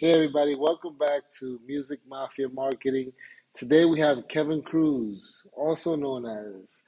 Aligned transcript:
Hey, 0.00 0.12
everybody, 0.12 0.54
welcome 0.54 0.96
back 0.96 1.28
to 1.40 1.58
Music 1.66 1.98
Mafia 2.08 2.48
Marketing. 2.48 3.12
Today 3.52 3.84
we 3.84 3.98
have 3.98 4.28
Kevin 4.28 4.62
Cruz, 4.62 5.50
also 5.56 5.96
known 5.96 6.24
as 6.24 6.84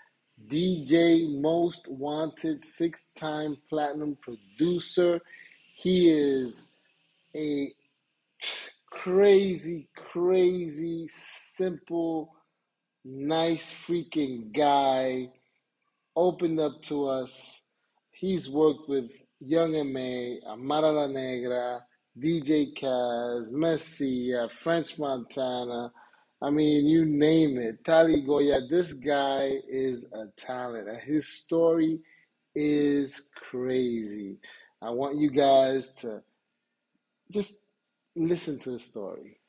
DJ 0.47 1.41
Most 1.41 1.89
Wanted, 1.89 2.61
six 2.61 3.09
time 3.17 3.57
platinum 3.69 4.17
producer. 4.21 5.21
He 5.75 6.09
is 6.09 6.77
a 7.35 7.67
crazy, 8.93 9.89
crazy, 9.97 11.09
simple, 11.09 12.37
nice 13.05 13.73
freaking 13.73 14.53
guy. 14.53 15.33
Opened 16.15 16.61
up 16.61 16.81
to 16.83 17.09
us. 17.09 17.65
He's 18.13 18.49
worked 18.49 18.89
with 18.89 19.11
Young 19.41 19.75
M.A., 19.75 20.39
Amara 20.47 20.93
La 20.93 21.07
Negra, 21.09 21.85
DJ 22.19 22.75
Kaz, 22.75 23.53
Messi, 23.53 24.35
uh, 24.37 24.49
French 24.49 24.99
Montana. 24.99 25.93
I 26.43 26.51
mean, 26.51 26.87
you 26.87 27.05
name 27.05 27.59
it. 27.59 27.85
Tali 27.85 28.23
Goya. 28.23 28.67
This 28.69 28.95
guy 28.95 29.59
is 29.69 30.11
a 30.13 30.27
talent. 30.37 30.89
and 30.89 30.99
His 30.99 31.29
story 31.29 32.01
is 32.55 33.31
crazy. 33.37 34.39
I 34.83 34.91
want 34.91 35.19
you 35.19 35.31
guys 35.31 35.93
to 36.01 36.23
just 37.31 37.67
listen 38.17 38.59
to 38.61 38.71
the 38.73 38.81
story. 38.81 39.41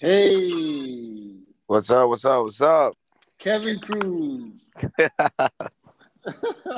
Hey, 0.00 1.42
What's 1.66 1.90
up? 1.90 2.08
What's 2.08 2.24
up? 2.24 2.44
What's 2.44 2.62
up? 2.62 2.94
Kevin 3.38 3.78
Cruz. 3.80 4.72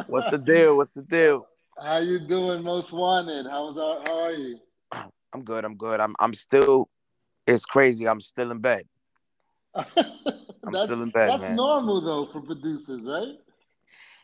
What's 0.09 0.29
the 0.29 0.42
deal? 0.45 0.77
What's 0.77 0.91
the 0.91 1.03
deal? 1.03 1.47
How 1.81 1.98
you 1.98 2.19
doing, 2.19 2.64
Most 2.64 2.92
Wanted? 2.92 3.47
How's 3.48 3.77
how 3.77 4.25
are 4.25 4.33
you? 4.33 4.59
I'm 5.33 5.45
good. 5.45 5.64
I'm 5.64 5.77
good. 5.77 6.01
I'm 6.01 6.17
I'm 6.19 6.34
still. 6.34 6.89
It's 7.47 7.64
crazy. 7.64 8.09
I'm 8.09 8.19
still 8.19 8.51
in 8.51 8.59
bed. 8.59 8.83
I'm 9.75 9.84
that's 10.73 10.83
still 10.86 11.03
in 11.05 11.11
bed, 11.11 11.29
that's 11.29 11.42
man. 11.45 11.55
normal 11.55 12.01
though 12.01 12.27
for 12.27 12.41
producers, 12.41 13.07
right? 13.07 13.36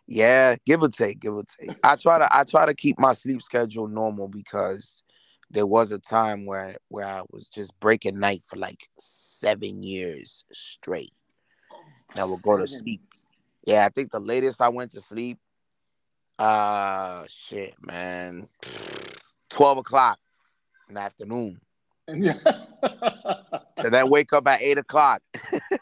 Yeah, 0.09 0.57
give 0.67 0.83
or 0.83 0.89
take, 0.89 1.21
give 1.21 1.35
or 1.35 1.45
take. 1.45 1.79
I 1.85 1.95
try 1.95 2.19
to 2.19 2.37
I 2.37 2.43
try 2.43 2.67
to 2.67 2.75
keep 2.75 2.99
my 2.99 3.13
sleep 3.13 3.43
schedule 3.43 3.87
normal 3.87 4.27
because 4.27 5.05
there 5.51 5.67
was 5.67 5.93
a 5.93 5.99
time 5.99 6.45
where 6.47 6.77
where 6.89 7.07
I 7.07 7.23
was 7.31 7.49
just 7.49 7.79
breaking 7.81 8.19
night 8.19 8.43
for 8.47 8.57
like 8.57 8.89
seven 8.99 9.83
years 9.83 10.45
straight. 10.53 11.13
And 12.11 12.21
I 12.21 12.25
would 12.25 12.43
go 12.43 12.57
to 12.59 12.67
sleep. 12.69 13.03
Yeah, 13.67 13.85
I 13.85 13.89
think 13.91 14.11
the 14.11 14.21
latest 14.21 14.61
I 14.61 14.69
went 14.71 14.93
to 14.93 15.01
sleep, 15.01 15.39
uh 16.39 17.25
shit, 17.29 17.75
man. 17.81 18.49
Twelve 19.51 19.79
o'clock 19.79 20.19
in 20.89 20.95
the 20.95 21.01
afternoon. 21.01 21.61
And 22.07 22.25
yeah, 22.25 22.35
To 23.77 23.91
then 23.91 24.09
wake 24.09 24.33
up 24.33 24.47
at 24.49 24.63
eight 24.63 24.79
o'clock 24.79 25.21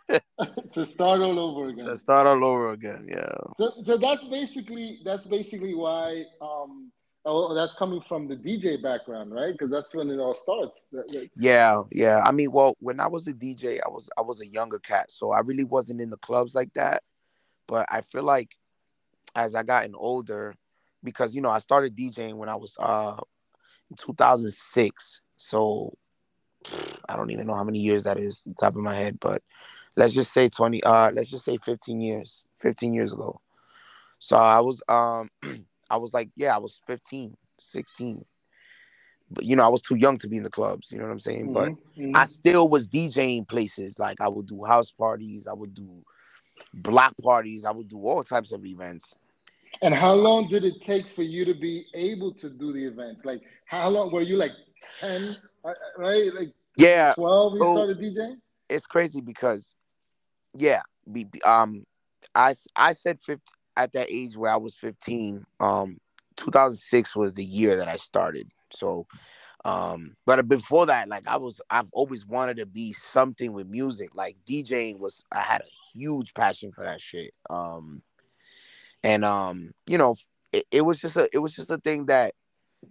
to 0.72 0.84
start 0.84 1.20
all 1.20 1.38
over 1.38 1.68
again. 1.68 1.86
to 1.86 1.96
start 1.96 2.26
all 2.26 2.44
over 2.44 2.72
again. 2.72 3.06
Yeah. 3.08 3.30
So, 3.56 3.72
so 3.84 3.96
that's 3.96 4.24
basically 4.24 5.00
that's 5.04 5.24
basically 5.24 5.74
why 5.74 6.24
um 6.40 6.90
oh 7.26 7.52
that's 7.54 7.74
coming 7.74 8.00
from 8.00 8.28
the 8.28 8.36
DJ 8.36 8.82
background, 8.82 9.32
right? 9.32 9.52
Because 9.52 9.70
that's 9.70 9.94
when 9.94 10.10
it 10.10 10.18
all 10.18 10.34
starts. 10.34 10.88
Yeah, 11.36 11.82
yeah. 11.92 12.22
I 12.24 12.32
mean, 12.32 12.52
well, 12.52 12.74
when 12.80 13.00
I 13.00 13.08
was 13.08 13.26
a 13.26 13.32
DJ, 13.32 13.80
I 13.84 13.90
was 13.90 14.08
I 14.16 14.22
was 14.22 14.40
a 14.40 14.46
younger 14.46 14.78
cat, 14.78 15.10
so 15.10 15.32
I 15.32 15.40
really 15.40 15.64
wasn't 15.64 16.00
in 16.00 16.10
the 16.10 16.16
clubs 16.18 16.54
like 16.54 16.72
that. 16.74 17.02
But 17.66 17.86
I 17.90 18.00
feel 18.00 18.22
like 18.22 18.56
as 19.34 19.54
I 19.54 19.62
gotten 19.62 19.94
older, 19.94 20.54
because 21.02 21.34
you 21.34 21.42
know 21.42 21.50
I 21.50 21.58
started 21.58 21.96
DJing 21.96 22.34
when 22.36 22.48
I 22.48 22.56
was 22.56 22.76
uh 22.78 23.20
in 23.90 23.96
2006, 23.96 25.20
so 25.36 25.92
I 27.08 27.16
don't 27.16 27.30
even 27.30 27.46
know 27.46 27.54
how 27.54 27.64
many 27.64 27.78
years 27.78 28.04
that 28.04 28.18
is, 28.18 28.44
on 28.46 28.54
top 28.54 28.76
of 28.76 28.82
my 28.82 28.94
head, 28.94 29.18
but 29.20 29.42
let's 29.96 30.12
just 30.12 30.32
say 30.32 30.48
20. 30.48 30.82
Uh, 30.82 31.10
let's 31.12 31.28
just 31.28 31.44
say 31.44 31.58
15 31.58 32.00
years, 32.00 32.44
15 32.58 32.94
years 32.94 33.12
ago. 33.12 33.40
So 34.18 34.36
I 34.36 34.60
was 34.60 34.82
um 34.88 35.30
I 35.90 35.96
was 35.96 36.12
like, 36.12 36.30
yeah, 36.36 36.54
I 36.54 36.58
was 36.58 36.80
15, 36.86 37.36
16. 37.58 38.24
But 39.30 39.44
you 39.44 39.56
know, 39.56 39.64
I 39.64 39.68
was 39.68 39.82
too 39.82 39.96
young 39.96 40.18
to 40.18 40.28
be 40.28 40.36
in 40.36 40.44
the 40.44 40.50
clubs, 40.50 40.92
you 40.92 40.98
know 40.98 41.04
what 41.04 41.10
I'm 41.10 41.18
saying? 41.18 41.52
But 41.52 41.70
Mhm, 41.70 41.78
mhm. 41.98 42.16
I 42.16 42.26
still 42.26 42.68
was 42.68 42.86
DJing 42.86 43.48
places. 43.48 43.98
Like 43.98 44.20
I 44.20 44.28
would 44.28 44.46
do 44.46 44.64
house 44.64 44.92
parties, 44.92 45.46
I 45.46 45.52
would 45.52 45.74
do 45.74 46.04
block 46.72 47.14
parties, 47.22 47.64
I 47.64 47.72
would 47.72 47.88
do 47.88 47.98
all 48.06 48.22
types 48.22 48.52
of 48.52 48.64
events. 48.64 49.18
And 49.82 49.94
how 49.94 50.14
long 50.14 50.48
did 50.48 50.64
it 50.64 50.80
take 50.80 51.08
for 51.08 51.22
you 51.22 51.44
to 51.44 51.54
be 51.54 51.86
able 51.92 52.32
to 52.34 52.48
do 52.48 52.72
the 52.72 52.84
events? 52.84 53.24
Like, 53.24 53.42
how 53.66 53.90
long 53.90 54.10
were 54.10 54.22
you 54.22 54.36
like 54.36 54.52
10, 55.00 55.36
uh, 55.64 55.72
right? 55.98 56.32
Like 56.32 56.54
Yeah, 56.78 57.14
12 57.14 57.54
you 57.54 57.64
started 57.66 57.98
DJing? 57.98 58.36
it's 58.68 58.86
crazy 58.86 59.20
because 59.20 59.74
yeah, 60.54 60.80
be, 61.10 61.26
um 61.44 61.84
I 62.34 62.54
I 62.74 62.92
said 62.92 63.20
50 63.20 63.42
at 63.76 63.92
that 63.92 64.08
age 64.10 64.36
where 64.36 64.52
I 64.52 64.56
was 64.56 64.74
15, 64.76 65.44
um 65.60 65.96
2006 66.36 67.16
was 67.16 67.34
the 67.34 67.44
year 67.44 67.76
that 67.76 67.88
I 67.88 67.96
started. 67.96 68.48
So 68.70 69.06
um 69.64 70.14
but 70.26 70.48
before 70.48 70.86
that 70.86 71.08
like 71.08 71.26
I 71.26 71.36
was 71.36 71.60
I've 71.70 71.90
always 71.92 72.26
wanted 72.26 72.58
to 72.58 72.66
be 72.66 72.92
something 72.92 73.52
with 73.52 73.68
music. 73.68 74.14
Like 74.14 74.36
DJing 74.46 74.98
was 74.98 75.24
I 75.32 75.40
had 75.40 75.62
a 75.62 75.98
huge 75.98 76.34
passion 76.34 76.72
for 76.72 76.84
that 76.84 77.00
shit. 77.00 77.32
Um 77.50 78.02
and 79.02 79.24
um 79.24 79.72
you 79.86 79.98
know 79.98 80.16
it, 80.52 80.64
it 80.70 80.82
was 80.82 81.00
just 81.00 81.16
a 81.16 81.28
it 81.32 81.38
was 81.38 81.52
just 81.52 81.70
a 81.70 81.78
thing 81.78 82.06
that 82.06 82.34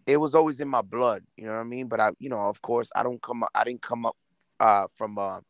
it 0.07 0.17
was 0.17 0.35
always 0.35 0.59
in 0.59 0.67
my 0.67 0.81
blood, 0.81 1.23
you 1.37 1.45
know 1.45 1.53
what 1.53 1.59
I 1.61 1.63
mean? 1.63 1.87
But 1.87 1.99
I 1.99 2.11
you 2.19 2.29
know, 2.29 2.41
of 2.41 2.61
course, 2.61 2.89
I 2.95 3.03
don't 3.03 3.21
come 3.21 3.43
I 3.53 3.63
didn't 3.63 3.81
come 3.81 4.05
up 4.05 4.15
uh 4.59 4.87
from 4.95 5.17
a 5.17 5.41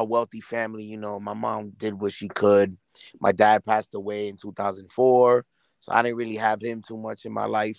a 0.00 0.04
wealthy 0.04 0.40
family. 0.40 0.84
You 0.84 0.96
know, 0.96 1.20
my 1.20 1.34
mom 1.34 1.70
did 1.76 2.00
what 2.00 2.12
she 2.12 2.28
could. 2.28 2.76
My 3.20 3.32
dad 3.32 3.64
passed 3.64 3.94
away 3.94 4.28
in 4.28 4.36
2004, 4.36 5.44
so 5.78 5.92
I 5.92 6.02
didn't 6.02 6.16
really 6.16 6.36
have 6.36 6.60
him 6.60 6.82
too 6.82 6.96
much 6.96 7.24
in 7.24 7.32
my 7.32 7.44
life. 7.44 7.78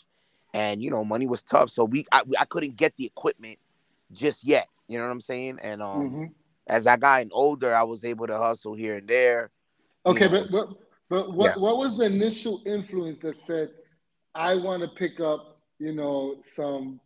And 0.54 0.82
you 0.82 0.90
know, 0.90 1.04
money 1.04 1.28
was 1.28 1.44
tough, 1.44 1.70
so 1.70 1.84
we 1.86 2.06
I, 2.12 2.22
I 2.40 2.46
couldn't 2.46 2.76
get 2.76 2.96
the 2.96 3.06
equipment 3.06 3.58
just 4.12 4.44
yet. 4.44 4.68
You 4.88 4.98
know 4.98 5.06
what 5.06 5.12
I'm 5.12 5.22
saying? 5.22 5.60
And 5.62 5.82
um, 5.82 6.12
Mhm. 6.12 6.32
as 6.68 6.88
I 6.88 6.98
got 6.98 7.26
older, 7.32 7.74
I 7.74 7.84
was 7.84 8.04
able 8.06 8.28
to 8.28 8.38
hustle 8.38 8.76
here 8.76 8.96
and 8.96 9.08
there. 9.08 9.52
you 10.06 10.14
Okay, 10.14 10.28
know, 10.28 10.30
but, 10.30 10.52
but 10.52 10.70
but 11.10 11.34
what 11.34 11.56
Yeah. 11.56 11.62
what 11.62 11.78
was 11.78 11.98
the 11.98 12.06
initial 12.06 12.62
influence 12.66 13.22
that 13.22 13.38
said, 13.38 13.70
I 14.36 14.56
want 14.56 14.82
to 14.82 14.90
pick 14.90 15.20
up, 15.20 15.60
you 15.80 15.94
know, 15.94 16.38
some 16.42 17.00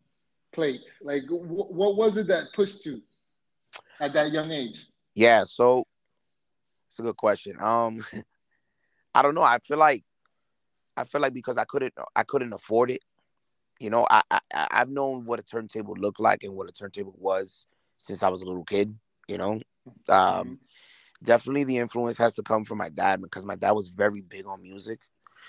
plates? 0.52 1.02
Like, 1.04 1.24
wh- 1.28 1.72
what 1.72 1.96
was 1.98 2.18
it 2.18 2.28
that 2.28 2.46
pushed 2.56 2.86
you 2.86 3.02
at 4.00 4.14
that 4.14 4.32
young 4.32 4.52
age? 4.52 4.88
Yeah, 5.16 5.46
so 5.46 5.86
it's 6.88 7.00
a 7.00 7.04
good 7.04 7.18
question. 7.18 7.56
Um, 7.62 8.06
I 9.16 9.22
don't 9.22 9.36
know. 9.36 9.44
I 9.44 9.60
feel 9.60 9.78
like 9.78 10.04
I 10.98 11.04
feel 11.06 11.22
like 11.22 11.34
because 11.34 11.58
I 11.58 11.66
couldn't 11.66 11.94
I 12.16 12.24
couldn't 12.24 12.54
afford 12.54 12.92
it. 12.92 13.02
You 13.80 13.90
know, 13.90 14.06
I, 14.10 14.22
I 14.30 14.40
I've 14.52 14.90
known 14.90 15.26
what 15.26 15.40
a 15.40 15.44
turntable 15.44 15.96
looked 15.98 16.20
like 16.20 16.44
and 16.44 16.56
what 16.56 16.70
a 16.70 16.72
turntable 16.72 17.16
was 17.18 17.66
since 17.98 18.24
I 18.24 18.30
was 18.30 18.42
a 18.42 18.46
little 18.46 18.64
kid. 18.66 18.98
You 19.28 19.38
know, 19.38 19.62
um, 20.10 20.60
definitely 21.24 21.64
the 21.64 21.78
influence 21.78 22.18
has 22.18 22.36
to 22.36 22.44
come 22.44 22.66
from 22.66 22.78
my 22.78 22.90
dad 22.90 23.22
because 23.22 23.46
my 23.46 23.56
dad 23.56 23.72
was 23.72 23.90
very 23.90 24.22
big 24.22 24.48
on 24.48 24.62
music. 24.62 25.00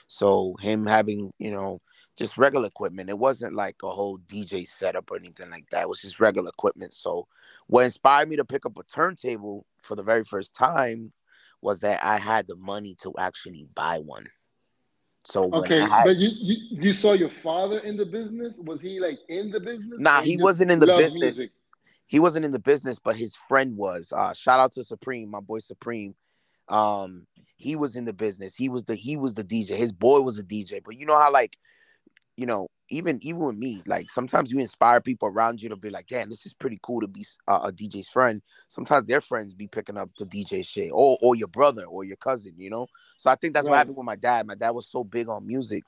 So 0.07 0.55
him 0.61 0.87
having 0.87 1.33
you 1.39 1.51
know 1.51 1.81
just 2.17 2.39
regular 2.39 2.67
equipment, 2.67 3.11
it 3.11 3.19
wasn't 3.19 3.55
like 3.55 3.77
a 3.83 3.91
whole 3.91 4.19
DJ 4.19 4.67
setup 4.67 5.11
or 5.11 5.17
anything 5.17 5.51
like 5.51 5.69
that. 5.71 5.83
It 5.83 5.89
was 5.89 6.01
just 6.01 6.21
regular 6.21 6.49
equipment. 6.49 6.93
So 6.95 7.27
what 7.67 7.85
inspired 7.85 8.29
me 8.29 8.37
to 8.37 8.45
pick 8.45 8.65
up 8.67 8.79
a 8.79 8.83
turntable 8.85 9.67
for 9.83 9.97
the 9.97 10.03
very 10.03 10.25
first 10.25 10.55
time 10.55 11.13
was 11.61 11.81
that 11.81 12.03
I 12.03 12.19
had 12.19 12.49
the 12.49 12.57
money 12.57 12.95
to 13.03 13.13
actually 13.19 13.69
buy 13.75 13.99
one. 13.99 14.27
So 15.25 15.51
Okay, 15.53 15.81
had- 15.81 16.05
but 16.05 16.17
you, 16.17 16.31
you 16.33 16.57
you 16.71 16.93
saw 16.93 17.13
your 17.13 17.29
father 17.29 17.81
in 17.81 17.97
the 17.97 18.07
business? 18.07 18.61
Was 18.61 18.81
he 18.81 19.01
like 19.01 19.19
in 19.29 19.51
the 19.51 19.61
business? 19.61 20.01
Nah, 20.01 20.21
or 20.21 20.23
he 20.23 20.37
wasn't 20.37 20.71
in 20.71 20.79
the 20.79 20.87
business. 20.87 21.13
music? 21.13 21.51
he 22.07 22.21
wasn't 22.21 22.45
in 22.45 22.53
the 22.53 22.61
business, 22.61 22.99
but 22.99 23.17
his 23.17 23.35
friend 23.49 23.77
was. 23.77 24.13
Uh, 24.17 24.33
shout 24.33 24.61
out 24.61 24.73
to 24.73 24.85
Supreme, 24.85 25.31
my 25.31 25.41
boy 25.41 25.59
Supreme. 25.59 26.15
Um, 26.69 27.27
he 27.57 27.77
was 27.77 27.97
in 27.97 28.05
the 28.05 28.13
business. 28.13 28.55
He 28.55 28.69
was 28.69 28.85
the 28.85 28.95
he 28.95 29.17
was 29.17 29.35
the 29.35 29.45
DJ. 29.45 29.71
His 29.71 29.93
boy 29.93 30.21
was 30.21 30.39
a 30.39 30.45
DJ. 30.45 30.83
But 30.85 30.97
you 30.97 31.07
know 31.07 31.19
how 31.19 31.33
like, 31.33 31.57
you 32.37 32.47
know, 32.47 32.69
even 32.89 33.19
even 33.23 33.41
with 33.41 33.57
me, 33.57 33.83
like 33.87 34.11
sometimes 34.11 34.53
you 34.53 34.59
inspire 34.59 35.01
people 35.01 35.29
around 35.29 35.61
you 35.61 35.69
to 35.69 35.77
be 35.77 35.91
like, 35.91 36.07
damn, 36.07 36.29
this 36.29 36.47
is 36.47 36.55
pretty 36.55 36.79
cool 36.83 37.01
to 37.01 37.09
be 37.09 37.25
uh, 37.49 37.61
a 37.65 37.73
DJ's 37.73 38.09
friend. 38.09 38.43
Sometimes 38.69 39.07
their 39.07 39.21
friends 39.21 39.55
be 39.55 39.67
picking 39.67 39.97
up 39.97 40.11
the 40.19 40.27
DJ 40.27 40.67
shit, 40.67 40.91
or 40.93 41.19
or 41.21 41.35
your 41.35 41.49
brother 41.49 41.85
or 41.85 42.05
your 42.05 42.17
cousin, 42.17 42.55
you 42.57 42.71
know. 42.71 42.87
So 43.17 43.31
I 43.31 43.35
think 43.35 43.55
that's 43.55 43.67
what 43.67 43.77
happened 43.77 43.97
with 43.97 44.07
my 44.07 44.17
dad. 44.17 44.47
My 44.47 44.55
dad 44.55 44.71
was 44.71 44.89
so 44.89 45.03
big 45.03 45.29
on 45.29 45.47
music. 45.47 45.85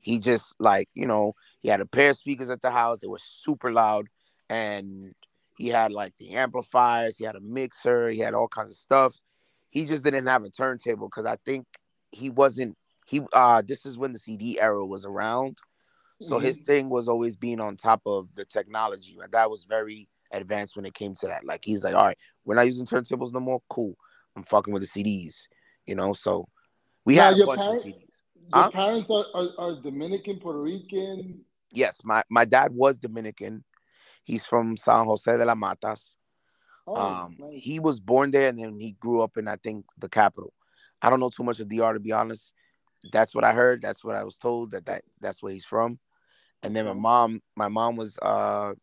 He 0.00 0.18
just 0.18 0.54
like, 0.58 0.88
you 0.94 1.06
know, 1.06 1.34
he 1.62 1.68
had 1.68 1.80
a 1.80 1.86
pair 1.86 2.10
of 2.10 2.16
speakers 2.16 2.50
at 2.50 2.60
the 2.60 2.70
house. 2.70 2.98
They 2.98 3.08
were 3.08 3.18
super 3.18 3.72
loud 3.72 4.06
and 4.48 5.14
he 5.56 5.68
had 5.68 5.92
like 5.92 6.16
the 6.18 6.30
amplifiers, 6.30 7.16
he 7.16 7.24
had 7.24 7.36
a 7.36 7.40
mixer, 7.40 8.08
he 8.08 8.18
had 8.18 8.34
all 8.34 8.48
kinds 8.48 8.70
of 8.70 8.76
stuff. 8.76 9.16
He 9.70 9.86
just 9.86 10.04
didn't 10.04 10.26
have 10.26 10.44
a 10.44 10.50
turntable 10.50 11.08
because 11.08 11.26
I 11.26 11.36
think 11.44 11.66
he 12.12 12.30
wasn't 12.30 12.76
he 13.06 13.20
uh 13.32 13.62
this 13.66 13.86
is 13.86 13.96
when 13.96 14.12
the 14.12 14.18
CD 14.18 14.60
era 14.60 14.84
was 14.84 15.04
around. 15.04 15.58
So 16.20 16.36
Mm-hmm. 16.36 16.46
his 16.46 16.58
thing 16.60 16.88
was 16.88 17.08
always 17.08 17.36
being 17.36 17.60
on 17.60 17.76
top 17.76 18.00
of 18.06 18.34
the 18.34 18.44
technology. 18.44 19.16
My 19.18 19.26
dad 19.26 19.46
was 19.46 19.64
very 19.64 20.08
advanced 20.32 20.76
when 20.76 20.86
it 20.86 20.94
came 20.94 21.14
to 21.14 21.26
that. 21.26 21.44
Like 21.44 21.64
he's 21.64 21.84
like, 21.84 21.94
all 21.94 22.06
right, 22.06 22.18
we're 22.44 22.54
not 22.54 22.66
using 22.66 22.86
turntables 22.86 23.32
no 23.32 23.40
more. 23.40 23.60
Cool. 23.68 23.94
I'm 24.36 24.42
fucking 24.42 24.72
with 24.72 24.82
the 24.82 24.88
CDs, 25.04 25.48
you 25.86 25.94
know. 25.94 26.12
So 26.12 26.48
we 27.04 27.16
Now, 27.16 27.24
had 27.24 27.34
a 27.34 27.36
your 27.36 27.46
bunch 27.46 27.60
parent- 27.60 27.78
of 27.78 27.84
CDs. 27.84 28.22
Your 28.54 28.64
Huh? 28.64 28.70
parents 28.70 29.10
are, 29.10 29.24
are, 29.34 29.48
are 29.58 29.80
Dominican, 29.82 30.38
Puerto 30.38 30.60
Rican. 30.60 31.40
Yes, 31.72 32.00
my 32.04 32.22
my 32.30 32.44
dad 32.44 32.72
was 32.72 32.96
Dominican. 32.98 33.64
He's 34.24 34.46
from 34.46 34.76
San 34.76 35.04
Jose 35.04 35.36
de 35.36 35.44
la 35.44 35.54
Matas. 35.54 36.16
Oh, 36.86 36.94
um, 36.96 37.36
nice. 37.38 37.62
he 37.62 37.80
was 37.80 37.98
born 38.00 38.30
there 38.30 38.48
and 38.48 38.58
then 38.58 38.78
he 38.78 38.92
grew 38.92 39.20
up 39.20 39.36
in 39.36 39.48
I 39.48 39.56
think 39.56 39.84
the 39.98 40.08
capital. 40.08 40.52
I 41.02 41.10
don't 41.10 41.20
know 41.20 41.30
too 41.30 41.42
much 41.44 41.60
of 41.60 41.68
DR 41.68 41.92
to 41.92 42.00
be 42.00 42.12
honest. 42.12 42.54
That's 43.12 43.34
what 43.34 43.44
I 43.44 43.52
heard. 43.52 43.82
That's 43.82 44.04
what 44.04 44.16
I 44.16 44.24
was 44.24 44.36
told 44.38 44.70
that, 44.70 44.86
that 44.86 45.02
that's 45.20 45.42
where 45.42 45.52
he's 45.52 45.64
from. 45.66 45.98
And 46.62 46.74
then 46.74 46.86
my 46.86 46.92
mom, 46.92 47.40
my 47.56 47.68
mom 47.68 47.96
was 47.96 48.18
uh 48.22 48.74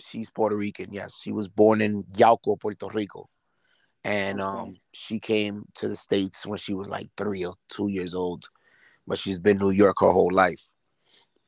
she's 0.00 0.30
Puerto 0.30 0.56
Rican. 0.56 0.92
Yes, 0.92 1.20
she 1.20 1.32
was 1.32 1.48
born 1.48 1.80
in 1.80 2.04
Yauco, 2.04 2.58
Puerto 2.58 2.88
Rico. 2.88 3.28
And 4.04 4.40
um 4.40 4.76
she 4.94 5.18
came 5.20 5.64
to 5.74 5.88
the 5.88 5.96
states 5.96 6.46
when 6.46 6.58
she 6.58 6.74
was 6.74 6.88
like 6.88 7.10
3 7.16 7.44
or 7.44 7.54
2 7.70 7.88
years 7.88 8.14
old. 8.14 8.48
But 9.06 9.18
she's 9.18 9.38
been 9.38 9.58
New 9.58 9.70
York 9.70 9.96
her 10.00 10.12
whole 10.12 10.32
life. 10.32 10.62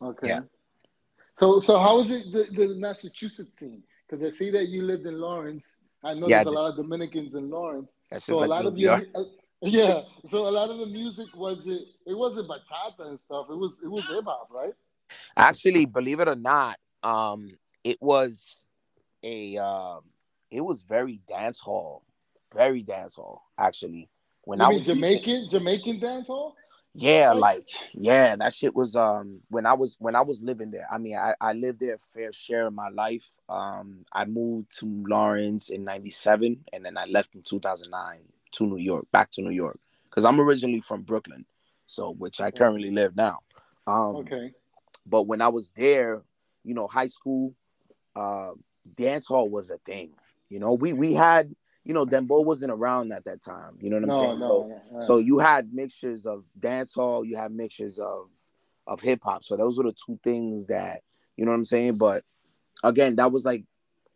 Okay. 0.03 0.29
Yeah. 0.29 0.41
So 1.37 1.61
so 1.61 1.79
how 1.79 2.01
is 2.01 2.11
it 2.11 2.33
the, 2.33 2.67
the 2.67 2.75
Massachusetts 2.75 3.59
scene? 3.59 3.83
Because 4.09 4.23
I 4.25 4.31
see 4.31 4.51
that 4.51 4.69
you 4.69 4.83
lived 4.83 5.07
in 5.07 5.21
Lawrence. 5.21 5.79
I 6.03 6.15
know 6.15 6.27
Yeah, 6.29 6.43
there's 6.43 6.47
I 6.47 6.51
a 6.51 6.61
lot 6.61 6.71
of 6.71 6.77
Dominicans 6.77 7.35
in 7.35 7.51
Lawrence. 7.51 7.89
So 8.19 8.45
a 8.45 8.47
lot 8.47 8.65
New 8.65 8.71
of 8.71 8.79
York. 8.79 9.05
uh, 9.15 9.25
yeah. 9.63 10.03
So 10.29 10.49
a 10.49 10.51
lot 10.51 10.71
of 10.71 10.79
the 10.79 10.87
music 10.87 11.29
was 11.37 11.67
it 11.67 11.83
it 12.07 12.15
wasn't 12.15 12.49
bachata 12.49 13.09
and 13.09 13.21
stuff. 13.21 13.47
It 13.51 13.57
was 13.57 13.81
it 13.85 13.89
was 13.89 14.07
hip 14.07 14.25
hop, 14.25 14.49
right? 14.51 14.75
Actually, 15.37 15.87
believe 15.87 16.21
it 16.21 16.29
or 16.29 16.37
not, 16.37 16.79
um, 17.03 17.51
it 17.85 17.99
was 18.01 18.65
a 19.23 19.57
um, 19.59 20.01
it 20.51 20.61
was 20.61 20.83
very 20.83 21.21
dance 21.29 21.59
hall, 21.59 22.05
very 22.55 22.83
dance 22.83 23.15
hall. 23.15 23.43
Actually, 23.59 24.09
when 24.45 24.61
you 24.61 24.67
I 24.67 24.69
was 24.71 24.87
Jamaican 24.87 25.49
Jamaican 25.49 25.99
dance 26.01 26.27
hall? 26.27 26.57
yeah, 26.95 27.33
like 27.33 27.69
yeah, 27.95 28.35
that 28.37 28.53
shit 28.53 28.75
was 28.75 28.97
um 28.97 29.41
when 29.49 29.65
I 29.65 29.75
was 29.75 29.97
when 30.01 30.17
I 30.17 30.23
was 30.23 30.43
living 30.43 30.71
there. 30.71 30.87
I 30.91 30.99
mean, 30.99 31.17
I 31.17 31.35
I 31.41 31.53
lived 31.53 31.81
there 31.81 31.95
a 31.95 31.99
fair 31.99 32.33
share 32.33 32.67
of 32.67 32.75
my 32.75 32.89
life. 32.89 33.27
Um, 33.49 34.05
I 34.13 34.25
moved 34.25 34.77
to 34.79 34.87
Lawrence 35.07 35.71
in 35.71 35.85
'97, 35.85 36.65
and 36.73 36.85
then 36.85 36.99
I 36.99 37.05
left 37.05 37.35
in 37.35 37.43
2009 37.43 38.21
to 38.53 38.67
New 38.67 38.79
York, 38.79 39.07
back 39.13 39.31
to 39.33 39.43
New 39.43 39.51
York, 39.51 39.79
because 40.05 40.25
I'm 40.25 40.41
originally 40.41 40.81
from 40.81 41.03
Brooklyn, 41.03 41.47
so 41.87 42.11
which 42.11 42.41
I 42.41 42.51
currently 42.51 42.91
live 42.91 43.15
now. 43.15 43.39
Um, 43.87 44.17
Okay. 44.17 44.53
But 45.07 45.23
when 45.27 45.41
I 45.41 45.49
was 45.49 45.71
there, 45.71 46.23
you 46.65 46.75
know, 46.75 46.87
high 46.87 47.07
school, 47.07 47.55
uh, 48.17 48.51
dance 48.95 49.27
hall 49.27 49.49
was 49.49 49.71
a 49.71 49.79
thing. 49.79 50.11
You 50.49 50.59
know, 50.61 50.75
we 50.75 50.93
we 50.93 51.15
had, 51.15 51.55
you 51.85 51.95
know, 51.95 52.05
Dembow 52.05 52.45
wasn't 52.45 52.73
around 52.73 53.13
at 53.13 53.25
that 53.25 53.41
time. 53.43 53.77
You 53.81 53.91
know 53.91 53.97
what 53.97 54.03
I'm 54.05 54.09
No, 54.11 54.21
saying? 54.21 54.29
no, 54.31 54.35
so 54.37 54.81
right. 54.93 55.03
so 55.03 55.19
you 55.19 55.39
had 55.39 55.73
mixtures 55.73 56.27
of 56.27 56.45
dance 56.59 56.93
hall, 56.95 57.25
you 57.25 57.37
had 57.37 57.53
mixtures 57.53 57.99
of 57.99 58.29
of 58.87 59.01
hip 59.01 59.21
hop. 59.23 59.45
So 59.45 59.57
those 59.57 59.79
were 59.79 59.85
the 59.85 59.93
two 59.95 60.19
things 60.25 60.67
that 60.67 61.03
you 61.37 61.45
know 61.45 61.53
what 61.53 61.57
I'm 61.59 61.65
saying. 61.65 61.95
But 61.95 62.25
again, 62.83 63.17
that 63.17 63.31
was 63.33 63.45
like 63.45 63.65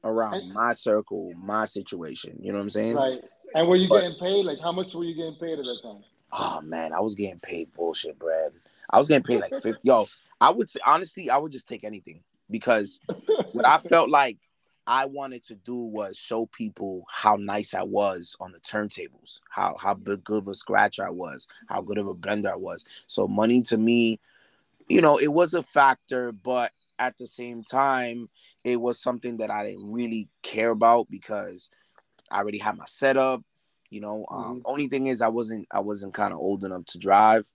around 0.02 0.34
And- 0.34 0.52
my 0.52 0.72
circle, 0.72 1.32
my 1.36 1.64
situation. 1.64 2.36
You 2.40 2.52
know 2.52 2.58
what 2.58 2.64
I'm 2.64 2.70
saying? 2.70 2.94
right. 2.96 3.25
And 3.54 3.69
were 3.69 3.76
you 3.76 3.88
But- 3.88 4.00
getting 4.02 4.19
paid? 4.19 4.44
Like 4.44 4.58
how 4.58 4.72
much 4.72 4.94
were 4.94 5.04
you 5.04 5.14
getting 5.14 5.36
paid 5.36 5.58
at 5.58 5.64
that 5.64 5.81
time? 5.82 6.02
Oh 6.32 6.60
man, 6.62 6.92
I 6.92 6.98
was 7.00 7.14
getting 7.14 7.38
paid 7.38 7.72
bullshit, 7.72 8.19
Brad. 8.19 8.52
I 8.90 8.98
was 8.98 9.06
getting 9.06 9.22
paid 9.22 9.40
like 9.40 9.52
fifty. 9.62 9.78
Yo, 9.84 10.08
I 10.40 10.50
would 10.50 10.69
say 10.70 10.81
honestly, 10.84 11.31
I 11.31 11.36
would 11.38 11.52
just 11.52 11.69
take 11.69 11.84
anything 11.84 12.22
because 12.50 13.00
what 13.52 13.66
I 13.66 13.78
felt 13.78 14.10
like 14.10 14.38
I 14.86 15.06
wanted 15.06 15.42
to 15.44 15.54
do 15.54 15.76
was 15.76 16.16
show 16.16 16.46
people 16.46 17.04
how 17.08 17.36
nice 17.36 17.72
I 17.72 17.82
was 17.82 18.36
on 18.40 18.52
the 18.52 18.60
turntables, 18.60 19.40
how 19.50 19.76
how 19.78 19.94
good 19.94 20.22
of 20.28 20.48
a 20.48 20.54
scratcher 20.54 21.06
I 21.06 21.10
was, 21.10 21.48
how 21.69 21.81
good 21.81 21.98
of 21.98 22.06
a 22.06 22.14
blender 22.14 22.50
I 22.50 22.56
was. 22.56 22.84
So 23.06 23.26
money 23.26 23.62
to 23.62 23.78
me, 23.78 24.20
you 24.88 25.00
know, 25.00 25.19
it 25.19 25.32
was 25.32 25.54
a 25.54 25.62
factor, 25.62 26.32
but 26.32 26.72
at 26.98 27.16
the 27.16 27.26
same 27.26 27.62
time, 27.62 28.28
it 28.62 28.81
was 28.81 29.00
something 29.00 29.38
that 29.38 29.50
I 29.50 29.64
didn't 29.66 29.90
really 29.90 30.28
care 30.42 30.70
about 30.70 31.10
because 31.10 31.70
I 32.31 32.38
already 32.38 32.58
had 32.58 32.76
my 32.76 32.84
setup. 32.84 33.42
You 33.90 34.00
know, 34.00 34.26
um, 34.31 34.58
Mhm. 34.58 34.62
only 34.64 34.88
thing 34.88 35.06
is 35.06 35.22
I 35.22 35.28
wasn't 35.28 35.66
I 35.70 35.81
wasn't 35.81 36.14
kind 36.14 36.32
of 36.32 36.40
old 36.40 36.64
enough 36.64 36.84
to 36.86 36.98
drive, 36.98 37.50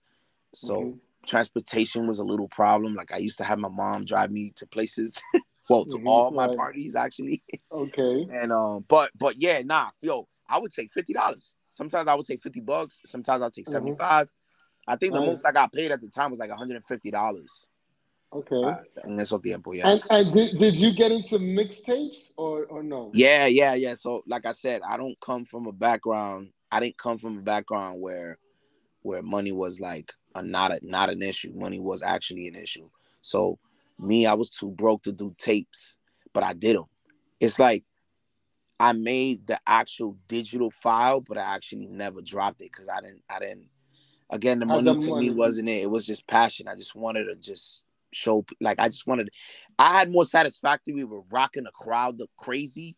so 0.52 0.80
Mhm. 0.80 0.98
Transportation 1.30 2.06
was 2.06 2.18
a 2.18 2.24
little 2.24 2.48
problem. 2.48 2.94
Like 2.94 3.12
I 3.12 3.18
used 3.18 3.38
to 3.38 3.44
have 3.44 3.58
my 3.58 3.68
mom 3.68 4.04
drive 4.04 4.30
me 4.30 4.50
to 4.56 4.66
places, 4.66 5.20
well, 5.70 5.84
to 5.86 5.96
Mhm, 5.98 6.06
all 6.06 6.30
my 6.32 6.48
right. 6.48 6.56
parties 6.56 6.96
actually. 6.96 7.42
Okay. 7.72 8.26
And 8.28 8.50
um, 8.52 8.84
but 8.88 9.12
but 9.16 9.36
yeah, 9.36 9.62
nah, 9.64 9.90
yo, 10.00 10.26
I 10.48 10.58
would 10.58 10.72
take 10.72 10.90
fifty 10.92 11.12
dollars. 11.12 11.54
Sometimes 11.68 12.08
I 12.08 12.14
would 12.16 12.26
take 12.26 12.42
fifty 12.42 12.58
bucks. 12.60 13.00
Sometimes 13.06 13.42
I'll 13.42 13.50
take 13.50 13.66
Mhm. 13.66 13.70
seventy 13.70 13.94
five. 13.94 14.28
I 14.88 14.96
think 14.96 15.14
the 15.14 15.20
Nice. 15.20 15.28
most 15.28 15.46
I 15.46 15.52
got 15.52 15.72
paid 15.72 15.92
at 15.92 16.00
the 16.00 16.08
time 16.08 16.30
was 16.30 16.40
like 16.40 16.50
one 16.50 16.58
hundred 16.58 16.76
and 16.76 16.84
fifty 16.84 17.12
dollars. 17.12 17.68
Okay. 18.32 18.60
Uh, 18.60 18.78
en 19.04 19.20
eso 19.20 19.38
tiempo, 19.38 19.70
yeah. 19.70 19.88
and 19.88 20.02
and 20.10 20.32
did, 20.32 20.58
did 20.58 20.78
you 20.80 20.92
get 20.92 21.12
into 21.12 21.38
mixtapes 21.38 22.32
or 22.36 22.64
or 22.66 22.82
no? 22.82 23.12
Yeah, 23.14 23.46
yeah, 23.46 23.74
yeah. 23.74 23.94
So 23.94 24.22
like 24.26 24.46
I 24.46 24.52
said, 24.52 24.82
I 24.82 24.96
don't 24.96 25.18
come 25.20 25.44
from 25.44 25.68
a 25.68 25.72
background. 25.72 26.50
I 26.72 26.80
didn't 26.80 26.98
come 26.98 27.18
from 27.18 27.38
a 27.38 27.42
background 27.42 28.00
where 28.00 28.36
where 29.02 29.22
money 29.22 29.52
was 29.52 29.80
like 29.80 30.12
a 30.34 30.42
not 30.42 30.72
a 30.72 30.80
not 30.82 31.10
an 31.10 31.22
issue. 31.22 31.52
Money 31.54 31.80
was 31.80 32.02
actually 32.02 32.48
an 32.48 32.56
issue. 32.56 32.88
So 33.22 33.58
me, 33.98 34.26
I 34.26 34.34
was 34.34 34.50
too 34.50 34.70
broke 34.70 35.02
to 35.02 35.12
do 35.12 35.34
tapes, 35.38 35.98
but 36.32 36.42
I 36.42 36.52
did 36.52 36.76
them. 36.76 36.84
It's 37.40 37.58
like 37.58 37.84
I 38.78 38.92
made 38.92 39.46
the 39.46 39.60
actual 39.66 40.16
digital 40.28 40.70
file, 40.70 41.20
but 41.20 41.36
I 41.36 41.54
actually 41.54 41.86
never 41.86 42.22
dropped 42.22 42.62
it 42.62 42.70
because 42.72 42.88
I 42.88 43.00
didn't 43.00 43.22
I 43.28 43.38
didn't 43.38 43.68
again 44.30 44.58
the 44.60 44.66
money 44.66 44.96
to 44.96 45.10
money. 45.10 45.28
me 45.30 45.36
wasn't 45.36 45.68
it. 45.68 45.82
It 45.82 45.90
was 45.90 46.06
just 46.06 46.26
passion. 46.26 46.68
I 46.68 46.76
just 46.76 46.94
wanted 46.94 47.24
to 47.24 47.36
just 47.36 47.82
show 48.12 48.44
like 48.60 48.78
I 48.80 48.88
just 48.88 49.06
wanted 49.06 49.30
I 49.78 49.98
had 49.98 50.10
more 50.10 50.24
satisfactory 50.24 51.04
with 51.04 51.24
rocking 51.30 51.66
a 51.66 51.70
crowd 51.72 52.18
the 52.18 52.26
crazy 52.36 52.96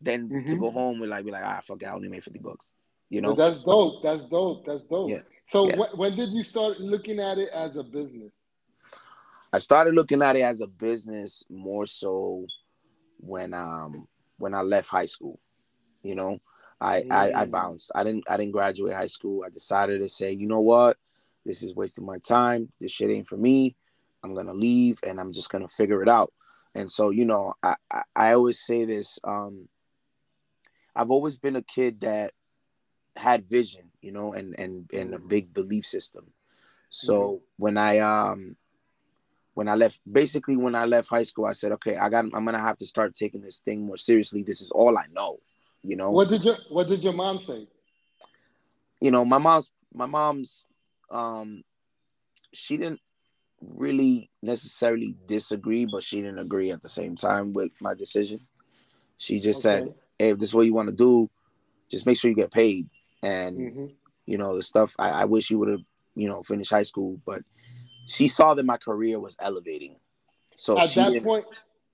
than 0.00 0.28
to 0.28 0.56
Mhm. 0.56 0.60
go 0.60 0.70
home 0.70 1.00
and 1.02 1.10
like 1.10 1.24
be 1.24 1.30
like, 1.30 1.44
ah 1.44 1.60
fuck 1.62 1.82
it, 1.82 1.86
I 1.86 1.92
only 1.94 2.08
made 2.08 2.24
50 2.24 2.38
bucks. 2.40 2.72
You 3.14 3.20
know? 3.20 3.34
that's 3.34 3.60
dope. 3.60 4.02
That's 4.02 4.24
dope. 4.24 4.66
That's 4.66 4.82
dope. 4.82 5.10
Yeah. 5.10 5.20
So 5.46 5.68
Yeah. 5.68 5.76
wh- 5.76 5.98
when 5.98 6.16
did 6.16 6.30
you 6.30 6.42
start 6.42 6.80
looking 6.80 7.20
at 7.20 7.38
it 7.38 7.48
as 7.50 7.76
a 7.76 7.84
business? 7.84 8.32
I 9.52 9.58
started 9.58 9.94
looking 9.94 10.20
at 10.20 10.34
it 10.34 10.42
as 10.42 10.60
a 10.60 10.66
business 10.66 11.44
more 11.48 11.86
so 11.86 12.44
when 13.18 13.54
um 13.54 14.08
when 14.38 14.52
I 14.52 14.62
left 14.62 14.88
high 14.88 15.04
school. 15.04 15.38
You 16.02 16.16
know, 16.16 16.40
I, 16.80 17.04
I 17.08 17.32
I 17.34 17.46
Mm. 17.46 17.50
bounced. 17.52 17.92
I 17.94 18.02
didn't 18.02 18.28
I 18.28 18.36
didn't 18.36 18.52
graduate 18.52 18.94
high 18.94 19.06
school. 19.06 19.44
I 19.46 19.50
decided 19.50 20.00
to 20.00 20.08
say, 20.08 20.32
you 20.32 20.48
know 20.48 20.60
what, 20.60 20.96
this 21.46 21.62
is 21.62 21.72
wasting 21.76 22.04
my 22.04 22.18
time. 22.18 22.72
This 22.80 22.90
shit 22.90 23.10
ain't 23.10 23.28
for 23.28 23.36
me. 23.36 23.76
I'm 24.24 24.34
gonna 24.34 24.54
leave 24.54 24.98
and 25.06 25.20
I'm 25.20 25.30
just 25.32 25.50
gonna 25.50 25.68
figure 25.68 26.02
it 26.02 26.08
out. 26.08 26.32
And 26.74 26.90
so, 26.90 27.10
you 27.10 27.26
know, 27.26 27.54
I 27.62 27.76
I, 27.92 28.02
I 28.16 28.32
always 28.32 28.58
say 28.66 28.84
this. 28.84 29.20
Um, 29.22 29.68
I've 30.96 31.12
always 31.12 31.36
been 31.36 31.54
a 31.54 31.62
kid 31.62 32.00
that 32.00 32.32
had 33.16 33.44
vision, 33.44 33.90
you 34.00 34.12
know, 34.12 34.32
and 34.32 34.58
and 34.58 34.90
and 34.92 35.14
a 35.14 35.18
big 35.18 35.54
belief 35.54 35.86
system. 35.86 36.32
So 36.88 37.42
when 37.56 37.76
I 37.76 37.98
um 37.98 38.56
when 39.54 39.68
I 39.68 39.76
left, 39.76 40.00
basically 40.10 40.56
when 40.56 40.74
I 40.74 40.84
left 40.84 41.08
high 41.08 41.22
school, 41.22 41.46
I 41.46 41.52
said, 41.52 41.72
okay, 41.72 41.96
I 41.96 42.08
got, 42.08 42.24
I'm 42.24 42.44
gonna 42.44 42.58
have 42.58 42.76
to 42.78 42.86
start 42.86 43.14
taking 43.14 43.40
this 43.40 43.60
thing 43.60 43.86
more 43.86 43.96
seriously. 43.96 44.42
This 44.42 44.60
is 44.60 44.70
all 44.70 44.98
I 44.98 45.06
know, 45.12 45.38
you 45.82 45.96
know. 45.96 46.10
What 46.10 46.28
did 46.28 46.44
your 46.44 46.56
What 46.68 46.88
did 46.88 47.02
your 47.02 47.12
mom 47.12 47.38
say? 47.38 47.68
You 49.00 49.10
know, 49.10 49.24
my 49.24 49.38
mom's, 49.38 49.70
my 49.92 50.06
mom's, 50.06 50.66
um, 51.10 51.62
she 52.52 52.76
didn't 52.76 53.00
really 53.60 54.30
necessarily 54.42 55.16
disagree, 55.26 55.86
but 55.86 56.02
she 56.02 56.20
didn't 56.20 56.38
agree 56.38 56.70
at 56.70 56.82
the 56.82 56.88
same 56.88 57.16
time 57.16 57.52
with 57.52 57.70
my 57.80 57.94
decision. 57.94 58.40
She 59.18 59.40
just 59.40 59.62
said, 59.62 59.94
hey, 60.18 60.30
if 60.30 60.38
this 60.38 60.48
is 60.48 60.54
what 60.54 60.66
you 60.66 60.74
want 60.74 60.88
to 60.88 60.94
do, 60.94 61.30
just 61.88 62.06
make 62.06 62.18
sure 62.18 62.30
you 62.30 62.36
get 62.36 62.50
paid. 62.50 62.88
And 63.24 63.54
Mhm. 63.58 63.88
you 64.26 64.38
know 64.38 64.54
the 64.56 64.62
stuff 64.62 64.94
I, 64.98 65.08
I 65.22 65.24
wish 65.34 65.50
you 65.50 65.58
would 65.60 65.68
have 65.74 65.84
you 66.14 66.28
know 66.28 66.42
finished 66.42 66.70
high 66.70 66.88
school 66.92 67.20
but 67.30 67.42
she 68.06 68.26
saw 68.28 68.48
that 68.54 68.64
my 68.72 68.78
career 68.88 69.16
was 69.26 69.34
elevating 69.48 69.94
so 70.56 70.78
At 70.78 70.88
she 70.90 71.00
that 71.00 71.22
point, 71.30 71.44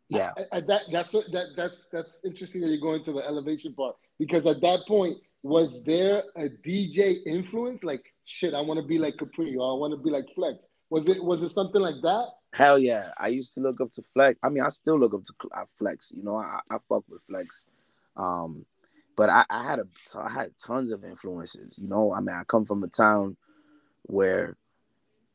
yeah 0.08 0.32
at- 0.36 0.48
at 0.58 0.64
that 0.70 0.82
that's 0.94 1.14
a, 1.14 1.22
that 1.36 1.46
that's 1.56 1.80
that's 1.94 2.14
interesting 2.24 2.60
that 2.62 2.68
you're 2.72 2.86
going 2.90 3.02
to 3.08 3.12
the 3.12 3.24
elevation 3.32 3.72
part 3.80 3.96
because 4.22 4.44
at 4.46 4.60
that 4.60 4.80
point 4.86 5.16
was 5.42 5.82
there 5.84 6.16
a 6.36 6.46
DJ 6.66 6.98
influence 7.26 7.80
like 7.90 8.04
shit 8.24 8.52
I 8.54 8.60
want 8.68 8.78
to 8.82 8.86
be 8.86 8.98
like 9.04 9.16
Capri 9.20 9.56
or 9.56 9.66
I 9.72 9.76
want 9.82 9.92
to 9.96 10.00
be 10.06 10.10
like 10.10 10.28
Flex 10.36 10.68
was 10.94 11.08
it 11.08 11.20
was 11.30 11.42
it 11.42 11.50
something 11.50 11.82
like 11.88 12.00
that 12.02 12.26
Hell 12.52 12.78
yeah, 12.80 13.12
I 13.16 13.28
used 13.28 13.54
to 13.54 13.60
look 13.60 13.80
up 13.80 13.92
to 13.92 14.02
Flex. 14.02 14.36
I 14.42 14.48
mean, 14.48 14.64
I 14.64 14.70
still 14.70 14.98
look 14.98 15.14
up 15.14 15.22
to 15.22 15.32
uh, 15.54 15.66
Flex. 15.78 16.12
You 16.16 16.24
know, 16.24 16.34
I, 16.36 16.58
I 16.68 16.78
fuck 16.88 17.04
with 17.08 17.22
Flex. 17.22 17.68
Um, 18.16 18.66
but 19.20 19.28
I, 19.28 19.44
I 19.50 19.62
had 19.62 19.80
a 19.80 19.86
I 20.18 20.30
had 20.30 20.56
tons 20.56 20.92
of 20.92 21.04
influences. 21.04 21.78
You 21.78 21.88
know, 21.88 22.10
I 22.14 22.20
mean, 22.20 22.34
I 22.34 22.42
come 22.44 22.64
from 22.64 22.82
a 22.82 22.88
town 22.88 23.36
where 24.04 24.56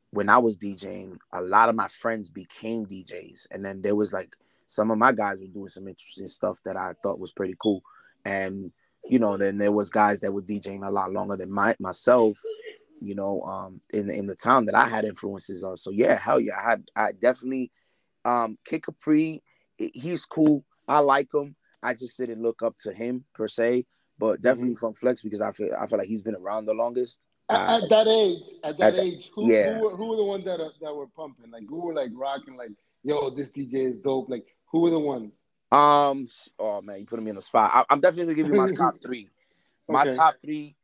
when 0.10 0.28
I 0.28 0.40
was 0.40 0.58
DJing, 0.58 1.18
a 1.32 1.40
lot 1.40 1.70
of 1.70 1.76
my 1.76 1.88
friends 1.88 2.32
became 2.32 2.88
DJs, 2.88 3.46
and 3.52 3.64
then 3.64 3.84
there 3.84 3.96
was 3.96 4.12
like 4.12 4.36
some 4.66 4.90
of 4.90 4.98
my 4.98 5.12
guys 5.12 5.40
were 5.40 5.54
doing 5.54 5.70
some 5.70 5.88
interesting 5.88 6.26
stuff 6.26 6.60
that 6.66 6.76
I 6.76 6.94
thought 7.04 7.20
was 7.20 7.32
pretty 7.32 7.54
cool, 7.62 7.84
and 8.26 8.72
you 9.08 9.20
know, 9.20 9.38
then 9.38 9.60
there 9.60 9.72
was 9.72 9.92
guys 9.92 10.20
that 10.22 10.34
were 10.34 10.42
DJing 10.42 10.84
a 10.84 10.90
lot 10.90 11.14
longer 11.14 11.38
than 11.38 11.52
my 11.52 11.76
myself, 11.80 12.40
you 13.02 13.14
know, 13.14 13.40
um, 13.42 13.82
in 13.94 14.10
in 14.10 14.26
the 14.26 14.36
town 14.36 14.66
that 14.66 14.74
I 14.74 14.90
had 14.90 15.06
influences 15.06 15.64
of. 15.64 15.78
So 15.80 15.92
yeah, 15.92 16.16
hell 16.16 16.40
yeah, 16.40 16.58
I 16.58 16.72
had 16.72 16.90
I 16.96 17.12
definitely, 17.12 17.72
um, 18.26 18.58
Kid 18.66 18.82
Capri, 18.82 19.44
he's 19.78 20.26
cool. 20.26 20.66
I 20.88 21.00
like 21.02 21.32
him. 21.32 21.56
I 21.86 21.94
just 21.94 22.18
didn't 22.18 22.42
look 22.42 22.64
up 22.64 22.78
to 22.80 22.94
him 22.94 23.26
per 23.34 23.48
se, 23.48 23.86
but 24.18 24.42
definitely 24.42 24.74
mm-hmm. 24.74 24.86
Funk 24.86 24.98
Flex 24.98 25.22
because 25.22 25.42
I 25.42 25.52
feel 25.52 25.74
I 25.80 25.88
feel 25.88 26.00
like 26.00 26.08
he's 26.08 26.22
been 26.22 26.36
around 26.36 26.66
the 26.66 26.74
longest. 26.74 27.22
At, 27.50 27.56
uh, 27.56 27.84
at 27.84 27.90
that 27.90 28.08
age, 28.08 28.42
at 28.64 28.78
that 28.80 28.96
at 28.96 29.00
age, 29.00 29.30
who, 29.36 29.52
yeah. 29.52 29.78
who, 29.78 29.84
were, 29.84 29.96
who 29.96 30.08
were 30.08 30.16
the 30.16 30.24
ones 30.24 30.46
that 30.46 30.60
are, 30.60 30.72
that 30.82 30.96
were 30.96 31.08
pumping? 31.08 31.52
Like 31.52 31.64
who 31.70 31.82
were 31.82 31.94
like 31.94 32.10
rocking? 32.16 32.56
Like 32.56 32.72
yo, 33.04 33.30
this 33.30 33.52
DJ 33.52 33.92
is 33.92 33.98
dope. 33.98 34.30
Like 34.30 34.48
who 34.72 34.80
were 34.80 34.90
the 34.90 35.00
ones? 35.00 35.38
Um. 35.72 36.28
Oh 36.58 36.82
man, 36.82 37.00
you 37.00 37.06
putting 37.06 37.26
me 37.26 37.30
in 37.30 37.36
the 37.36 37.42
spot. 37.42 37.72
I, 37.74 37.94
am 37.94 38.00
definitely 38.00 38.34
gonna 38.34 38.48
give 38.48 38.56
you 38.56 38.62
my 38.62 38.72
top 38.76 39.02
three. 39.02 39.30
My 39.88 40.06
okay. 40.06 40.16
top 40.16 40.36
three 40.42 40.76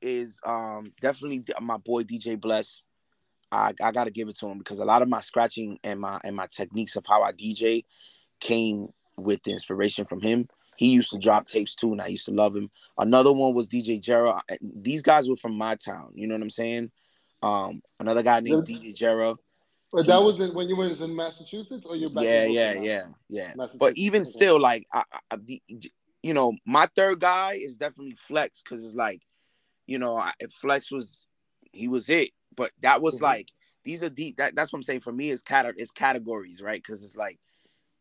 is 0.00 0.40
um 0.44 0.92
definitely 1.00 1.44
my 1.60 1.76
boy 1.76 2.02
DJ 2.02 2.40
Bless. 2.40 2.84
I, 3.50 3.74
I 3.82 3.92
got 3.92 4.04
to 4.04 4.10
give 4.10 4.28
it 4.28 4.38
to 4.38 4.46
him 4.46 4.56
because 4.56 4.78
a 4.78 4.84
lot 4.86 5.02
of 5.02 5.08
my 5.08 5.20
scratching 5.20 5.78
and 5.84 6.00
my 6.00 6.18
and 6.24 6.34
my 6.34 6.46
techniques 6.46 6.96
of 6.96 7.04
how 7.06 7.22
I 7.22 7.32
DJ 7.32 7.84
came 8.40 8.88
with 9.16 9.42
the 9.42 9.52
inspiration 9.52 10.04
from 10.04 10.20
him. 10.20 10.48
He 10.76 10.92
used 10.92 11.10
to 11.10 11.18
drop 11.18 11.46
tapes 11.46 11.74
too, 11.74 11.92
and 11.92 12.00
I 12.00 12.06
used 12.06 12.26
to 12.26 12.32
love 12.32 12.56
him. 12.56 12.70
Another 12.98 13.32
one 13.32 13.54
was 13.54 13.68
DJ 13.68 14.00
Jera. 14.00 14.40
These 14.60 15.02
guys 15.02 15.28
were 15.28 15.36
from 15.36 15.56
my 15.56 15.76
town. 15.76 16.12
You 16.14 16.26
know 16.26 16.34
what 16.34 16.42
I'm 16.42 16.50
saying? 16.50 16.90
Um, 17.42 17.82
another 18.00 18.22
guy 18.22 18.40
named 18.40 18.64
DJ 18.64 18.96
Jera. 18.96 19.36
But 19.92 20.06
that 20.06 20.22
was 20.22 20.40
in, 20.40 20.54
when 20.54 20.68
you 20.68 20.76
were 20.76 20.86
in 20.86 21.14
Massachusetts, 21.14 21.84
or 21.84 21.96
you're 21.96 22.08
back. 22.08 22.24
Yeah, 22.24 22.46
yeah, 22.46 22.72
yeah, 22.80 23.06
yeah. 23.28 23.52
But 23.78 23.92
even 23.96 24.24
still, 24.24 24.58
like, 24.58 24.86
I, 24.90 25.04
I, 25.30 25.36
the, 25.36 25.60
you 26.22 26.32
know, 26.32 26.54
my 26.64 26.88
third 26.96 27.20
guy 27.20 27.58
is 27.60 27.76
definitely 27.76 28.14
Flex 28.14 28.62
because 28.62 28.84
it's 28.84 28.94
like, 28.94 29.20
you 29.86 29.98
know, 29.98 30.16
I, 30.16 30.32
Flex 30.50 30.90
was 30.90 31.26
he 31.72 31.88
was 31.88 32.08
it, 32.08 32.30
but 32.56 32.70
that 32.80 33.02
was 33.02 33.16
mm-hmm. 33.16 33.24
like 33.24 33.52
these 33.84 34.02
are 34.02 34.08
deep. 34.08 34.36
That, 34.38 34.54
that's 34.54 34.72
what 34.72 34.78
I'm 34.78 34.82
saying. 34.82 35.00
For 35.00 35.12
me, 35.12 35.30
is 35.30 35.42
cat 35.42 35.66
it's 35.76 35.90
categories, 35.90 36.62
right? 36.62 36.82
Because 36.82 37.04
it's 37.04 37.16
like 37.16 37.38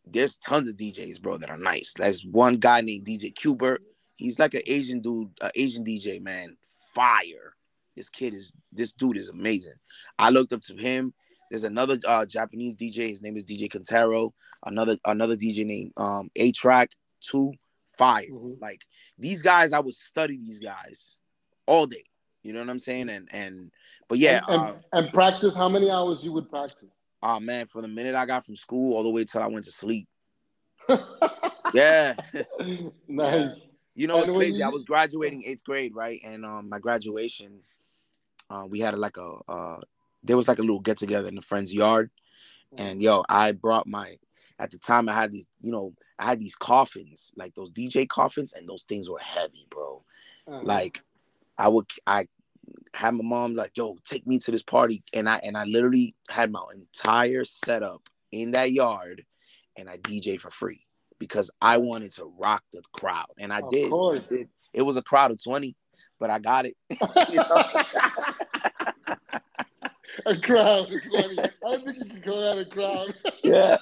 there's 0.06 0.38
tons 0.38 0.70
of 0.70 0.78
DJs, 0.78 1.22
bro, 1.22 1.38
that 1.38 1.50
are 1.50 1.58
nice. 1.58 1.94
There's 1.94 2.26
one 2.26 2.58
guy 2.58 2.82
named 2.82 3.06
DJ 3.06 3.34
Qbert. 3.34 3.78
He's 4.16 4.40
like 4.40 4.54
an 4.54 4.62
Asian 4.68 5.02
dude, 5.02 5.32
uh, 5.42 5.50
Asian 5.56 5.84
DJ, 5.84 6.22
man. 6.22 6.58
Fire. 6.94 7.56
This 7.96 8.10
kid 8.10 8.34
is 8.34 8.54
this 8.72 8.94
dude 8.94 9.18
is 9.18 9.30
amazing. 9.30 9.76
I 10.18 10.30
looked 10.30 10.54
up 10.54 10.62
to 10.64 10.76
him. 10.76 11.14
There's 11.50 11.64
another 11.64 11.98
uh, 12.08 12.26
Japanese 12.26 12.76
DJ. 12.76 13.10
His 13.10 13.22
name 13.22 13.36
is 13.36 13.46
DJ 13.46 13.70
Kentaro. 13.70 14.32
Another 14.66 14.98
another 15.06 15.36
DJ 15.36 15.66
named 15.66 15.92
um, 15.98 16.30
A-Trak 16.36 16.88
Two. 17.22 17.54
Fire. 17.98 18.26
Mm-hmm. 18.32 18.62
Like 18.62 18.84
these 19.18 19.42
guys, 19.42 19.74
I 19.74 19.80
would 19.80 19.94
study 19.94 20.38
these 20.38 20.60
guys 20.60 21.18
all 21.68 21.86
day. 21.86 22.04
You 22.42 22.54
know 22.54 22.60
what 22.60 22.70
I'm 22.70 22.80
saying? 22.80 23.10
And 23.10 23.30
and 23.32 23.72
but 24.08 24.18
yeah, 24.18 24.42
and, 24.48 24.62
and, 24.62 24.76
uh, 24.76 24.80
and 24.94 25.14
practice. 25.14 25.56
How 25.56 25.70
many 25.70 25.92
hours 25.92 26.24
you 26.24 26.32
would 26.32 26.50
practice? 26.50 26.90
Oh 27.24 27.40
man, 27.40 27.68
from 27.68 27.84
the 27.84 27.88
minute 27.88 28.16
I 28.16 28.26
got 28.26 28.46
from 28.46 28.56
school 28.56 28.96
all 28.96 29.04
the 29.04 29.10
way 29.10 29.24
till 29.24 29.42
I 29.42 29.48
went 29.48 29.66
to 29.66 29.72
sleep. 29.72 30.08
yeah. 31.74 32.16
nice. 33.08 33.78
You 33.94 34.08
know 34.08 34.18
what's 34.18 34.32
crazy? 34.32 34.64
I 34.64 34.70
was 34.70 34.84
graduating 34.84 35.44
eighth 35.46 35.64
grade, 35.64 35.96
right? 35.96 36.20
And 36.24 36.46
um 36.46 36.70
my 36.70 36.80
graduation, 36.80 37.60
uh, 38.50 38.66
we 38.68 38.80
had 38.80 38.98
like 38.98 39.18
a 39.18 39.36
uh 39.48 39.80
there 40.24 40.38
was 40.38 40.48
like 40.48 40.60
a 40.60 40.62
little 40.62 40.80
get 40.80 40.98
together 40.98 41.28
in 41.28 41.36
the 41.36 41.42
friend's 41.42 41.74
yard. 41.74 42.12
And 42.78 43.02
yo, 43.02 43.24
I 43.28 43.52
brought 43.52 43.86
my 43.86 44.16
at 44.58 44.72
the 44.72 44.78
time 44.78 45.10
I 45.10 45.14
had 45.14 45.32
these, 45.32 45.48
you 45.62 45.72
know, 45.72 45.94
I 46.18 46.26
had 46.26 46.40
these 46.40 46.56
coffins, 46.56 47.34
like 47.36 47.56
those 47.56 47.72
DJ 47.72 48.08
coffins, 48.08 48.54
and 48.54 48.68
those 48.70 48.84
things 48.84 49.10
were 49.10 49.20
heavy, 49.20 49.66
bro. 49.70 50.04
Uh-huh. 50.48 50.62
Like 50.64 51.04
I 51.58 51.68
would 51.68 51.90
I 52.08 52.28
had 52.94 53.14
my 53.14 53.24
mom 53.24 53.56
like, 53.56 53.72
yo, 53.76 53.98
take 54.04 54.28
me 54.28 54.40
to 54.40 54.52
this 54.52 54.64
party. 54.64 55.04
And 55.14 55.30
I 55.30 55.40
and 55.44 55.58
I 55.58 55.66
literally 55.66 56.16
had 56.30 56.52
my 56.52 56.64
entire 56.74 57.46
setup 57.46 58.10
in 58.32 58.52
that 58.52 58.72
yard 58.72 59.26
and 59.78 59.90
I 59.90 59.98
DJ 59.98 60.40
for 60.40 60.52
free 60.52 60.86
because 61.20 61.52
I 61.62 61.78
wanted 61.78 62.12
to 62.12 62.32
rock 62.38 62.64
the 62.74 62.82
crowd. 62.94 63.28
And 63.38 63.54
I, 63.54 63.62
did. 63.70 63.94
I 63.94 64.22
did. 64.28 64.50
It 64.74 64.82
was 64.82 64.98
a 64.98 65.02
crowd 65.02 65.32
of 65.32 65.42
20, 65.42 65.76
but 66.20 66.30
I 66.30 66.40
got 66.40 66.66
it. 66.66 66.76
a 70.26 70.38
crowd 70.38 70.92
of 70.92 71.04
20. 71.10 71.40
I 71.40 71.50
don't 71.62 71.86
think 71.86 71.98
you 71.98 72.06
can 72.06 72.22
call 72.22 72.42
that 72.42 72.58
a 72.58 72.66
crowd. 72.66 73.14
Yeah. 73.44 73.78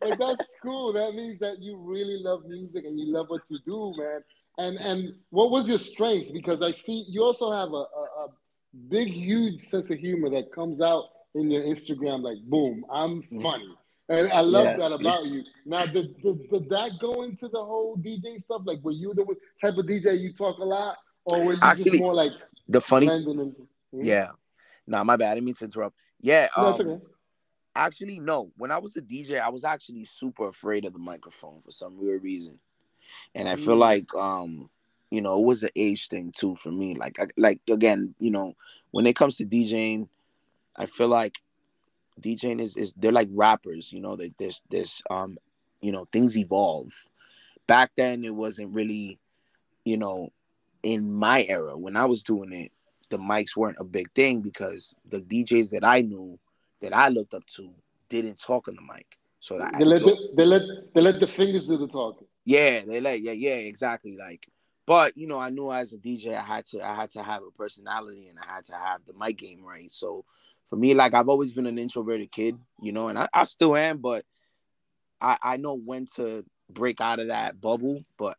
but 0.00 0.18
that's 0.18 0.56
cool. 0.60 0.92
That 0.92 1.14
means 1.14 1.38
that 1.38 1.60
you 1.60 1.76
really 1.76 2.20
love 2.20 2.46
music 2.46 2.84
and 2.84 2.98
you 2.98 3.12
love 3.12 3.26
what 3.28 3.42
you 3.48 3.58
do, 3.64 3.94
man. 3.96 4.24
And 4.58 4.76
and 4.78 5.14
what 5.30 5.50
was 5.50 5.68
your 5.68 5.78
strength? 5.78 6.32
Because 6.32 6.62
I 6.62 6.72
see 6.72 7.04
you 7.08 7.22
also 7.22 7.52
have 7.52 7.72
a, 7.72 7.76
a, 7.76 8.24
a 8.24 8.28
big, 8.88 9.08
huge 9.08 9.60
sense 9.60 9.90
of 9.90 9.98
humor 9.98 10.30
that 10.30 10.52
comes 10.52 10.80
out 10.80 11.04
in 11.34 11.50
your 11.50 11.62
Instagram. 11.62 12.22
Like, 12.22 12.38
boom, 12.44 12.84
I'm 12.90 13.22
funny. 13.22 13.68
And 14.08 14.30
I 14.32 14.40
love 14.40 14.64
yeah. 14.64 14.76
that 14.76 14.92
about 14.92 15.24
you. 15.26 15.42
Now, 15.64 15.86
did, 15.86 16.20
did, 16.22 16.48
did, 16.50 16.68
that 16.68 16.98
go 17.00 17.22
into 17.22 17.48
the 17.48 17.64
whole 17.64 17.96
DJ 17.96 18.40
stuff? 18.40 18.62
Like, 18.64 18.80
were 18.82 18.92
you 18.92 19.14
the 19.14 19.24
type 19.60 19.78
of 19.78 19.86
DJ 19.86 20.20
you 20.20 20.32
talk 20.34 20.58
a 20.58 20.64
lot, 20.64 20.98
or 21.24 21.42
were 21.42 21.52
you 21.54 21.58
Actually, 21.62 21.92
just 21.92 22.02
more 22.02 22.14
like 22.14 22.32
the 22.68 22.80
funny? 22.80 23.06
Into, 23.06 23.54
yeah. 23.92 24.28
No, 24.86 24.98
nah, 24.98 25.04
my 25.04 25.16
bad. 25.16 25.32
I 25.32 25.34
didn't 25.34 25.46
mean 25.46 25.54
to 25.54 25.64
interrupt. 25.64 25.96
Yeah. 26.20 26.48
No, 26.56 26.64
um, 26.64 26.80
okay. 26.80 27.04
Actually, 27.74 28.20
no. 28.20 28.52
When 28.56 28.70
I 28.70 28.76
was 28.76 28.94
a 28.96 29.00
DJ, 29.00 29.40
I 29.40 29.48
was 29.48 29.64
actually 29.64 30.04
super 30.04 30.48
afraid 30.48 30.84
of 30.84 30.92
the 30.92 30.98
microphone 30.98 31.62
for 31.62 31.70
some 31.70 31.98
weird 31.98 32.22
reason, 32.22 32.60
and 33.34 33.48
I 33.48 33.56
feel 33.56 33.76
mm. 33.76 33.80
like 33.80 34.14
um 34.14 34.68
you 35.14 35.20
know, 35.20 35.38
it 35.38 35.44
was 35.44 35.62
an 35.62 35.70
age 35.76 36.08
thing 36.08 36.32
too 36.36 36.56
for 36.56 36.72
me. 36.72 36.96
Like, 36.96 37.20
I, 37.20 37.26
like 37.36 37.60
again, 37.70 38.16
you 38.18 38.32
know, 38.32 38.54
when 38.90 39.06
it 39.06 39.14
comes 39.14 39.36
to 39.36 39.44
DJing, 39.44 40.08
I 40.76 40.86
feel 40.86 41.06
like 41.06 41.40
DJing 42.20 42.60
is 42.60 42.76
is 42.76 42.92
they're 42.94 43.12
like 43.12 43.28
rappers. 43.30 43.92
You 43.92 44.00
know, 44.00 44.16
that 44.16 44.36
this 44.38 44.60
this 44.70 45.02
um, 45.10 45.38
you 45.80 45.92
know, 45.92 46.06
things 46.10 46.36
evolve. 46.36 46.92
Back 47.68 47.92
then, 47.96 48.24
it 48.24 48.34
wasn't 48.34 48.74
really, 48.74 49.20
you 49.84 49.96
know, 49.96 50.32
in 50.82 51.12
my 51.12 51.44
era 51.48 51.78
when 51.78 51.96
I 51.96 52.06
was 52.06 52.24
doing 52.24 52.52
it, 52.52 52.72
the 53.10 53.18
mics 53.18 53.56
weren't 53.56 53.78
a 53.78 53.84
big 53.84 54.10
thing 54.14 54.40
because 54.40 54.94
the 55.08 55.20
DJs 55.20 55.70
that 55.70 55.84
I 55.84 56.00
knew 56.00 56.40
that 56.80 56.92
I 56.92 57.08
looked 57.08 57.34
up 57.34 57.46
to 57.56 57.70
didn't 58.08 58.40
talk 58.40 58.66
on 58.66 58.74
the 58.74 58.82
mic. 58.82 59.16
So 59.38 59.58
that 59.58 59.78
they 59.78 59.84
let 59.84 60.02
the, 60.02 60.16
they 60.36 60.44
let 60.44 60.62
they 60.92 61.00
let 61.00 61.20
the 61.20 61.28
fingers 61.28 61.68
do 61.68 61.76
the 61.76 61.86
talking. 61.86 62.26
Yeah, 62.44 62.82
they 62.84 63.00
let 63.00 63.20
yeah 63.20 63.32
yeah 63.32 63.54
exactly 63.54 64.16
like 64.16 64.48
but 64.86 65.16
you 65.16 65.26
know, 65.26 65.38
I 65.38 65.50
knew 65.50 65.70
as 65.72 65.92
a 65.92 65.98
DJ, 65.98 66.36
I 66.36 66.42
had 66.42 66.64
to 66.66 66.82
I 66.82 66.94
had 66.94 67.10
to 67.10 67.22
have 67.22 67.42
a 67.42 67.50
personality 67.50 68.28
and 68.28 68.38
I 68.38 68.54
had 68.54 68.64
to 68.64 68.74
have 68.74 69.00
the 69.06 69.14
mic 69.18 69.38
game 69.38 69.64
right. 69.64 69.90
So 69.90 70.24
for 70.70 70.76
me, 70.76 70.94
like 70.94 71.14
I've 71.14 71.28
always 71.28 71.52
been 71.52 71.66
an 71.66 71.78
introverted 71.78 72.30
kid, 72.30 72.58
you 72.80 72.92
know, 72.92 73.08
and 73.08 73.18
I, 73.18 73.28
I 73.32 73.44
still 73.44 73.76
am, 73.76 73.98
but 73.98 74.24
I, 75.20 75.38
I 75.42 75.56
know 75.56 75.74
when 75.74 76.06
to 76.16 76.44
break 76.70 77.00
out 77.00 77.18
of 77.18 77.28
that 77.28 77.60
bubble. 77.60 78.04
But 78.18 78.36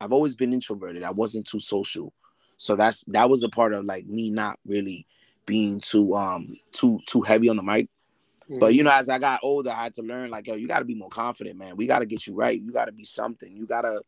I've 0.00 0.12
always 0.12 0.34
been 0.34 0.52
introverted. 0.52 1.02
I 1.02 1.10
wasn't 1.10 1.46
too 1.46 1.60
social. 1.60 2.12
So 2.56 2.76
that's 2.76 3.04
that 3.08 3.28
was 3.28 3.42
a 3.42 3.48
part 3.48 3.74
of 3.74 3.84
like 3.84 4.06
me 4.06 4.30
not 4.30 4.58
really 4.66 5.06
being 5.46 5.80
too 5.80 6.14
um 6.14 6.56
too 6.70 7.00
too 7.06 7.22
heavy 7.22 7.48
on 7.48 7.56
the 7.56 7.62
mic. 7.62 7.88
Mm-hmm. 8.44 8.60
But 8.60 8.74
you 8.74 8.82
know, 8.82 8.92
as 8.92 9.08
I 9.08 9.18
got 9.18 9.40
older, 9.42 9.70
I 9.70 9.84
had 9.84 9.94
to 9.94 10.02
learn 10.02 10.30
like, 10.30 10.46
yo, 10.46 10.54
you 10.54 10.68
gotta 10.68 10.84
be 10.84 10.94
more 10.94 11.08
confident, 11.08 11.58
man. 11.58 11.76
We 11.76 11.86
gotta 11.86 12.06
get 12.06 12.26
you 12.26 12.34
right. 12.34 12.60
You 12.60 12.72
gotta 12.72 12.92
be 12.92 13.04
something. 13.04 13.54
You 13.54 13.66
gotta 13.66 14.02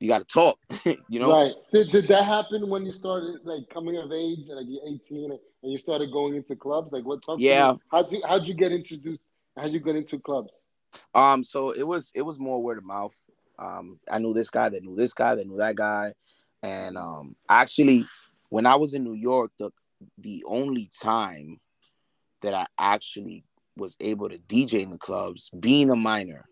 you 0.00 0.08
got 0.08 0.18
to 0.18 0.24
talk. 0.24 0.58
you 1.08 1.20
know, 1.20 1.32
right? 1.32 1.54
Did, 1.72 1.90
did 1.90 2.08
that 2.08 2.24
happen 2.24 2.68
when 2.68 2.84
you 2.84 2.92
started 2.92 3.40
like 3.44 3.68
coming 3.70 3.96
of 3.96 4.12
age, 4.12 4.48
like 4.48 4.66
you're 4.68 4.86
18 4.86 5.30
and 5.30 5.72
you 5.72 5.78
started 5.78 6.12
going 6.12 6.34
into 6.34 6.56
clubs? 6.56 6.92
Like 6.92 7.04
what? 7.04 7.22
Yeah. 7.38 7.74
How'd 7.90 8.12
you 8.12 8.22
how'd 8.26 8.46
you 8.46 8.54
get 8.54 8.72
introduced? 8.72 9.22
How'd 9.56 9.72
you 9.72 9.80
get 9.80 9.96
into 9.96 10.18
clubs? 10.18 10.60
Um, 11.14 11.42
so 11.44 11.70
it 11.70 11.86
was 11.86 12.10
it 12.14 12.22
was 12.22 12.38
more 12.38 12.62
word 12.62 12.78
of 12.78 12.84
mouth. 12.84 13.14
Um, 13.58 13.98
I 14.10 14.18
knew 14.18 14.34
this 14.34 14.50
guy 14.50 14.68
that 14.68 14.82
knew 14.82 14.94
this 14.94 15.14
guy 15.14 15.34
that 15.34 15.46
knew 15.46 15.56
that 15.56 15.76
guy, 15.76 16.12
and 16.62 16.96
um, 16.98 17.36
actually, 17.48 18.04
when 18.50 18.66
I 18.66 18.76
was 18.76 18.94
in 18.94 19.04
New 19.04 19.14
York, 19.14 19.52
the 19.58 19.70
the 20.18 20.44
only 20.46 20.90
time 21.02 21.58
that 22.42 22.52
I 22.52 22.66
actually 22.78 23.44
was 23.76 23.96
able 24.00 24.28
to 24.28 24.38
DJ 24.38 24.82
in 24.82 24.90
the 24.90 24.98
clubs, 24.98 25.50
being 25.58 25.90
a 25.90 25.96
minor, 25.96 26.46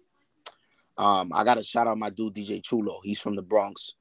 um, 0.96 1.32
I 1.32 1.44
got 1.44 1.54
to 1.54 1.62
shout 1.62 1.86
out 1.86 1.98
my 1.98 2.10
dude 2.10 2.34
DJ 2.34 2.62
Chulo. 2.62 3.00
He's 3.02 3.20
from 3.20 3.36
the 3.36 3.42
Bronx. 3.42 3.94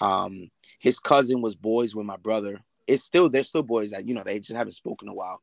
Um, 0.00 0.50
his 0.78 0.98
cousin 0.98 1.40
was 1.42 1.54
boys 1.54 1.94
with 1.94 2.06
my 2.06 2.16
brother. 2.16 2.60
It's 2.86 3.04
still 3.04 3.28
they're 3.28 3.44
still 3.44 3.62
boys 3.62 3.92
that 3.92 4.06
you 4.06 4.14
know 4.14 4.22
they 4.24 4.38
just 4.40 4.56
haven't 4.56 4.72
spoken 4.72 5.08
a 5.08 5.14
while. 5.14 5.40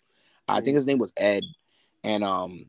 I 0.47 0.61
think 0.61 0.75
his 0.75 0.85
name 0.85 0.97
was 0.97 1.13
Ed, 1.15 1.43
and 2.03 2.23
um, 2.23 2.65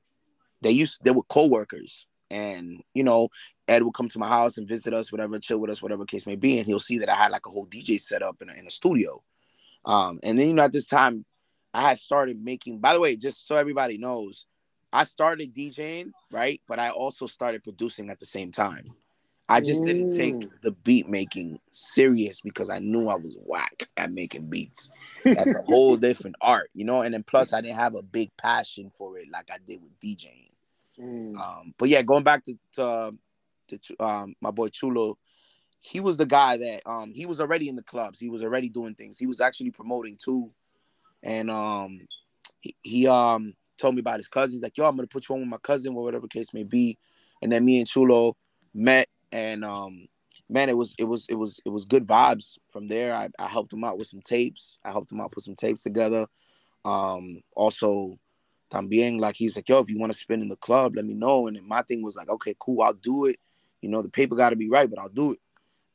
they 0.60 0.70
used 0.70 1.00
they 1.02 1.10
were 1.10 1.22
co-workers 1.24 2.06
and 2.30 2.80
you 2.94 3.02
know 3.02 3.28
ed 3.68 3.82
would 3.82 3.94
come 3.94 4.08
to 4.08 4.18
my 4.18 4.28
house 4.28 4.56
and 4.56 4.68
visit 4.68 4.94
us 4.94 5.10
whatever 5.10 5.38
chill 5.38 5.58
with 5.58 5.70
us 5.70 5.82
whatever 5.82 6.04
case 6.04 6.26
may 6.26 6.36
be 6.36 6.58
and 6.58 6.66
he'll 6.66 6.78
see 6.78 6.98
that 6.98 7.10
i 7.10 7.14
had 7.14 7.32
like 7.32 7.46
a 7.46 7.50
whole 7.50 7.66
dj 7.66 8.00
set 8.00 8.22
up 8.22 8.40
in 8.40 8.48
a, 8.48 8.54
in 8.54 8.66
a 8.66 8.70
studio 8.70 9.22
um 9.84 10.20
and 10.22 10.38
then 10.38 10.48
you 10.48 10.54
know 10.54 10.62
at 10.62 10.72
this 10.72 10.86
time 10.86 11.24
i 11.74 11.82
had 11.82 11.98
started 11.98 12.42
making 12.42 12.78
by 12.78 12.94
the 12.94 13.00
way 13.00 13.16
just 13.16 13.46
so 13.46 13.56
everybody 13.56 13.98
knows 13.98 14.46
i 14.92 15.04
started 15.04 15.54
djing 15.54 16.12
right 16.30 16.60
but 16.68 16.78
i 16.78 16.90
also 16.90 17.26
started 17.26 17.62
producing 17.62 18.10
at 18.10 18.18
the 18.18 18.26
same 18.26 18.50
time 18.52 18.90
i 19.48 19.60
just 19.60 19.84
didn't 19.84 20.10
take 20.10 20.34
Mm. 20.34 20.60
the 20.62 20.72
beat 20.72 21.08
making 21.08 21.58
serious 21.70 22.40
because 22.40 22.70
i 22.70 22.78
knew 22.78 23.08
i 23.08 23.14
was 23.14 23.36
whack 23.44 23.88
at 23.96 24.12
making 24.12 24.48
beats 24.48 24.90
that's 25.24 25.54
a 25.56 25.62
whole 25.62 25.96
different 25.96 26.36
art 26.40 26.70
you 26.74 26.84
know 26.84 27.02
and 27.02 27.14
then 27.14 27.22
plus 27.22 27.52
i 27.52 27.60
didn't 27.60 27.76
have 27.76 27.94
a 27.94 28.02
big 28.02 28.30
passion 28.36 28.90
for 28.96 29.18
it 29.18 29.26
like 29.32 29.50
i 29.50 29.58
did 29.66 29.80
with 29.82 29.98
djing 30.00 30.46
Mm. 30.98 31.34
um, 31.38 31.74
but 31.78 31.88
yeah, 31.88 32.02
going 32.02 32.24
back 32.24 32.44
to 32.44 32.54
to, 32.74 33.14
to 33.68 33.78
um, 34.04 34.34
my 34.42 34.50
boy 34.50 34.68
Chulo, 34.68 35.16
he 35.80 35.98
was 36.00 36.18
the 36.18 36.26
guy 36.26 36.58
that 36.58 36.82
um, 36.84 37.14
he 37.14 37.24
was 37.24 37.40
already 37.40 37.70
in 37.70 37.76
the 37.76 37.82
clubs. 37.82 38.20
He 38.20 38.28
was 38.28 38.42
already 38.42 38.68
doing 38.68 38.94
things. 38.94 39.16
He 39.16 39.26
was 39.26 39.40
actually 39.40 39.70
promoting 39.70 40.18
too, 40.22 40.50
and 41.22 41.50
um, 41.50 42.00
he, 42.60 42.76
he 42.82 43.06
um 43.06 43.54
told 43.80 43.94
me 43.94 44.00
about 44.00 44.18
his 44.18 44.28
cousins. 44.28 44.62
Like, 44.62 44.76
yo, 44.76 44.86
I'm 44.86 44.96
gonna 44.96 45.08
put 45.08 45.28
you 45.28 45.34
on 45.34 45.40
with 45.40 45.50
my 45.50 45.58
cousin, 45.58 45.94
or 45.94 46.02
whatever 46.02 46.28
case 46.28 46.52
may 46.54 46.64
be. 46.64 46.98
And 47.42 47.50
then 47.50 47.64
me 47.64 47.78
and 47.78 47.88
Chulo 47.88 48.36
met, 48.74 49.08
and 49.32 49.64
um, 49.64 50.08
man, 50.48 50.68
it 50.68 50.76
was 50.76 50.94
it 50.98 51.04
was 51.04 51.26
it 51.28 51.36
was 51.36 51.60
it 51.64 51.70
was 51.70 51.84
good 51.84 52.06
vibes 52.06 52.58
from 52.72 52.88
there. 52.88 53.14
I, 53.14 53.28
I 53.38 53.48
helped 53.48 53.72
him 53.72 53.84
out 53.84 53.98
with 53.98 54.08
some 54.08 54.20
tapes. 54.20 54.78
I 54.84 54.90
helped 54.90 55.12
him 55.12 55.20
out 55.20 55.32
put 55.32 55.44
some 55.44 55.54
tapes 55.54 55.82
together. 55.82 56.26
Um, 56.84 57.42
also 57.54 58.18
también 58.70 59.20
like 59.20 59.36
he's 59.36 59.56
like, 59.56 59.68
yo, 59.68 59.80
if 59.80 59.90
you 59.90 59.98
want 59.98 60.12
to 60.12 60.18
spin 60.18 60.42
in 60.42 60.48
the 60.48 60.56
club, 60.56 60.96
let 60.96 61.04
me 61.04 61.14
know. 61.14 61.46
And 61.46 61.60
my 61.66 61.82
thing 61.82 62.02
was 62.02 62.16
like, 62.16 62.28
okay, 62.28 62.54
cool, 62.58 62.82
I'll 62.82 62.94
do 62.94 63.26
it. 63.26 63.38
You 63.80 63.88
know, 63.88 64.02
the 64.02 64.08
paper 64.08 64.36
got 64.36 64.50
to 64.50 64.56
be 64.56 64.68
right, 64.68 64.88
but 64.88 64.98
I'll 64.98 65.08
do 65.08 65.32
it. 65.32 65.38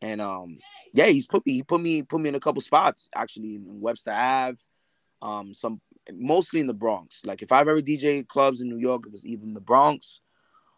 And 0.02 0.22
um, 0.22 0.58
yeah, 0.94 1.08
he's 1.08 1.26
put 1.26 1.46
me, 1.46 1.54
he 1.54 1.64
put 1.64 1.82
me, 1.82 2.04
put 2.04 2.22
me 2.22 2.30
in 2.30 2.36
a 2.36 2.40
couple 2.40 2.62
spots 2.62 3.10
actually 3.16 3.56
in, 3.56 3.66
in 3.68 3.82
Webster 3.82 4.12
Ave, 4.12 4.58
um, 5.22 5.54
some 5.54 5.82
mostly 6.14 6.60
in 6.60 6.68
the 6.68 6.74
Bronx. 6.74 7.26
Like 7.26 7.42
if 7.42 7.52
I've 7.52 7.68
ever 7.68 7.82
DJ 7.82 8.28
clubs 8.28 8.62
in 8.62 8.70
New 8.70 8.78
York, 8.78 9.06
it 9.06 9.12
was 9.12 9.26
either 9.26 9.44
in 9.44 9.54
the 9.54 9.60
Bronx 9.60 10.22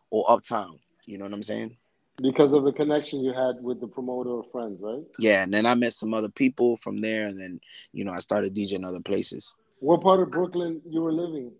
or 0.10 0.29
Uptown. 0.29 0.79
You 1.05 1.17
know 1.17 1.25
what 1.25 1.34
I'm 1.34 1.43
saying? 1.43 1.77
Because 2.17 2.53
of 2.53 2.63
the 2.63 2.72
connection 2.72 3.24
you 3.24 3.34
had 3.34 3.62
with 3.62 3.79
the 3.79 3.88
promoter 3.88 4.31
or 4.31 4.43
friends, 4.43 4.79
right? 4.81 5.03
Yeah, 5.19 5.43
and 5.43 5.53
then 5.53 5.65
I 5.65 5.75
met 5.75 5.93
some 5.93 6.13
other 6.13 6.29
people 6.29 6.75
from 6.77 7.00
there, 7.00 7.27
and 7.27 7.39
then 7.39 7.60
you 7.93 8.03
know 8.03 8.12
I 8.12 8.19
started 8.19 8.55
DJing 8.55 8.86
other 8.86 9.01
places. 9.01 9.53
What 9.79 10.01
part 10.01 10.19
of 10.19 10.31
Brooklyn 10.31 10.81
you 10.89 11.01
were 11.01 11.13
living? 11.13 11.51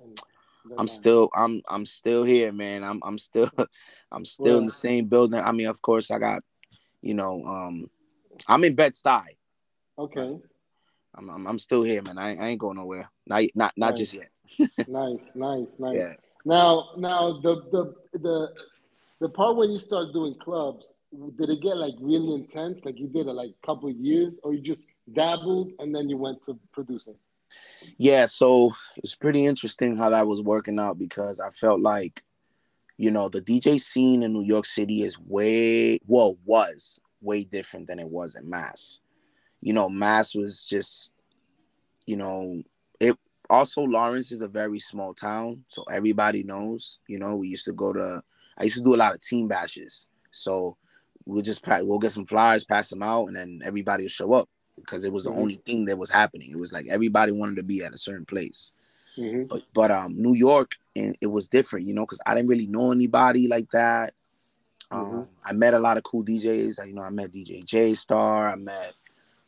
in? 0.00 0.14
I'm 0.78 0.86
still 0.86 1.30
I'm 1.34 1.62
I'm 1.68 1.84
still 1.84 2.22
here, 2.22 2.52
man. 2.52 2.84
I'm 2.84 3.00
I'm 3.02 3.18
still 3.18 3.50
I'm 4.12 4.24
still 4.24 4.58
in 4.58 4.64
the 4.64 4.72
same 4.72 5.06
building. 5.06 5.40
I 5.40 5.52
mean, 5.52 5.66
of 5.66 5.82
course, 5.82 6.10
I 6.10 6.18
got 6.18 6.42
you 7.02 7.14
know 7.14 7.44
um 7.44 7.90
I'm 8.46 8.64
in 8.64 8.74
Bed 8.74 8.92
Stuy. 8.92 9.36
Okay, 9.98 10.38
I'm, 11.14 11.28
I'm 11.30 11.46
I'm 11.46 11.58
still 11.58 11.82
here, 11.82 12.02
man. 12.02 12.18
I, 12.18 12.36
I 12.36 12.48
ain't 12.48 12.60
going 12.60 12.76
nowhere. 12.76 13.10
Not 13.26 13.44
not 13.54 13.72
not 13.76 13.86
Right. 13.88 13.96
just 13.96 14.14
yet. 14.14 14.30
nice, 14.88 15.18
nice, 15.34 15.68
nice. 15.78 15.96
Yeah. 15.96 16.14
Now, 16.44 16.90
now 16.96 17.40
the 17.40 17.56
the 17.72 17.94
the 18.18 18.54
the 19.20 19.28
part 19.28 19.56
when 19.56 19.70
you 19.70 19.78
start 19.78 20.12
doing 20.12 20.34
clubs, 20.42 20.94
did 21.38 21.50
it 21.50 21.60
get 21.60 21.76
like 21.76 21.94
really 22.00 22.32
intense? 22.34 22.78
Like 22.84 22.98
you 22.98 23.08
did 23.08 23.26
it 23.26 23.32
like 23.32 23.50
a 23.62 23.66
couple 23.66 23.88
of 23.88 23.96
years, 23.96 24.38
or 24.42 24.54
you 24.54 24.60
just 24.60 24.86
dabbled 25.12 25.72
and 25.78 25.94
then 25.94 26.08
you 26.08 26.16
went 26.16 26.42
to 26.44 26.58
producing? 26.72 27.16
Yeah, 27.98 28.26
so 28.26 28.66
it 28.96 29.02
was 29.02 29.16
pretty 29.16 29.44
interesting 29.44 29.96
how 29.96 30.10
that 30.10 30.26
was 30.26 30.40
working 30.40 30.78
out 30.78 30.98
because 30.98 31.40
I 31.40 31.50
felt 31.50 31.80
like, 31.80 32.22
you 32.96 33.10
know, 33.10 33.28
the 33.28 33.42
DJ 33.42 33.80
scene 33.80 34.22
in 34.22 34.32
New 34.32 34.44
York 34.44 34.66
City 34.66 35.02
is 35.02 35.18
way 35.18 35.98
well 36.06 36.36
was 36.44 37.00
way 37.20 37.42
different 37.44 37.88
than 37.88 37.98
it 37.98 38.08
was 38.08 38.36
in 38.36 38.48
Mass. 38.48 39.00
You 39.60 39.72
know, 39.72 39.88
Mass 39.88 40.34
was 40.34 40.64
just, 40.64 41.12
you 42.06 42.16
know, 42.16 42.62
it 42.98 43.16
also 43.48 43.82
Lawrence 43.82 44.32
is 44.32 44.42
a 44.42 44.48
very 44.48 44.78
small 44.78 45.12
town, 45.12 45.64
so 45.68 45.84
everybody 45.90 46.42
knows. 46.42 46.98
You 47.06 47.18
know, 47.18 47.36
we 47.36 47.48
used 47.48 47.64
to 47.66 47.72
go 47.72 47.92
to 47.92 48.22
I 48.56 48.64
used 48.64 48.76
to 48.76 48.82
do 48.84 48.94
a 48.94 48.96
lot 48.96 49.14
of 49.14 49.20
team 49.20 49.48
bashes. 49.48 50.06
So 50.30 50.76
we'll 51.24 51.42
just 51.42 51.66
we'll 51.66 51.98
get 51.98 52.12
some 52.12 52.26
flyers, 52.26 52.64
pass 52.64 52.90
them 52.90 53.02
out, 53.02 53.26
and 53.26 53.36
then 53.36 53.60
everybody 53.64 54.04
will 54.04 54.08
show 54.08 54.32
up 54.34 54.48
because 54.76 55.04
it 55.04 55.12
was 55.12 55.24
the 55.24 55.30
Mhm. 55.30 55.38
only 55.38 55.54
thing 55.66 55.84
that 55.86 55.98
was 55.98 56.10
happening. 56.10 56.50
It 56.50 56.58
was 56.58 56.72
like 56.72 56.86
everybody 56.88 57.32
wanted 57.32 57.56
to 57.56 57.62
be 57.62 57.82
at 57.84 57.94
a 57.94 57.98
certain 57.98 58.24
place. 58.24 58.72
Mm-hmm. 59.18 59.44
But 59.44 59.62
but 59.74 59.90
um 59.90 60.14
New 60.16 60.34
York 60.34 60.76
and 60.96 61.16
it 61.20 61.26
was 61.26 61.48
different, 61.48 61.86
you 61.86 61.94
know, 61.94 62.06
because 62.06 62.20
I 62.24 62.34
didn't 62.34 62.48
really 62.48 62.66
know 62.66 62.92
anybody 62.92 63.48
like 63.48 63.70
that. 63.72 64.14
Um, 64.90 65.06
Mhm. 65.06 65.28
I 65.44 65.52
met 65.52 65.74
a 65.74 65.78
lot 65.78 65.96
of 65.96 66.02
cool 66.02 66.24
DJs. 66.24 66.84
You 66.86 66.94
know, 66.94 67.02
I 67.02 67.10
met 67.10 67.30
DJ 67.32 67.62
J 67.62 67.94
Star. 67.94 68.48
I 68.48 68.56
met 68.56 68.94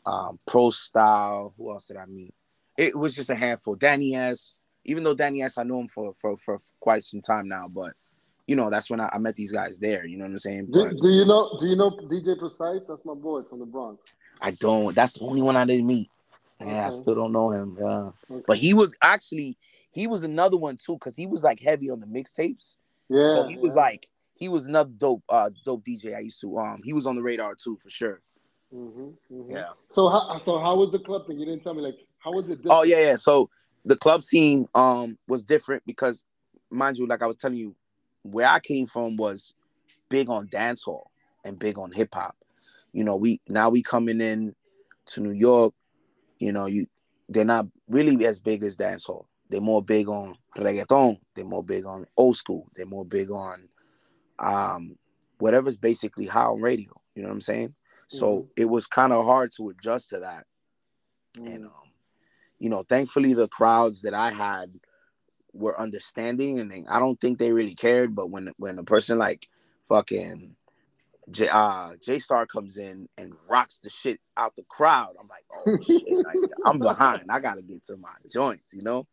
um, 0.06 0.38
Pro 0.46 0.70
Style. 0.70 1.54
Who 1.56 1.70
else 1.70 1.86
did 1.86 1.96
I 1.96 2.06
meet? 2.06 2.34
It 2.76 2.96
was 2.96 3.14
just 3.14 3.30
a 3.30 3.34
handful. 3.34 3.74
Danny 3.74 4.14
S. 4.14 4.58
Even 4.84 5.04
though 5.04 5.14
Danny 5.14 5.42
S, 5.42 5.58
I 5.58 5.62
know 5.62 5.80
him 5.80 5.88
for 5.88 6.14
for 6.20 6.36
for 6.38 6.60
quite 6.80 7.04
some 7.04 7.20
time 7.20 7.46
now, 7.46 7.68
but 7.68 7.92
you 8.46 8.56
know 8.56 8.68
that's 8.68 8.90
when 8.90 9.00
I, 9.00 9.08
I 9.12 9.18
met 9.18 9.36
these 9.36 9.52
guys 9.52 9.78
there. 9.78 10.04
You 10.04 10.18
know 10.18 10.24
what 10.24 10.32
I'm 10.32 10.38
saying? 10.38 10.68
Do, 10.70 10.88
But 10.88 10.98
do 10.98 11.08
you 11.08 11.24
know? 11.24 11.56
Do 11.60 11.68
you 11.68 11.76
know 11.76 11.90
DJ 11.90 12.38
Precise? 12.38 12.86
That's 12.88 13.04
my 13.04 13.14
boy 13.14 13.42
from 13.42 13.60
the 13.60 13.66
Bronx. 13.66 14.14
I 14.40 14.50
don't. 14.52 14.94
That's 14.94 15.18
the 15.18 15.24
only 15.24 15.42
one 15.42 15.56
I 15.56 15.64
didn't 15.64 15.86
meet. 15.86 16.08
Yeah, 16.60 16.86
I 16.86 16.90
still 16.90 17.14
don't 17.14 17.32
know 17.32 17.50
him. 17.50 17.76
Yeah. 17.80 18.10
Okay. 18.30 18.44
But 18.46 18.56
he 18.56 18.74
was 18.74 18.96
actually 19.02 19.56
he 19.90 20.06
was 20.06 20.24
another 20.24 20.56
one 20.56 20.76
too, 20.76 20.94
because 20.94 21.16
he 21.16 21.26
was 21.26 21.42
like 21.42 21.60
heavy 21.60 21.90
on 21.90 22.00
the 22.00 22.06
mixtapes. 22.06 22.76
yeah, 23.08 23.34
so 23.34 23.42
he 23.44 23.58
was 23.58 23.74
like 23.74 24.08
he 24.34 24.48
was 24.48 24.66
another 24.66 24.90
dope 24.96 25.22
uh 25.28 25.50
dope 25.64 25.84
DJ 25.84 26.16
I 26.16 26.20
used 26.20 26.40
to 26.40 26.58
um 26.58 26.80
he 26.82 26.92
was 26.92 27.06
on 27.06 27.14
the 27.14 27.22
radar 27.22 27.54
too 27.54 27.78
for 27.80 27.90
sure. 27.90 28.20
Mhm, 28.72 29.12
mhm. 29.30 29.50
Yeah. 29.50 29.70
So 29.88 30.08
how 30.08 30.38
so 30.38 30.58
how 30.58 30.76
was 30.76 30.90
the 30.90 30.98
club 30.98 31.26
thing? 31.26 31.38
You 31.38 31.44
didn't 31.44 31.62
tell 31.62 31.74
me 31.74 31.82
like 31.82 31.98
how 32.18 32.30
was 32.32 32.48
it? 32.48 32.56
Different? 32.56 32.78
Oh 32.78 32.82
yeah, 32.82 33.00
yeah. 33.00 33.16
So 33.16 33.50
the 33.84 33.96
club 33.96 34.22
scene 34.22 34.66
um 34.74 35.18
was 35.28 35.44
different 35.44 35.82
because 35.86 36.24
mind 36.70 36.96
you, 36.96 37.06
like 37.06 37.22
I 37.22 37.26
was 37.26 37.36
telling 37.36 37.58
you, 37.58 37.76
where 38.22 38.48
I 38.48 38.60
came 38.60 38.86
from 38.86 39.16
was 39.16 39.54
big 40.08 40.30
on 40.30 40.48
dancehall 40.48 41.04
and 41.44 41.58
big 41.58 41.78
on 41.78 41.92
hip 41.92 42.14
hop. 42.14 42.36
You 42.92 43.04
know, 43.04 43.16
we 43.16 43.40
now 43.48 43.68
we 43.68 43.82
coming 43.82 44.20
in 44.20 44.54
to 45.06 45.20
New 45.20 45.32
York, 45.32 45.74
you 46.38 46.52
know, 46.52 46.66
you 46.66 46.86
they're 47.28 47.44
not 47.44 47.66
really 47.88 48.24
as 48.26 48.40
big 48.40 48.62
as 48.64 48.76
dancehall. 48.76 49.26
They're 49.50 49.60
more 49.60 49.82
big 49.82 50.08
on 50.08 50.36
reggaeton. 50.56 51.18
They're 51.34 51.44
more 51.44 51.64
big 51.64 51.84
on 51.84 52.06
old 52.16 52.36
school. 52.36 52.68
They're 52.74 52.86
more 52.86 53.04
big 53.04 53.30
on 53.30 53.68
um 54.38 54.96
whatever's 55.38 55.76
basically 55.76 56.26
high 56.26 56.44
on 56.44 56.60
radio. 56.62 56.92
You 57.14 57.22
know 57.22 57.28
what 57.28 57.34
I'm 57.34 57.40
saying? 57.42 57.74
So 58.12 58.40
Mhm. 58.40 58.48
it 58.56 58.64
was 58.66 58.86
kind 58.86 59.12
of 59.12 59.24
hard 59.24 59.52
to 59.56 59.70
adjust 59.70 60.10
to 60.10 60.20
that. 60.20 60.46
And 61.36 61.64
Mm. 61.64 61.66
um, 61.66 61.90
you 62.58 62.68
know, 62.68 62.82
thankfully 62.82 63.32
the 63.32 63.48
crowds 63.48 64.02
that 64.02 64.12
I 64.12 64.30
had 64.30 64.78
were 65.54 65.78
understanding 65.80 66.60
and 66.60 66.70
they, 66.70 66.84
I 66.88 66.98
don't 66.98 67.18
think 67.20 67.38
they 67.38 67.52
really 67.52 67.74
cared. 67.74 68.14
But 68.14 68.30
when 68.30 68.52
when 68.58 68.78
a 68.78 68.84
person 68.84 69.18
like 69.18 69.48
fucking 69.88 70.54
J 71.30 71.48
uh 71.48 71.96
J 72.02 72.18
Star 72.18 72.46
comes 72.46 72.76
in 72.76 73.08
and 73.16 73.32
rocks 73.48 73.78
the 73.78 73.88
shit 73.88 74.20
out 74.36 74.56
the 74.56 74.64
crowd, 74.64 75.14
I'm 75.18 75.28
like, 75.28 75.46
oh 75.50 75.74
shit, 75.82 76.22
like, 76.22 76.40
I'm 76.66 76.78
behind. 76.80 77.30
I 77.30 77.40
gotta 77.40 77.62
get 77.62 77.82
to 77.84 77.96
my 77.96 78.14
joints, 78.30 78.74
you 78.74 78.82
know? 78.82 79.06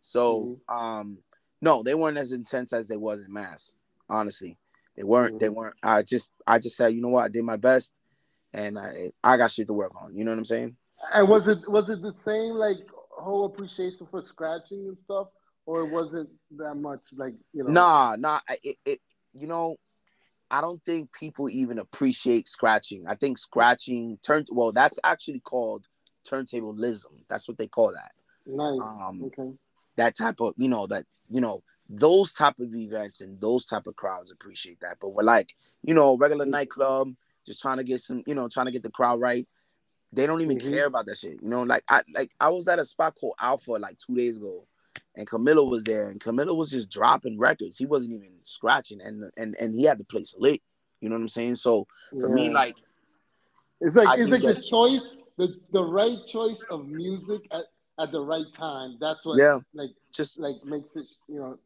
So 0.00 0.58
um 0.68 1.18
no, 1.60 1.82
they 1.82 1.94
weren't 1.94 2.18
as 2.18 2.32
intense 2.32 2.72
as 2.72 2.88
they 2.88 2.96
was 2.96 3.20
in 3.24 3.32
mass, 3.32 3.74
honestly. 4.08 4.56
They 4.96 5.02
weren't, 5.02 5.38
they 5.40 5.48
Mhm. 5.48 5.54
weren't 5.54 5.76
I 5.82 6.02
just 6.02 6.32
I 6.46 6.58
just 6.58 6.76
said, 6.76 6.94
you 6.94 7.02
know 7.02 7.10
what, 7.10 7.26
I 7.26 7.28
did 7.28 7.44
my 7.44 7.56
best 7.56 7.92
and 8.56 8.78
I 8.78 9.12
I 9.22 9.36
got 9.36 9.50
shit 9.50 9.66
to 9.68 9.72
work 9.72 9.92
on. 10.00 10.16
You 10.16 10.24
know 10.24 10.32
what 10.32 10.38
I'm 10.38 10.44
saying? 10.44 10.76
And 11.12 11.28
was 11.28 11.46
it 11.46 11.68
was 11.68 11.90
it 11.90 12.02
the 12.02 12.12
same 12.12 12.54
like 12.54 12.78
whole 13.10 13.44
appreciation 13.44 14.06
for 14.10 14.22
scratching 14.22 14.88
and 14.88 14.98
stuff, 14.98 15.28
or 15.66 15.82
it 15.82 15.92
wasn't 15.92 16.30
that 16.56 16.74
much 16.74 17.00
like 17.14 17.34
you 17.52 17.64
know? 17.64 17.70
Nah, 17.70 18.16
nah. 18.16 18.40
It, 18.62 18.78
it, 18.84 19.00
you 19.34 19.46
know, 19.46 19.76
I 20.50 20.60
don't 20.60 20.82
think 20.84 21.12
people 21.12 21.50
even 21.50 21.78
appreciate 21.78 22.48
scratching. 22.48 23.04
I 23.06 23.14
think 23.14 23.38
scratching 23.38 24.18
turn. 24.22 24.44
Well, 24.50 24.72
that's 24.72 24.98
actually 25.04 25.40
called 25.40 25.86
turntablism. 26.28 27.24
That's 27.28 27.46
what 27.46 27.58
they 27.58 27.66
call 27.66 27.92
that. 27.92 28.12
Nice. 28.46 28.80
Um, 28.80 29.22
okay. 29.26 29.50
that 29.96 30.16
type 30.16 30.40
of, 30.40 30.54
you 30.56 30.68
know, 30.68 30.86
that 30.86 31.04
you 31.28 31.40
know, 31.40 31.62
those 31.88 32.32
type 32.32 32.58
of 32.58 32.74
events 32.74 33.20
and 33.20 33.40
those 33.40 33.66
type 33.66 33.86
of 33.86 33.96
crowds 33.96 34.30
appreciate 34.30 34.80
that. 34.80 34.96
But 35.00 35.10
we're 35.10 35.24
like, 35.24 35.54
you 35.82 35.92
know, 35.92 36.16
regular 36.16 36.46
nightclub, 36.46 37.12
just 37.46 37.60
trying 37.62 37.78
to 37.78 37.84
get 37.84 38.00
some, 38.00 38.22
you 38.26 38.34
know, 38.34 38.48
trying 38.48 38.66
to 38.66 38.72
get 38.72 38.82
the 38.82 38.90
crowd 38.90 39.20
right. 39.20 39.46
They 40.12 40.26
don't 40.26 40.40
even 40.40 40.58
Mhm. 40.58 40.70
care 40.70 40.86
about 40.86 41.06
that 41.06 41.18
shit. 41.18 41.42
You 41.42 41.48
know, 41.48 41.62
like 41.62 41.84
I 41.88 42.02
like 42.14 42.32
I 42.40 42.50
was 42.50 42.68
at 42.68 42.78
a 42.78 42.84
spot 42.84 43.16
called 43.18 43.34
Alpha 43.40 43.72
like 43.72 43.98
two 43.98 44.14
days 44.14 44.36
ago, 44.36 44.66
and 45.14 45.26
Camilo 45.26 45.68
was 45.68 45.84
there, 45.84 46.08
and 46.08 46.20
Camilo 46.20 46.56
was 46.56 46.70
just 46.70 46.90
dropping 46.90 47.38
records. 47.38 47.76
He 47.76 47.86
wasn't 47.86 48.14
even 48.14 48.32
scratching, 48.42 49.00
and 49.00 49.30
and 49.36 49.56
and 49.58 49.74
he 49.74 49.84
had 49.84 49.98
the 49.98 50.04
place 50.04 50.34
lit. 50.38 50.62
You 51.00 51.08
know 51.08 51.16
what 51.16 51.22
I'm 51.22 51.28
saying? 51.28 51.56
So 51.56 51.86
for 52.20 52.28
me, 52.28 52.50
like 52.50 52.76
it's 53.80 53.96
like 53.96 54.08
I 54.08 54.14
it's 54.16 54.30
like 54.30 54.42
the 54.42 54.62
choice, 54.62 55.20
the 55.36 55.54
the 55.72 55.84
right 55.84 56.18
choice 56.26 56.62
of 56.70 56.88
music 56.88 57.46
at, 57.50 57.64
at 57.98 58.12
the 58.12 58.20
right 58.20 58.50
time. 58.54 58.96
That's 59.00 59.24
what 59.24 59.38
Yeah. 59.38 59.60
like 59.74 59.90
just 60.12 60.38
like 60.38 60.64
makes 60.64 60.96
it 60.96 61.08
you 61.28 61.40
know 61.40 61.58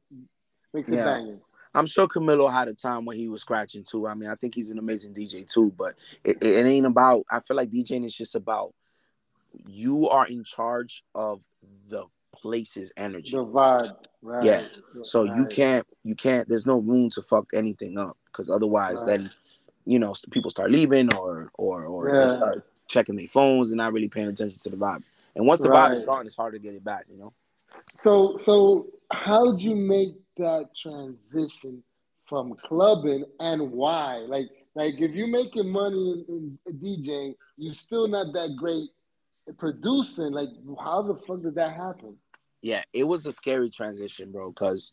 makes 0.73 0.89
yeah. 0.91 1.03
it 1.03 1.05
banging. 1.05 1.41
I'm 1.75 1.87
sure 1.87 2.09
Camilo 2.09 2.53
had 2.53 2.69
a 2.69 2.75
time 2.75 3.05
when 3.05 3.17
he 3.17 3.29
was 3.29 3.43
scratching 3.43 3.85
too. 3.85 4.07
I 4.07 4.15
mean, 4.15 4.29
I 4.29 4.35
think 4.35 4.55
he's 4.55 4.71
an 4.71 4.79
amazing 4.79 5.15
DJ 5.15 5.47
too, 5.47 5.73
but 5.77 5.95
it, 6.25 6.43
it 6.43 6.67
ain't 6.67 6.87
about. 6.87 7.25
I 7.31 7.41
feel 7.41 7.57
like 7.57 7.71
DJing 7.71 8.05
is 8.05 8.15
just 8.15 8.35
about 8.35 8.75
you 9.67 10.09
are 10.09 10.27
in 10.27 10.45
charge 10.45 11.05
of 11.15 11.43
the 11.89 12.07
place's 12.35 12.91
energy. 12.97 13.33
The 13.33 13.45
vibe, 13.45 13.95
right? 14.23 14.45
Yeah. 14.45 14.63
So 15.03 15.25
you 15.25 15.47
can't, 15.47 15.87
you 16.03 16.15
can't. 16.15 16.49
There's 16.49 16.67
no 16.67 16.79
room 16.79 17.11
to 17.11 17.23
fuck 17.23 17.51
anything 17.55 17.99
up 17.99 18.17
because 18.27 18.51
otherwise, 18.51 18.99
right. 18.99 19.07
then 19.07 19.31
you 19.87 19.99
know 19.99 20.15
people 20.31 20.51
start 20.51 20.71
leaving 20.71 21.13
or 21.15 21.51
or 21.55 21.85
or 21.85 22.09
yeah. 22.09 22.27
they 22.27 22.35
start 22.35 22.67
checking 22.89 23.17
their 23.17 23.29
phones 23.29 23.71
and 23.71 23.79
not 23.79 23.93
really 23.93 24.09
paying 24.09 24.29
attention 24.29 24.59
to 24.59 24.71
the 24.71 24.77
vibe. 24.77 25.03
And 25.37 25.47
once 25.47 25.61
the 25.61 25.71
right. 25.71 25.91
vibe 25.91 25.95
is 25.95 26.03
gone, 26.03 26.27
it's 26.27 26.37
hard 26.37 26.55
to 26.55 26.59
get 26.59 26.75
it 26.75 26.83
back. 26.83 27.07
You 27.09 27.19
know. 27.19 27.33
So 27.93 28.39
so 28.45 28.87
how 29.13 29.53
did 29.53 29.63
you 29.63 29.75
make 29.75 30.15
that 30.37 30.71
transition 30.81 31.83
from 32.27 32.55
clubbing 32.55 33.25
and 33.41 33.71
why? 33.73 34.17
Like 34.29 34.49
like 34.75 34.95
if 35.01 35.13
you're 35.13 35.29
making 35.29 35.69
money 35.69 36.25
in, 36.29 36.59
in 36.67 36.79
DJing, 36.79 37.35
you're 37.57 37.75
still 37.75 38.09
not 38.09 38.33
that 38.33 38.57
great 38.59 38.91
producing. 39.59 40.33
Like 40.33 40.49
how 40.83 41.03
the 41.03 41.17
fuck 41.17 41.43
did 41.43 41.55
that 41.57 41.75
happen? 41.75 42.17
Yeah, 42.63 42.83
it 42.93 43.05
was 43.05 43.25
a 43.27 43.33
scary 43.33 43.71
transition, 43.71 44.33
bro, 44.33 44.51
because 44.51 44.93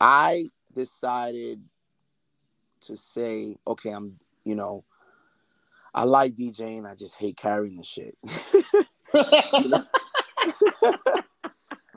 I 0.00 0.46
decided 0.74 1.60
to 2.82 2.96
say, 2.96 3.56
okay, 3.66 3.90
I'm, 3.90 4.18
you 4.44 4.54
know, 4.54 4.84
I 5.92 6.04
like 6.04 6.34
DJing, 6.34 6.88
I 6.88 6.94
just 6.94 7.16
hate 7.16 7.36
carrying 7.36 7.76
the 7.76 7.84
shit. 7.84 8.16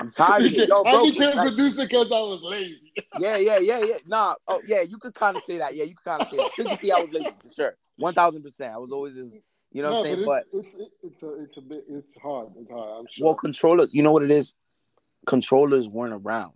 I'm 0.06 0.12
tired 0.12 0.46
of 0.46 0.54
it. 0.54 0.70
Yo, 0.70 0.84
bro, 0.84 1.04
I 1.04 1.10
became 1.10 1.36
like, 1.36 1.48
producer 1.48 1.84
because 1.84 2.12
I 2.12 2.20
was 2.20 2.42
lazy. 2.44 2.94
yeah, 3.20 3.38
yeah, 3.38 3.58
yeah, 3.58 3.80
yeah. 3.80 3.98
Nah, 4.08 4.36
oh 4.48 4.62
yeah, 4.66 4.82
you 4.82 4.98
could 4.98 5.14
kind 5.14 5.36
of 5.36 5.44
say 5.44 5.58
that. 5.58 5.76
Yeah, 5.76 5.86
you 5.86 5.96
could 5.96 6.06
kind 6.06 6.22
of 6.22 6.30
say 6.30 6.38
that. 6.38 6.52
Physically, 6.52 6.92
I 6.92 7.00
was 7.00 7.14
lazy 7.14 7.32
for 7.42 7.52
sure. 7.52 7.78
One 7.98 8.14
thousand 8.14 8.44
percent. 8.44 8.74
I 8.74 8.78
was 8.78 8.92
always 8.92 9.16
just, 9.16 9.38
you 9.72 9.82
know, 9.82 9.90
no, 9.90 10.00
what 10.02 10.08
I'm 10.08 10.16
saying. 10.16 10.26
But, 10.26 10.46
it's, 10.54 10.76
it's 10.76 10.94
it's 11.04 11.24
a 11.24 11.44
it's 11.44 11.58
a 11.58 11.62
bit 11.62 11.84
it's 11.90 12.16
hard. 12.18 12.50
It's 12.60 12.70
hard. 12.70 13.00
I'm 13.00 13.06
sure. 13.10 13.26
Well, 13.26 13.36
controllers, 13.36 13.94
you 13.94 14.04
know 14.04 14.12
what 14.12 14.24
it 14.24 14.32
is. 14.32 14.56
Controllers 15.26 15.90
weren't 15.90 16.14
around, 16.14 16.54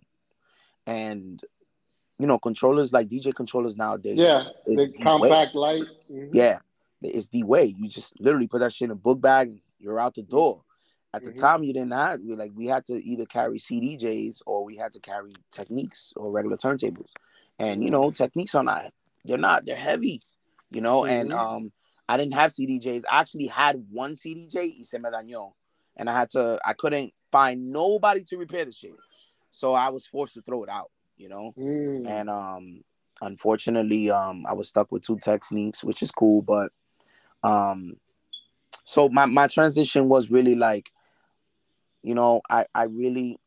and 0.86 1.42
you 2.18 2.26
know, 2.26 2.38
controllers 2.38 2.92
like 2.92 3.08
DJ 3.08 3.34
controllers 3.34 3.76
nowadays. 3.76 4.16
Yeah, 4.16 4.44
the 4.66 4.92
compact 5.02 5.54
way. 5.54 5.60
light. 5.60 5.82
Mm-hmm. 6.12 6.36
Yeah, 6.36 6.58
it's 7.02 7.28
the 7.28 7.42
way. 7.42 7.74
You 7.76 7.88
just 7.88 8.20
literally 8.20 8.46
put 8.46 8.60
that 8.60 8.72
shit 8.72 8.86
in 8.86 8.92
a 8.92 8.96
book 8.96 9.20
bag 9.20 9.48
and 9.48 9.60
you're 9.78 9.98
out 9.98 10.14
the 10.14 10.22
door. 10.22 10.62
At 11.12 11.24
the 11.24 11.30
mm-hmm. 11.30 11.40
time, 11.40 11.64
you 11.64 11.72
didn't 11.72 11.92
have 11.92 12.20
we 12.20 12.36
like 12.36 12.52
we 12.54 12.66
had 12.66 12.84
to 12.86 13.04
either 13.04 13.26
carry 13.26 13.58
CDJs 13.58 14.42
or 14.46 14.64
we 14.64 14.76
had 14.76 14.92
to 14.92 15.00
carry 15.00 15.32
Technics 15.50 16.12
or 16.16 16.30
regular 16.30 16.56
turntables, 16.56 17.10
and 17.58 17.82
you 17.82 17.90
know 17.90 18.12
Technics 18.12 18.54
are 18.54 18.62
not 18.62 18.92
they're 19.24 19.38
not 19.38 19.66
they're 19.66 19.74
heavy, 19.74 20.22
you 20.70 20.80
know. 20.80 21.02
Mm-hmm. 21.02 21.12
And 21.12 21.32
um, 21.32 21.72
I 22.08 22.16
didn't 22.16 22.34
have 22.34 22.52
CDJs. 22.52 23.02
I 23.10 23.20
actually 23.20 23.48
had 23.48 23.84
one 23.90 24.14
CDJ 24.14 24.54
y 24.54 24.82
se 24.84 24.98
me 24.98 25.10
dañó, 25.10 25.52
and 25.96 26.08
I 26.08 26.16
had 26.16 26.28
to 26.30 26.60
I 26.64 26.74
couldn't 26.74 27.12
find 27.32 27.70
nobody 27.70 28.22
to 28.24 28.36
repair 28.36 28.64
the 28.64 28.72
shit, 28.72 28.94
so 29.50 29.74
I 29.74 29.88
was 29.88 30.06
forced 30.06 30.34
to 30.34 30.42
throw 30.42 30.62
it 30.62 30.70
out, 30.70 30.92
you 31.16 31.28
know. 31.28 31.52
Mm. 31.58 32.06
And 32.06 32.30
um, 32.30 32.84
unfortunately, 33.20 34.12
um, 34.12 34.44
I 34.48 34.52
was 34.52 34.68
stuck 34.68 34.92
with 34.92 35.04
two 35.04 35.18
Technics, 35.18 35.82
which 35.82 36.02
is 36.02 36.12
cool, 36.12 36.40
but 36.40 36.70
um, 37.42 37.96
so 38.84 39.08
my 39.08 39.26
my 39.26 39.48
transition 39.48 40.08
was 40.08 40.30
really 40.30 40.54
like 40.54 40.92
you 42.02 42.14
know, 42.14 42.42
I 42.48 42.66
I 42.74 42.84
really 42.84 43.38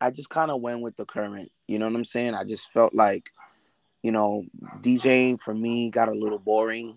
I 0.00 0.10
just 0.10 0.30
kind 0.30 0.50
of 0.50 0.60
went 0.60 0.80
with 0.80 0.96
the 0.96 1.04
current. 1.04 1.50
You 1.66 1.78
know 1.78 1.86
what 1.86 1.96
I'm 1.96 2.04
saying? 2.04 2.34
I 2.34 2.44
just 2.44 2.70
felt 2.70 2.94
like, 2.94 3.30
you 4.02 4.12
know, 4.12 4.44
DJing 4.80 5.40
for 5.40 5.54
me 5.54 5.90
got 5.90 6.08
a 6.08 6.14
little 6.14 6.38
boring, 6.38 6.96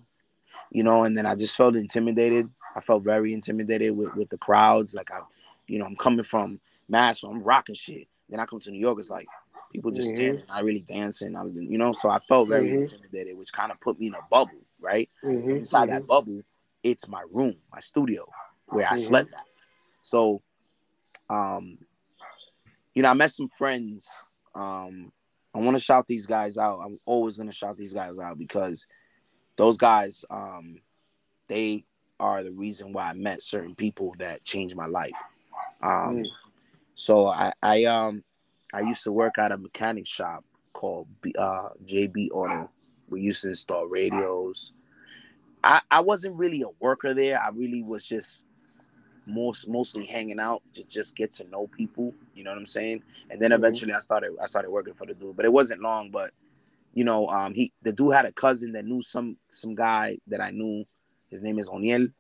you 0.71 0.83
know, 0.83 1.03
and 1.03 1.17
then 1.17 1.25
I 1.25 1.35
just 1.35 1.55
felt 1.55 1.75
intimidated. 1.75 2.49
I 2.75 2.79
felt 2.79 3.03
very 3.03 3.33
intimidated 3.33 3.95
with, 3.97 4.15
with 4.15 4.29
the 4.29 4.37
crowds. 4.37 4.93
Like 4.93 5.11
I, 5.11 5.19
you 5.67 5.79
know, 5.79 5.85
I'm 5.85 5.95
coming 5.95 6.23
from 6.23 6.59
Mass, 6.87 7.21
so 7.21 7.29
I'm 7.29 7.43
rocking 7.43 7.75
shit. 7.75 8.07
Then 8.29 8.39
I 8.39 8.45
come 8.45 8.59
to 8.61 8.71
New 8.71 8.79
York, 8.79 8.99
it's 8.99 9.09
like 9.09 9.27
people 9.71 9.91
just 9.91 10.09
mm-hmm. 10.09 10.17
standing, 10.17 10.45
not 10.47 10.63
really 10.63 10.81
dancing. 10.81 11.35
I, 11.35 11.43
you 11.45 11.77
know, 11.77 11.91
so 11.91 12.09
I 12.09 12.19
felt 12.27 12.49
very 12.49 12.69
mm-hmm. 12.69 12.83
intimidated, 12.83 13.37
which 13.37 13.51
kind 13.51 13.71
of 13.71 13.79
put 13.81 13.99
me 13.99 14.07
in 14.07 14.13
a 14.13 14.21
bubble, 14.29 14.61
right? 14.79 15.09
Mm-hmm. 15.23 15.51
Inside 15.51 15.89
that 15.89 16.01
mm-hmm. 16.01 16.07
bubble, 16.07 16.41
it's 16.83 17.07
my 17.07 17.23
room, 17.31 17.55
my 17.73 17.79
studio, 17.79 18.25
where 18.67 18.85
I 18.85 18.91
mm-hmm. 18.91 18.97
slept 18.97 19.33
at. 19.33 19.45
So 20.01 20.41
um, 21.31 21.77
you 22.93 23.01
know, 23.01 23.09
I 23.09 23.13
met 23.13 23.31
some 23.31 23.47
friends. 23.57 24.05
Um, 24.53 25.13
I 25.55 25.59
want 25.59 25.77
to 25.77 25.83
shout 25.83 26.05
these 26.05 26.25
guys 26.25 26.57
out. 26.57 26.79
I'm 26.85 26.99
always 27.05 27.37
gonna 27.37 27.53
shout 27.53 27.77
these 27.77 27.93
guys 27.93 28.19
out 28.19 28.37
because 28.37 28.85
those 29.55 29.77
guys, 29.77 30.25
um, 30.29 30.81
they 31.47 31.85
are 32.19 32.43
the 32.43 32.51
reason 32.51 32.91
why 32.91 33.09
I 33.09 33.13
met 33.13 33.41
certain 33.41 33.75
people 33.75 34.13
that 34.19 34.43
changed 34.43 34.75
my 34.75 34.87
life. 34.87 35.17
Um, 35.81 36.17
mm. 36.17 36.25
so 36.95 37.27
I, 37.27 37.53
I, 37.63 37.85
um, 37.85 38.23
I 38.73 38.81
used 38.81 39.03
to 39.03 39.11
work 39.11 39.37
at 39.39 39.51
a 39.51 39.57
mechanic 39.57 40.05
shop 40.05 40.43
called 40.73 41.07
B, 41.21 41.33
uh, 41.37 41.69
JB 41.83 42.29
Auto. 42.31 42.69
We 43.09 43.21
used 43.21 43.41
to 43.41 43.49
install 43.49 43.87
radios. 43.87 44.73
I, 45.63 45.81
I 45.89 46.01
wasn't 46.01 46.35
really 46.35 46.61
a 46.61 46.69
worker 46.79 47.13
there. 47.13 47.41
I 47.41 47.49
really 47.49 47.83
was 47.83 48.05
just 48.05 48.45
most 49.25 49.67
mostly 49.67 50.05
hanging 50.05 50.39
out 50.39 50.62
to 50.73 50.86
just 50.88 51.15
get 51.15 51.31
to 51.34 51.47
know 51.49 51.67
people. 51.67 52.13
You 52.34 52.43
know 52.43 52.51
what 52.51 52.57
I'm 52.57 52.65
saying? 52.65 53.03
And 53.29 53.41
then 53.41 53.51
mm-hmm. 53.51 53.63
eventually 53.63 53.93
I 53.93 53.99
started 53.99 54.31
I 54.41 54.45
started 54.45 54.71
working 54.71 54.93
for 54.93 55.05
the 55.05 55.13
dude, 55.13 55.36
but 55.36 55.45
it 55.45 55.53
wasn't 55.53 55.81
long. 55.81 56.12
But 56.12 56.31
you 56.93 57.03
know, 57.03 57.27
um, 57.27 57.53
he 57.53 57.71
the 57.81 57.93
dude 57.93 58.13
had 58.13 58.25
a 58.25 58.31
cousin 58.31 58.73
that 58.73 58.86
knew 58.86 59.01
some 59.01 59.38
some 59.51 59.75
guy 59.75 60.17
that 60.27 60.41
I 60.41 60.51
knew. 60.51 60.86
His 61.29 61.41
name 61.41 61.60
is 61.60 61.69
Oniel, 61.69 62.12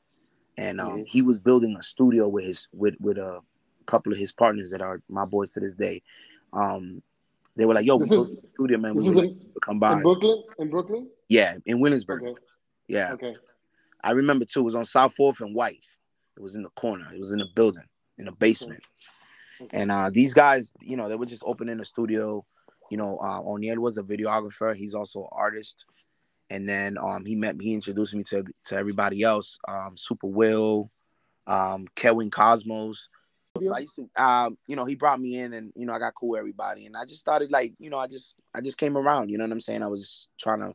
and 0.57 0.79
um, 0.79 0.89
mm-hmm. 0.89 1.03
he 1.05 1.21
was 1.21 1.37
building 1.39 1.75
a 1.77 1.83
studio 1.83 2.29
with 2.29 2.45
his 2.45 2.67
with 2.71 2.95
with 2.99 3.17
a 3.17 3.41
couple 3.85 4.13
of 4.13 4.19
his 4.19 4.31
partners 4.31 4.71
that 4.71 4.81
are 4.81 5.01
my 5.09 5.25
boys 5.25 5.53
to 5.53 5.59
this 5.59 5.73
day. 5.73 6.01
Um, 6.53 7.01
they 7.55 7.65
were 7.65 7.73
like, 7.73 7.85
"Yo, 7.85 7.97
this 7.97 8.09
we 8.09 8.17
is, 8.17 8.29
studio, 8.45 8.77
man. 8.77 8.95
We 8.95 9.03
like, 9.09 9.31
come 9.61 9.79
by." 9.79 9.93
In 9.93 10.01
Brooklyn, 10.01 10.43
in 10.59 10.69
Brooklyn. 10.69 11.09
Yeah, 11.27 11.57
in 11.65 11.81
Williamsburg. 11.81 12.23
Okay. 12.23 12.41
Yeah. 12.87 13.13
Okay. 13.13 13.35
I 14.03 14.11
remember 14.11 14.45
too. 14.45 14.61
It 14.61 14.63
was 14.63 14.75
on 14.75 14.85
South 14.85 15.13
Fourth 15.13 15.41
and 15.41 15.53
White. 15.53 15.83
It 16.41 16.43
was 16.43 16.55
in 16.55 16.63
the 16.63 16.69
corner. 16.69 17.05
It 17.13 17.19
was 17.19 17.31
in 17.31 17.39
a 17.39 17.45
building, 17.45 17.83
in 18.17 18.27
a 18.27 18.31
basement. 18.31 18.81
And 19.71 19.91
uh, 19.91 20.09
these 20.11 20.33
guys, 20.33 20.73
you 20.81 20.97
know, 20.97 21.07
they 21.07 21.15
were 21.15 21.27
just 21.27 21.43
opening 21.45 21.79
a 21.79 21.85
studio. 21.85 22.43
You 22.89 22.97
know, 22.97 23.19
uh, 23.19 23.41
O'Neill 23.41 23.79
was 23.79 23.99
a 23.99 24.03
videographer. 24.03 24.75
He's 24.75 24.95
also 24.95 25.21
an 25.21 25.29
artist. 25.33 25.85
And 26.49 26.67
then 26.67 26.97
um, 26.97 27.25
he 27.25 27.35
met 27.35 27.57
me. 27.57 27.65
He 27.65 27.73
introduced 27.75 28.15
me 28.15 28.23
to 28.23 28.43
to 28.65 28.75
everybody 28.75 29.21
else. 29.21 29.59
Um, 29.67 29.95
Super 29.95 30.25
Will, 30.25 30.89
um, 31.45 31.85
Kevin 31.95 32.31
Cosmos. 32.31 33.07
I 33.55 33.79
used 33.79 33.97
to, 33.97 34.09
um, 34.15 34.57
you 34.65 34.75
know, 34.75 34.85
he 34.85 34.95
brought 34.95 35.21
me 35.21 35.37
in, 35.37 35.53
and 35.53 35.71
you 35.75 35.85
know, 35.85 35.93
I 35.93 35.99
got 35.99 36.15
cool 36.15 36.29
with 36.29 36.39
everybody, 36.39 36.87
and 36.87 36.97
I 36.97 37.05
just 37.05 37.19
started 37.19 37.51
like, 37.51 37.73
you 37.77 37.91
know, 37.91 37.99
I 37.99 38.07
just, 38.07 38.33
I 38.55 38.61
just 38.61 38.79
came 38.79 38.97
around. 38.97 39.29
You 39.29 39.37
know 39.37 39.43
what 39.43 39.51
I'm 39.51 39.59
saying? 39.59 39.83
I 39.83 39.87
was 39.87 40.27
trying 40.39 40.61
to, 40.61 40.73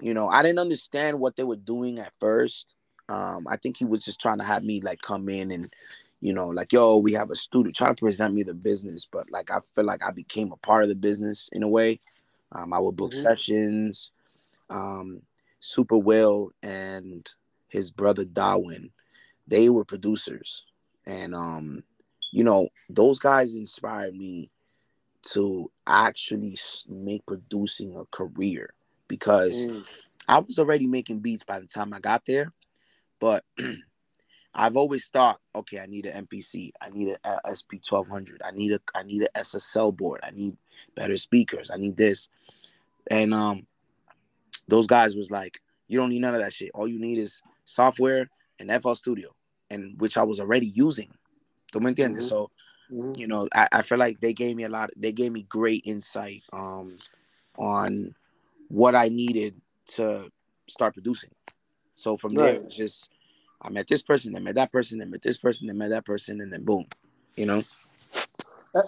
you 0.00 0.14
know, 0.14 0.28
I 0.28 0.42
didn't 0.42 0.60
understand 0.60 1.18
what 1.18 1.34
they 1.34 1.42
were 1.42 1.56
doing 1.56 1.98
at 1.98 2.12
first, 2.20 2.76
um, 3.08 3.46
I 3.48 3.56
think 3.56 3.76
he 3.76 3.84
was 3.84 4.04
just 4.04 4.20
trying 4.20 4.38
to 4.38 4.44
have 4.44 4.64
me 4.64 4.80
like 4.80 5.00
come 5.00 5.28
in 5.28 5.50
and, 5.50 5.72
you 6.20 6.32
know, 6.32 6.48
like, 6.48 6.72
yo, 6.72 6.96
we 6.96 7.12
have 7.12 7.30
a 7.30 7.36
student 7.36 7.76
trying 7.76 7.94
to 7.94 8.00
present 8.00 8.34
me 8.34 8.42
the 8.42 8.54
business, 8.54 9.06
but 9.10 9.30
like 9.30 9.50
I 9.50 9.58
feel 9.74 9.84
like 9.84 10.02
I 10.02 10.10
became 10.10 10.52
a 10.52 10.56
part 10.56 10.82
of 10.82 10.88
the 10.88 10.94
business 10.94 11.50
in 11.52 11.62
a 11.62 11.68
way. 11.68 12.00
Um, 12.52 12.72
I 12.72 12.78
would 12.78 12.96
book 12.96 13.10
mm-hmm. 13.10 13.22
sessions. 13.22 14.12
Um, 14.70 15.22
Super 15.60 15.96
Will 15.96 16.50
and 16.62 17.28
his 17.68 17.90
brother 17.90 18.24
Darwin, 18.24 18.90
they 19.48 19.70
were 19.70 19.84
producers, 19.84 20.64
and 21.06 21.34
um, 21.34 21.84
you 22.32 22.44
know, 22.44 22.68
those 22.90 23.18
guys 23.18 23.54
inspired 23.54 24.14
me 24.14 24.50
to 25.32 25.70
actually 25.86 26.58
make 26.88 27.24
producing 27.24 27.96
a 27.96 28.04
career 28.06 28.74
because 29.08 29.66
mm. 29.66 29.88
I 30.28 30.38
was 30.38 30.58
already 30.58 30.86
making 30.86 31.20
beats 31.20 31.44
by 31.44 31.60
the 31.60 31.66
time 31.66 31.94
I 31.94 31.98
got 31.98 32.26
there, 32.26 32.52
but 33.24 33.42
I've 34.54 34.76
always 34.76 35.08
thought, 35.08 35.40
okay, 35.54 35.78
I 35.78 35.86
need 35.86 36.04
an 36.04 36.26
MPC, 36.26 36.72
I 36.82 36.90
need 36.90 37.16
a 37.24 37.40
SP 37.48 37.80
twelve 37.80 38.06
hundred, 38.06 38.42
I 38.44 38.50
need 38.50 38.72
a 38.72 38.80
I 38.94 39.02
need 39.02 39.22
a 39.22 39.38
SSL 39.38 39.96
board, 39.96 40.20
I 40.22 40.30
need 40.30 40.58
better 40.94 41.16
speakers, 41.16 41.70
I 41.72 41.78
need 41.78 41.96
this, 41.96 42.28
and 43.10 43.32
um, 43.32 43.66
those 44.68 44.86
guys 44.86 45.16
was 45.16 45.30
like, 45.30 45.62
you 45.88 45.98
don't 45.98 46.10
need 46.10 46.20
none 46.20 46.34
of 46.34 46.42
that 46.42 46.52
shit. 46.52 46.70
All 46.74 46.86
you 46.86 47.00
need 47.00 47.16
is 47.16 47.40
software 47.64 48.28
and 48.58 48.70
FL 48.82 48.92
Studio, 48.92 49.34
and 49.70 49.98
which 49.98 50.18
I 50.18 50.22
was 50.22 50.38
already 50.38 50.66
using. 50.66 51.10
¿Tú 51.72 51.80
me 51.80 51.92
entiendes? 51.92 52.18
Mm-hmm. 52.18 52.28
So, 52.28 52.50
mm-hmm. 52.92 53.12
you 53.16 53.26
know, 53.26 53.48
I, 53.54 53.68
I 53.72 53.80
feel 53.80 53.96
like 53.96 54.20
they 54.20 54.34
gave 54.34 54.54
me 54.54 54.64
a 54.64 54.68
lot. 54.68 54.90
They 54.98 55.12
gave 55.12 55.32
me 55.32 55.44
great 55.44 55.84
insight 55.86 56.42
um 56.52 56.98
on 57.56 58.14
what 58.68 58.94
I 58.94 59.08
needed 59.08 59.62
to 59.96 60.30
start 60.68 60.92
producing. 60.92 61.30
So 61.96 62.18
from 62.18 62.34
right. 62.34 62.60
there, 62.60 62.68
just 62.68 63.08
I 63.64 63.70
met 63.70 63.86
this 63.88 64.02
person, 64.02 64.36
I 64.36 64.40
met 64.40 64.56
that 64.56 64.70
person, 64.70 65.00
I 65.00 65.06
met 65.06 65.22
this 65.22 65.38
person, 65.38 65.70
I 65.70 65.72
met 65.72 65.90
that 65.90 66.04
person, 66.04 66.40
and 66.42 66.52
then 66.52 66.64
boom, 66.64 66.86
you 67.36 67.46
know. 67.46 67.62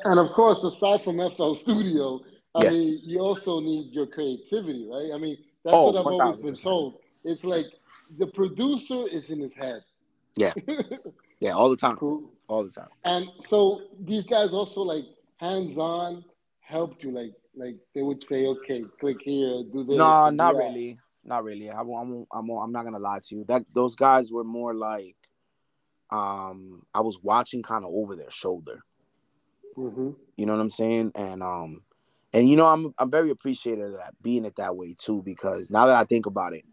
And 0.04 0.18
of 0.18 0.30
course, 0.32 0.62
aside 0.64 1.02
from 1.02 1.18
FL 1.18 1.54
Studio, 1.54 2.20
I 2.54 2.62
Yeah. 2.64 2.70
mean, 2.70 3.00
you 3.04 3.20
also 3.20 3.60
need 3.60 3.92
your 3.92 4.06
creativity, 4.06 4.86
right? 4.90 5.12
I 5.14 5.18
mean, 5.18 5.38
that's 5.64 5.76
Oh, 5.76 5.92
what 5.92 5.96
I've 6.00 6.06
always 6.06 6.40
been 6.40 6.54
1000%. 6.54 6.62
told. 6.62 6.98
It's 7.24 7.44
like 7.44 7.66
the 8.18 8.26
producer 8.26 9.06
is 9.10 9.30
in 9.30 9.40
his 9.40 9.54
head. 9.54 9.82
Yeah. 10.36 10.52
Yeah, 11.38 11.50
all 11.52 11.68
the 11.68 11.76
time, 11.76 11.96
Cool. 11.96 12.32
all 12.48 12.64
the 12.64 12.70
time. 12.70 12.88
And 13.04 13.28
so 13.42 13.82
these 14.00 14.26
guys 14.26 14.54
also 14.54 14.80
like 14.80 15.04
hands 15.36 15.76
on 15.76 16.24
helped 16.60 17.02
you, 17.04 17.10
like 17.10 17.32
like 17.54 17.76
they 17.94 18.02
would 18.02 18.22
say, 18.22 18.46
okay, 18.46 18.84
click 18.98 19.20
here, 19.20 19.62
do 19.70 19.84
this. 19.84 19.96
No, 19.98 20.30
not 20.30 20.54
that. 20.54 20.64
really, 20.64 20.98
not 21.26 21.44
really. 21.44 21.70
I 21.70 21.82
won't, 21.82 22.06
I 22.06 22.10
won't, 22.10 22.28
I 22.32 22.40
won't, 22.40 22.64
I'm 22.64 22.72
not 22.72 22.84
gonna 22.84 22.98
lie 22.98 23.20
to 23.26 23.34
you. 23.34 23.44
That 23.48 23.64
those 23.72 23.94
guys 23.94 24.30
were 24.30 24.44
more 24.44 24.74
like, 24.74 25.16
um, 26.10 26.82
I 26.94 27.00
was 27.00 27.18
watching 27.22 27.62
kind 27.62 27.84
of 27.84 27.90
over 27.92 28.16
their 28.16 28.30
shoulder. 28.30 28.82
hmm 29.74 30.10
You 30.36 30.46
know 30.46 30.52
what 30.52 30.60
I'm 30.62 30.70
saying? 30.70 31.12
And 31.14 31.42
um, 31.42 31.82
and 32.32 32.48
you 32.48 32.56
know, 32.56 32.66
I'm 32.66 32.94
I'm 32.98 33.10
very 33.10 33.30
appreciative 33.30 33.86
of 33.86 33.92
that 33.92 34.14
being 34.22 34.44
it 34.44 34.56
that 34.56 34.76
way 34.76 34.94
too, 34.98 35.22
because 35.22 35.70
now 35.70 35.86
that 35.86 35.96
I 35.96 36.04
think 36.04 36.26
about 36.26 36.54
it, 36.54 36.64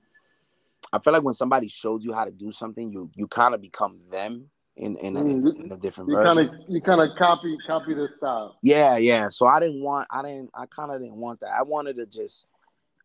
I 0.91 0.99
feel 0.99 1.13
like 1.13 1.23
when 1.23 1.33
somebody 1.33 1.67
shows 1.67 2.05
you 2.05 2.13
how 2.13 2.25
to 2.25 2.31
do 2.31 2.51
something, 2.51 2.91
you 2.91 3.09
you 3.15 3.27
kind 3.27 3.55
of 3.55 3.61
become 3.61 3.99
them 4.11 4.49
in 4.75 4.97
in 4.97 5.17
a, 5.17 5.21
Mm, 5.21 5.59
in 5.65 5.71
a 5.71 5.77
different 5.77 6.09
You 6.09 6.15
version. 6.17 6.37
kind 6.37 6.49
of 6.49 6.55
you 6.67 6.81
kind 6.81 7.01
of 7.01 7.15
copy 7.15 7.57
copy 7.65 7.93
their 7.93 8.09
style. 8.09 8.57
Yeah, 8.61 8.97
yeah. 8.97 9.29
So 9.29 9.45
I 9.45 9.59
didn't 9.59 9.83
want, 9.83 10.07
I 10.09 10.21
didn't, 10.21 10.49
I 10.53 10.65
kind 10.67 10.91
of 10.91 11.01
didn't 11.01 11.17
want 11.17 11.41
that. 11.41 11.51
I 11.51 11.63
wanted 11.63 11.97
to 11.97 12.05
just, 12.05 12.47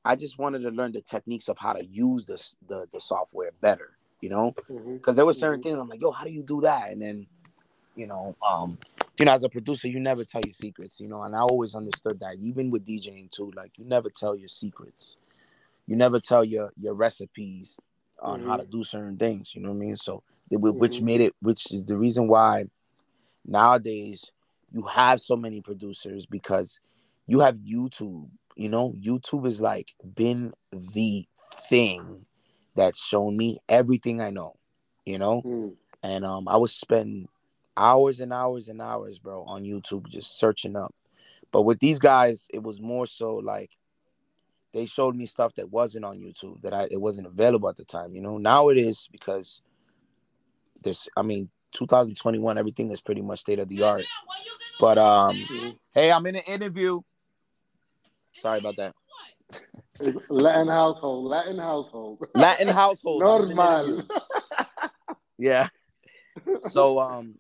I 0.05 0.17
just 0.17 0.39
wanted 0.39 0.61
to 0.61 0.71
learn 0.71 0.93
the 0.93 1.03
techniques 1.03 1.49
of 1.49 1.59
how 1.59 1.75
to 1.75 1.85
use 1.85 2.25
this 2.25 2.57
the 2.69 2.87
the 2.93 3.01
software 3.01 3.53
better. 3.61 3.91
You 4.21 4.31
know, 4.31 4.55
because 4.95 5.17
there 5.17 5.27
were 5.27 5.33
certain 5.33 5.61
Mhm. 5.61 5.63
things 5.63 5.79
I'm 5.79 5.89
like, 5.89 6.01
yo, 6.01 6.11
how 6.11 6.25
do 6.25 6.31
you 6.31 6.43
do 6.43 6.61
that? 6.63 6.91
And 6.91 7.01
then, 7.01 7.27
you 7.95 8.07
know, 8.07 8.37
um, 8.49 8.79
you 9.19 9.27
know, 9.27 9.33
as 9.33 9.45
a 9.45 9.49
producer, 9.49 9.89
you 9.89 10.01
never 10.01 10.25
tell 10.25 10.41
your 10.45 10.53
secrets. 10.53 11.01
You 11.01 11.09
know, 11.09 11.23
and 11.23 11.37
I 11.37 11.41
always 11.41 11.75
understood 11.75 12.21
that, 12.21 12.37
even 12.43 12.71
with 12.71 12.85
DJing 12.87 13.31
too. 13.31 13.53
Like, 13.55 13.79
you 13.79 13.85
never 13.85 14.11
tell 14.11 14.35
your 14.37 14.49
secrets. 14.49 15.19
You 15.87 15.97
never 15.97 16.21
tell 16.21 16.45
your 16.45 16.71
your 16.77 16.95
recipes 16.95 17.79
on 18.21 18.41
how 18.41 18.57
to 18.57 18.67
do 18.67 18.83
certain 18.83 19.17
things. 19.17 19.55
You 19.55 19.63
know 19.63 19.71
what 19.71 19.77
I 19.77 19.79
mean? 19.79 19.97
So, 19.97 20.23
which 20.51 21.01
Mhm. 21.01 21.05
made 21.05 21.21
it, 21.21 21.35
which 21.41 21.73
is 21.73 21.85
the 21.85 21.97
reason 21.97 22.29
why 22.29 22.67
nowadays 23.47 24.33
you 24.73 24.83
have 24.83 25.21
so 25.21 25.37
many 25.37 25.61
producers 25.61 26.27
because 26.27 26.81
you 27.27 27.41
have 27.41 27.57
YouTube. 27.59 28.29
You 28.59 28.69
know, 28.69 28.93
YouTube 29.01 29.47
is 29.47 29.61
like 29.61 29.95
been 30.17 30.53
the 30.73 31.25
thing 31.69 32.27
that's 32.75 33.01
shown 33.03 33.37
me 33.37 33.59
everything 33.69 34.21
I 34.21 34.31
know. 34.31 34.57
You 35.07 35.19
know, 35.19 35.43
Mm. 35.43 35.77
and 36.03 36.25
um, 36.25 36.49
I 36.49 36.57
would 36.57 36.69
spend 36.71 37.29
hours 37.77 38.19
and 38.21 38.33
hours 38.33 38.69
and 38.69 38.83
hours, 38.83 39.19
bro, 39.21 39.45
on 39.45 39.63
YouTube 39.63 40.09
just 40.09 40.39
searching 40.39 40.75
up. 40.77 40.93
But 41.53 41.63
with 41.63 41.79
these 41.79 41.99
guys, 42.01 42.49
it 42.53 42.63
was 42.63 42.81
more 42.81 43.07
so 43.07 43.37
like 43.37 43.71
they 44.73 44.87
showed 44.87 45.15
me 45.17 45.25
stuff 45.27 45.55
that 45.55 45.71
wasn't 45.71 46.05
on 46.05 46.19
YouTube 46.19 46.61
that 46.63 46.75
I 46.75 46.89
it 46.91 47.01
wasn't 47.01 47.29
available 47.29 47.69
at 47.69 47.77
the 47.77 47.85
time. 47.85 48.15
You 48.15 48.21
know, 48.23 48.39
now 48.39 48.69
it 48.71 48.77
is 48.77 49.09
because 49.11 49.63
there's, 50.83 51.09
I 51.17 51.23
mean, 51.23 51.49
2021, 51.73 52.59
everything 52.59 52.91
is 52.91 53.01
pretty 53.01 53.23
much 53.23 53.39
state 53.41 53.61
of 53.61 53.69
the 53.69 53.83
art. 53.85 54.05
But 54.81 54.99
um, 54.99 55.37
Mhm. 55.37 55.79
hey, 55.93 56.11
I'm 56.13 56.27
in 56.27 56.37
an 56.37 56.43
interview. 56.43 57.01
Sorry 58.41 58.59
about 58.59 58.77
that. 58.77 58.95
Latin 60.29 60.69
household, 60.69 61.27
Latin 61.27 61.59
household. 61.59 62.25
Latin 62.35 62.69
household. 62.69 63.23
I'm 63.23 63.45
in 63.45 63.51
an 63.51 63.57
Normal. 63.57 64.03
Yeah. 65.39 65.69
So 66.61 66.99
um, 66.99 67.37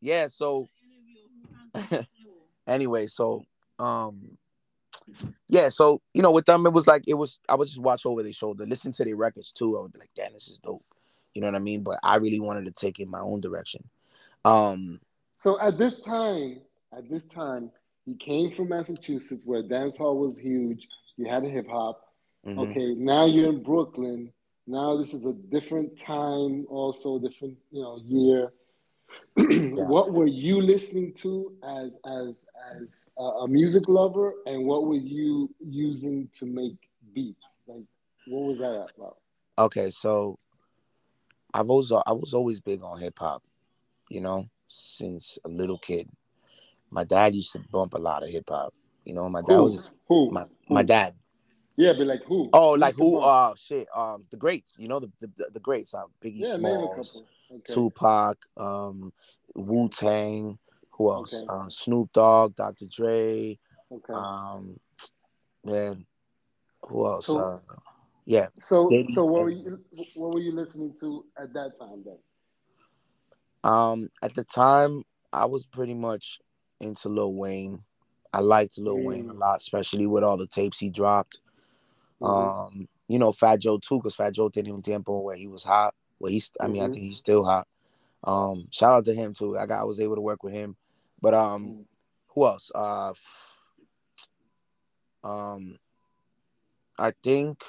yeah. 0.00 0.26
So 0.26 0.68
anyway, 2.66 3.06
so 3.06 3.44
um, 3.78 4.36
yeah. 5.48 5.70
So 5.70 6.02
you 6.12 6.22
know, 6.22 6.30
with 6.30 6.44
them, 6.44 6.66
it 6.66 6.72
was 6.72 6.86
like 6.86 7.04
it 7.06 7.14
was. 7.14 7.40
I 7.48 7.54
would 7.54 7.68
just 7.68 7.80
watch 7.80 8.04
over 8.04 8.22
their 8.22 8.32
shoulder, 8.32 8.66
listen 8.66 8.92
to 8.92 9.04
their 9.04 9.16
records 9.16 9.50
too. 9.50 9.78
I 9.78 9.82
would 9.82 9.92
be 9.92 9.98
like, 9.98 10.10
damn, 10.14 10.32
this 10.34 10.48
is 10.48 10.58
dope. 10.58 10.84
You 11.34 11.40
know 11.40 11.48
what 11.48 11.56
I 11.56 11.60
mean? 11.60 11.82
But 11.82 11.98
I 12.02 12.16
really 12.16 12.40
wanted 12.40 12.66
to 12.66 12.72
take 12.72 12.98
it 12.98 13.04
in 13.04 13.10
my 13.10 13.20
own 13.20 13.40
direction. 13.40 13.88
Um, 14.44 15.00
So 15.38 15.60
at 15.60 15.78
this 15.78 16.00
time, 16.00 16.60
at 16.96 17.08
this 17.08 17.26
time, 17.26 17.70
you 18.08 18.16
came 18.16 18.50
from 18.50 18.70
Massachusetts 18.70 19.42
where 19.44 19.62
dancehall 19.62 20.16
was 20.16 20.38
huge. 20.38 20.88
You 21.16 21.28
had 21.28 21.44
a 21.44 21.48
hip 21.48 21.68
hop. 21.68 22.00
mhm. 22.46 22.58
Okay, 22.58 22.94
now 22.94 23.26
you're 23.26 23.50
in 23.50 23.62
Brooklyn. 23.62 24.32
Now 24.66 24.96
this 24.96 25.14
is 25.14 25.26
a 25.26 25.32
different 25.32 25.98
time, 25.98 26.66
also 26.68 27.18
different, 27.18 27.56
you 27.70 27.82
know, 27.82 28.00
year. 28.04 28.52
What 29.94 30.12
were 30.12 30.26
you 30.26 30.60
listening 30.60 31.12
to 31.24 31.52
as 31.64 31.90
as 32.06 32.46
as 32.74 33.08
a, 33.18 33.22
a 33.44 33.48
music 33.48 33.88
lover, 33.88 34.34
and 34.46 34.66
what 34.66 34.86
were 34.86 35.02
you 35.16 35.50
using 35.60 36.28
to 36.38 36.46
make 36.46 36.76
beats? 37.14 37.44
Like, 37.66 37.84
what 38.26 38.44
was 38.48 38.58
that 38.58 38.74
about? 38.96 39.18
Okay, 39.58 39.90
so 39.90 40.38
I've 41.54 41.70
always 41.70 41.90
I 41.92 42.12
was 42.12 42.34
always 42.34 42.60
big 42.60 42.82
on 42.82 43.00
hip 43.00 43.18
hop, 43.18 43.44
you 44.10 44.20
know, 44.20 44.48
since 44.68 45.38
a 45.44 45.48
little 45.48 45.78
kid. 45.78 46.08
My 46.90 47.04
dad 47.04 47.34
used 47.34 47.52
to 47.52 47.60
bump 47.70 47.94
a 47.94 47.98
lot 47.98 48.22
of 48.22 48.30
hip 48.30 48.48
hop. 48.48 48.74
You 49.04 49.14
know, 49.14 49.28
my 49.28 49.42
dad 49.42 49.54
Who? 49.54 49.62
was 49.64 49.92
Who? 50.08 50.30
my 50.30 50.44
my 50.68 50.82
dad. 50.82 51.14
Yeah, 51.76 51.92
but 51.96 52.06
like 52.06 52.24
who? 52.24 52.50
Oh, 52.52 52.72
like 52.72 52.96
who? 52.96 53.18
Uh, 53.18 53.54
shit. 53.54 53.86
Um, 53.94 54.24
the 54.30 54.36
greats. 54.36 54.76
You 54.78 54.88
know 54.88 55.00
the 55.00 55.10
the, 55.20 55.50
the 55.54 55.60
greats. 55.60 55.94
Uh, 55.94 56.04
Biggie 56.22 56.44
yeah, 56.44 56.56
Smalls. 56.56 57.22
Okay. 57.50 57.72
Tupac, 57.72 58.36
um, 58.56 59.12
Wu 59.54 59.88
Tang. 59.88 60.58
Who 60.90 61.12
else? 61.12 61.34
Okay. 61.34 61.46
Uh, 61.48 61.68
Snoop 61.68 62.12
Dogg, 62.12 62.56
Dr. 62.56 62.86
Dre. 62.86 63.58
Okay. 63.90 64.12
Um, 64.12 64.78
man, 65.64 66.04
who 66.82 67.06
else? 67.06 67.26
So- 67.26 67.38
uh, 67.38 67.60
yeah. 68.26 68.48
so, 68.58 68.90
Diddy, 68.90 69.14
so 69.14 69.24
what 69.24 69.44
were 69.44 69.48
you 69.48 69.80
what 70.16 70.34
were 70.34 70.40
you 70.40 70.52
listening 70.52 70.94
to 71.00 71.24
at 71.40 71.54
that 71.54 71.78
time 71.78 72.04
then? 72.04 72.18
Um, 73.64 74.10
at 74.20 74.34
the 74.34 74.44
time, 74.44 75.04
I 75.32 75.46
was 75.46 75.64
pretty 75.64 75.94
much 75.94 76.38
into 76.80 77.08
Lil 77.08 77.32
Wayne. 77.32 77.82
I 78.32 78.40
liked 78.40 78.78
Lil 78.78 79.02
Wayne 79.02 79.30
a 79.30 79.34
Mm. 79.34 79.38
lot, 79.38 79.56
especially 79.58 80.06
with 80.06 80.22
all 80.22 80.36
the 80.36 80.46
tapes 80.46 80.78
he 80.78 80.90
dropped. 80.90 81.40
Mhm. 82.20 82.26
Um, 82.28 82.88
you 83.08 83.18
know, 83.18 83.32
Fat 83.32 83.60
Joe 83.60 83.78
too, 83.78 83.98
because 83.98 84.14
Fat 84.14 84.34
Joe 84.34 84.48
tiene 84.48 84.70
un 84.70 84.82
tempo 84.82 85.18
where 85.18 85.36
he 85.36 85.46
was 85.46 85.64
hot. 85.64 85.94
Well, 86.18 86.30
he's, 86.30 86.52
I 86.60 86.68
mean, 86.68 86.82
I 86.82 86.88
Mhm. 86.88 86.92
think 86.92 87.04
he's 87.04 87.18
still 87.18 87.44
hot. 87.44 87.66
Um, 88.24 88.68
shout 88.70 88.92
out 88.92 89.04
to 89.06 89.14
him 89.14 89.32
too. 89.32 89.56
I 89.56 89.66
got, 89.66 89.80
I 89.80 89.84
was 89.84 90.00
able 90.00 90.16
to 90.16 90.20
work 90.20 90.42
with 90.42 90.52
him. 90.52 90.76
But 91.20 91.34
um, 91.34 91.64
Mm. 91.66 91.84
who 92.28 92.46
else? 92.46 92.70
Uh, 92.74 93.14
um, 95.24 95.78
I 96.98 97.12
think 97.22 97.62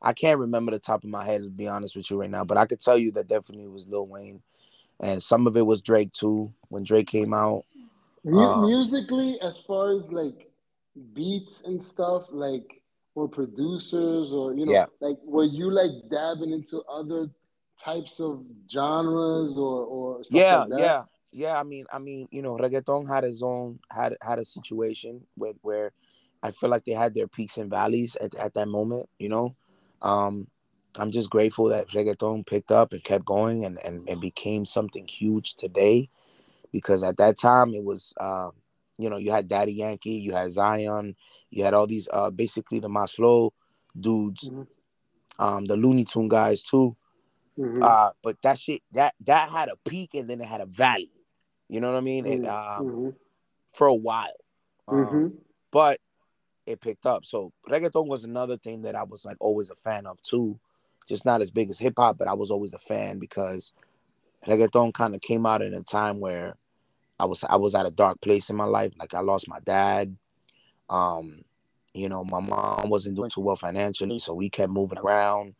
I 0.00 0.12
can't 0.12 0.38
remember 0.38 0.70
the 0.70 0.78
top 0.78 1.02
of 1.02 1.10
my 1.10 1.24
head 1.24 1.42
to 1.42 1.50
be 1.50 1.66
honest 1.66 1.96
with 1.96 2.10
you 2.10 2.20
right 2.20 2.30
now, 2.30 2.44
but 2.44 2.56
I 2.56 2.66
could 2.66 2.80
tell 2.80 2.96
you 2.96 3.10
that 3.12 3.26
definitely 3.26 3.66
was 3.66 3.86
Lil 3.88 4.06
Wayne, 4.06 4.42
and 5.00 5.22
some 5.22 5.46
of 5.46 5.56
it 5.56 5.66
was 5.66 5.80
Drake 5.80 6.12
too. 6.12 6.52
When 6.68 6.84
Drake 6.84 7.08
came 7.08 7.34
out, 7.34 7.64
Um, 8.36 8.66
musically, 8.66 9.40
as 9.40 9.58
far 9.58 9.92
as 9.92 10.12
like 10.12 10.50
beats 11.14 11.62
and 11.64 11.82
stuff, 11.82 12.26
like 12.30 12.82
or 13.14 13.28
producers 13.28 14.32
or 14.32 14.54
you 14.54 14.66
know, 14.66 14.72
Yeah. 14.72 14.86
like 15.00 15.18
were 15.24 15.44
you 15.44 15.70
like 15.70 15.90
dabbing 16.10 16.52
into 16.52 16.82
other 16.82 17.30
types 17.82 18.20
of 18.20 18.44
genres 18.70 19.56
or 19.56 19.84
or 19.84 20.24
stuff 20.24 20.34
yeah, 20.34 20.56
like 20.60 20.68
that? 20.70 20.78
yeah, 20.80 21.02
yeah. 21.32 21.60
I 21.60 21.62
mean, 21.62 21.86
I 21.92 21.98
mean, 21.98 22.28
you 22.30 22.42
know, 22.42 22.56
reggaeton 22.56 23.08
had 23.08 23.24
its 23.24 23.42
own 23.42 23.80
had 23.90 24.16
had 24.22 24.38
a 24.38 24.44
situation 24.44 25.26
where 25.34 25.54
where 25.62 25.92
I 26.42 26.50
feel 26.52 26.70
like 26.70 26.84
they 26.84 26.92
had 26.92 27.14
their 27.14 27.26
peaks 27.28 27.58
and 27.58 27.70
valleys 27.70 28.16
at, 28.16 28.34
at 28.36 28.54
that 28.54 28.68
moment. 28.68 29.08
You 29.18 29.28
know, 29.30 29.56
um, 30.02 30.48
I'm 30.96 31.10
just 31.10 31.30
grateful 31.30 31.66
that 31.66 31.88
reggaeton 31.88 32.46
picked 32.46 32.72
up 32.72 32.92
and 32.92 33.02
kept 33.02 33.24
going 33.24 33.64
and 33.64 33.78
and, 33.84 34.08
and 34.08 34.20
became 34.20 34.64
something 34.64 35.06
huge 35.06 35.54
today, 35.54 36.08
because 36.72 37.02
at 37.02 37.16
that 37.16 37.38
time 37.38 37.74
it 37.74 37.84
was, 37.84 38.12
uh, 38.18 38.50
you 38.98 39.08
know, 39.08 39.16
you 39.16 39.30
had 39.30 39.48
Daddy 39.48 39.72
Yankee, 39.72 40.12
you 40.12 40.32
had 40.32 40.50
Zion, 40.50 41.14
you 41.50 41.64
had 41.64 41.74
all 41.74 41.86
these 41.86 42.08
uh 42.12 42.30
basically 42.30 42.80
the 42.80 42.88
Mas 42.88 43.12
Flow 43.12 43.52
dudes, 43.98 44.50
Mhm. 44.50 44.66
um, 45.38 45.64
the 45.66 45.76
Luny 45.76 46.04
Tune 46.04 46.28
guys 46.28 46.62
too. 46.62 46.96
Mhm. 47.58 47.82
Uh, 47.82 48.12
but 48.22 48.40
that 48.42 48.58
shit 48.58 48.82
that 48.92 49.14
that 49.24 49.50
had 49.50 49.68
a 49.68 49.76
peak 49.88 50.14
and 50.14 50.28
then 50.28 50.40
it 50.40 50.46
had 50.46 50.60
a 50.60 50.66
valley. 50.66 51.12
You 51.68 51.80
know 51.80 51.92
what 51.92 51.98
I 51.98 52.02
mean? 52.02 52.26
It, 52.26 52.42
Mhm. 52.42 52.78
um, 52.80 52.86
Mhm. 52.86 53.14
for 53.72 53.86
a 53.86 53.94
while. 53.94 54.36
Um, 54.88 54.96
Mhm. 54.96 55.32
but 55.70 56.00
it 56.66 56.80
picked 56.80 57.06
up. 57.06 57.24
So 57.24 57.52
reggaeton 57.68 58.08
was 58.08 58.24
another 58.24 58.56
thing 58.56 58.82
that 58.82 58.94
I 58.94 59.04
was 59.04 59.24
like 59.24 59.36
always 59.40 59.70
a 59.70 59.74
fan 59.74 60.06
of 60.06 60.20
too. 60.22 60.58
Just 61.06 61.24
not 61.24 61.40
as 61.40 61.50
big 61.50 61.70
as 61.70 61.78
hip 61.78 61.94
hop, 61.96 62.18
but 62.18 62.28
I 62.28 62.34
was 62.34 62.50
always 62.50 62.74
a 62.74 62.78
fan 62.78 63.18
because 63.18 63.72
reggaeton 64.46 64.92
kind 64.92 65.14
of 65.14 65.20
came 65.20 65.46
out 65.46 65.62
in 65.62 65.74
a 65.74 65.82
time 65.82 66.20
where 66.20 66.56
I 67.18 67.24
was 67.24 67.44
I 67.44 67.56
was 67.56 67.74
at 67.74 67.86
a 67.86 67.90
dark 67.90 68.20
place 68.20 68.50
in 68.50 68.56
my 68.56 68.64
life. 68.64 68.92
Like 68.98 69.14
I 69.14 69.20
lost 69.20 69.48
my 69.48 69.60
dad. 69.60 70.16
Um, 70.88 71.42
you 71.94 72.08
know, 72.08 72.24
my 72.24 72.40
mom 72.40 72.88
wasn't 72.88 73.16
doing 73.16 73.30
too 73.30 73.40
well 73.40 73.56
financially, 73.56 74.18
so 74.18 74.34
we 74.34 74.48
kept 74.50 74.72
moving 74.72 74.98
around. 74.98 75.54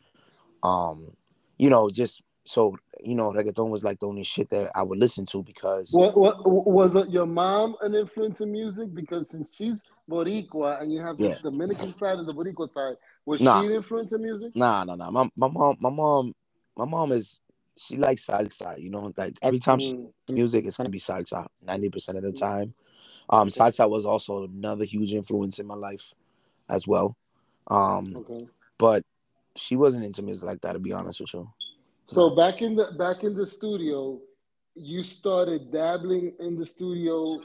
Um, 0.63 1.15
you 1.57 1.69
know, 1.69 1.89
just 1.89 2.21
so 2.45 2.75
you 3.01 3.15
know, 3.15 3.31
reggaeton 3.31 3.69
was 3.69 3.83
like 3.83 3.99
the 3.99 4.07
only 4.07 4.23
shit 4.23 4.49
that 4.49 4.71
I 4.75 4.83
would 4.83 4.99
listen 4.99 5.25
to 5.27 5.43
because 5.43 5.91
What, 5.93 6.17
what 6.17 6.45
was 6.45 6.95
it? 6.95 7.09
Your 7.09 7.25
mom 7.25 7.75
an 7.81 7.95
influence 7.95 8.41
in 8.41 8.51
music 8.51 8.93
because 8.93 9.29
since 9.29 9.55
she's 9.55 9.83
Boricua 10.09 10.81
and 10.81 10.91
you 10.91 11.01
have 11.01 11.17
the 11.17 11.29
Yeah. 11.29 11.35
Dominican 11.43 11.97
side 11.97 12.19
and 12.19 12.27
the 12.27 12.33
Boricua 12.33 12.69
side, 12.69 12.95
was 13.25 13.41
Nah. 13.41 13.59
she 13.61 13.67
an 13.67 13.73
influence 13.73 14.11
in 14.13 14.21
music? 14.21 14.55
Nah, 14.55 14.83
nah, 14.83 14.95
nah. 14.95 15.11
My 15.11 15.29
my 15.35 15.47
mom, 15.47 15.77
my 15.79 15.89
mom, 15.89 16.33
my 16.77 16.85
mom 16.85 17.11
is 17.11 17.41
she 17.79 17.97
likes 17.97 18.27
salsa. 18.27 18.77
You 18.77 18.89
know, 18.89 19.13
like 19.15 19.37
every 19.41 19.59
time 19.59 19.79
she 19.79 19.93
Mm, 19.93 20.11
music, 20.31 20.65
it's 20.65 20.77
gonna 20.77 20.89
be 20.89 20.99
salsa 20.99 21.47
ninety 21.61 21.89
percent 21.89 22.17
of 22.17 22.23
the 22.23 22.33
time. 22.33 22.73
Um, 23.29 23.47
salsa 23.47 23.89
was 23.89 24.05
also 24.05 24.43
another 24.43 24.85
huge 24.85 25.13
influence 25.13 25.59
in 25.59 25.65
my 25.65 25.75
life 25.75 26.13
as 26.69 26.87
well. 26.87 27.15
Um, 27.71 28.13
okay. 28.17 28.47
but 28.77 29.03
she 29.55 29.75
wasn't 29.75 30.05
into 30.05 30.21
music 30.21 30.45
like 30.45 30.61
that, 30.61 30.73
to 30.73 30.79
be 30.79 30.93
honest 30.93 31.21
with 31.21 31.33
you. 31.33 31.49
So 32.07 32.35
back 32.35 32.61
in 32.61 32.75
the 32.75 32.91
back 32.97 33.23
in 33.23 33.35
the 33.35 33.45
studio, 33.45 34.19
you 34.75 35.03
started 35.03 35.71
dabbling 35.71 36.33
in 36.39 36.57
the 36.57 36.65
studio, 36.65 37.41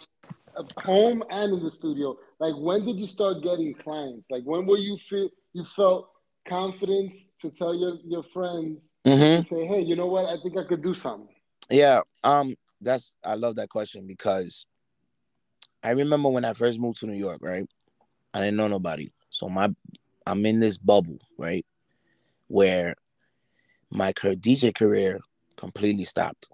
at 0.59 0.85
home 0.85 1.23
and 1.31 1.53
in 1.55 1.63
the 1.63 1.71
studio. 1.71 2.17
Like 2.41 2.55
when 2.57 2.85
did 2.85 2.97
you 2.97 3.07
start 3.07 3.43
getting 3.43 3.75
clients? 3.75 4.31
Like 4.31 4.43
when 4.45 4.67
were 4.67 4.79
you 4.79 4.99
feel 4.99 5.29
you 5.53 5.65
felt 5.65 6.11
confidence 6.45 7.31
to 7.41 7.51
tell 7.51 7.75
your 7.75 7.99
your 8.05 8.23
friends 8.23 8.91
Mm-hmm. 9.07 9.43
to 9.43 9.47
say, 9.47 9.67
hey, 9.67 9.83
you 9.83 9.97
know 9.97 10.07
what? 10.07 10.25
I 10.25 10.41
think 10.43 10.57
I 10.57 10.65
could 10.65 10.83
do 10.83 10.95
something. 10.95 11.29
Yeah, 11.71 12.01
um, 12.23 12.57
that's 12.81 13.15
I 13.23 13.35
love 13.35 13.57
that 13.57 13.69
question 13.69 14.07
because 14.07 14.65
I 15.83 15.91
remember 15.91 16.31
when 16.31 16.45
I 16.45 16.55
first 16.55 16.79
moved 16.79 17.01
to 17.01 17.07
New 17.07 17.19
York, 17.19 17.41
right? 17.43 17.67
I 18.33 18.39
didn't 18.41 18.57
know 18.57 18.69
nobody, 18.69 19.13
so 19.29 19.49
my 19.49 19.75
I'm 20.27 20.47
in 20.47 20.59
this 20.59 20.79
bubble, 20.79 21.19
right, 21.39 21.67
where 22.49 22.95
my 23.91 24.13
DJ 24.13 24.75
career 24.75 25.21
completely 25.57 26.05
stopped, 26.05 26.49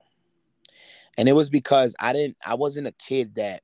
and 1.17 1.29
it 1.29 1.33
was 1.33 1.49
because 1.49 1.95
I 2.01 2.13
didn't, 2.13 2.37
I 2.45 2.55
wasn't 2.55 2.89
a 2.89 2.93
kid 2.93 3.37
that, 3.37 3.63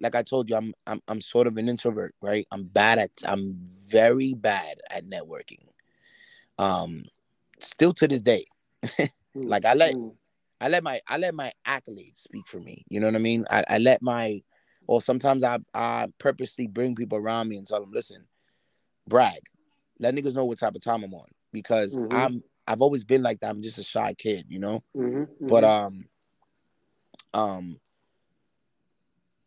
like 0.00 0.14
I 0.14 0.22
told 0.22 0.48
you, 0.50 0.56
I'm 0.56 0.74
I'm 0.86 1.00
I'm 1.08 1.20
sort 1.20 1.46
of 1.46 1.56
an 1.56 1.68
introvert, 1.68 2.14
right? 2.22 2.46
I'm 2.52 2.64
bad 2.64 2.98
at, 2.98 3.10
I'm 3.24 3.56
very 3.88 4.34
bad 4.34 4.78
at 4.90 5.08
networking, 5.08 5.66
um, 6.58 7.04
still 7.58 7.92
to 7.94 8.08
this 8.08 8.20
day. 8.20 8.46
Mm, 9.36 9.48
Like 9.48 9.66
I 9.66 9.74
let 9.74 9.94
mm, 9.94 10.14
I 10.60 10.68
let 10.68 10.82
my 10.82 11.00
I 11.06 11.18
let 11.18 11.34
my 11.34 11.52
accolades 11.66 12.16
speak 12.22 12.46
for 12.48 12.58
me. 12.60 12.84
You 12.88 12.98
know 12.98 13.06
what 13.08 13.14
I 13.14 13.18
mean? 13.18 13.44
I, 13.50 13.62
I 13.68 13.78
let 13.78 14.00
my 14.00 14.42
or 14.86 15.02
sometimes 15.02 15.44
I 15.44 15.58
I 15.74 16.06
purposely 16.18 16.66
bring 16.66 16.94
people 16.94 17.18
around 17.18 17.48
me 17.48 17.58
and 17.58 17.66
tell 17.66 17.80
them, 17.80 17.92
listen, 17.92 18.26
brag. 19.06 19.40
Let 20.00 20.14
niggas 20.14 20.34
know 20.34 20.46
what 20.46 20.58
type 20.58 20.74
of 20.74 20.80
time 20.82 21.04
I'm 21.04 21.12
on. 21.14 21.28
Because 21.52 21.94
Mhm. 21.94 22.08
I'm 22.10 22.42
I've 22.66 22.80
always 22.80 23.04
been 23.04 23.22
like 23.22 23.40
that. 23.40 23.50
I'm 23.50 23.60
just 23.62 23.78
a 23.78 23.82
shy 23.84 24.14
kid, 24.14 24.46
you 24.48 24.58
know? 24.60 24.82
mhm, 24.96 25.28
But 25.40 25.64
mhm. 25.64 25.68
um 25.68 26.08
um 27.34 27.80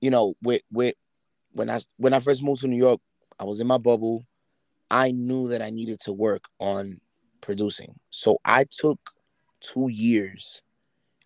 you 0.01 0.09
know, 0.09 0.33
with 0.41 0.61
with 0.71 0.95
when 1.53 1.69
I 1.69 1.79
when 1.97 2.13
I 2.13 2.19
first 2.19 2.43
moved 2.43 2.61
to 2.61 2.67
New 2.67 2.77
York, 2.77 2.99
I 3.39 3.43
was 3.43 3.59
in 3.59 3.67
my 3.67 3.77
bubble. 3.77 4.25
I 4.89 5.11
knew 5.11 5.47
that 5.49 5.61
I 5.61 5.69
needed 5.69 5.99
to 6.01 6.11
work 6.11 6.45
on 6.59 6.99
producing. 7.39 7.95
So 8.09 8.39
I 8.43 8.65
took 8.69 8.99
two 9.61 9.87
years 9.89 10.61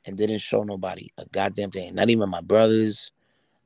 and 0.06 0.16
didn't 0.16 0.40
show 0.40 0.64
nobody 0.64 1.10
a 1.18 1.26
goddamn 1.32 1.72
thing. 1.72 1.96
Not 1.96 2.10
even 2.10 2.30
my 2.30 2.42
brothers, 2.42 3.12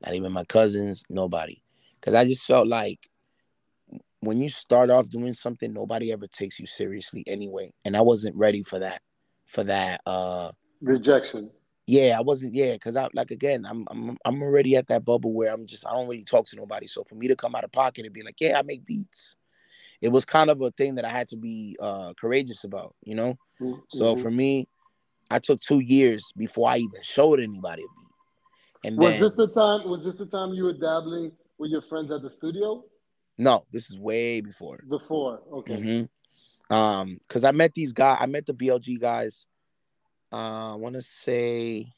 not 0.02 0.14
even 0.14 0.32
my 0.32 0.44
cousins, 0.44 1.04
nobody. 1.10 1.60
Cause 2.00 2.14
I 2.14 2.24
just 2.24 2.46
felt 2.46 2.66
like 2.66 3.10
when 4.20 4.40
you 4.40 4.48
start 4.48 4.90
off 4.90 5.10
doing 5.10 5.34
something, 5.34 5.72
nobody 5.72 6.12
ever 6.12 6.26
takes 6.26 6.58
you 6.58 6.66
seriously 6.66 7.24
anyway. 7.26 7.72
And 7.84 7.94
I 7.96 8.00
wasn't 8.00 8.36
ready 8.36 8.62
for 8.62 8.78
that. 8.78 9.02
For 9.46 9.64
that 9.64 10.00
uh 10.06 10.52
rejection. 10.80 11.50
Yeah, 11.90 12.16
I 12.16 12.22
wasn't. 12.22 12.54
Yeah, 12.54 12.72
because 12.74 12.96
I 12.96 13.08
like 13.14 13.30
again, 13.32 13.66
I'm 13.68 13.84
I'm 13.90 14.16
I'm 14.24 14.42
already 14.42 14.76
at 14.76 14.86
that 14.86 15.04
bubble 15.04 15.32
where 15.32 15.52
I'm 15.52 15.66
just 15.66 15.86
I 15.86 15.90
don't 15.92 16.08
really 16.08 16.24
talk 16.24 16.46
to 16.46 16.56
nobody. 16.56 16.86
So 16.86 17.02
for 17.04 17.16
me 17.16 17.26
to 17.28 17.36
come 17.36 17.54
out 17.56 17.64
of 17.64 17.72
pocket 17.72 18.04
and 18.04 18.14
be 18.14 18.22
like, 18.22 18.40
yeah, 18.40 18.58
I 18.58 18.62
make 18.62 18.86
beats, 18.86 19.36
it 20.00 20.08
was 20.10 20.24
kind 20.24 20.50
of 20.50 20.60
a 20.62 20.70
thing 20.70 20.94
that 20.94 21.04
I 21.04 21.08
had 21.08 21.26
to 21.28 21.36
be 21.36 21.76
uh 21.80 22.14
courageous 22.14 22.62
about, 22.64 22.94
you 23.02 23.14
know. 23.16 23.36
Mm, 23.60 23.80
So 23.88 24.14
for 24.14 24.30
me, 24.30 24.68
I 25.30 25.40
took 25.40 25.60
two 25.60 25.80
years 25.80 26.32
before 26.36 26.68
I 26.68 26.78
even 26.78 27.02
showed 27.02 27.40
anybody 27.40 27.82
a 27.82 27.86
beat. 27.86 28.88
And 28.88 28.96
was 28.96 29.14
then 29.14 29.22
this 29.22 29.34
the 29.34 29.48
time? 29.48 29.88
Was 29.88 30.04
this 30.04 30.14
the 30.14 30.26
time 30.26 30.52
you 30.52 30.64
were 30.64 30.72
dabbling 30.72 31.32
with 31.58 31.72
your 31.72 31.82
friends 31.82 32.10
at 32.12 32.22
the 32.22 32.30
studio? 32.30 32.84
no, 33.36 33.64
this 33.72 33.90
is 33.90 33.98
way 33.98 34.40
before. 34.40 34.78
Before, 34.88 35.40
okay. 35.52 35.80
hmm 35.80 36.74
Um, 36.74 37.18
because 37.26 37.42
I 37.42 37.52
met 37.52 37.74
these 37.74 37.92
guys, 37.92 38.18
I 38.20 38.26
met 38.26 38.46
the 38.46 38.54
BLG 38.54 39.00
guys. 39.00 39.46
Uh, 40.32 40.72
I 40.72 40.76
want 40.76 40.94
to 40.94 41.02
say 41.02 41.92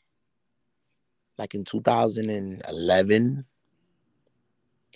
like 1.39 1.55
in 1.55 1.65
2011 1.65 3.45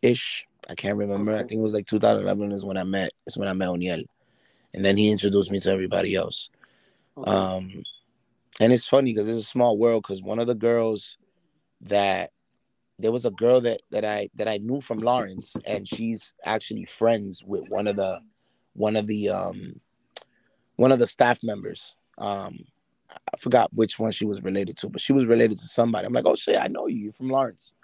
ish. 0.03 0.47
I 0.69 0.75
can't 0.75 0.97
remember. 0.97 1.35
I 1.35 1.39
think 1.39 1.61
it 1.61 1.63
was 1.63 1.75
like 1.75 1.87
2011 1.87 2.53
is 2.53 2.65
when 2.65 2.77
I 2.77 2.85
met. 2.85 3.11
Is 3.27 3.37
when 3.37 3.49
I 3.49 3.53
met 3.53 3.69
O'Neill, 3.69 4.03
and 4.75 4.85
then 4.85 4.97
he 4.97 5.11
introduced 5.11 5.51
me 5.51 5.59
to 5.61 5.71
everybody 5.71 6.15
else. 6.15 6.51
okay. 7.17 7.31
Um, 7.31 7.83
and 8.59 8.73
it's 8.73 8.89
funny 8.89 9.13
because 9.13 9.29
it's 9.29 9.39
a 9.39 9.45
small 9.45 9.79
world. 9.79 10.03
Because 10.03 10.23
one 10.23 10.39
of 10.39 10.47
the 10.47 10.55
girls 10.55 11.19
that 11.83 12.31
there 12.99 13.13
was 13.13 13.25
a 13.25 13.31
girl 13.31 13.61
that 13.61 13.81
that 13.91 14.05
I 14.05 14.29
that 14.35 14.49
I 14.49 14.57
knew 14.59 14.81
from 14.81 14.99
Lawrence, 14.99 15.55
and 15.65 15.87
she's 15.87 16.33
actually 16.45 16.85
friends 16.85 17.45
with 17.45 17.69
one 17.69 17.87
of 17.87 17.97
the 17.97 18.21
one 18.73 18.97
of 18.97 19.07
the 19.07 19.29
um 19.29 19.81
one 20.77 20.93
of 20.93 20.99
the 20.99 21.07
staff 21.07 21.43
members. 21.43 21.95
Um, 22.19 22.65
I 23.11 23.37
forgot 23.39 23.73
which 23.73 23.99
one 23.99 24.11
she 24.13 24.25
was 24.25 24.43
related 24.43 24.77
to, 24.79 24.89
but 24.89 25.01
she 25.01 25.13
was 25.13 25.27
related 25.27 25.59
to 25.59 25.65
somebody. 25.67 26.07
I'm 26.07 26.13
like, 26.13 26.27
oh 26.27 26.35
shit, 26.35 26.59
I 26.61 26.67
know 26.69 26.87
you. 26.87 26.97
You're 26.97 27.13
from 27.13 27.31
Lawrence. 27.31 27.75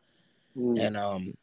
Mm. 0.56 0.80
And 0.80 0.96
um, 0.96 1.34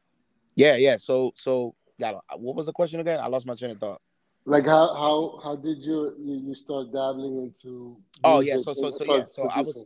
yeah, 0.56 0.76
yeah. 0.76 0.98
So 0.98 1.32
so 1.36 1.76
yeah. 1.98 2.14
What 2.36 2.56
was 2.56 2.66
the 2.66 2.74
question 2.74 3.00
again? 3.00 3.20
I 3.20 3.28
lost 3.28 3.46
my 3.46 3.56
train 3.56 3.72
of 3.72 3.80
thought. 3.80 4.02
Like 4.46 4.66
how 4.66 4.94
how 4.94 5.40
how 5.44 5.56
did 5.56 5.80
you 5.80 6.16
you, 6.20 6.44
you 6.48 6.56
start 6.56 6.92
dabbling 6.92 7.38
into? 7.38 7.98
Oh, 8.24 8.40
yeah, 8.40 8.58
so- 8.58 8.74
so- 8.74 8.90
so, 8.90 9.04
yeah, 9.06 9.26
so 9.26 9.44
I 9.48 9.62
was- 9.62 9.86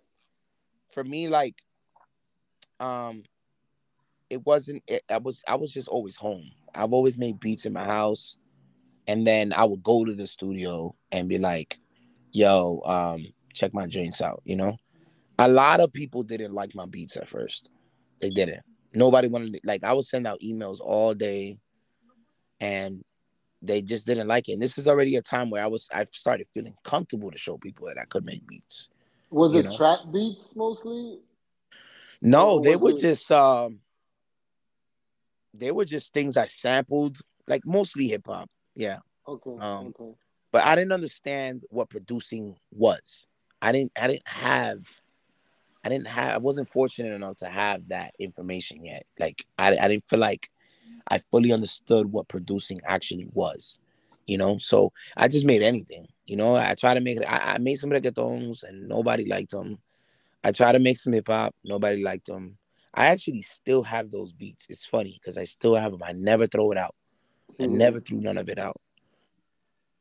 For 0.87 1.03
me, 1.03 1.27
like, 1.27 1.61
um, 2.79 3.23
it 4.29 4.45
wasn't. 4.45 4.83
It, 4.87 5.03
I 5.09 5.17
was 5.17 5.43
I 5.47 5.55
was 5.55 5.71
just 5.71 5.87
always 5.87 6.15
home. 6.15 6.49
I've 6.73 6.93
always 6.93 7.17
made 7.17 7.39
beats 7.39 7.65
in 7.65 7.73
my 7.73 7.83
house, 7.85 8.37
and 9.07 9.25
then 9.27 9.53
I 9.53 9.65
would 9.65 9.83
go 9.83 10.05
to 10.05 10.13
the 10.13 10.25
studio 10.27 10.95
and 11.11 11.27
be 11.29 11.37
like, 11.37 11.79
"Yo, 12.31 12.81
um, 12.85 13.27
check 13.53 13.73
my 13.73 13.87
joints 13.87 14.21
out." 14.21 14.41
You 14.45 14.55
know, 14.55 14.77
a 15.39 15.47
lot 15.47 15.79
of 15.79 15.93
people 15.93 16.23
didn't 16.23 16.53
like 16.53 16.75
my 16.75 16.85
beats 16.85 17.17
at 17.17 17.29
first. 17.29 17.69
They 18.19 18.29
didn't. 18.29 18.61
Nobody 18.93 19.27
wanted. 19.27 19.53
To, 19.53 19.59
like, 19.63 19.83
I 19.83 19.93
would 19.93 20.05
send 20.05 20.27
out 20.27 20.39
emails 20.41 20.79
all 20.79 21.13
day, 21.13 21.57
and 22.59 23.03
they 23.61 23.81
just 23.81 24.05
didn't 24.05 24.27
like 24.27 24.49
it. 24.49 24.53
And 24.53 24.61
this 24.61 24.77
is 24.77 24.87
already 24.87 25.15
a 25.15 25.21
time 25.21 25.49
where 25.49 25.63
I 25.63 25.67
was. 25.67 25.89
I 25.93 26.05
started 26.11 26.47
feeling 26.53 26.75
comfortable 26.83 27.31
to 27.31 27.37
show 27.37 27.57
people 27.57 27.87
that 27.87 27.97
I 27.97 28.05
could 28.05 28.25
make 28.25 28.45
beats. 28.47 28.89
Was 29.29 29.55
it 29.55 29.65
know. 29.65 29.75
trap 29.75 29.99
beats 30.11 30.55
mostly? 30.55 31.19
No, 32.21 32.59
they 32.59 32.75
were 32.75 32.91
it- 32.91 33.01
just 33.01 33.31
um 33.31 33.79
they 35.53 35.71
were 35.71 35.85
just 35.85 36.13
things 36.13 36.35
I 36.35 36.45
sampled, 36.45 37.19
like 37.47 37.65
mostly 37.65 38.07
hip 38.07 38.25
hop. 38.25 38.49
Yeah. 38.75 38.99
Okay, 39.27 39.55
Um, 39.59 39.93
okay. 39.99 40.15
But 40.51 40.63
I 40.65 40.75
didn't 40.75 40.91
understand 40.91 41.63
what 41.69 41.89
producing 41.89 42.55
was. 42.71 43.27
I 43.63 43.71
didn't 43.71 43.91
I 43.99 44.07
didn't 44.07 44.27
have 44.27 45.01
I 45.83 45.89
didn't 45.89 46.07
have 46.07 46.35
I 46.35 46.37
wasn't 46.37 46.69
fortunate 46.69 47.13
enough 47.13 47.37
to 47.37 47.47
have 47.47 47.87
that 47.89 48.13
information 48.19 48.83
yet. 48.83 49.05
Like 49.19 49.45
I 49.57 49.69
I 49.77 49.87
didn't 49.87 50.07
feel 50.09 50.19
like 50.19 50.49
I 51.07 51.19
fully 51.31 51.53
understood 51.53 52.11
what 52.11 52.27
producing 52.27 52.81
actually 52.85 53.29
was. 53.33 53.79
You 54.27 54.37
know, 54.37 54.57
so 54.57 54.93
I 55.17 55.27
just 55.27 55.45
made 55.45 55.61
anything. 55.61 56.07
You 56.25 56.37
know, 56.37 56.55
I 56.55 56.75
tried 56.75 56.93
to 56.95 57.01
make 57.01 57.17
it. 57.17 57.25
I, 57.25 57.55
I 57.55 57.57
made 57.57 57.75
some 57.75 57.89
reggaetons 57.89 58.63
and 58.63 58.87
nobody 58.87 59.25
liked 59.25 59.51
them. 59.51 59.79
I 60.43 60.51
tried 60.51 60.73
to 60.73 60.79
make 60.79 60.97
some 60.97 61.13
hip 61.13 61.27
hop. 61.27 61.55
Nobody 61.63 62.03
liked 62.03 62.27
them. 62.27 62.57
I 62.93 63.07
actually 63.07 63.41
still 63.41 63.83
have 63.83 64.11
those 64.11 64.33
beats. 64.33 64.67
It's 64.69 64.85
funny 64.85 65.19
because 65.21 65.37
I 65.37 65.45
still 65.45 65.75
have 65.75 65.91
them. 65.91 66.01
I 66.05 66.13
never 66.13 66.47
throw 66.47 66.71
it 66.71 66.77
out. 66.77 66.95
I 67.59 67.65
Mhm. 67.65 67.77
never 67.77 67.99
threw 67.99 68.19
none 68.21 68.37
of 68.37 68.49
it 68.49 68.59
out. 68.59 68.79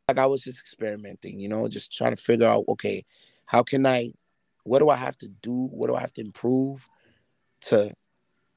Like 0.09 0.19
I 0.19 0.27
was 0.27 0.43
just 0.43 0.61
experimenting, 0.61 1.41
you 1.41 1.49
know, 1.49 1.69
just 1.69 1.93
trying 1.93 2.15
to 2.15 2.23
figure 2.23 2.47
out, 2.47 2.65
okay, 2.69 3.05
how 3.47 3.63
can 3.63 3.87
I, 3.87 4.13
what 4.65 4.79
do 4.79 4.89
I 4.89 4.97
have 4.97 5.17
to 5.19 5.29
do? 5.29 5.69
What 5.69 5.89
do 5.89 5.95
I 5.95 6.01
have 6.01 6.13
to 6.15 6.21
improve 6.21 6.89
to 7.63 7.93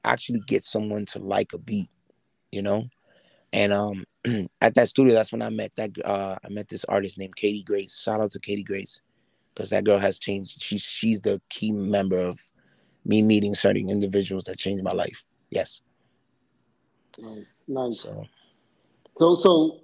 actually 0.04 0.40
get 0.46 0.64
someone 0.64 1.06
to 1.06 1.18
like 1.18 1.52
a 1.52 1.58
beat, 1.58 1.90
you 2.52 2.62
know? 2.62 2.88
And 3.52 3.72
um, 3.72 4.04
at 4.60 4.74
that 4.74 4.88
studio, 4.88 5.14
that's 5.14 5.32
when 5.32 5.42
I 5.42 5.50
met 5.50 5.72
that. 5.76 5.90
Uh, 6.04 6.36
I 6.44 6.48
met 6.48 6.68
this 6.68 6.84
artist 6.84 7.18
named 7.18 7.36
Katie 7.36 7.62
Grace. 7.62 7.98
Shout 7.98 8.20
out 8.20 8.30
to 8.32 8.40
Katie 8.40 8.64
Grace, 8.64 9.00
because 9.54 9.70
that 9.70 9.84
girl 9.84 9.98
has 9.98 10.18
changed. 10.18 10.60
She's 10.60 10.82
she's 10.82 11.20
the 11.20 11.40
key 11.48 11.72
member 11.72 12.18
of 12.18 12.38
me 13.04 13.22
meeting 13.22 13.54
certain 13.54 13.88
individuals 13.88 14.44
that 14.44 14.58
changed 14.58 14.84
my 14.84 14.92
life. 14.92 15.24
Yes. 15.48 15.80
Nice, 17.18 17.46
nice. 17.66 18.00
So 18.00 18.26
So, 19.18 19.34
so, 19.36 19.80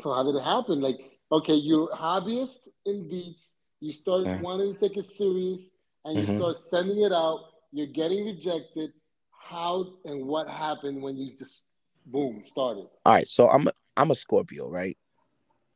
so 0.00 0.14
how 0.14 0.24
did 0.24 0.34
it 0.34 0.42
happen? 0.42 0.80
Like, 0.80 0.98
okay, 1.30 1.54
you're 1.54 1.90
hobbyist 1.90 2.68
in 2.84 3.08
beats, 3.08 3.54
You 3.80 3.92
start 3.92 4.26
wanting 4.40 4.74
to 4.74 4.80
take 4.80 4.96
it 4.96 5.06
serious, 5.06 5.70
and 6.04 6.18
you 6.18 6.26
Mhm. 6.26 6.36
start 6.36 6.56
sending 6.56 7.02
it 7.02 7.12
out. 7.12 7.52
You're 7.70 7.86
getting 7.86 8.24
rejected. 8.24 8.92
How 9.30 9.96
and 10.04 10.26
what 10.26 10.48
happened 10.48 11.02
when 11.02 11.16
you 11.16 11.36
just 11.36 11.66
boom 12.06 12.44
started? 12.44 12.88
All 13.06 13.14
right, 13.14 13.26
so 13.26 13.48
I'm 13.48 13.68
a, 13.68 13.72
I'm 13.96 14.10
a 14.10 14.14
Scorpio, 14.14 14.68
right? 14.68 14.98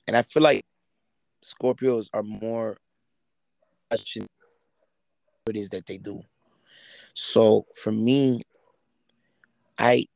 And 0.07 0.17
I 0.17 0.23
feel 0.23 0.43
like 0.43 0.67
Scorpios 1.43 2.09
are 2.13 2.23
more 2.23 2.77
question 3.91 4.27
what 5.45 5.57
it 5.57 5.59
is 5.61 5.71
that 5.71 5.87
they 5.87 5.99
do. 5.99 6.23
So 7.15 7.67
for 7.75 7.93
me, 7.93 8.43
I 9.79 10.07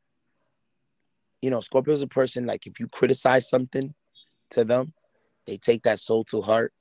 you 1.43 1.51
know, 1.51 1.61
Scorpio's 1.61 2.03
a 2.03 2.07
person 2.09 2.47
like 2.47 2.67
if 2.67 2.81
you 2.81 2.89
criticize 2.89 3.49
something 3.49 3.95
to 4.51 4.65
them, 4.65 4.93
they 5.47 5.57
take 5.57 5.83
that 5.85 6.01
soul 6.01 6.25
to 6.25 6.43
heart 6.43 6.73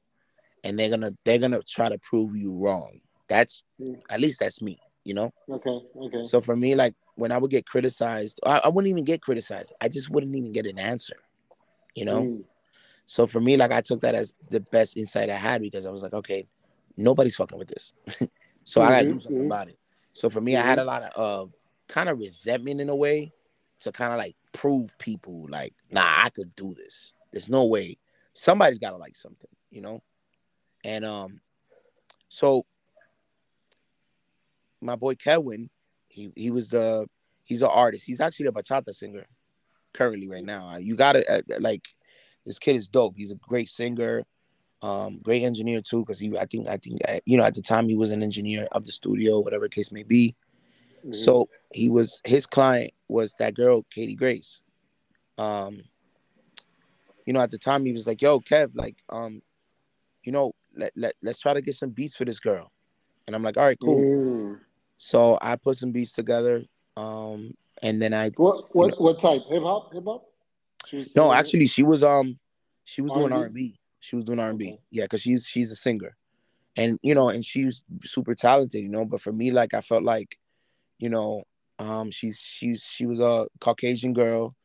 and 0.66 0.78
they're 0.78 0.90
gonna 0.90 1.12
they're 1.24 1.40
gonna 1.40 1.62
try 1.62 1.88
to 1.88 1.98
prove 2.00 2.36
you 2.36 2.54
wrong. 2.58 3.00
That's 3.30 3.64
Mm. 3.80 4.02
at 4.10 4.20
least 4.20 4.40
that's 4.40 4.62
me, 4.62 4.78
you 5.06 5.14
know? 5.14 5.32
Okay, 5.50 5.80
okay. 5.98 6.24
So 6.24 6.42
for 6.42 6.56
me, 6.56 6.76
like 6.76 6.96
when 7.16 7.32
I 7.32 7.38
would 7.38 7.52
get 7.52 7.66
criticized, 7.66 8.40
I, 8.46 8.60
I 8.66 8.70
wouldn't 8.70 8.90
even 8.92 9.06
get 9.06 9.22
criticized. 9.22 9.74
I 9.82 9.88
just 9.90 10.10
wouldn't 10.10 10.36
even 10.36 10.52
get 10.52 10.66
an 10.66 10.80
answer. 10.80 11.16
You 11.96 12.06
know? 12.06 12.22
Mm, 12.24 12.44
So 13.06 13.28
for 13.28 13.42
me, 13.42 13.58
like 13.58 13.72
I 13.72 13.82
took 13.82 14.02
that 14.02 14.16
as 14.16 14.36
the 14.50 14.60
best 14.62 14.98
insight 14.98 15.30
I 15.30 15.36
had 15.36 15.62
because 15.62 15.86
I 15.86 15.92
was 15.92 16.04
like, 16.04 16.14
okay, 16.14 16.48
nobody's 16.98 17.36
fucking 17.36 17.58
with 17.60 17.70
this. 17.70 17.94
so 18.64 18.82
I 18.82 18.92
gotta 18.92 19.08
do 19.08 19.16
Mhm, 19.16 19.22
something 19.22 19.42
mhm. 19.44 19.46
about 19.48 19.70
it. 19.70 19.78
So 20.14 20.30
for 20.30 20.42
me, 20.42 20.56
I 20.58 20.62
had 20.64 20.80
a 20.80 20.86
lot 20.86 21.04
of 21.04 21.12
uh 21.16 21.52
kind 21.88 22.10
of 22.10 22.20
resentment 22.20 22.82
in 22.82 22.90
a 22.90 22.96
way 22.96 23.32
to 23.82 23.92
kind 23.92 24.14
of 24.14 24.20
like 24.20 24.36
prove 24.54 24.98
people 25.00 25.48
like, 25.50 25.74
nah, 25.92 26.18
I 26.24 26.30
could 26.30 26.56
do 26.56 26.74
this. 26.74 27.14
There's 27.32 27.50
no 27.50 27.66
way. 27.66 27.98
Somebody's 28.34 28.80
gotta 28.80 28.98
like 28.98 29.16
something, 29.16 29.50
you 29.72 29.82
know? 29.82 30.02
And 30.86 31.04
um, 31.04 31.42
so 32.30 32.66
my 34.80 34.96
boy 34.96 35.16
Kevin, 35.16 35.70
he 36.08 36.32
he 36.36 36.52
was 36.52 36.74
uh 36.74 37.06
he's 37.44 37.64
an 37.64 37.70
artist. 37.74 38.06
He's 38.06 38.22
actually 38.22 38.46
a 38.46 38.52
bachata 38.52 38.94
singer 38.94 39.26
currently 39.94 40.30
right 40.30 40.46
now. 40.46 40.78
You 40.78 40.96
gotta 40.96 41.30
uh, 41.30 41.42
like 41.60 41.88
this 42.46 42.60
kid 42.60 42.76
is 42.76 42.88
dope. 42.88 43.16
He's 43.18 43.32
a 43.32 43.36
great 43.36 43.68
singer, 43.68 44.24
um, 44.84 45.20
great 45.24 45.42
engineer 45.42 45.82
too. 45.82 46.02
Because 46.02 46.20
he, 46.20 46.38
I 46.38 46.46
think, 46.46 46.68
I 46.68 46.78
think, 46.78 47.02
uh, 47.10 47.20
you 47.26 47.38
know, 47.38 47.44
at 47.44 47.56
the 47.56 47.64
time 47.64 47.90
he 47.90 47.96
was 47.96 48.12
an 48.12 48.22
engineer 48.22 48.68
of 48.72 48.84
the 48.84 48.92
studio, 48.92 49.40
whatever 49.40 49.68
case 49.68 49.92
may 49.92 50.04
be. 50.04 50.36
mhm. 51.04 51.16
So 51.16 51.50
he 51.74 51.90
was 51.90 52.22
his 52.26 52.46
client 52.46 52.92
was 53.08 53.34
that 53.40 53.56
girl, 53.56 53.84
Katie 53.90 54.16
Grace. 54.16 54.62
Um, 55.40 55.82
you 57.26 57.34
know, 57.34 57.42
at 57.42 57.50
the 57.50 57.58
time 57.58 57.86
he 57.86 57.92
was 57.92 58.06
like, 58.06 58.22
"Yo, 58.22 58.40
Kev, 58.40 58.76
like, 58.76 58.98
um, 59.10 59.42
you 60.24 60.32
know, 60.32 60.54
let 60.78 60.92
let 60.96 61.14
let's 61.22 61.40
try 61.40 61.54
to 61.54 61.62
get 61.62 61.76
some 61.76 61.90
beats 61.90 62.16
for 62.16 62.26
this 62.26 62.40
girl." 62.40 62.72
And 63.28 63.36
I'm 63.36 63.44
like, 63.44 63.58
"All 63.58 63.66
right, 63.66 63.78
cool." 63.80 64.00
Mm. 64.00 64.60
So 64.98 65.38
I 65.42 65.56
put 65.56 65.78
some 65.78 65.92
beats 65.92 66.14
together, 66.14 66.64
um, 66.96 67.54
and 67.82 68.02
then 68.02 68.14
I 68.14 68.30
What 68.32 68.74
what 68.76 69.00
what 69.00 69.20
type? 69.20 69.44
Hip 69.50 69.64
hop? 69.64 69.94
Hip 69.94 70.04
hop? 70.06 70.26
No, 71.16 71.34
actually, 71.34 71.66
she 71.66 71.84
was 71.84 72.04
um, 72.04 72.40
she 72.84 73.02
was 73.02 73.12
doing 73.12 73.32
R&B? 73.32 73.36
R 73.36 73.46
and 73.46 73.54
B. 73.54 73.80
She 74.00 74.16
was 74.16 74.26
doing 74.26 74.40
R 74.40 74.50
and 74.50 74.60
B. 74.60 74.78
Yeah, 74.92 75.04
because 75.04 75.22
she's 75.22 75.46
she's 75.46 75.72
a 75.72 75.76
singer, 75.76 76.16
and 76.78 77.00
you 77.02 77.16
know, 77.16 77.30
and 77.30 77.44
she's 77.44 77.84
super 78.04 78.36
talented, 78.36 78.82
you 78.82 78.90
know. 78.90 79.06
But 79.06 79.22
for 79.22 79.34
me, 79.34 79.52
like, 79.52 79.74
I 79.74 79.82
felt 79.82 80.04
like, 80.04 80.38
you 81.00 81.10
know, 81.10 81.44
um, 81.80 82.12
she's 82.12 82.40
she's 82.40 82.84
she 82.84 83.06
was 83.06 83.20
a 83.20 83.48
Caucasian 83.60 84.14
girl, 84.14 84.56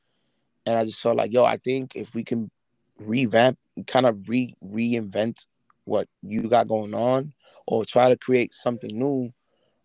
and 0.67 0.79
I 0.79 0.85
just 0.85 1.01
felt 1.01 1.17
like, 1.17 1.33
yo, 1.33 1.45
I 1.45 1.57
think 1.57 1.97
if 1.97 2.15
we 2.15 2.23
can 2.23 2.51
revamp, 2.99 3.59
kind 3.87 4.07
of 4.07 4.29
re 4.29 4.55
reinvent 4.63 5.47
what 5.85 6.09
you 6.23 6.49
got 6.49 6.69
going 6.69 6.95
on, 6.95 7.33
or 7.67 7.85
try 7.85 8.09
to 8.09 8.17
create 8.17 8.53
something 8.53 8.97
new, 8.97 9.33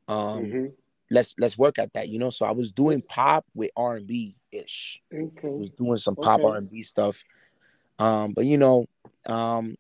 um, 0.08 0.46
Mhm. 0.46 0.74
let's 1.12 1.36
let's 1.40 1.58
work 1.58 1.80
at 1.80 1.94
that, 1.94 2.10
you 2.10 2.20
know. 2.20 2.30
So 2.30 2.46
I 2.46 2.52
was 2.52 2.72
doing 2.72 3.02
pop 3.02 3.46
with 3.54 3.72
R 3.76 3.96
and 3.96 4.08
B 4.08 4.36
ish. 4.52 5.02
Okay. 5.14 5.48
was 5.50 5.70
doing 5.72 5.98
some 5.98 6.16
pop 6.16 6.40
Okay. 6.40 6.50
R 6.50 6.58
and 6.58 6.70
B 6.70 6.82
stuff. 6.82 7.24
Um, 8.00 8.34
but 8.34 8.46
you 8.46 8.58
know, 8.58 8.86
um, 9.26 9.76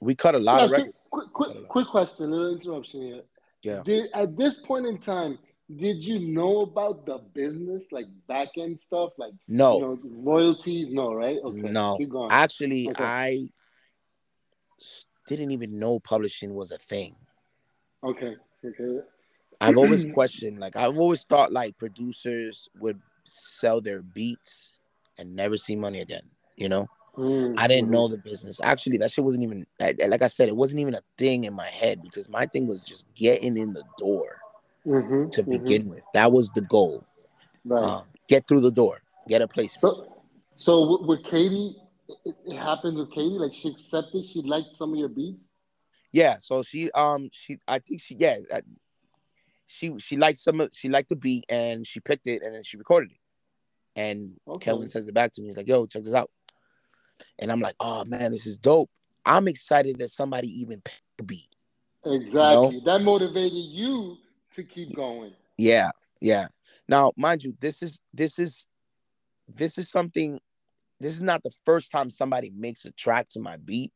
we 0.00 0.14
cut 0.14 0.34
a 0.34 0.38
lot 0.38 0.58
Now, 0.58 0.64
of 0.64 0.70
quick, 0.70 0.78
records. 0.84 1.08
quick, 1.10 1.32
quick, 1.32 1.68
quick 1.68 1.86
question, 1.88 2.30
little 2.30 2.52
interruption 2.52 3.02
here. 3.02 3.22
Yeah. 3.62 3.82
Did 3.82 4.10
at 4.14 4.36
this 4.36 4.58
point 4.58 4.86
in 4.86 4.98
time, 4.98 5.38
did 5.74 6.04
you 6.04 6.20
know 6.20 6.60
about 6.60 7.06
the 7.06 7.18
business, 7.34 7.90
like 7.90 8.06
back 8.28 8.50
end 8.56 8.80
stuff, 8.80 9.12
like 9.18 9.32
No, 9.48 9.74
you 9.74 9.80
know, 9.80 9.98
royalties? 10.04 10.90
No, 10.90 11.12
right? 11.12 11.38
Okay. 11.42 11.58
no. 11.58 11.96
Keep 11.98 12.10
going. 12.10 12.30
Actually, 12.30 12.88
Okay. 12.90 13.02
I 13.02 13.48
didn't 15.26 15.50
even 15.50 15.78
know 15.78 15.98
publishing 16.00 16.54
was 16.54 16.70
a 16.70 16.78
thing. 16.78 17.16
okay. 18.04 18.34
Okay. 18.64 18.98
I've 19.60 19.76
always 19.76 20.04
questioned, 20.14 20.58
like 20.58 20.76
I've 20.76 20.98
always 20.98 21.24
thought 21.24 21.52
like 21.52 21.78
producers 21.78 22.68
would 22.78 23.00
sell 23.24 23.80
their 23.80 24.02
beats 24.02 24.74
and 25.18 25.34
never 25.34 25.56
see 25.56 25.76
money 25.76 26.00
again. 26.00 26.22
You 26.56 26.68
know, 26.68 26.88
Mm, 27.16 27.54
I 27.56 27.66
didn't 27.66 27.90
know 27.90 28.08
the 28.08 28.18
business. 28.18 28.60
Actually, 28.62 28.98
that 28.98 29.10
shit 29.10 29.24
wasn't 29.24 29.44
even 29.44 29.66
like 29.80 30.22
I 30.22 30.26
said, 30.26 30.48
it 30.48 30.56
wasn't 30.56 30.80
even 30.80 30.94
a 30.94 31.02
thing 31.16 31.44
in 31.44 31.54
my 31.54 31.66
head 31.66 32.02
because 32.02 32.28
my 32.28 32.46
thing 32.46 32.66
was 32.66 32.84
just 32.84 33.06
getting 33.14 33.56
in 33.56 33.72
the 33.72 33.84
door 33.98 34.38
Mhm, 34.86 35.30
to 35.32 35.42
mhm. 35.42 35.50
begin 35.50 35.88
with. 35.88 36.04
That 36.12 36.30
was 36.32 36.50
the 36.50 36.60
goal. 36.62 37.04
Right. 37.64 37.82
Um, 37.82 38.04
get 38.28 38.46
through 38.46 38.60
the 38.60 38.70
door, 38.70 39.02
get 39.28 39.42
a 39.42 39.48
placement. 39.48 39.80
So, 39.80 40.22
so 40.56 41.02
with 41.06 41.24
Katie, 41.24 41.76
it, 42.24 42.36
it 42.46 42.56
happened 42.56 42.96
with 42.96 43.10
Katie. 43.12 43.38
Like 43.38 43.54
she 43.54 43.68
accepted, 43.68 44.24
she 44.24 44.42
liked 44.42 44.76
some 44.76 44.92
of 44.92 44.98
your 44.98 45.08
beats. 45.08 45.48
Yeah, 46.12 46.38
so 46.38 46.62
she 46.62 46.90
um 46.92 47.28
she 47.32 47.58
I 47.68 47.78
think 47.78 48.00
she 48.00 48.16
yeah 48.18 48.38
uh, 48.52 48.60
she 49.66 49.92
she 49.98 50.16
liked 50.16 50.38
some 50.38 50.60
of 50.60 50.70
she 50.72 50.88
liked 50.88 51.08
the 51.08 51.16
beat 51.16 51.44
and 51.48 51.86
she 51.86 52.00
picked 52.00 52.26
it 52.26 52.42
and 52.42 52.54
then 52.54 52.62
she 52.62 52.76
recorded 52.76 53.12
it. 53.12 53.18
And 53.96 54.34
Okay. 54.46 54.66
Kelvin 54.66 54.86
sends 54.88 55.08
it 55.08 55.14
back 55.14 55.32
to 55.32 55.40
me. 55.40 55.48
He's 55.48 55.56
like, 55.56 55.68
"Yo, 55.68 55.86
check 55.86 56.02
this 56.02 56.14
out." 56.14 56.30
And 57.38 57.50
I'm 57.50 57.60
like, 57.60 57.76
"Oh 57.80 58.04
man, 58.04 58.32
this 58.32 58.46
is 58.46 58.58
dope." 58.58 58.90
I'm 59.24 59.48
excited 59.48 59.98
that 59.98 60.10
somebody 60.10 60.48
even 60.60 60.80
picked 60.80 61.02
the 61.18 61.24
beat. 61.24 61.48
Exactly. 62.04 62.80
That 62.84 63.02
motivated 63.02 63.52
you 63.52 64.18
to 64.54 64.62
keep 64.62 64.94
going. 64.94 65.32
Yeah, 65.58 65.90
yeah. 66.20 66.48
Now, 66.88 67.12
mind 67.16 67.42
you, 67.42 67.54
this 67.60 67.82
is 67.82 68.00
this 68.14 68.38
is 68.38 68.66
this 69.48 69.78
is 69.78 69.90
something. 69.90 70.40
This 71.00 71.12
is 71.12 71.22
not 71.22 71.42
the 71.42 71.50
first 71.64 71.90
time 71.90 72.08
somebody 72.10 72.50
makes 72.54 72.84
a 72.84 72.90
track 72.92 73.28
to 73.30 73.40
my 73.40 73.56
beat. 73.56 73.92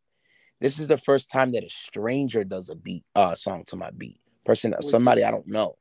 This 0.60 0.78
is 0.78 0.88
the 0.88 0.98
first 0.98 1.30
time 1.30 1.52
that 1.52 1.64
a 1.64 1.70
stranger 1.70 2.44
does 2.44 2.68
a 2.68 2.74
beat 2.74 3.04
uh 3.14 3.34
song 3.34 3.64
to 3.68 3.76
my 3.76 3.90
beat. 3.90 4.20
Person, 4.44 4.72
Which 4.72 4.86
somebody 4.86 5.22
is- 5.22 5.26
I 5.26 5.30
don't 5.30 5.46
know, 5.46 5.76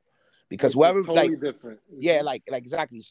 because 0.48 0.74
whoever 0.74 1.02
totally 1.02 1.30
like 1.30 1.40
different. 1.40 1.80
yeah, 1.98 2.20
Mhm. 2.20 2.24
like 2.24 2.42
like 2.48 2.62
exactly. 2.62 3.02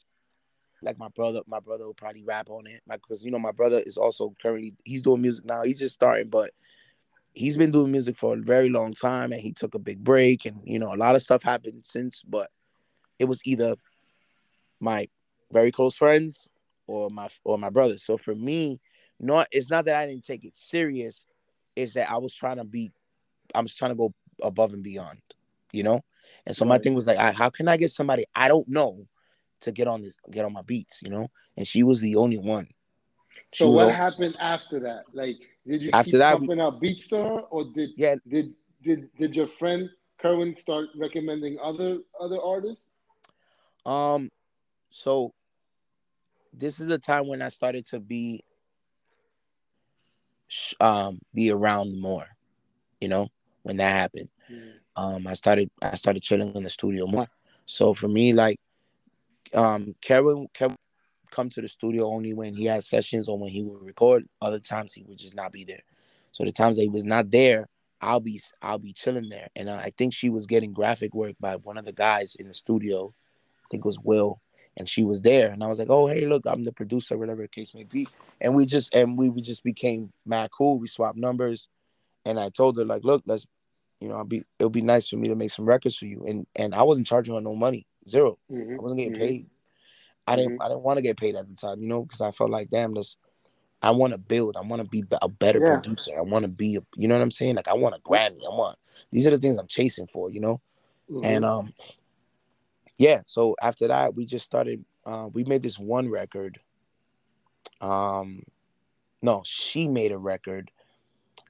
Like 0.82 0.97
my 0.97 1.10
brother, 1.10 1.41
my 1.45 1.60
brother 1.60 1.86
will 1.86 1.93
probably 1.93 2.24
rap 2.24 2.49
on 2.49 2.66
it. 2.66 2.82
Like, 2.88 3.01
cause 3.01 3.24
you 3.24 3.32
know 3.32 3.39
my 3.39 3.51
brother 3.51 3.84
is 3.86 3.97
also 3.97 4.34
currently 4.41 4.76
he's 4.86 5.01
doing 5.01 5.22
music 5.22 5.43
now. 5.45 5.64
He's 5.64 5.80
just 5.80 5.93
starting, 5.95 6.30
but 6.30 6.51
he's 7.34 7.57
been 7.57 7.72
doing 7.72 7.91
music 7.91 8.16
for 8.18 8.34
a 8.36 8.41
very 8.41 8.70
long 8.70 8.93
time, 8.93 9.34
and 9.34 9.41
he 9.41 9.51
took 9.51 9.76
a 9.76 9.80
big 9.80 10.03
break, 10.03 10.45
and 10.45 10.60
you 10.64 10.80
know 10.80 10.93
a 10.93 10.95
lot 10.95 11.16
of 11.16 11.22
stuff 11.22 11.43
happened 11.43 11.84
since. 11.86 12.24
But 12.24 12.49
it 13.20 13.26
was 13.26 13.45
either 13.45 13.76
my 14.80 15.10
very 15.51 15.72
close 15.72 15.95
friends 15.95 16.47
or 16.90 17.10
my 17.12 17.30
or 17.44 17.58
my 17.58 17.70
brother. 17.70 17.98
So 17.98 18.18
for 18.18 18.34
me, 18.34 18.80
not 19.20 19.48
it's 19.52 19.70
not 19.70 19.86
that 19.86 19.96
I 19.96 20.08
didn't 20.08 20.26
take 20.26 20.44
it 20.44 20.56
serious. 20.56 21.26
It's 21.76 21.94
that 21.94 22.10
I 22.10 22.18
was 22.18 22.34
trying 22.34 22.58
to 22.58 22.64
be, 22.64 22.92
I 23.54 23.62
was 23.62 23.74
trying 23.76 23.92
to 23.92 23.96
go 23.96 24.14
above 24.42 24.74
and 24.74 24.84
beyond, 24.84 25.20
you 25.72 25.84
know. 25.84 26.04
And 26.46 26.56
so 26.56 26.66
my 26.66 26.80
thing 26.80 26.96
was 26.96 27.06
like, 27.08 27.18
I, 27.18 27.32
how 27.32 27.50
can 27.50 27.68
I 27.68 27.78
get 27.78 27.92
somebody 27.92 28.26
I 28.36 28.48
don't 28.48 28.68
know 28.68 29.08
to 29.62 29.72
get 29.72 29.88
on 29.88 30.02
this, 30.02 30.18
get 30.32 30.46
on 30.46 30.54
my 30.54 30.62
beats, 30.64 31.02
you 31.04 31.10
know? 31.10 31.28
And 31.56 31.68
she 31.68 31.84
was 31.84 32.02
the 32.02 32.16
only 32.16 32.38
one. 32.38 32.68
She 33.54 33.64
So 33.64 33.70
what 33.70 33.86
the- 33.88 33.94
happened 33.94 34.36
after 34.40 34.80
that? 34.82 35.06
Like, 35.14 35.38
did 35.68 35.82
you 35.84 35.92
After 35.94 36.12
keep 36.12 36.20
that, 36.20 36.34
pumping 36.40 36.60
out 36.60 36.82
beats 36.82 37.08
to 37.10 37.18
her, 37.18 37.40
or 37.52 37.66
did 37.66 37.92
Yeah, 37.96 38.16
did 38.28 38.56
did 38.82 39.10
did 39.18 39.36
your 39.36 39.48
friend 39.48 39.90
Kerwin 40.20 40.56
start 40.56 40.88
recommending 40.98 41.60
other 41.60 42.00
other 42.20 42.42
artists? 42.42 42.88
Um, 43.86 44.32
so 44.90 45.34
this 46.54 46.80
is 46.80 46.88
the 46.88 46.97
time 46.97 47.28
when 47.28 47.41
I 47.41 47.50
started 47.50 47.86
to 47.88 48.00
be, 48.00 48.41
um, 50.80 51.20
be 51.34 51.52
around 51.52 52.00
more. 52.00 52.26
You 53.00 53.08
know, 53.08 53.30
when 53.64 53.78
that 53.78 53.91
happened, 53.91 54.30
um, 54.95 55.28
I 55.28 55.34
started 55.34 55.70
I 55.82 55.95
started 55.95 56.22
chilling 56.24 56.56
in 56.56 56.64
the 56.64 56.70
studio 56.70 57.08
more. 57.08 57.28
So 57.66 57.93
for 57.93 58.08
me, 58.08 58.34
like, 58.34 58.60
um, 59.54 59.95
Kevin 60.02 60.47
Kevin 60.54 60.78
come 61.32 61.50
to 61.50 61.62
the 61.62 61.68
studio 61.68 62.06
only 62.06 62.34
when 62.34 62.54
he 62.54 62.66
had 62.66 62.84
sessions 62.84 63.30
or 63.30 63.38
when 63.38 63.52
he 63.52 63.64
would 63.64 63.82
record. 63.82 64.28
Other 64.41 64.60
times 64.60 64.93
he 64.93 65.04
would 65.04 65.18
just 65.18 65.36
not 65.36 65.52
be 65.52 65.64
there. 65.64 65.84
So 66.32 66.43
the 66.43 66.52
times 66.52 66.78
that 66.78 66.84
he 66.84 66.89
was 66.89 67.06
not 67.06 67.32
there, 67.32 67.68
I'll 68.02 68.20
be 68.20 68.41
I'll 68.62 68.80
be 68.80 68.93
chilling 68.93 69.30
there. 69.30 69.47
And 69.56 69.70
uh, 69.70 69.76
I 69.76 69.91
think 69.97 70.14
she 70.14 70.30
was 70.30 70.45
getting 70.45 70.74
graphic 70.74 71.14
work 71.14 71.36
by 71.39 71.56
one 71.56 71.78
of 71.78 71.86
the 71.86 71.93
guys 71.93 72.36
in 72.36 72.47
the 72.47 72.54
studio. 72.54 73.14
I 73.64 73.68
think 73.70 73.86
it 73.86 73.88
was 73.88 74.00
Will, 74.00 74.41
and 74.78 74.88
she 74.88 75.03
was 75.03 75.22
there. 75.22 75.49
And 75.49 75.63
I 75.63 75.67
was 75.67 75.80
like, 75.80 75.89
"Oh, 75.89 76.07
hey, 76.07 76.26
look, 76.26 76.43
I'm 76.45 76.63
the 76.63 76.72
producer, 76.72 77.17
whatever 77.17 77.41
the 77.41 77.47
case 77.47 77.74
may 77.74 77.84
be." 77.84 78.07
And 78.41 78.55
we 78.55 78.65
just 78.65 78.93
and 78.93 79.17
we, 79.17 79.30
we 79.30 79.41
just 79.41 79.63
became 79.63 80.11
mad 80.26 80.51
cool. 80.51 80.80
We 80.80 80.88
swapped 80.88 81.17
numbers, 81.17 81.70
and 82.26 82.39
I 82.39 82.49
told 82.49 82.78
her 82.78 82.86
like, 82.86 83.03
look, 83.03 83.24
let's, 83.26 83.45
you 83.99 84.07
know, 84.07 84.15
I'll 84.15 84.26
be 84.26 84.43
it'll 84.59 84.70
be 84.70 84.82
nice 84.82 85.09
for 85.09 85.17
me 85.17 85.28
to 85.30 85.36
make 85.36 85.51
some 85.51 85.65
records 85.65 85.95
for 85.97 86.05
you, 86.05 86.24
and 86.26 86.47
and 86.55 86.74
I 86.74 86.84
wasn't 86.84 87.07
charging 87.07 87.36
her 87.36 87.41
no 87.41 87.55
money, 87.55 87.86
0 88.07 88.38
Mhm. 88.51 88.78
I 88.78 88.82
wasn't 88.82 88.99
getting 88.99 89.13
Mhm. 89.13 89.20
paid. 89.20 89.49
I 90.28 90.36
didn't 90.36 90.61
I 90.61 90.67
didn't 90.70 90.84
want 90.84 90.97
to 90.97 91.01
get 91.01 91.17
paid 91.17 91.36
at 91.36 91.47
the 91.47 91.55
time, 91.55 91.82
you 91.82 91.88
know, 91.88 92.03
because 92.03 92.22
I 92.22 92.32
felt 92.32 92.49
like, 92.49 92.70
damn, 92.70 92.93
this. 92.93 93.17
I 93.82 93.91
want 93.91 94.11
to 94.11 94.20
build. 94.20 94.57
I 94.57 94.61
want 94.61 94.82
to 94.82 94.88
be 94.89 95.05
a 95.22 95.30
better 95.30 95.61
Yeah. 95.61 95.76
producer. 95.76 96.11
I 96.17 96.22
want 96.22 96.43
to 96.43 96.51
be, 96.51 96.76
a, 96.76 96.82
you 96.97 97.07
know 97.07 97.15
what 97.15 97.22
I'm 97.22 97.32
saying? 97.32 97.55
Like 97.55 97.70
I 97.70 97.74
want 97.74 97.95
a 97.95 97.99
Grammy. 97.99 98.43
I 98.45 98.49
want. 98.49 98.78
These 99.09 99.26
are 99.26 99.30
the 99.30 99.38
things 99.38 99.57
I'm 99.57 99.67
chasing 99.67 100.05
for, 100.07 100.30
you 100.30 100.41
know. 100.41 100.59
Mhm. 101.09 101.24
And 101.24 101.45
um, 101.45 101.74
yeah. 103.00 103.22
So 103.26 103.56
after 103.62 103.88
that, 103.88 104.14
we 104.14 104.26
just 104.26 104.45
started. 104.45 104.86
Uh, 105.06 105.30
we 105.34 105.43
made 105.45 105.64
this 105.64 105.80
one 105.80 106.10
record. 106.10 106.60
Um, 107.82 108.43
no, 109.22 109.41
she 109.45 109.88
made 109.88 110.12
a 110.12 110.18
record 110.18 110.70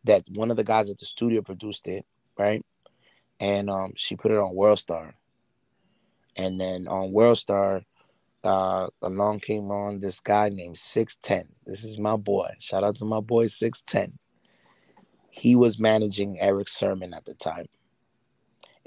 that 0.05 0.23
one 0.29 0.51
of 0.51 0.57
the 0.57 0.63
guys 0.63 0.89
at 0.89 0.99
the 0.99 1.05
studio 1.05 1.41
produced 1.41 1.87
it, 1.87 2.05
right? 2.37 2.65
And 3.39 3.69
um, 3.69 3.93
she 3.95 4.15
put 4.15 4.31
it 4.31 4.37
on 4.37 4.55
Worldstar. 4.55 5.13
And 6.37 6.59
then 6.59 6.87
on 6.87 7.11
Worldstar, 7.11 7.83
uh, 8.43 8.87
along 9.01 9.39
came 9.41 9.71
on 9.71 9.99
this 9.99 10.19
guy 10.19 10.49
named 10.49 10.77
Six 10.77 11.17
Ten. 11.21 11.47
This 11.65 11.83
is 11.83 11.97
my 11.97 12.15
boy. 12.15 12.49
Shout 12.59 12.83
out 12.83 12.95
to 12.97 13.05
my 13.05 13.19
boy 13.19 13.47
Six 13.47 13.81
Ten. 13.81 14.17
He 15.31 15.55
was 15.55 15.79
managing 15.79 16.39
Erick 16.39 16.69
Sermon 16.69 17.13
at 17.13 17.25
the 17.25 17.33
time, 17.33 17.67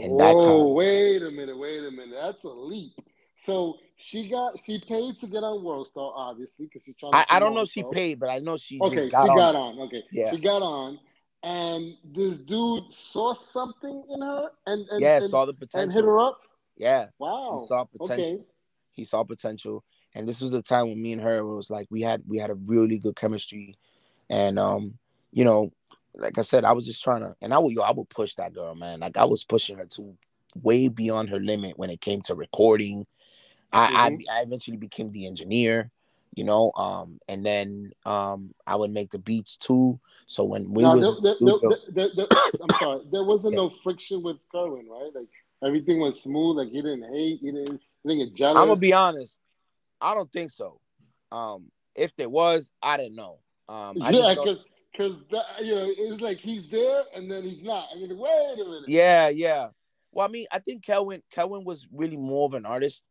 and 0.03 0.19
that's 0.19 0.45
how. 0.45 0.53
Oh, 0.53 0.73
wait 0.73 1.23
a 1.23 1.31
minute, 1.31 1.59
wait 1.59 1.85
a 1.85 1.91
minute. 1.91 2.17
That's 2.21 2.45
a 2.45 2.49
leap. 2.49 2.93
So 3.37 3.79
she 3.97 4.29
got 4.29 4.59
she 4.59 4.79
paid 4.79 5.19
to 5.19 5.27
get 5.27 5.43
on 5.43 5.65
Worldstar, 5.65 6.13
obviously, 6.15 6.67
because 6.67 6.85
she's 6.85 6.95
trying. 6.95 7.13
To 7.13 7.19
I, 7.19 7.37
I 7.37 7.39
don't 7.39 7.55
know 7.55 7.65
she 7.65 7.83
paid, 7.93 8.21
but 8.21 8.31
I 8.31 8.39
know 8.39 8.57
she 8.57 8.81
Okay, 8.81 8.97
just 8.97 9.11
got 9.11 9.25
she 9.25 9.31
on. 9.31 9.37
got 9.37 9.57
on. 9.57 9.79
Okay, 9.81 10.05
Yeah. 10.13 10.31
she 10.31 10.39
got 10.39 10.63
on, 10.63 10.99
and 11.43 11.97
this 12.05 12.39
dude 12.39 12.93
saw 12.93 13.35
something 13.35 14.05
in 14.11 14.23
her, 14.23 14.51
and 14.67 14.87
and 14.89 15.03
yeah, 15.03 15.17
and, 15.17 15.25
saw 15.25 15.45
the 15.45 15.55
potential 15.55 15.83
and 15.83 15.93
hit 15.93 16.05
her 16.05 16.19
up. 16.19 16.41
Yeah, 16.77 17.07
Wow. 17.19 17.53
he 17.53 17.67
saw 17.67 17.85
potential. 17.85 18.35
Okay. 18.35 18.45
He 18.93 19.05
saw 19.05 19.25
potential, 19.25 19.83
and 20.15 20.29
this 20.29 20.41
was 20.41 20.55
a 20.55 20.63
time 20.63 20.89
when 20.89 21.03
me 21.03 21.13
and 21.13 21.23
her 21.23 21.45
was 21.45 21.71
like 21.71 21.89
we 21.91 22.03
had 22.03 22.23
we 22.27 22.39
had 22.39 22.51
a 22.51 22.55
really 22.67 22.99
good 22.99 23.17
chemistry, 23.17 23.77
and 24.29 24.59
um, 24.59 24.99
you 25.33 25.45
know, 25.45 25.73
like 26.15 26.39
I 26.39 26.43
said, 26.43 26.65
I 26.65 26.73
was 26.73 26.87
just 26.87 27.03
trying 27.03 27.21
to, 27.21 27.35
and 27.41 27.55
I 27.55 27.59
would 27.59 27.73
yo, 27.73 27.83
I 27.83 27.93
would 27.93 28.09
push 28.09 28.35
that 28.35 28.55
girl, 28.55 28.75
man. 28.75 29.01
Like 29.01 29.17
I 29.17 29.25
was 29.25 29.45
pushing 29.45 29.79
her 29.79 29.87
to 29.87 30.17
way 30.63 30.89
beyond 30.89 31.31
her 31.31 31.39
limit 31.39 31.79
when 31.79 31.91
it 31.91 32.01
came 32.01 32.21
to 32.23 32.35
recording. 32.35 33.07
I 33.73 33.89
Mhm. 33.89 34.25
I, 34.31 34.39
I 34.39 34.43
eventually 34.43 34.77
became 34.77 35.11
the 35.11 35.27
engineer, 35.27 35.91
you 36.35 36.45
know, 36.45 36.73
um, 36.77 37.19
and 37.29 37.45
then 37.45 37.93
um, 38.05 38.55
I 38.67 38.77
would 38.77 38.91
make 38.91 39.11
the 39.11 39.19
beats 39.19 39.57
too. 39.57 39.99
So 40.27 40.45
when 40.45 40.73
we 40.73 40.83
Now, 40.83 40.95
was 40.95 41.21
there, 41.23 41.35
there, 41.41 41.79
there, 41.91 42.09
there, 42.17 42.27
I'm 42.61 42.75
sorry. 42.75 43.03
There 43.11 43.25
wasn't 43.25 43.55
Yeah. 43.55 43.63
no 43.63 43.71
friction 43.71 44.23
with 44.23 44.45
Kerwin, 44.53 44.89
right? 44.89 45.11
Like 45.15 45.29
everything 45.65 46.01
was 46.01 46.21
smooth. 46.21 46.59
Like 46.59 46.69
he 46.69 46.83
didn't 46.83 47.05
hate. 47.15 47.41
He 47.41 47.51
didn't. 47.53 47.81
He 48.03 48.09
didn't 48.09 48.29
get 48.29 48.35
jealous. 48.35 48.61
I'm 48.61 48.69
gonna 48.69 48.81
be 48.81 48.93
honest, 48.93 49.41
I 50.01 50.15
don't 50.15 50.31
think 50.31 50.51
so. 50.51 50.81
Um, 51.31 51.71
if 51.95 52.15
there 52.17 52.29
was, 52.29 52.71
I 52.83 52.97
didn't 52.97 53.17
know. 53.17 53.39
Um, 53.69 53.97
I 54.03 54.11
yeah, 54.11 54.35
because 54.35 54.67
because 54.93 55.25
you 55.61 55.75
know 55.75 55.89
it's 55.89 56.21
like 56.21 56.39
he's 56.39 56.69
there 56.71 57.03
and 57.15 57.31
then 57.31 57.43
he's 57.43 57.63
not. 57.63 57.89
I 57.93 57.97
mean, 57.97 58.17
wait 58.19 58.55
a 58.55 58.65
minute. 58.65 58.89
Yeah, 58.89 59.29
yeah. 59.29 59.69
Well, 60.13 60.27
I 60.27 60.31
mean, 60.31 60.47
I 60.53 60.59
think 60.59 60.85
Kelvin 60.85 61.23
Kelvin 61.31 61.65
was 61.65 61.87
really 61.93 62.17
more 62.17 62.47
of 62.47 62.55
an 62.55 62.67
artist 62.67 63.05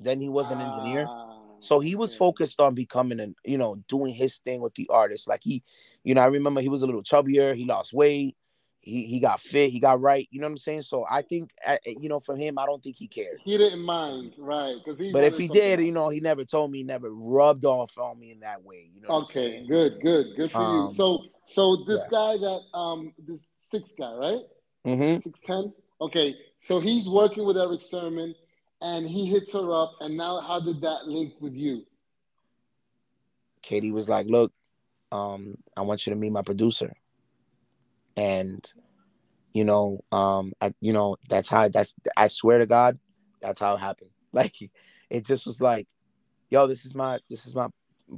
than 0.00 0.20
he 0.20 0.28
was 0.28 0.50
an 0.50 0.60
engineer. 0.60 1.06
Ah, 1.08 1.36
So 1.60 1.80
he 1.80 1.94
was 1.94 2.10
okay. 2.10 2.18
focused 2.18 2.60
on 2.60 2.74
becoming 2.74 3.20
an, 3.20 3.34
you 3.44 3.58
know, 3.58 3.76
doing 3.88 4.12
his 4.12 4.38
thing 4.38 4.60
with 4.60 4.74
the 4.74 4.88
artist. 4.90 5.28
Like 5.28 5.40
he, 5.42 5.62
you 6.02 6.14
know, 6.14 6.22
I 6.22 6.26
remember 6.26 6.60
he 6.60 6.68
was 6.68 6.82
a 6.82 6.86
little 6.86 7.02
chubbier. 7.02 7.54
He 7.54 7.64
lost 7.64 7.92
weight. 7.92 8.36
He 8.84 9.06
he 9.06 9.18
got 9.18 9.40
fit. 9.40 9.70
He 9.70 9.80
got 9.80 10.00
right. 10.00 10.28
You 10.30 10.40
know 10.40 10.46
what 10.46 10.52
I'm 10.52 10.56
saying? 10.58 10.82
So 10.82 11.06
I 11.08 11.22
think, 11.22 11.50
you 11.86 12.08
know, 12.08 12.20
for 12.20 12.36
him, 12.36 12.58
I 12.58 12.66
don't 12.66 12.82
think 12.82 12.96
he 12.96 13.08
cared. 13.08 13.40
He 13.42 13.56
didn't 13.56 13.80
mind, 13.80 14.34
right? 14.36 14.76
Because 14.76 14.98
he. 14.98 15.10
But 15.10 15.24
if 15.24 15.38
he 15.38 15.48
did, 15.48 15.78
else. 15.78 15.86
you 15.86 15.92
know, 15.92 16.10
he 16.10 16.20
never 16.20 16.44
told 16.44 16.70
me, 16.70 16.82
never 16.82 17.10
rubbed 17.10 17.64
off 17.64 17.96
on 17.96 18.18
me 18.18 18.30
in 18.30 18.40
that 18.40 18.62
way. 18.62 18.90
You 18.94 19.00
know? 19.00 19.08
Okay, 19.22 19.66
good, 19.66 20.00
good, 20.02 20.36
good 20.36 20.52
for 20.52 20.58
Um, 20.58 20.88
you. 20.88 20.94
So, 20.94 21.24
so 21.46 21.76
this 21.86 22.00
yeah. 22.04 22.10
guy 22.10 22.36
that 22.36 22.60
um 22.74 23.14
this 23.26 23.46
six 23.58 23.92
guy, 23.98 24.12
right? 24.12 24.40
Mm-hmm. 24.86 25.20
Six 25.20 25.40
ten. 25.40 25.72
Okay, 26.00 26.34
so 26.60 26.78
he's 26.78 27.08
working 27.08 27.46
with 27.46 27.56
Erick 27.56 27.80
Sermon, 27.80 28.34
and 28.82 29.08
he 29.08 29.24
hits 29.26 29.52
her 29.54 29.72
up. 29.72 29.94
And 30.00 30.16
now, 30.16 30.40
how 30.40 30.60
did 30.60 30.82
that 30.82 31.06
link 31.06 31.34
with 31.40 31.54
you? 31.54 31.84
Katie 33.62 33.92
was 33.92 34.10
like, 34.10 34.26
"Look, 34.26 34.52
um, 35.10 35.56
I 35.74 35.80
want 35.80 36.06
you 36.06 36.10
to 36.12 36.16
meet 36.16 36.32
my 36.32 36.42
producer," 36.42 36.94
and 38.16 38.64
you 39.52 39.64
know, 39.64 40.00
um, 40.10 40.52
I, 40.60 40.74
you 40.80 40.92
know, 40.92 41.16
that's 41.28 41.48
how 41.48 41.68
that's. 41.68 41.94
I 42.16 42.26
swear 42.26 42.58
to 42.58 42.66
God, 42.66 42.98
that's 43.40 43.60
how 43.60 43.74
it 43.74 43.80
happened. 43.80 44.10
Like, 44.34 44.56
it 45.10 45.24
just 45.24 45.46
was 45.46 45.60
like, 45.60 45.86
"Yo, 46.50 46.66
this 46.66 46.84
is 46.84 46.92
my 46.92 47.20
this 47.30 47.46
is 47.46 47.54
my 47.54 47.68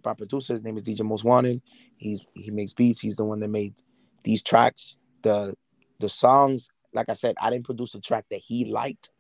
my 0.03 0.15
producer. 0.15 0.55
His 0.55 0.65
name 0.65 0.75
is 0.75 0.83
DJ 0.83 1.03
Most 1.03 1.25
Wanted. 1.25 1.61
He's 1.99 2.25
he 2.33 2.51
makes 2.51 2.73
beats. 2.73 3.01
He's 3.01 3.17
the 3.17 3.25
one 3.27 3.41
that 3.41 3.49
made 3.49 3.75
these 4.23 4.43
tracks. 4.43 4.97
The 5.21 5.55
the 6.01 6.09
songs, 6.09 6.71
like 6.95 7.11
I 7.11 7.13
said, 7.13 7.35
I 7.39 7.51
didn't 7.51 7.67
produce 7.67 7.95
a 7.95 8.01
track 8.01 8.25
that 8.31 8.41
he 8.41 8.65
liked, 8.65 9.11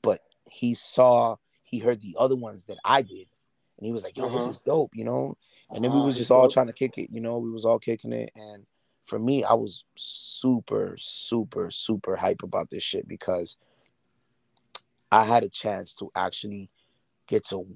but 0.00 0.22
he 0.50 0.72
saw 0.72 1.36
he 1.62 1.78
heard 1.78 2.00
the 2.00 2.16
other 2.18 2.36
ones 2.36 2.64
that 2.64 2.78
I 2.82 3.02
did." 3.02 3.28
And 3.76 3.84
he 3.84 3.92
was 3.92 4.02
like, 4.02 4.16
"Yo, 4.16 4.24
this 4.30 4.40
Uh-huh. 4.40 4.50
is 4.52 4.58
dope," 4.60 4.92
you 4.94 5.04
know. 5.04 5.36
And 5.70 5.84
then 5.84 5.92
we 5.92 6.00
was 6.00 6.16
just 6.16 6.30
all 6.30 6.48
trying 6.48 6.68
to 6.68 6.72
kick 6.72 6.96
it, 6.96 7.10
you 7.12 7.20
know. 7.20 7.36
We 7.36 7.50
was 7.50 7.66
all 7.66 7.78
kicking 7.78 8.14
it, 8.14 8.30
and 8.34 8.64
for 9.06 9.18
me, 9.18 9.44
I 9.44 9.54
was 9.54 9.84
super, 9.94 10.96
super, 10.98 11.70
super 11.70 12.16
hype 12.16 12.42
about 12.42 12.70
this 12.70 12.82
shit 12.82 13.06
because 13.08 13.56
I 15.10 15.24
had 15.24 15.44
a 15.44 15.48
chance 15.48 15.94
to 15.94 16.10
actually 16.14 16.70
get 17.28 17.44
to 17.46 17.66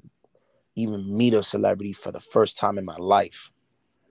even 0.74 1.16
meet 1.16 1.34
a 1.34 1.42
celebrity 1.42 1.92
for 1.92 2.10
the 2.10 2.20
first 2.20 2.58
time 2.58 2.78
in 2.78 2.84
my 2.84 2.96
life, 2.96 3.52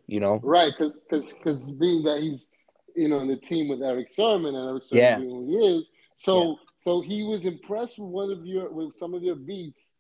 you 0.08 0.20
know. 0.22 0.40
Right, 0.42 0.72
because 0.78 1.02
because 1.02 1.34
because 1.34 1.72
being 1.74 2.04
that 2.04 2.22
he's 2.22 2.50
you 2.96 3.10
know 3.10 3.20
in 3.20 3.28
the 3.28 3.36
team 3.36 3.68
with 3.68 3.82
Erick 3.84 4.10
Sermon 4.10 4.56
and 4.56 4.70
Erick 4.70 4.84
Sermon 4.84 5.04
Yeah. 5.04 5.18
being 5.18 5.30
who 5.30 5.46
he 5.48 5.78
is, 5.78 5.92
so 6.16 6.58
so 6.78 7.02
he 7.02 7.24
was 7.24 7.44
impressed 7.46 8.00
with 8.00 8.10
one 8.10 8.32
of 8.32 8.46
your 8.46 8.72
with 8.72 8.96
some 8.96 9.14
of 9.14 9.22
your 9.24 9.36
beats, 9.36 9.92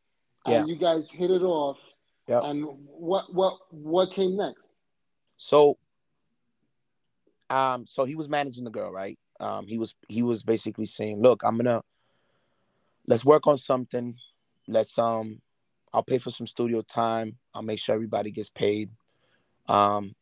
and 0.46 0.54
Yeah. 0.68 0.74
you 0.74 0.80
guys 0.80 1.12
hit 1.12 1.32
it 1.32 1.42
off. 1.42 1.80
Yeah. 2.28 2.42
And 2.44 2.66
what 2.86 3.34
what 3.34 3.58
what 3.72 4.12
came 4.14 4.38
next? 4.38 4.72
So, 5.38 5.78
um, 7.50 7.86
so 7.88 8.06
he 8.06 8.16
was 8.16 8.30
managing 8.30 8.64
the 8.64 8.70
girl, 8.70 8.92
right? 8.92 9.18
Um, 9.40 9.68
he 9.68 9.78
was 9.78 9.96
he 10.08 10.22
was 10.22 10.44
basically 10.44 10.86
saying, 10.86 11.22
"Look, 11.22 11.44
I'm 11.44 11.58
gonna 11.58 11.82
let's 13.08 13.26
work 13.26 13.48
on 13.48 13.58
something. 13.58 14.16
Let's 14.68 14.98
um, 14.98 15.42
I'll 15.94 16.04
pay 16.04 16.18
for 16.18 16.30
some 16.30 16.48
studio 16.48 16.82
time. 16.82 17.38
I'll 17.54 17.62
make 17.62 17.80
sure 17.80 17.96
everybody 17.96 18.32
gets 18.32 18.50
paid. 18.50 18.90
Um, 19.68 20.16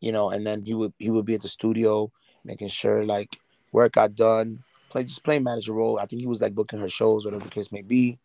you 0.00 0.12
know, 0.12 0.30
and 0.30 0.46
then 0.46 0.62
he 0.62 0.74
would 0.74 0.92
he 0.98 1.10
would 1.10 1.24
be 1.24 1.34
at 1.34 1.42
the 1.42 1.48
studio 1.48 2.10
making 2.44 2.68
sure 2.68 3.04
like 3.04 3.40
work 3.72 3.92
got 3.92 4.14
done. 4.14 4.64
Play 4.90 5.04
just 5.04 5.22
playing 5.22 5.44
manager 5.44 5.74
role. 5.74 5.98
I 5.98 6.06
think 6.06 6.20
he 6.20 6.26
was 6.26 6.40
like 6.40 6.54
booking 6.54 6.80
her 6.80 6.88
shows, 6.88 7.24
whatever 7.24 7.44
the 7.44 7.50
case 7.50 7.70
may 7.70 7.82
be. 7.82 8.18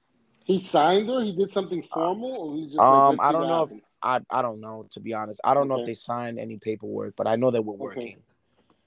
He 0.45 0.57
signed 0.59 1.07
her. 1.07 1.21
He 1.21 1.35
did 1.35 1.51
something 1.51 1.83
formal, 1.83 2.31
or 2.31 2.55
he 2.55 2.65
just 2.65 2.79
Um, 2.79 3.17
like, 3.17 3.27
I 3.27 3.31
don't 3.31 3.47
know 3.47 3.63
if-? 3.63 3.81
I 4.03 4.19
I 4.29 4.41
don't 4.41 4.59
know 4.59 4.85
to 4.91 4.99
be 4.99 5.13
honest. 5.13 5.41
I 5.43 5.53
don't 5.53 5.67
know 5.67 5.79
if 5.79 5.85
they 5.85 5.93
signed 5.93 6.37
any 6.39 6.57
paperwork, 6.57 7.15
but 7.15 7.27
I 7.27 7.35
know 7.35 7.51
that 7.51 7.61
we're 7.61 7.73
Okay. 7.73 7.83
working. 7.83 8.23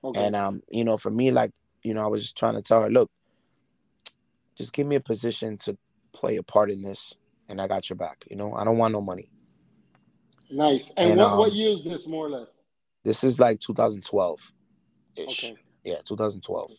Okay. 0.04 0.24
And 0.24 0.36
um, 0.36 0.62
you 0.70 0.84
know, 0.84 0.96
for 0.96 1.10
me, 1.10 1.30
like, 1.30 1.50
you 1.82 1.94
know, 1.94 2.04
I 2.04 2.06
was 2.06 2.22
just 2.22 2.36
trying 2.36 2.54
to 2.54 2.62
tell 2.62 2.82
her, 2.82 2.90
look, 2.90 3.10
just 4.56 4.72
give 4.72 4.86
me 4.86 4.96
a 4.96 5.00
position 5.00 5.56
to 5.64 5.76
play 6.12 6.36
a 6.36 6.42
part 6.42 6.70
in 6.70 6.82
this, 6.82 7.14
and 7.48 7.60
I 7.60 7.66
got 7.66 7.88
your 7.88 7.96
back. 7.96 8.24
You 8.30 8.36
know, 8.36 8.54
I 8.54 8.64
don't 8.64 8.78
want 8.78 8.92
no 8.92 9.00
money. 9.00 9.30
nice. 10.50 10.92
And, 10.96 11.12
and, 11.12 11.20
what 11.20 11.36
what 11.38 11.50
um, 11.50 11.56
year 11.56 11.70
is 11.70 11.84
this, 11.84 12.06
more 12.06 12.26
or 12.26 12.30
less? 12.30 12.48
This 13.04 13.24
is 13.24 13.40
like 13.40 13.60
2012 13.60 14.52
ish. 15.16 15.44
Okay. 15.44 15.56
Yeah, 15.84 16.00
2012. 16.06 16.72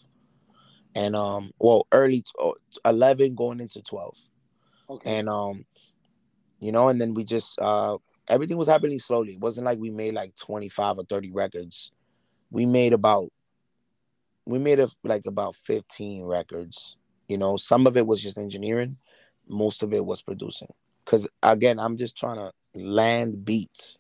And 0.95 1.15
um, 1.15 1.51
well, 1.59 1.87
early 1.91 2.21
t- 2.21 2.31
oh, 2.39 2.55
11 2.83 3.35
going 3.35 3.59
into 3.59 3.81
12. 3.81 4.17
Okay. 4.89 5.17
And 5.17 5.29
um, 5.29 5.65
you 6.59 6.71
know, 6.71 6.87
and 6.87 6.99
then 6.99 7.13
we 7.13 7.23
just 7.23 7.59
uh 7.59 7.97
everything 8.27 8.57
was 8.57 8.67
happening 8.67 8.99
slowly. 8.99 9.33
It 9.33 9.39
wasn't 9.41 9.65
like 9.65 9.79
we 9.79 9.89
made 9.89 10.13
like 10.13 10.35
25 10.35 10.99
or 10.99 11.03
30 11.05 11.31
records. 11.31 11.91
We 12.51 12.65
made 12.65 12.93
about 12.93 13.31
we 14.45 14.59
made 14.59 14.79
a, 14.79 14.89
like 15.03 15.25
about 15.25 15.55
15 15.55 16.23
records. 16.23 16.95
You 17.27 17.37
know, 17.37 17.57
some 17.57 17.85
of 17.85 17.97
it 17.97 18.07
was 18.07 18.21
just 18.21 18.37
engineering, 18.37 18.97
most 19.47 19.83
of 19.83 19.93
it 19.93 20.05
was 20.05 20.21
producing. 20.21 20.69
Cause 21.05 21.27
again, 21.43 21.79
I'm 21.79 21.97
just 21.97 22.17
trying 22.17 22.37
to 22.37 22.51
land 22.73 23.43
beats. 23.43 23.99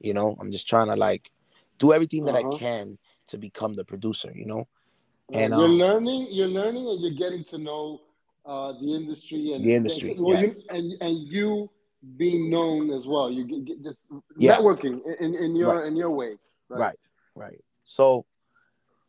You 0.00 0.14
know, 0.14 0.36
I'm 0.40 0.50
just 0.50 0.68
trying 0.68 0.88
to 0.88 0.96
like 0.96 1.30
do 1.78 1.92
everything 1.92 2.24
that 2.24 2.34
Uh-huh. 2.34 2.54
I 2.54 2.58
can 2.58 2.98
to 3.28 3.38
become 3.38 3.74
the 3.74 3.84
producer, 3.84 4.32
you 4.34 4.46
know? 4.46 4.68
And, 5.32 5.52
you're 5.54 5.64
um, 5.64 5.78
learning. 5.78 6.28
You're 6.30 6.48
learning, 6.48 6.86
and 6.86 7.00
you're 7.00 7.10
getting 7.12 7.44
to 7.44 7.58
know 7.58 8.00
uh, 8.44 8.72
the 8.72 8.94
industry 8.94 9.52
and 9.52 9.64
The 9.64 9.74
industry, 9.74 10.16
Well, 10.18 10.36
yeah. 10.36 10.50
you, 10.50 10.62
and 10.68 10.92
and 11.00 11.18
you 11.28 11.70
being 12.16 12.50
known 12.50 12.90
as 12.90 13.06
well. 13.06 13.30
You 13.30 13.44
get, 13.44 13.64
get 13.64 13.82
just 13.82 14.08
Yeah. 14.38 14.56
networking 14.58 15.00
in, 15.20 15.34
in 15.34 15.56
your 15.56 15.78
Right. 15.78 15.86
in 15.86 15.96
your 15.96 16.10
way. 16.10 16.36
Right. 16.68 16.98
Right. 17.34 17.60
So 17.84 18.24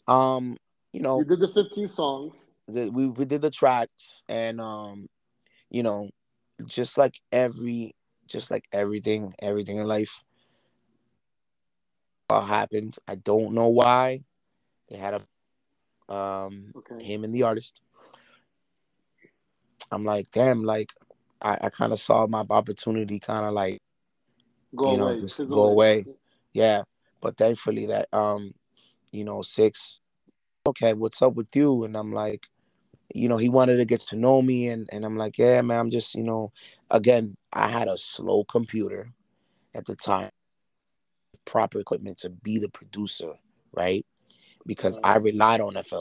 Um, 0.07 0.57
you 0.91 1.01
know, 1.01 1.19
You 1.19 1.25
did 1.25 1.39
the 1.39 1.47
15 1.47 1.87
songs. 1.87 2.49
the, 2.67 2.89
we 2.89 3.07
we 3.07 3.25
did 3.25 3.41
the 3.41 3.49
tracks 3.49 4.23
and 4.27 4.59
um, 4.61 5.07
you 5.69 5.81
know, 5.81 6.09
just 6.67 6.97
like 6.97 7.15
every, 7.31 7.95
just 8.27 8.51
like 8.51 8.65
everything, 8.71 9.33
everything 9.41 9.77
in 9.77 9.87
life, 9.87 10.23
uh, 12.29 12.41
happened. 12.41 12.97
I 13.07 13.15
don't 13.15 13.53
know 13.53 13.67
why. 13.69 14.23
They 14.89 14.97
had 14.97 15.15
a 15.15 16.13
um 16.13 16.73
Okay. 16.75 17.03
him 17.03 17.23
and 17.23 17.33
the 17.33 17.43
artist. 17.43 17.79
I'm 19.91 20.03
like, 20.05 20.29
damn, 20.31 20.63
like 20.63 20.91
I, 21.43 21.57
I 21.61 21.69
kind 21.69 21.91
of 21.93 21.99
saw 21.99 22.25
my 22.27 22.45
opportunity 22.49 23.19
kind 23.19 23.45
of 23.45 23.53
like 23.53 23.79
Go 24.75 24.91
you 24.91 24.97
know, 24.97 25.09
away. 25.09 25.19
just 25.19 25.47
go 25.47 25.65
away. 25.65 26.05
yeah. 26.53 26.83
But 27.21 27.37
thankfully 27.37 27.85
that 27.87 28.07
um, 28.13 28.53
you 29.11 29.23
know, 29.23 29.41
six, 29.41 29.99
okay, 30.65 30.93
what's 30.93 31.21
up 31.21 31.35
with 31.35 31.55
you? 31.55 31.83
And 31.83 31.95
I'm 31.95 32.11
like, 32.11 32.47
you 33.13 33.29
know, 33.29 33.37
he 33.37 33.49
wanted 33.49 33.77
to 33.77 33.85
get 33.85 33.99
to 34.01 34.15
know 34.15 34.41
me 34.41 34.69
and 34.69 34.89
and 34.91 35.05
I'm 35.05 35.17
like, 35.17 35.37
yeah, 35.37 35.61
man, 35.61 35.79
I'm 35.79 35.89
just, 35.89 36.15
you 36.15 36.23
know, 36.23 36.51
again, 36.89 37.35
I 37.51 37.67
had 37.67 37.87
a 37.87 37.97
slow 37.97 38.43
computer 38.43 39.11
at 39.75 39.85
the 39.85 39.95
time, 39.95 40.29
proper 41.45 41.79
equipment 41.79 42.17
to 42.19 42.29
be 42.29 42.57
the 42.57 42.69
producer, 42.69 43.33
right? 43.71 44.05
Because 44.65 44.97
I 45.03 45.17
relied 45.17 45.61
on 45.61 45.81
FL. 45.83 45.99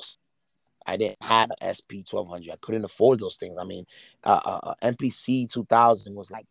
I 0.86 0.96
didn't 0.96 1.22
have 1.22 1.50
an 1.60 1.74
SP 1.74 2.02
twelve 2.08 2.28
hundred. 2.28 2.52
I 2.52 2.56
couldn't 2.60 2.84
afford 2.84 3.20
those 3.20 3.36
things. 3.36 3.56
I 3.60 3.64
mean, 3.64 3.84
uh, 4.24 4.40
uh, 4.44 4.60
uh, 4.62 4.74
MPC 4.82 5.48
two 5.50 5.64
thousand 5.64 6.14
was 6.14 6.30
like 6.30 6.46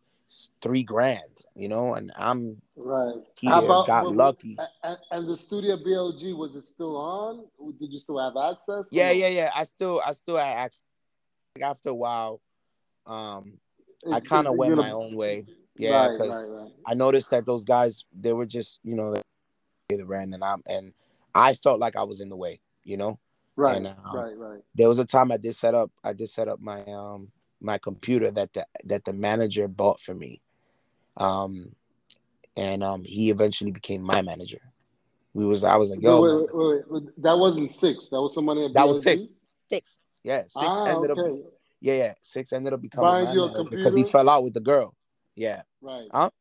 three 0.61 0.83
grand, 0.83 1.43
you 1.55 1.67
know, 1.67 1.93
and 1.93 2.11
I'm 2.15 2.61
Right. 2.75 3.15
here, 3.39 3.51
about 3.53 3.85
got 3.87 4.05
what- 4.05 4.15
lucky. 4.15 4.57
a- 4.57 4.87
a- 4.87 4.97
And 5.11 5.27
the 5.27 5.35
studio 5.35 5.75
BLG 5.77 6.33
was 6.33 6.55
it 6.55 6.63
still 6.63 6.95
on? 6.95 7.45
Did 7.77 7.91
you 7.91 7.99
still 7.99 8.17
have 8.17 8.37
access? 8.37 8.87
Yeah, 8.91 9.11
yeah, 9.11 9.27
yeah. 9.27 9.51
I 9.53 9.65
still, 9.65 10.01
I 10.05 10.13
still 10.13 10.37
had 10.37 10.55
access. 10.57 10.83
Like, 11.55 11.65
After 11.65 11.89
a 11.89 11.93
while, 11.93 12.39
um, 13.05 13.59
I 14.09 14.21
kind 14.21 14.47
of 14.47 14.55
went 14.55 14.75
my 14.77 14.91
own 14.91 15.15
way. 15.15 15.45
Yeah, 15.75 16.09
because 16.11 16.49
right, 16.49 16.61
right. 16.63 16.71
I 16.85 16.93
noticed 16.93 17.29
that 17.31 17.45
those 17.45 17.63
guys, 17.65 18.05
they 18.13 18.31
were 18.33 18.45
just, 18.45 18.79
you 18.83 18.95
know, 18.95 19.11
they 19.11 19.21
the 19.97 20.05
ran, 20.05 20.33
and 20.33 20.43
I'm, 20.43 20.63
and 20.65 20.93
I 21.35 21.53
felt 21.55 21.79
like 21.81 21.97
I 21.97 22.03
was 22.03 22.21
in 22.21 22.29
the 22.29 22.37
way, 22.37 22.61
you 22.85 22.95
know. 22.95 23.19
Right, 23.61 23.77
and, 23.77 23.87
um, 23.87 23.95
right, 24.15 24.37
right. 24.37 24.59
There 24.73 24.87
was 24.87 24.97
a 24.97 25.05
time 25.05 25.31
I 25.31 25.37
did 25.37 25.55
set 25.55 25.75
up, 25.75 25.91
I 26.03 26.13
did 26.13 26.29
set 26.29 26.47
up 26.47 26.59
my 26.59 26.83
um 26.85 27.31
my 27.59 27.77
computer 27.77 28.31
that 28.31 28.53
the 28.53 28.65
that 28.85 29.05
the 29.05 29.13
manager 29.13 29.67
bought 29.67 30.01
for 30.01 30.15
me, 30.15 30.41
um, 31.17 31.75
and 32.57 32.83
um 32.83 33.03
he 33.03 33.29
eventually 33.29 33.71
became 33.71 34.01
my 34.01 34.23
manager. 34.23 34.61
We 35.33 35.45
was, 35.45 35.63
I 35.63 35.75
was 35.77 35.91
like, 35.91 36.01
yo, 36.01 36.21
wait, 36.21 36.35
wait, 36.35 36.49
wait, 36.53 36.65
wait, 36.65 36.91
wait. 36.91 37.23
That 37.23 37.37
wasn't 37.37 37.71
six. 37.71 38.07
That 38.07 38.19
was 38.19 38.33
somebody 38.33 38.65
at 38.65 38.73
that 38.73 38.87
was 38.87 39.03
six, 39.03 39.31
six, 39.69 39.99
yeah, 40.23 40.41
six 40.41 40.55
Ah, 40.57 40.85
ended 40.87 41.11
up, 41.11 41.17
yeah, 41.79 41.93
yeah, 41.93 42.13
six 42.19 42.51
ended 42.51 42.73
up 42.73 42.81
becoming 42.81 43.09
Buying 43.09 43.25
my 43.25 43.33
you 43.33 43.65
because 43.69 43.95
he 43.95 44.03
fell 44.03 44.27
out 44.27 44.43
with 44.43 44.53
the 44.55 44.59
girl. 44.59 44.95
Yeah, 45.35 45.61
Right. 45.81 46.09
Huh? 46.11 46.31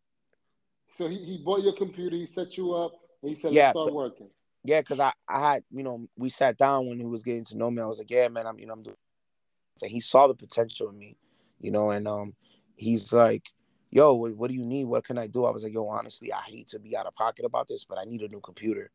So 0.96 1.06
he, 1.06 1.18
he 1.18 1.38
bought 1.38 1.62
your 1.62 1.74
computer, 1.74 2.16
he 2.16 2.26
set 2.26 2.56
you 2.56 2.74
up, 2.74 2.92
and 3.22 3.28
he 3.30 3.36
said, 3.36 3.52
Yeah, 3.52 3.66
let's 3.66 3.72
start 3.74 3.86
but- 3.88 3.94
working. 3.94 4.30
Yeah, 4.64 4.80
because 4.80 5.00
I, 5.00 5.12
I 5.28 5.40
had, 5.52 5.64
you 5.70 5.82
know, 5.82 6.06
we 6.16 6.28
sat 6.28 6.58
down 6.58 6.86
when 6.86 6.98
he 6.98 7.06
was 7.06 7.22
getting 7.22 7.44
to 7.46 7.56
know 7.56 7.70
me. 7.70 7.82
I 7.82 7.86
was 7.86 7.98
like, 7.98 8.10
yeah, 8.10 8.28
man, 8.28 8.46
I'm, 8.46 8.58
you 8.58 8.66
know, 8.66 8.74
I'm 8.74 8.82
doing. 8.82 8.96
And 9.82 9.90
he 9.90 10.00
saw 10.00 10.26
the 10.26 10.34
potential 10.34 10.90
in 10.90 10.98
me, 10.98 11.16
you 11.60 11.70
know, 11.70 11.90
and 11.90 12.06
um, 12.06 12.34
he's 12.76 13.12
like, 13.12 13.50
yo, 13.90 14.12
what, 14.12 14.36
what 14.36 14.48
do 14.50 14.54
you 14.54 14.64
need? 14.64 14.84
What 14.84 15.04
can 15.04 15.16
I 15.18 15.26
do? 15.26 15.44
I 15.44 15.50
was 15.50 15.62
like, 15.62 15.72
yo, 15.72 15.86
honestly, 15.88 16.32
I 16.32 16.42
hate 16.42 16.68
to 16.68 16.78
be 16.78 16.96
out 16.96 17.06
of 17.06 17.14
pocket 17.14 17.44
about 17.44 17.68
this, 17.68 17.84
but 17.84 17.98
I 17.98 18.04
need 18.04 18.20
a 18.22 18.28
new 18.28 18.40
computer. 18.40 18.90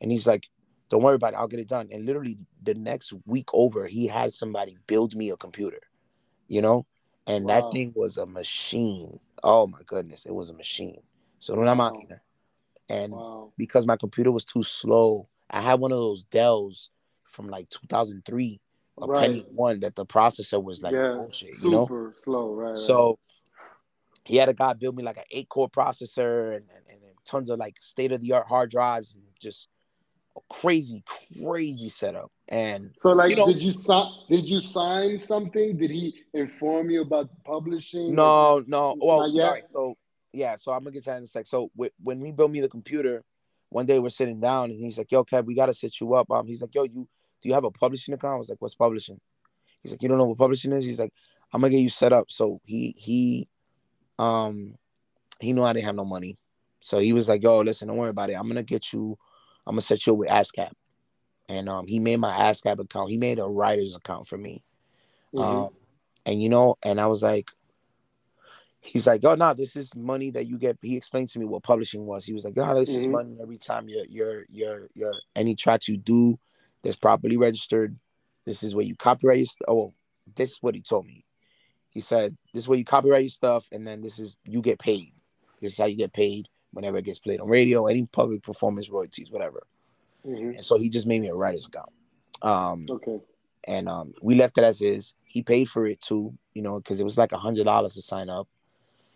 And 0.00 0.10
he's 0.10 0.26
like, 0.26 0.44
don't 0.90 1.02
worry 1.02 1.14
about 1.16 1.34
it, 1.34 1.36
I'll 1.36 1.48
get 1.48 1.60
it 1.60 1.68
done. 1.68 1.88
And 1.90 2.06
literally 2.06 2.38
the 2.62 2.74
next 2.74 3.12
week 3.24 3.48
over, 3.52 3.86
he 3.86 4.06
had 4.06 4.32
somebody 4.32 4.78
build 4.86 5.14
me 5.14 5.30
a 5.30 5.36
computer, 5.36 5.80
you 6.48 6.62
know, 6.62 6.86
and 7.26 7.46
Wow. 7.46 7.54
that 7.54 7.72
thing 7.72 7.92
was 7.94 8.18
a 8.18 8.26
machine. 8.26 9.18
Oh 9.42 9.66
my 9.66 9.80
goodness, 9.86 10.26
it 10.26 10.34
was 10.34 10.50
a 10.50 10.54
machine. 10.54 11.02
So 11.38 11.54
Wow. 11.54 11.74
máquina. 11.74 12.20
And 12.88 13.12
Wow. 13.12 13.52
because 13.56 13.86
my 13.86 13.96
computer 13.96 14.30
was 14.32 14.44
too 14.44 14.62
slow. 14.62 15.28
I 15.50 15.60
had 15.60 15.80
one 15.80 15.92
of 15.92 15.98
those 15.98 16.22
Dells 16.24 16.90
from 17.24 17.48
like 17.48 17.68
2003, 17.70 18.60
a 19.02 19.06
Right. 19.06 19.20
Penny 19.20 19.46
one 19.52 19.80
that 19.80 19.94
the 19.96 20.06
processor 20.06 20.62
was 20.62 20.82
like 20.82 20.94
yeah. 20.94 21.14
bullshit, 21.16 21.54
Super 21.54 21.64
you 21.68 21.70
know. 21.70 22.12
slow, 22.24 22.54
right? 22.54 22.78
So 22.78 23.18
he 24.24 24.36
had 24.36 24.48
a 24.48 24.54
guy 24.54 24.72
build 24.72 24.96
me 24.96 25.02
like 25.02 25.16
an 25.18 25.24
eight 25.30 25.48
core 25.48 25.68
processor 25.68 26.56
and, 26.56 26.64
and, 26.74 26.84
and 26.90 27.00
tons 27.24 27.50
of 27.50 27.58
like 27.58 27.76
state 27.80 28.12
of 28.12 28.20
the 28.20 28.32
art 28.32 28.46
hard 28.48 28.70
drives 28.70 29.14
and 29.14 29.24
just 29.40 29.68
a 30.36 30.40
crazy, 30.48 31.02
crazy 31.42 31.88
setup. 31.88 32.30
And 32.48 32.92
So 33.00 33.12
like, 33.12 33.30
You 33.30 33.36
know- 33.36 33.46
did 33.46 33.62
you 33.62 33.70
sign? 33.72 34.10
Did 34.28 34.48
you 34.48 34.60
sign 34.60 35.18
something? 35.20 35.76
Did 35.76 35.90
he 35.90 36.14
inform 36.34 36.90
you 36.90 37.02
about 37.02 37.30
publishing? 37.44 38.14
no, 38.14 38.62
no, 38.66 38.96
well, 39.00 39.20
all 39.22 39.50
right, 39.50 39.64
so 39.64 39.96
yeah, 40.32 40.56
so 40.56 40.72
I'm 40.72 40.80
gonna 40.80 40.92
get 40.92 41.04
to 41.04 41.10
that 41.10 41.18
in 41.18 41.24
a 41.24 41.26
sec. 41.26 41.46
So 41.46 41.70
wh- 41.78 41.94
when 42.02 42.20
he 42.24 42.32
built 42.32 42.50
me 42.50 42.60
the 42.60 42.68
computer, 42.68 43.24
one 43.70 43.86
day 43.86 43.98
we're 43.98 44.10
sitting 44.10 44.40
down 44.40 44.70
and 44.70 44.78
he's 44.78 44.98
like, 44.98 45.10
"Yo, 45.10 45.24
Kev, 45.24 45.44
we 45.44 45.54
gotta 45.54 45.74
set 45.74 46.00
you 46.00 46.14
up." 46.14 46.30
Um, 46.30 46.46
he's 46.46 46.62
like, 46.62 46.74
"Yo, 46.74 46.84
you 46.84 47.08
do 47.42 47.48
you 47.48 47.54
have 47.54 47.64
a 47.64 47.70
publishing 47.70 48.14
account?" 48.14 48.34
I 48.34 48.38
was 48.38 48.48
like, 48.48 48.60
"What's 48.60 48.74
publishing?" 48.74 49.20
He's 49.82 49.92
like, 49.92 50.02
"You 50.02 50.08
don't 50.08 50.18
know 50.18 50.26
what 50.26 50.38
publishing 50.38 50.72
is?" 50.72 50.84
He's 50.84 51.00
like, 51.00 51.12
"I'm 51.52 51.60
gonna 51.60 51.70
get 51.70 51.78
you 51.80 51.88
set 51.88 52.12
up." 52.12 52.30
So 52.30 52.60
he 52.64 52.94
he, 52.96 53.48
um, 54.18 54.76
he 55.40 55.52
knew 55.52 55.62
I 55.62 55.72
didn't 55.72 55.86
have 55.86 55.94
no 55.96 56.04
money, 56.04 56.38
so 56.80 56.98
he 56.98 57.12
was 57.12 57.28
like, 57.28 57.42
"Yo, 57.42 57.60
listen, 57.60 57.88
don't 57.88 57.96
worry 57.96 58.10
about 58.10 58.30
it. 58.30 58.34
I'm 58.34 58.48
gonna 58.48 58.62
get 58.62 58.92
you. 58.92 59.18
I'm 59.66 59.72
gonna 59.74 59.82
set 59.82 60.06
you 60.06 60.12
up 60.12 60.18
with 60.18 60.28
ASCAP." 60.28 60.72
And 61.48 61.68
um, 61.68 61.86
he 61.86 61.98
made 62.00 62.16
my 62.18 62.32
ASCAP 62.32 62.78
account. 62.80 63.10
He 63.10 63.16
made 63.16 63.38
a 63.38 63.44
writer's 63.44 63.94
account 63.94 64.26
for 64.26 64.36
me. 64.36 64.64
Mhm. 65.32 65.66
Um, 65.66 65.74
and 66.24 66.42
you 66.42 66.48
know, 66.48 66.76
and 66.82 67.00
I 67.00 67.06
was 67.06 67.22
like, 67.22 67.52
he's 68.86 69.06
like, 69.06 69.24
oh 69.24 69.34
no, 69.34 69.52
this 69.54 69.76
is 69.76 69.94
money 69.94 70.30
that 70.30 70.46
you 70.46 70.58
get. 70.58 70.78
He 70.80 70.96
explained 70.96 71.28
to 71.28 71.38
me 71.38 71.44
what 71.44 71.62
publishing 71.62 72.06
was. 72.06 72.24
He 72.24 72.32
was 72.32 72.44
like, 72.44 72.54
oh, 72.56 72.74
this 72.74 72.88
is 72.88 73.06
Mhm. 73.06 73.10
money 73.12 73.38
every 73.40 73.58
time 73.58 73.88
your 73.88 74.04
your 74.06 74.44
your 74.48 74.88
your 74.94 75.12
any 75.34 75.54
tracks 75.54 75.88
you 75.88 75.96
do 75.96 76.38
that's 76.82 76.96
properly 76.96 77.36
registered. 77.36 77.98
This 78.44 78.62
is 78.62 78.74
where 78.74 78.84
you 78.84 78.94
copyright 78.94 79.38
your 79.38 79.46
st- 79.46 79.68
oh, 79.68 79.92
this 80.36 80.52
is 80.52 80.58
what 80.62 80.74
he 80.74 80.80
told 80.80 81.06
me. 81.06 81.24
He 81.90 82.00
said, 82.00 82.36
this 82.52 82.64
is 82.64 82.68
where 82.68 82.78
you 82.78 82.84
copyright 82.84 83.22
your 83.22 83.30
stuff, 83.30 83.66
and 83.72 83.86
then 83.86 84.02
this 84.02 84.18
is 84.18 84.36
you 84.44 84.62
get 84.62 84.78
paid. 84.78 85.12
This 85.60 85.72
is 85.72 85.78
how 85.78 85.86
you 85.86 85.96
get 85.96 86.12
paid 86.12 86.46
whenever 86.72 86.98
it 86.98 87.04
gets 87.04 87.18
played 87.18 87.40
on 87.40 87.48
radio, 87.48 87.86
any 87.86 88.06
public 88.06 88.42
performance 88.42 88.90
royalties, 88.90 89.30
whatever. 89.30 89.66
Mhm. 90.24 90.56
And 90.56 90.64
so 90.64 90.78
he 90.78 90.90
just 90.90 91.06
made 91.06 91.20
me 91.22 91.28
a 91.28 91.34
writer's 91.34 91.66
account. 91.66 91.90
Um, 92.42 92.86
Okay. 92.90 93.20
and 93.66 93.88
um, 93.88 94.12
we 94.22 94.34
left 94.34 94.58
it 94.58 94.64
as 94.64 94.82
is. 94.82 95.14
He 95.24 95.42
paid 95.42 95.68
for 95.70 95.86
it 95.86 96.00
too, 96.00 96.36
you 96.54 96.62
know, 96.62 96.78
because 96.78 97.00
it 97.00 97.04
was 97.04 97.16
like 97.18 97.32
a 97.32 97.38
hundred 97.38 97.64
dollars 97.64 97.94
to 97.94 98.02
sign 98.02 98.28
up, 98.28 98.46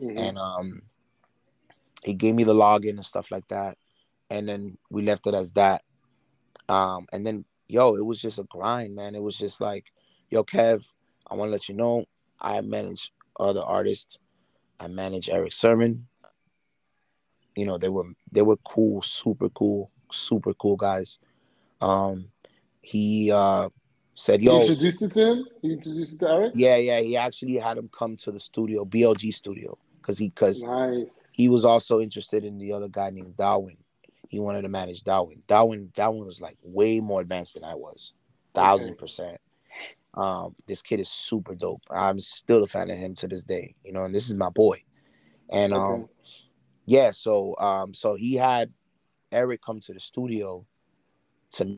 Mhm. 0.01 0.18
and 0.18 0.38
um, 0.38 0.82
he 2.05 2.14
gave 2.14 2.34
me 2.34 2.44
the 2.44 2.55
login 2.55 2.90
and 2.90 3.05
stuff 3.05 3.30
like 3.30 3.46
that, 3.48 3.76
and 4.30 4.48
then 4.48 4.78
we 4.90 5.03
left 5.03 5.26
it 5.26 5.34
as 5.34 5.53
that. 5.53 5.82
Um, 6.68 7.07
and 7.12 7.26
then 7.26 7.44
yo, 7.70 7.94
it 7.94 8.05
was 8.05 8.20
just 8.20 8.38
a 8.38 8.44
grind, 8.44 8.94
man. 8.94 9.14
It 9.14 9.22
was 9.22 9.36
just 9.36 9.61
like, 9.61 9.92
yo, 10.28 10.44
Kev, 10.44 10.86
I 11.30 11.34
want 11.34 11.48
to 11.48 11.53
let 11.53 11.68
you 11.68 11.74
know, 11.74 12.05
I 12.40 12.61
manage 12.61 13.12
other 13.38 13.61
artists. 13.61 14.18
I 14.78 14.88
manage 14.88 15.28
Erick 15.28 15.53
Sermon. 15.53 16.09
You 17.57 17.66
know, 17.66 17.78
they 17.78 17.88
were 17.88 18.05
they 18.32 18.42
were 18.42 18.57
cool, 18.59 19.03
super 19.03 19.48
cool, 19.51 19.90
super 20.11 20.55
cool 20.55 20.76
guys. 20.76 21.18
Um, 21.80 22.26
he 22.82 23.30
uh 23.30 23.68
said, 24.14 24.42
you 24.42 24.51
"Yo, 24.51 24.61
introduced 24.61 25.03
it 25.03 25.12
to 25.12 25.26
him. 25.26 25.44
You 25.62 25.72
introduced 25.72 26.14
it 26.14 26.18
to 26.20 26.30
Erick. 26.30 26.53
yeah, 26.55 26.76
yeah." 26.76 27.01
He 27.01 27.16
actually 27.16 27.57
had 27.57 27.76
him 27.76 27.90
come 27.92 28.16
to 28.16 28.32
the 28.32 28.40
studio, 28.40 28.84
BLG 28.84 29.32
studio, 29.32 29.76
because 30.01 30.18
he 30.18 30.28
because 30.28 30.62
Nice. 30.62 31.07
he 31.32 31.48
was 31.48 31.64
also 31.64 32.01
interested 32.01 32.44
in 32.44 32.59
the 32.59 32.72
other 32.72 32.88
guy 32.88 33.11
named 33.11 33.36
Darwin. 33.36 33.76
He 34.28 34.38
wanted 34.38 34.62
to 34.62 34.68
manage 34.68 35.03
Darwin. 35.03 35.42
Darwin, 35.46 35.90
Darwin 35.94 36.24
was 36.24 36.40
like 36.40 36.57
way 36.62 37.01
more 37.01 37.20
advanced 37.20 37.55
than 37.55 37.64
I 37.64 37.74
was, 37.74 38.12
thousand 38.55 38.90
Okay. 38.90 38.98
percent. 38.98 39.40
Um, 40.14 40.55
this 40.66 40.82
kid 40.82 41.01
is 41.01 41.09
super 41.09 41.55
dope. 41.55 41.82
I'm 41.90 42.18
still 42.18 42.62
a 42.64 42.66
fan 42.66 42.90
of 42.90 42.98
him 42.98 43.14
to 43.16 43.28
this 43.28 43.44
day, 43.44 43.74
you 43.84 43.92
know, 43.92 44.05
and 44.05 44.14
this 44.14 44.28
is 44.28 44.34
my 44.34 44.51
boy. 44.51 44.82
And 45.51 45.72
um, 45.72 46.03
Okay. 46.03 46.12
yeah, 46.86 47.11
so 47.11 47.57
um, 47.59 47.94
so 47.94 48.14
he 48.14 48.34
had 48.34 48.72
Erick 49.32 49.62
come 49.62 49.80
to 49.80 49.92
the 49.92 50.01
studio 50.01 50.66
to 51.53 51.76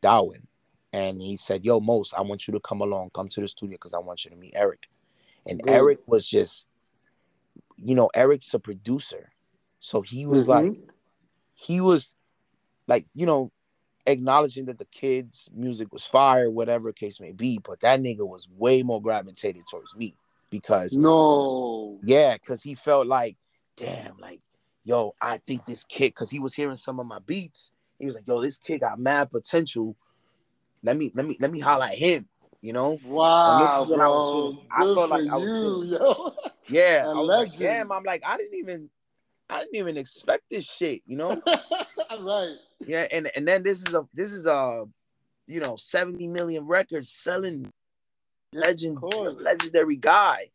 Darwin, 0.00 0.46
and 0.92 1.20
he 1.20 1.36
said, 1.36 1.64
"Yo, 1.64 1.80
Most, 1.80 2.14
I 2.14 2.22
want 2.22 2.46
you 2.46 2.52
to 2.52 2.60
come 2.60 2.80
along, 2.80 3.10
come 3.10 3.28
to 3.28 3.40
the 3.40 3.48
studio 3.48 3.74
because 3.74 3.94
I 3.94 3.98
want 3.98 4.24
you 4.24 4.30
to 4.30 4.36
meet 4.36 4.54
Erick." 4.54 4.88
And 5.46 5.62
Good. 5.62 5.72
Erick 5.72 5.98
was 6.06 6.26
just, 6.26 6.68
you 7.84 7.94
know, 7.94 8.10
Erick's 8.14 8.52
a 8.54 8.58
producer, 8.58 9.32
so 9.78 10.00
he 10.02 10.26
was 10.26 10.48
like, 10.48 10.66
Mhm. 10.66 10.88
he 11.54 11.80
was 11.80 12.14
like, 12.86 13.06
you 13.14 13.26
know, 13.26 13.50
acknowledging 14.06 14.66
that 14.66 14.78
the 14.78 14.84
kid's 14.86 15.48
music 15.54 15.92
was 15.92 16.04
fire, 16.04 16.50
whatever 16.50 16.92
case 16.92 17.20
may 17.20 17.32
be, 17.32 17.58
but 17.58 17.80
that 17.80 18.00
nigga 18.00 18.26
was 18.26 18.48
way 18.56 18.82
more 18.82 19.00
gravitated 19.00 19.62
towards 19.70 19.94
me 19.94 20.16
because 20.50 20.96
no. 20.96 21.98
yeah, 22.02 22.34
because 22.34 22.62
he 22.62 22.74
felt 22.74 23.06
like, 23.06 23.36
damn, 23.76 24.16
like, 24.18 24.40
yo, 24.84 25.14
I 25.20 25.38
think 25.38 25.64
this 25.64 25.84
kid, 25.84 26.08
because 26.08 26.30
he 26.30 26.38
was 26.40 26.54
hearing 26.54 26.76
some 26.76 26.98
of 27.00 27.06
my 27.06 27.18
beats 27.20 27.72
He 27.98 28.06
was 28.06 28.16
like, 28.16 28.26
"Yo, 28.26 28.42
this 28.42 28.58
kid 28.58 28.80
got 28.80 28.98
mad 28.98 29.30
potential. 29.30 29.96
Let 30.82 30.96
me 30.96 31.12
let 31.14 31.26
me 31.26 31.36
let 31.38 31.52
me 31.52 31.60
highlight 31.60 31.98
him." 31.98 32.28
You 32.60 32.72
know? 32.72 32.98
Wow, 33.04 33.84
what 33.84 34.00
I 34.00 34.08
bro. 34.08 34.16
was. 34.16 34.56
I 34.70 34.84
felt 34.94 35.10
like 35.10 35.26
I 35.28 35.36
was. 35.36 36.32
Yeah, 36.68 37.04
I 37.06 37.20
was 37.20 37.28
like, 37.28 37.58
"Damn!" 37.58 37.92
I'm 37.92 38.04
like, 38.04 38.22
I 38.24 38.36
didn't 38.36 38.58
even, 38.58 38.90
I 39.50 39.60
didn't 39.60 39.76
even 39.76 39.96
expect 39.96 40.44
this 40.50 40.64
shit. 40.64 41.02
You 41.06 41.16
know? 41.16 41.42
right. 42.20 42.56
Yeah, 42.86 43.06
and 43.10 43.30
and 43.36 43.46
then 43.46 43.62
this 43.62 43.82
is 43.86 43.94
a 43.94 44.06
this 44.14 44.32
is 44.32 44.46
a, 44.46 44.84
you 45.46 45.60
know, 45.60 45.76
70 45.76 46.26
million 46.28 46.66
records 46.66 47.10
selling, 47.10 47.70
legend, 48.52 48.98
legendary 49.02 49.96
guy. 49.96 50.50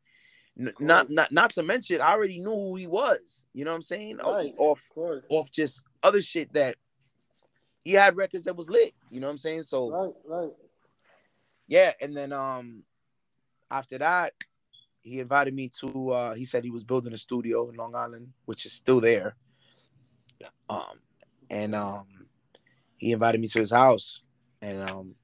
Not 0.79 1.09
not 1.11 1.31
not 1.31 1.51
to 1.51 1.63
mention, 1.63 2.01
I 2.01 2.11
already 2.11 2.39
knew 2.39 2.49
who 2.49 2.75
he 2.75 2.87
was. 2.87 3.45
You 3.53 3.63
know 3.63 3.71
what 3.71 3.75
I'm 3.75 3.81
saying? 3.83 4.17
Right. 4.17 4.53
Off 4.57 4.81
Of 4.89 4.95
course. 4.95 5.25
off 5.29 5.51
just 5.51 5.83
other 6.01 6.21
shit 6.21 6.51
that 6.53 6.77
he 7.83 7.93
had 7.93 8.17
records 8.17 8.43
that 8.45 8.55
was 8.55 8.67
lit. 8.69 8.93
You 9.11 9.19
know 9.19 9.27
what 9.27 9.31
I'm 9.31 9.37
saying? 9.37 9.63
So 9.63 9.89
Right, 9.89 10.13
right. 10.25 10.51
yeah, 11.67 11.93
and 12.01 12.17
then 12.17 12.33
um 12.33 12.83
after 13.69 13.99
that, 13.99 14.33
he 15.07 15.19
invited 15.19 15.53
me 15.53 15.69
to 15.79 16.09
uh 16.11 16.33
he 16.33 16.45
said 16.45 16.63
he 16.63 16.69
was 16.71 16.83
building 16.83 17.13
a 17.13 17.17
studio 17.17 17.69
in 17.69 17.75
Long 17.75 17.95
Island, 17.95 18.33
which 18.45 18.65
is 18.65 18.73
still 18.73 18.99
there. 18.99 19.35
Um 20.69 20.99
and 21.49 21.73
um 21.73 22.27
he 22.97 23.11
invited 23.11 23.39
me 23.39 23.47
to 23.47 23.59
his 23.59 23.71
house 23.71 24.21
and 24.61 24.81
um 24.81 25.15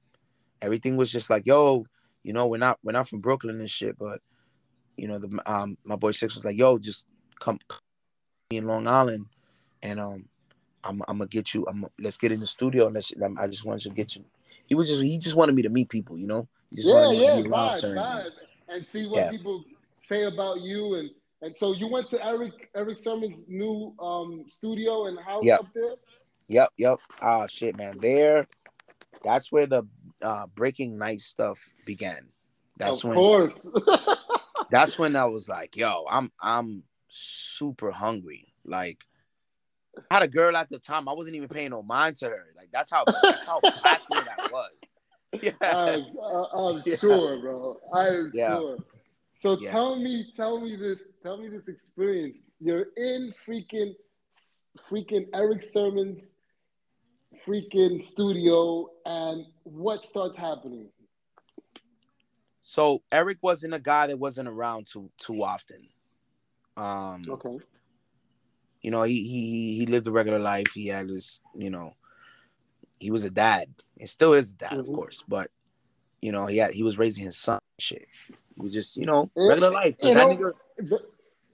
everything 0.62 0.96
was 0.96 1.12
just 1.12 1.28
like, 1.30 1.46
yo, 1.46 1.84
you 2.22 2.32
know, 2.32 2.46
we're 2.46 2.56
not 2.58 2.78
we're 2.82 2.92
not 2.92 3.08
from 3.08 3.20
Brooklyn 3.20 3.60
and 3.60 3.70
shit, 3.70 3.98
but 3.98 4.20
you 4.96 5.08
know, 5.08 5.18
the 5.18 5.28
um 5.46 5.76
my 5.84 5.96
boy 5.96 6.12
Six 6.12 6.34
was 6.34 6.44
like, 6.44 6.56
yo, 6.56 6.78
just 6.78 7.06
come, 7.40 7.58
come 7.68 7.80
in 8.50 8.66
Long 8.66 8.86
Island 8.86 9.26
and 9.82 10.00
um 10.00 10.28
I'm 10.82 11.02
I'm 11.08 11.18
gonna 11.18 11.28
get 11.28 11.54
you. 11.54 11.66
I'm 11.66 11.86
let's 11.98 12.16
get 12.18 12.32
in 12.32 12.40
the 12.40 12.46
studio 12.46 12.86
and 12.86 12.94
let's. 12.94 13.12
I 13.38 13.46
just 13.46 13.64
wanted 13.64 13.82
to 13.82 13.90
get 13.90 14.16
you. 14.16 14.24
He 14.66 14.74
was 14.74 14.88
just 14.88 15.02
he 15.02 15.18
just 15.18 15.36
wanted 15.36 15.54
me 15.54 15.62
to 15.62 15.70
meet 15.70 15.88
people, 15.88 16.18
you 16.18 16.26
know. 16.26 16.46
He 16.70 16.76
just 16.76 16.88
Yeah, 16.88 16.94
wanted 16.94 17.18
me 17.18 17.24
yeah, 17.24 17.36
to 17.36 17.42
be 17.42 17.48
around 17.50 17.70
vibe, 17.70 17.76
certain 17.76 18.02
vibe, 18.02 18.30
and 18.68 18.86
see 18.86 19.06
what 19.06 19.18
Yeah. 19.24 19.30
people 19.30 19.64
say 20.04 20.24
about 20.24 20.60
you, 20.60 20.94
and 20.94 21.10
and 21.42 21.56
so 21.56 21.72
you 21.72 21.88
went 21.88 22.08
to 22.10 22.24
Erick 22.24 22.70
Erick 22.76 22.98
Sermon's 22.98 23.44
new 23.48 23.94
um 23.98 24.44
studio 24.48 25.06
and 25.06 25.18
house 25.18 25.44
Yep. 25.44 25.60
up 25.60 25.66
there. 25.74 25.94
Yep, 26.48 26.68
yep. 26.76 26.98
Ah, 27.22 27.46
shit, 27.46 27.76
man. 27.76 27.98
There, 27.98 28.44
that's 29.22 29.50
where 29.50 29.66
the 29.66 29.84
uh, 30.22 30.46
breaking 30.48 30.98
night 30.98 31.20
stuff 31.20 31.58
began. 31.86 32.28
That's 32.76 33.02
of 33.02 33.10
when. 33.10 33.16
course. 33.18 33.66
That's 34.70 34.98
when 34.98 35.14
I 35.14 35.26
was 35.26 35.48
like, 35.48 35.76
yo, 35.76 36.04
I'm 36.10 36.32
I'm 36.40 36.82
super 37.08 37.92
hungry. 37.92 38.54
Like, 38.64 39.04
I 40.10 40.14
had 40.14 40.22
a 40.24 40.28
girl 40.28 40.56
at 40.56 40.68
the 40.68 40.78
time. 40.78 41.08
I 41.08 41.12
wasn't 41.12 41.36
even 41.36 41.48
paying 41.48 41.70
no 41.70 41.82
mind 41.82 42.16
to 42.16 42.26
her. 42.26 42.46
Like, 42.56 42.70
that's 42.72 42.90
how 42.90 43.04
that's 43.28 43.46
how 43.46 43.60
passionate 43.84 44.26
I 44.28 44.40
was. 44.50 44.94
Yeah. 45.42 45.52
I'm, 45.62 46.06
I'm 46.54 46.82
Yeah. 46.84 46.96
sure, 46.96 47.38
bro. 47.38 47.76
I 47.92 48.06
am 48.08 48.30
Yeah. 48.32 48.56
sure. 48.56 48.78
So 49.44 49.58
Yeah. 49.60 49.72
tell 49.72 49.96
me, 49.96 50.32
tell 50.34 50.58
me 50.58 50.74
this, 50.74 51.02
tell 51.22 51.36
me 51.36 51.48
this 51.48 51.68
experience. 51.68 52.40
You're 52.60 52.86
in 52.96 53.34
freaking, 53.46 53.94
freaking 54.88 55.28
Erick 55.34 55.62
Sermon's 55.62 56.22
freaking 57.46 58.02
studio, 58.02 58.88
and 59.04 59.44
what 59.64 60.06
starts 60.06 60.38
happening? 60.38 60.88
So 62.62 63.02
Erick 63.12 63.36
wasn't 63.42 63.74
a 63.74 63.78
guy 63.78 64.06
that 64.06 64.18
wasn't 64.18 64.48
around 64.48 64.86
too 64.86 65.10
too 65.18 65.44
often. 65.44 65.90
Um, 66.78 67.22
Okay. 67.28 67.58
you 68.80 68.90
know, 68.90 69.02
he 69.02 69.28
he 69.28 69.76
he- 69.76 69.86
lived 69.86 70.06
a 70.06 70.10
regular 70.10 70.38
life. 70.38 70.68
He 70.72 70.86
had 70.86 71.10
his, 71.10 71.42
you 71.54 71.68
know, 71.68 71.96
he 72.98 73.10
was 73.10 73.26
a 73.26 73.30
dad 73.30 73.74
and 74.00 74.08
still 74.08 74.32
is 74.32 74.52
a 74.52 74.54
dad, 74.54 74.78
of 74.78 74.86
Mhm. 74.86 74.94
course. 74.94 75.22
But 75.28 75.50
you 76.22 76.32
know, 76.32 76.46
he 76.46 76.56
had 76.56 76.72
he 76.72 76.82
was 76.82 76.96
raising 76.96 77.26
his 77.26 77.36
son. 77.36 77.58
Shit, 77.78 78.06
was 78.56 78.72
just 78.72 78.96
you 78.96 79.06
know 79.06 79.30
It- 79.36 79.40
regular 79.48 79.70
life. 79.70 79.98
'Cause 79.98 80.10
it 80.10 80.14
that 80.14 80.20
don't- 80.20 80.40
nigga, 80.40 81.00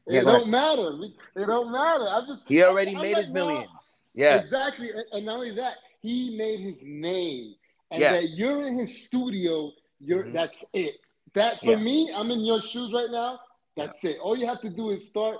It 0.06 0.14
Yeah, 0.14 0.22
go 0.24 0.38
don't 0.38 0.50
matter. 0.50 0.98
It 1.36 1.46
don't 1.46 1.70
matter. 1.70 2.04
I 2.08 2.24
just 2.26 2.48
he 2.48 2.62
already 2.64 2.94
I'm 2.96 3.02
made 3.02 3.12
like, 3.12 3.20
his 3.22 3.30
millions. 3.30 4.02
Yeah, 4.14 4.36
Exactly. 4.36 4.88
And, 5.12 5.24
not 5.26 5.34
only 5.34 5.52
that, 5.52 5.76
he 6.00 6.36
made 6.36 6.58
his 6.60 6.78
name. 6.82 7.54
And 7.92 8.00
Yeah. 8.00 8.12
that 8.12 8.30
you're 8.30 8.66
in 8.66 8.78
his 8.78 9.04
studio, 9.06 9.70
you're 10.00 10.24
Mhm. 10.24 10.32
that's 10.32 10.64
it. 10.72 10.96
That 11.34 11.60
for 11.60 11.72
Yeah. 11.72 11.76
me, 11.76 12.12
I'm 12.12 12.30
in 12.32 12.40
your 12.40 12.60
shoes 12.60 12.92
right 12.92 13.10
now. 13.10 13.40
That's 13.76 14.02
it. 14.04 14.18
All 14.18 14.36
you 14.36 14.46
have 14.46 14.60
to 14.62 14.70
do 14.70 14.90
is 14.90 15.08
start 15.08 15.38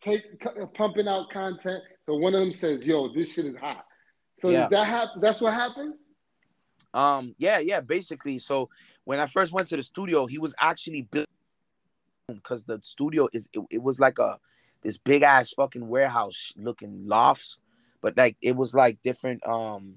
take 0.00 0.22
pumping 0.74 1.06
out 1.08 1.28
content. 1.30 1.82
So 2.06 2.16
one 2.16 2.32
of 2.34 2.40
them 2.40 2.52
says, 2.54 2.86
"Yo, 2.86 3.08
this 3.08 3.34
shit 3.34 3.44
is 3.44 3.56
hot." 3.56 3.84
So 4.38 4.48
Yeah. 4.48 4.66
that 4.68 4.84
happen? 4.86 5.20
That's 5.20 5.40
what 5.42 5.52
happens. 5.52 5.94
Um, 6.92 7.34
yeah, 7.38 7.58
yeah, 7.58 7.80
basically. 7.80 8.38
So 8.38 8.68
when 9.04 9.20
I 9.20 9.26
first 9.26 9.52
went 9.52 9.68
to 9.68 9.76
the 9.76 9.82
studio, 9.82 10.26
he 10.26 10.38
was 10.38 10.54
actually 10.60 11.02
built 11.02 11.26
because 12.28 12.64
the 12.64 12.78
studio 12.82 13.28
is 13.32 13.48
it, 13.52 13.60
it 13.70 13.82
was 13.82 14.00
like 14.00 14.18
a 14.18 14.38
this 14.82 14.98
big 14.98 15.22
ass 15.22 15.50
fucking 15.50 15.86
warehouse 15.88 16.52
looking 16.56 17.06
lofts, 17.06 17.58
but 18.00 18.16
like 18.16 18.36
it 18.40 18.56
was 18.56 18.74
like 18.74 19.02
different. 19.02 19.46
Um, 19.46 19.96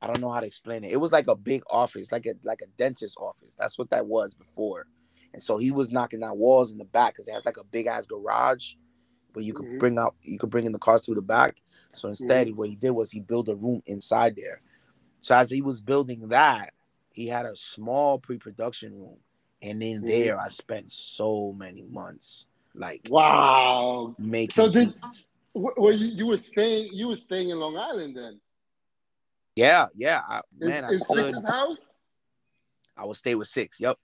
I 0.00 0.06
don't 0.06 0.20
know 0.20 0.30
how 0.30 0.40
to 0.40 0.46
explain 0.46 0.84
it. 0.84 0.92
It 0.92 0.98
was 0.98 1.12
like 1.12 1.28
a 1.28 1.36
big 1.36 1.62
office, 1.70 2.12
like 2.12 2.26
a 2.26 2.34
like 2.44 2.62
a 2.62 2.66
dentist 2.76 3.16
office. 3.18 3.54
That's 3.54 3.78
what 3.78 3.90
that 3.90 4.06
was 4.06 4.34
before. 4.34 4.86
And 5.32 5.42
so 5.42 5.58
he 5.58 5.70
was 5.70 5.90
knocking 5.90 6.20
down 6.20 6.38
walls 6.38 6.72
in 6.72 6.78
the 6.78 6.84
back 6.84 7.14
because 7.14 7.28
it 7.28 7.32
has 7.32 7.44
like 7.46 7.58
a 7.58 7.64
big 7.64 7.86
ass 7.86 8.06
garage 8.06 8.74
where 9.34 9.44
you 9.44 9.52
could 9.52 9.66
Mhm. 9.66 9.78
bring 9.78 9.98
out 9.98 10.14
you 10.22 10.38
could 10.38 10.50
bring 10.50 10.66
in 10.66 10.72
the 10.72 10.78
cars 10.78 11.02
through 11.02 11.16
the 11.16 11.22
back. 11.22 11.60
So 11.92 12.08
instead, 12.08 12.54
what 12.56 12.68
he 12.68 12.76
did 12.76 12.90
was 12.90 13.10
he 13.10 13.20
built 13.20 13.48
a 13.48 13.54
room 13.54 13.82
inside 13.86 14.36
there. 14.36 14.62
So 15.20 15.36
as 15.36 15.50
he 15.50 15.60
was 15.62 15.80
building 15.80 16.28
that, 16.28 16.72
he 17.12 17.26
had 17.26 17.46
a 17.46 17.56
small 17.56 18.18
pre-production 18.18 18.98
room, 18.98 19.18
and 19.60 19.82
in 19.82 20.02
Mhm. 20.02 20.06
there 20.06 20.40
I 20.40 20.48
spent 20.48 20.90
so 20.90 21.52
many 21.52 21.82
months 21.82 22.46
like 22.74 23.06
Wow. 23.10 24.14
making. 24.18 24.54
So 24.54 24.70
did- 24.70 24.94
Were 25.54 25.90
you 25.92 26.06
you 26.06 26.26
were 26.26 26.36
staying 26.36 26.92
you 26.92 27.08
were 27.08 27.16
staying 27.16 27.48
in 27.48 27.58
Long 27.58 27.76
Island 27.76 28.16
then? 28.16 28.40
Yeah, 29.56 29.88
yeah, 29.94 30.22
I, 30.28 30.38
Is, 30.60 30.68
man, 30.68 30.84
I 30.84 30.88
could. 30.88 31.00
Six's 31.34 31.46
house? 31.48 31.94
I 32.96 33.04
would 33.04 33.16
stay 33.16 33.34
with 33.34 33.48
six. 33.48 33.80
Yep. 33.80 33.98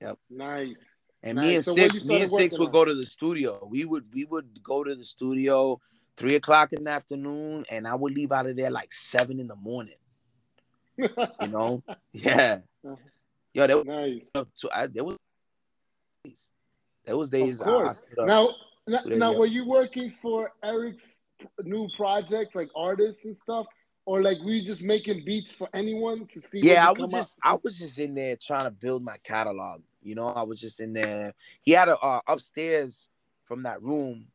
Yep. 0.00 0.18
Nice. 0.30 0.76
And 1.22 1.36
Nice. 1.36 1.44
me 1.44 1.54
and 1.56 1.64
So 1.64 1.74
six, 1.74 2.04
me 2.04 2.22
and 2.22 2.30
six 2.30 2.58
would 2.58 2.66
on? 2.66 2.72
go 2.72 2.84
to 2.86 2.94
the 2.94 3.04
studio. 3.04 3.66
We 3.70 3.84
would 3.84 4.06
we 4.14 4.24
would 4.24 4.62
go 4.62 4.84
to 4.84 4.94
the 4.94 5.04
studio 5.04 5.80
three 6.16 6.36
o'clock 6.36 6.72
in 6.72 6.84
the 6.84 6.90
afternoon, 6.90 7.66
and 7.70 7.86
I 7.86 7.94
would 7.94 8.14
leave 8.14 8.32
out 8.32 8.46
of 8.46 8.56
there 8.56 8.70
like 8.70 8.92
seven 8.94 9.38
in 9.38 9.48
the 9.48 9.56
morning. 9.56 9.98
You 10.98 11.48
know? 11.48 11.82
yeah. 12.12 12.60
Yo, 13.52 13.66
there 13.66 13.76
was 13.76 13.86
nice. 13.86 14.26
to 14.34 14.70
I, 14.72 14.86
there 14.86 15.04
was 15.04 15.16
days. 16.24 16.50
There 17.04 17.16
was 17.16 17.30
days 17.30 17.60
Of 17.60 17.68
I, 17.68 17.70
I 17.70 17.86
up. 17.86 17.96
Now, 18.26 18.50
now, 18.86 19.00
now 19.06 19.32
were 19.32 19.46
you 19.46 19.66
working 19.66 20.12
for 20.20 20.52
Erick's 20.62 21.20
new 21.62 21.88
project, 21.96 22.54
like 22.54 22.68
artists 22.76 23.24
and 23.24 23.36
stuff, 23.36 23.66
or 24.04 24.22
like 24.22 24.38
were 24.40 24.50
you 24.50 24.64
just 24.64 24.82
making 24.82 25.24
beats 25.24 25.54
for 25.54 25.68
anyone 25.74 26.26
to 26.26 26.40
see? 26.40 26.60
yeah, 26.62 26.88
I 26.88 26.92
was 26.92 27.10
just 27.10 27.38
up- 27.44 27.54
I 27.54 27.58
was 27.62 27.78
just 27.78 27.98
in 27.98 28.14
there 28.14 28.36
trying 28.36 28.64
to 28.64 28.70
build 28.70 29.02
my 29.02 29.16
catalog. 29.22 29.82
You 30.02 30.14
know, 30.14 30.26
I 30.26 30.42
was 30.42 30.60
just 30.60 30.80
in 30.80 30.92
there. 30.92 31.34
He 31.62 31.72
had 31.72 31.88
a 31.88 31.98
uh, 31.98 32.20
upstairs 32.26 33.08
from 33.44 33.62
that 33.64 33.82
room. 33.82 34.26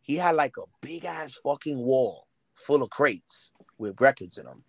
He 0.00 0.16
had 0.16 0.34
like 0.34 0.56
a 0.56 0.64
big 0.80 1.04
ass 1.04 1.34
fucking 1.34 1.78
wall 1.78 2.26
full 2.54 2.82
of 2.82 2.90
crates 2.90 3.52
with 3.78 4.00
records 4.00 4.38
in 4.38 4.46
them. 4.46 4.64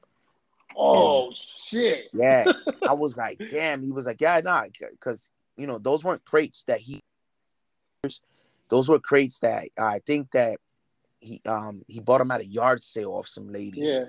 Oh 0.78 1.32
shit! 1.40 2.10
Yeah, 2.14 2.52
I 2.88 2.94
was 2.94 3.18
like, 3.18 3.42
damn. 3.50 3.84
He 3.84 3.92
was 3.92 4.06
like, 4.06 4.22
yeah, 4.22 4.40
nah, 4.44 4.66
because 4.92 5.32
you 5.58 5.68
know 5.68 5.78
those 5.78 6.04
weren't 6.04 6.26
crates 6.26 6.64
that 6.66 6.80
he. 6.80 7.00
Those 8.70 8.90
were 8.90 9.00
crates 9.00 9.40
that 9.40 9.68
I 9.78 10.00
think 10.06 10.32
that 10.32 10.58
he 11.22 11.42
um 11.46 11.84
he 11.88 12.00
bought 12.00 12.18
them 12.20 12.32
at 12.32 12.42
a 12.42 12.46
yard 12.46 12.84
sale 12.84 13.14
off 13.14 13.28
some 13.28 13.52
lady. 13.52 13.82
Yeah, 13.82 14.06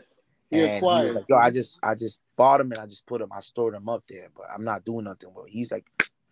he 0.51 0.61
and 0.63 0.81
he 0.81 1.03
was 1.03 1.15
like, 1.15 1.25
"Yo, 1.29 1.37
I 1.37 1.51
just, 1.51 1.79
I 1.83 1.95
just 1.95 2.21
bought 2.37 2.59
them 2.59 2.73
and 2.73 2.81
I 2.81 2.87
just 2.87 3.07
put 3.07 3.21
them, 3.21 3.31
I 3.33 3.41
stored 3.41 3.75
them 3.75 3.89
up 3.89 4.05
there, 4.09 4.29
but 4.35 4.47
I'm 4.53 4.65
not 4.65 4.85
doing 4.85 5.05
nothing." 5.05 5.31
Well, 5.35 5.47
he's 5.49 5.73
like, 5.73 5.87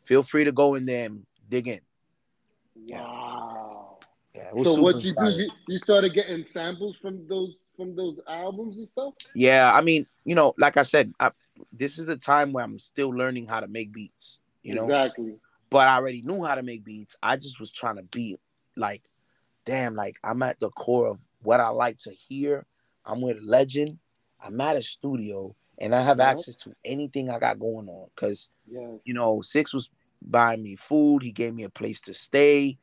"Feel 0.04 0.22
free 0.22 0.44
to 0.44 0.52
go 0.52 0.74
in 0.74 0.86
there 0.86 1.06
and 1.06 1.26
dig 1.48 1.68
in." 1.68 1.80
wow. 2.76 2.86
Yeah, 2.86 3.91
was 4.52 4.64
So 4.64 4.80
what 4.80 5.02
you 5.04 5.14
do? 5.14 5.30
You, 5.30 5.50
you 5.68 5.78
started 5.78 6.14
getting 6.14 6.46
samples 6.46 6.96
from 6.96 7.26
those 7.28 7.66
from 7.76 7.94
those 7.94 8.20
albums 8.28 8.78
and 8.78 8.86
stuff. 8.88 9.14
Yeah, 9.34 9.72
I 9.72 9.80
mean, 9.80 10.06
you 10.24 10.34
know, 10.34 10.54
like 10.58 10.76
I 10.76 10.82
said, 10.82 11.12
I, 11.20 11.30
this 11.72 11.98
is 11.98 12.08
a 12.08 12.16
time 12.16 12.52
where 12.52 12.64
I'm 12.64 12.78
still 12.78 13.10
learning 13.10 13.46
how 13.46 13.60
to 13.60 13.68
make 13.68 13.92
beats. 13.92 14.40
You 14.62 14.74
know, 14.74 14.82
exactly. 14.82 15.34
but 15.70 15.88
I 15.88 15.96
already 15.96 16.22
knew 16.22 16.44
how 16.44 16.54
to 16.54 16.62
make 16.62 16.84
beats. 16.84 17.16
I 17.22 17.36
just 17.36 17.58
was 17.58 17.72
trying 17.72 17.96
to 17.96 18.04
be 18.04 18.36
like, 18.76 19.02
damn, 19.64 19.94
like 19.94 20.16
I'm 20.22 20.42
at 20.42 20.60
the 20.60 20.70
core 20.70 21.08
of 21.08 21.20
what 21.42 21.60
I 21.60 21.68
like 21.68 21.98
to 21.98 22.12
hear. 22.12 22.64
I'm 23.04 23.20
with 23.20 23.38
a 23.38 23.44
legend. 23.44 23.98
I'm 24.44 24.60
at 24.60 24.76
a 24.76 24.82
studio, 24.82 25.54
and 25.78 25.94
I 25.94 26.02
have 26.02 26.20
access 26.20 26.56
to 26.58 26.74
anything 26.84 27.30
I 27.30 27.38
got 27.38 27.58
going 27.58 27.88
on. 27.88 28.08
Cause 28.16 28.48
Yes. 28.66 29.00
you 29.04 29.14
know, 29.14 29.42
Six 29.42 29.74
was 29.74 29.90
buying 30.22 30.62
me 30.62 30.76
food. 30.76 31.22
He 31.22 31.32
gave 31.32 31.54
me 31.54 31.64
a 31.64 31.70
place 31.70 32.00
to 32.02 32.14
stay. 32.14 32.78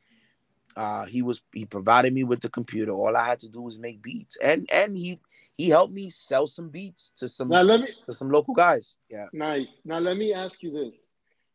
Uh, 0.76 1.04
he 1.04 1.22
was 1.22 1.42
he 1.52 1.64
provided 1.64 2.12
me 2.12 2.24
with 2.24 2.40
the 2.40 2.48
computer. 2.48 2.92
All 2.92 3.16
I 3.16 3.26
had 3.26 3.38
to 3.40 3.48
do 3.48 3.60
was 3.60 3.78
make 3.78 4.02
beats, 4.02 4.36
and 4.36 4.68
and 4.72 4.96
he 4.96 5.20
he 5.56 5.68
helped 5.68 5.92
me 5.92 6.10
sell 6.10 6.46
some 6.46 6.68
beats 6.68 7.12
to 7.16 7.28
some 7.28 7.48
Now 7.48 7.62
let 7.62 7.80
me 7.80 7.88
to 8.02 8.12
some 8.12 8.30
local 8.30 8.54
guys. 8.54 8.96
Yeah. 9.10 9.26
nice. 9.32 9.80
Now 9.84 9.98
let 9.98 10.16
me 10.16 10.32
ask 10.32 10.62
you 10.62 10.72
this: 10.72 11.06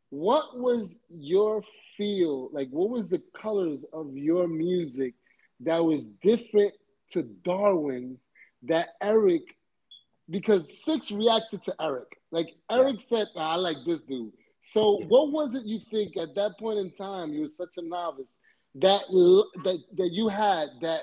What 0.10 0.60
was 0.60 0.96
your 1.10 1.64
feel 1.98 2.50
like? 2.52 2.70
What 2.70 2.90
was 2.90 3.10
the 3.10 3.22
colors 3.34 3.86
of 3.94 4.16
your 4.16 4.48
music 4.48 5.14
that 5.62 5.84
was 5.84 6.06
different 6.06 6.74
to 7.12 7.24
Darwin's 7.24 8.20
that 8.64 8.90
Erick? 9.02 9.56
Because 10.30 10.84
Six 10.84 11.12
reacted 11.12 11.64
to 11.64 11.76
Erick. 11.80 12.20
Like 12.32 12.50
Erick 12.70 13.00
said, 13.00 13.28
"Nah, 13.36 13.54
"I 13.54 13.56
like 13.56 13.78
this 13.86 14.02
dude." 14.02 14.34
So 14.62 15.00
what 15.08 15.32
was 15.32 15.54
it 15.54 15.64
you 15.66 15.80
think 15.92 16.18
at 16.18 16.34
that 16.36 16.60
point 16.60 16.80
in 16.80 16.92
time? 16.92 17.32
You 17.34 17.42
were 17.42 17.50
such 17.50 17.78
a 17.78 17.82
novice 17.84 18.36
that 18.76 19.02
that 19.64 19.80
that 19.98 20.10
you 20.12 20.28
had 20.28 20.70
that 20.82 21.02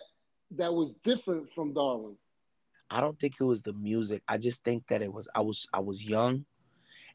that 0.53 0.73
was 0.73 0.95
different 0.95 1.51
from 1.53 1.73
Darwin. 1.73 2.17
I 2.91 3.01
don't 3.01 3.19
think 3.19 3.37
it 3.41 3.45
was 3.45 3.63
the 3.63 3.73
music. 3.73 4.23
I 4.29 4.37
just 4.37 4.63
think 4.63 4.87
that 4.89 5.03
it 5.03 5.13
was 5.13 5.29
I 5.35 5.41
was 5.41 5.67
I 5.73 5.81
was 5.81 6.07
young. 6.07 6.45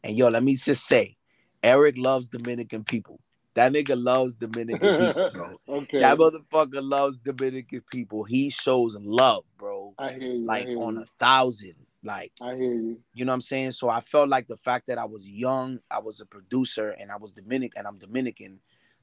And 0.04 0.16
yo, 0.16 0.30
let 0.30 0.44
me 0.44 0.56
just 0.56 0.86
say, 0.86 1.18
Erick 1.64 1.98
loves 1.98 2.30
Dominican 2.30 2.84
people. 2.84 3.20
That 3.54 3.74
nigga 3.74 4.02
loves 4.02 4.36
Dominican 4.36 4.98
people, 4.98 5.30
bro. 5.34 5.60
okay. 5.68 6.00
That 6.00 6.18
motherfucker 6.18 6.82
loves 6.88 7.18
Dominican 7.18 7.82
people. 7.92 8.24
He 8.24 8.50
shows 8.50 8.96
love, 9.00 9.44
bro. 9.58 9.94
I 9.98 10.12
hear 10.12 10.34
you. 10.34 10.46
Like 10.46 10.68
hear 10.68 10.80
on 10.80 10.96
you. 10.96 11.02
a 11.02 11.06
thousand. 11.20 11.76
Like, 12.04 12.32
I 12.40 12.56
hear 12.56 12.74
you. 12.74 13.00
you 13.14 13.26
know 13.26 13.32
what 13.32 13.36
I'm 13.36 13.42
saying? 13.42 13.72
So 13.72 13.90
I 13.90 14.02
felt 14.02 14.30
like 14.30 14.48
the 14.48 14.58
fact 14.58 14.88
that 14.88 15.00
I 15.00 15.06
was 15.06 15.28
young, 15.28 15.80
I 15.90 16.00
was 16.00 16.22
a 16.22 16.26
producer, 16.26 16.92
and 16.92 17.12
I 17.12 17.18
was 17.18 17.34
Dominican, 17.34 17.80
and 17.80 17.88
I'm 17.88 17.98
Dominican 17.98 18.60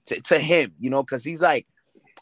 to, 0.07 0.21
to 0.21 0.39
him, 0.39 0.73
you 0.79 0.91
know, 0.91 1.03
because 1.03 1.25
he's 1.25 1.41
like, 1.41 1.67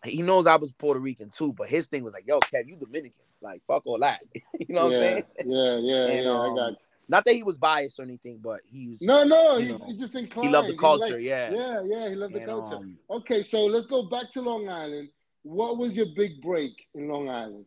he 0.05 0.22
knows 0.22 0.47
I 0.47 0.57
was 0.57 0.72
Puerto 0.72 1.01
Rican 1.01 1.30
too, 1.30 1.53
but 1.53 1.68
his 1.68 1.87
thing 1.87 2.03
was 2.03 2.12
like, 2.12 2.26
yo, 2.26 2.41
Kev, 2.41 2.66
you 2.66 2.76
Dominican. 2.76 3.22
Like, 3.41 3.62
fuck 3.66 3.83
all 3.87 3.99
that. 4.01 4.20
you 4.59 4.74
know 4.74 4.85
what 4.87 4.93
yeah, 4.93 4.99
I'm 4.99 5.03
saying? 5.03 5.24
Yeah, 5.47 5.76
yeah, 5.76 6.07
And, 6.16 6.24
yeah. 6.24 6.30
um, 6.30 6.53
I 6.53 6.57
got 6.57 6.70
you. 6.72 6.76
Not 7.09 7.24
that 7.24 7.35
he 7.35 7.43
was 7.43 7.57
biased 7.59 7.99
or 7.99 8.05
anything, 8.05 8.39
but 8.43 8.61
he 8.72 8.89
was 8.89 8.99
No, 9.03 9.24
no, 9.24 9.59
he's, 9.59 9.68
know, 9.68 9.87
he's 9.87 10.01
just 10.01 10.14
inclined. 10.14 10.49
he 10.49 10.53
loved 10.53 10.68
the 10.68 10.76
culture, 10.76 11.14
like- 11.14 11.22
yeah. 11.22 11.51
yeah, 11.51 11.83
yeah. 11.85 12.09
He 12.09 12.14
loved 12.14 12.35
the 12.35 12.41
culture. 12.41 12.76
um, 12.76 12.97
Okay, 13.11 13.43
so 13.43 13.66
let's 13.66 13.87
go 13.87 14.05
back 14.05 14.30
to 14.33 14.41
Long 14.41 14.68
Island. 14.68 15.11
What 15.43 15.76
was 15.76 15.97
your 15.97 16.07
big 16.16 16.41
break 16.41 16.87
in 16.95 17.09
Long 17.09 17.28
Island? 17.28 17.66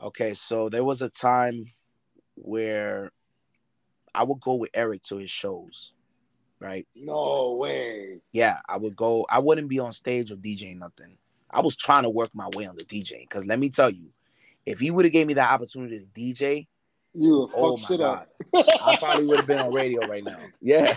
Okay, 0.00 0.34
so 0.34 0.68
there 0.68 0.84
was 0.84 1.00
a 1.00 1.08
time 1.08 1.66
where 2.34 3.10
I 4.14 4.24
would 4.24 4.40
go 4.40 4.54
with 4.54 4.70
Erick 4.74 5.02
to 5.04 5.16
his 5.16 5.30
shows, 5.30 5.92
right? 6.62 6.86
No 6.94 7.56
way. 7.58 8.20
Yeah, 8.32 8.58
I 8.68 8.76
would 8.76 8.96
go. 8.96 9.26
I 9.28 9.38
wouldn't 9.40 9.68
be 9.68 9.78
on 9.78 9.92
stage 9.92 10.30
or 10.30 10.36
DJing 10.36 10.78
nothing. 10.78 11.18
I 11.50 11.60
was 11.60 11.76
trying 11.76 12.04
to 12.04 12.10
work 12.10 12.30
my 12.34 12.48
way 12.54 12.66
on 12.66 12.76
the 12.76 12.84
DJ 12.84 13.20
because 13.20 13.46
let 13.46 13.58
me 13.58 13.68
tell 13.68 13.90
you, 13.90 14.10
if 14.64 14.80
he 14.80 14.90
would 14.90 15.04
have 15.04 15.12
gave 15.12 15.26
me 15.26 15.34
that 15.34 15.50
opportunity 15.50 16.00
to 16.00 16.06
DJ, 16.06 16.66
You 17.14 17.50
oh 17.54 17.76
my 17.76 17.82
shit 17.82 18.00
god, 18.00 18.26
up. 18.54 18.66
I 18.80 18.96
probably 18.96 19.26
would 19.26 19.38
have 19.40 19.46
been 19.46 19.60
on 19.60 19.72
radio 19.72 20.06
right 20.06 20.24
now. 20.24 20.38
Yeah, 20.60 20.96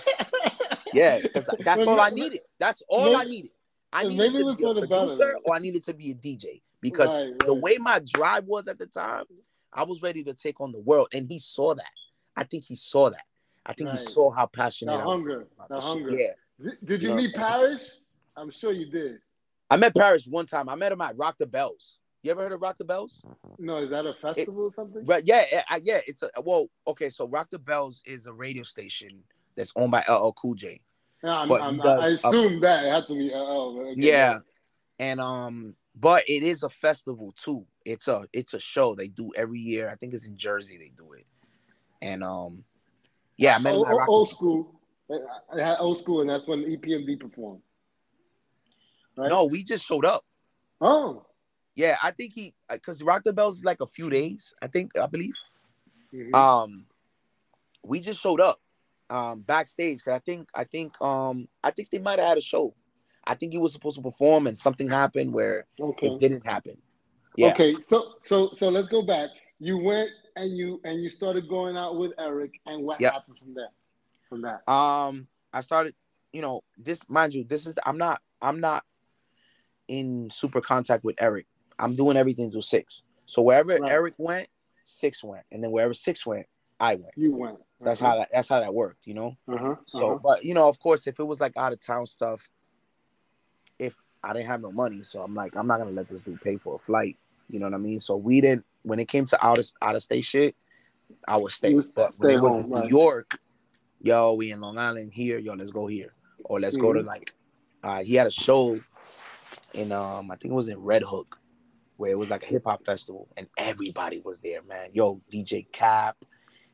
yeah, 0.93 1.19
because 1.19 1.49
that's 1.59 1.81
all 1.81 1.99
I 1.99 2.09
needed. 2.09 2.39
That's 2.59 2.81
all 2.87 3.15
I 3.15 3.25
needed. 3.25 3.51
I 3.91 4.03
needed 4.03 4.17
maybe 4.17 4.37
to 4.43 4.55
be 4.55 4.63
a 4.63 4.73
the 4.73 4.87
better, 4.87 4.87
producer 4.87 5.35
or 5.45 5.55
I 5.55 5.59
needed 5.59 5.83
to 5.83 5.93
be 5.93 6.11
a 6.11 6.15
DJ 6.15 6.61
because 6.81 7.13
Right, 7.13 7.39
the 7.39 7.53
way 7.53 7.77
my 7.77 7.99
drive 8.13 8.45
was 8.45 8.67
at 8.67 8.77
the 8.77 8.87
time, 8.87 9.25
I 9.73 9.83
was 9.83 10.01
ready 10.01 10.23
to 10.23 10.33
take 10.33 10.61
on 10.61 10.71
the 10.71 10.79
world, 10.79 11.07
and 11.13 11.27
he 11.29 11.39
saw 11.39 11.75
that. 11.75 11.91
I 12.35 12.43
think 12.43 12.65
he 12.65 12.75
saw 12.75 13.09
that. 13.09 13.25
I 13.65 13.73
think 13.73 13.89
he 13.91 13.97
saw 13.97 14.31
how 14.31 14.45
passionate 14.45 14.91
The 14.91 14.95
I 14.97 15.05
was 15.05 15.05
hunger, 15.07 15.47
about 15.57 15.69
the 15.69 15.75
shit. 15.81 15.83
hunger. 15.83 16.17
Yeah, 16.17 16.71
Did, 16.83 17.01
You 17.01 17.09
you 17.09 17.09
know 17.09 17.15
meet 17.15 17.35
what 17.35 17.45
I'm 17.45 17.51
Parrish? 17.51 17.89
I'm 18.37 18.51
sure 18.51 18.71
you 18.71 18.85
did. 18.85 19.19
I 19.69 19.77
met 19.77 19.95
Parrish 19.95 20.27
one 20.27 20.45
time. 20.45 20.69
I 20.69 20.75
met 20.75 20.91
him 20.91 21.01
at 21.01 21.17
Rock 21.17 21.37
the 21.37 21.47
Bells. 21.47 21.99
You 22.21 22.31
ever 22.31 22.41
heard 22.41 22.51
of 22.51 22.61
Rock 22.61 22.77
the 22.77 22.85
Bells? 22.85 23.23
No, 23.57 23.77
is 23.77 23.89
that 23.91 24.05
a 24.05 24.13
festival 24.13 24.63
or 24.65 24.71
something? 24.71 25.05
Right. 25.05 25.23
Yeah. 25.25 25.45
yeah, 25.51 25.63
yeah. 25.83 25.99
It's 26.07 26.23
a 26.23 26.29
well. 26.43 26.67
Okay. 26.87 27.09
So 27.09 27.27
Rock 27.27 27.49
the 27.51 27.59
Bells 27.59 28.01
is 28.05 28.25
a 28.27 28.33
radio 28.33 28.63
station 28.63 29.23
that's 29.55 29.71
owned 29.75 29.91
by 29.91 30.03
LL 30.09 30.31
Cool 30.31 30.55
J. 30.55 30.81
Yeah, 31.23 31.39
I'm, 31.39 31.51
I'm, 31.51 31.81
I 31.81 32.07
a- 32.07 32.13
assume 32.13 32.59
that 32.61 32.85
it 32.85 32.89
had 32.89 33.07
to 33.07 33.13
be. 33.15 33.31
Uh, 33.33 33.37
oh, 33.37 33.79
okay, 33.91 33.93
Yeah. 34.01 34.39
And 34.99 35.19
um, 35.19 35.75
but 35.95 36.23
it 36.27 36.43
is 36.43 36.63
a 36.63 36.69
festival 36.69 37.33
too. 37.37 37.65
It's 37.85 38.07
a 38.07 38.27
it's 38.33 38.53
a 38.53 38.59
show 38.59 38.95
they 38.95 39.07
do 39.07 39.31
every 39.35 39.59
year. 39.59 39.89
I 39.89 39.95
think 39.95 40.13
it's 40.13 40.27
in 40.27 40.37
Jersey 40.37 40.77
they 40.77 40.91
do 40.95 41.13
it. 41.13 41.25
And 42.01 42.23
um, 42.23 42.63
yeah, 43.37 43.57
him 43.57 43.67
Old, 43.67 43.87
old 44.07 44.29
school. 44.29 44.79
I 45.53 45.61
had 45.61 45.77
old 45.79 45.99
school, 45.99 46.21
and 46.21 46.29
that's 46.29 46.47
when 46.47 46.63
EPMD 46.63 47.19
performed. 47.19 47.61
Right? 49.17 49.29
No, 49.29 49.45
we 49.45 49.63
just 49.63 49.85
showed 49.85 50.05
up. 50.05 50.23
Oh. 50.81 51.25
Yeah, 51.75 51.97
I 52.01 52.11
think 52.11 52.33
he 52.33 52.53
because 52.69 53.03
Rock 53.03 53.23
the 53.23 53.33
Bells 53.33 53.57
is 53.57 53.65
like 53.65 53.81
a 53.81 53.87
few 53.87 54.09
days. 54.09 54.53
I 54.61 54.67
think 54.67 54.97
I 54.97 55.05
believe. 55.07 55.35
Mhm. 56.13 56.33
um 56.33 56.85
we 57.83 57.99
just 57.99 58.21
showed 58.21 58.39
up 58.39 58.59
um 59.09 59.41
backstage 59.41 59.97
because 59.97 60.13
i 60.13 60.19
think 60.19 60.47
i 60.55 60.63
think 60.63 60.99
um 61.01 61.47
i 61.63 61.71
think 61.71 61.89
they 61.89 61.99
might 61.99 62.19
have 62.19 62.29
had 62.29 62.37
a 62.37 62.41
show 62.41 62.73
i 63.25 63.35
think 63.35 63.51
he 63.51 63.57
was 63.57 63.73
supposed 63.73 63.97
to 63.97 64.01
perform 64.01 64.47
and 64.47 64.57
something 64.57 64.89
happened 64.89 65.33
where 65.33 65.65
okay. 65.79 66.07
it 66.07 66.19
didn't 66.19 66.45
happen 66.45 66.77
yeah 67.37 67.51
Okay. 67.51 67.75
So 67.81 68.13
so 68.23 68.51
so 68.53 68.69
let's 68.69 68.87
go 68.87 69.01
back. 69.01 69.29
You 69.59 69.77
went 69.77 70.09
and 70.35 70.55
you 70.57 70.81
and 70.83 71.01
you 71.01 71.09
started 71.09 71.47
going 71.47 71.77
out 71.77 71.97
with 71.97 72.13
Erick, 72.19 72.59
and 72.65 72.83
what 72.83 72.99
Yep. 73.01 73.13
happened 73.13 73.37
from 73.37 73.53
there? 73.53 73.69
From 74.29 74.41
that. 74.41 74.67
um 74.71 75.27
i 75.53 75.59
started 75.61 75.93
you 76.33 76.41
know 76.41 76.63
this 76.77 77.07
mind 77.07 77.33
you 77.33 77.43
this 77.43 77.67
is 77.67 77.75
i'm 77.85 77.97
not 77.97 78.21
i'm 78.41 78.59
not 78.59 78.83
in 79.87 80.29
super 80.31 80.59
contact 80.61 81.03
with 81.03 81.15
erick 81.19 81.45
i'm 81.77 81.95
doing 81.95 82.17
everything 82.17 82.49
through 82.51 82.61
six 82.61 83.03
so 83.27 83.41
wherever 83.43 83.77
Right. 83.77 83.91
erick 83.91 84.15
went 84.17 84.49
six 84.83 85.23
went 85.23 85.43
and 85.51 85.63
then 85.63 85.69
wherever 85.71 85.93
six 85.93 86.25
went 86.25 86.47
i 86.79 86.95
went 86.95 87.13
You 87.15 87.33
went. 87.35 87.59
so 87.77 87.85
that's 87.85 87.99
how 87.99 88.17
that 88.17 88.29
that's 88.33 88.49
how 88.49 88.59
that 88.59 88.73
worked 88.73 89.05
you 89.05 89.13
know 89.13 89.37
Uh-huh. 89.47 89.75
So, 89.85 90.09
uh-huh. 90.13 90.19
but 90.23 90.43
you 90.43 90.55
know, 90.55 90.67
of 90.67 90.79
course, 90.79 91.05
if 91.05 91.19
it 91.19 91.23
was 91.23 91.39
like 91.39 91.55
out 91.55 91.71
of 91.71 91.79
town 91.79 92.07
stuff, 92.07 92.49
if 93.77 93.95
I 94.23 94.33
didn't 94.33 94.47
have 94.47 94.61
no 94.61 94.71
money, 94.71 95.03
so 95.03 95.21
I'm 95.21 95.35
like, 95.35 95.55
I'm 95.55 95.67
not 95.67 95.77
gonna 95.77 95.91
let 95.91 96.09
this 96.09 96.23
dude 96.23 96.41
pay 96.41 96.57
for 96.57 96.75
a 96.75 96.79
flight. 96.79 97.17
You 97.49 97.59
know 97.59 97.67
what 97.67 97.75
I 97.75 97.77
mean? 97.77 97.99
So 97.99 98.15
we 98.15 98.41
didn't. 98.41 98.65
When 98.83 98.99
it 98.99 99.07
came 99.07 99.25
to 99.25 99.45
out 99.45 99.57
of 99.57 99.65
out 99.81 99.95
of 99.95 100.03
state 100.03 100.25
shit, 100.25 100.55
I 101.27 101.37
would 101.37 101.51
stay. 101.51 101.73
Would 101.73 101.87
But 101.95 102.13
stay 102.13 102.37
when 102.37 102.53
it 102.53 102.67
was. 102.67 102.83
New 102.83 102.89
York, 102.89 103.39
yo, 104.01 104.33
we 104.33 104.51
in 104.51 104.61
Long 104.61 104.77
Island 104.77 105.11
here, 105.13 105.39
yo, 105.39 105.53
let's 105.53 105.71
go 105.71 105.87
here, 105.87 106.13
or 106.43 106.59
let's 106.59 106.77
go 106.77 106.93
to 106.93 106.99
Mm-hmm. 106.99 107.07
like, 107.07 107.35
uh, 107.83 108.03
he 108.03 108.15
had 108.15 108.27
a 108.27 108.31
show 108.31 108.79
in 109.73 109.91
um, 109.91 110.31
I 110.31 110.35
think 110.35 110.51
it 110.51 110.55
was 110.55 110.69
in 110.69 110.79
Red 110.79 111.03
Hook, 111.03 111.39
where 111.97 112.11
it 112.11 112.17
was 112.17 112.29
like 112.29 112.43
a 112.43 112.47
hip 112.47 112.63
hop 112.65 112.85
festival, 112.85 113.27
and 113.37 113.47
everybody 113.57 114.21
was 114.23 114.39
there, 114.39 114.61
man. 114.63 114.89
Yo, 114.93 115.21
DJ 115.31 115.71
Cap, 115.71 116.17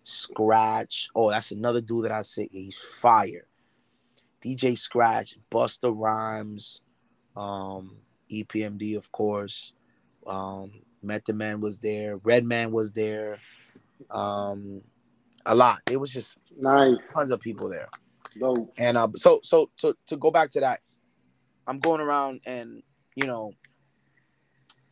Scratch. 0.03 1.09
Oh, 1.15 1.29
that's 1.29 1.51
another 1.51 1.81
dude 1.81 2.05
that 2.05 2.11
I 2.11 2.21
say 2.23 2.49
he's 2.51 2.77
fire. 2.77 3.45
DJ 4.43 4.77
Scratch, 4.77 5.35
Busta 5.51 5.93
Rhymes, 5.95 6.81
um, 7.35 7.97
EPMD, 8.31 8.97
of 8.97 9.11
course. 9.11 9.73
Um, 10.27 10.71
Method 11.03 11.35
Man 11.35 11.61
was 11.61 11.79
there. 11.79 12.17
Redman 12.17 12.71
was 12.71 12.91
there. 12.91 13.39
Um, 14.09 14.81
a 15.45 15.55
lot. 15.55 15.79
It 15.89 15.97
was 15.97 16.11
just 16.11 16.37
Nice. 16.57 17.11
tons 17.13 17.31
of 17.31 17.39
people 17.39 17.69
there. 17.69 17.89
Dope. 18.39 18.71
And 18.77 18.97
uh, 18.97 19.09
so 19.15 19.39
so 19.43 19.69
to 19.77 19.95
to 20.07 20.17
go 20.17 20.31
back 20.31 20.49
to 20.51 20.59
that, 20.61 20.81
I'm 21.67 21.79
going 21.79 22.01
around 22.01 22.41
and 22.45 22.81
you 23.15 23.27
know, 23.27 23.51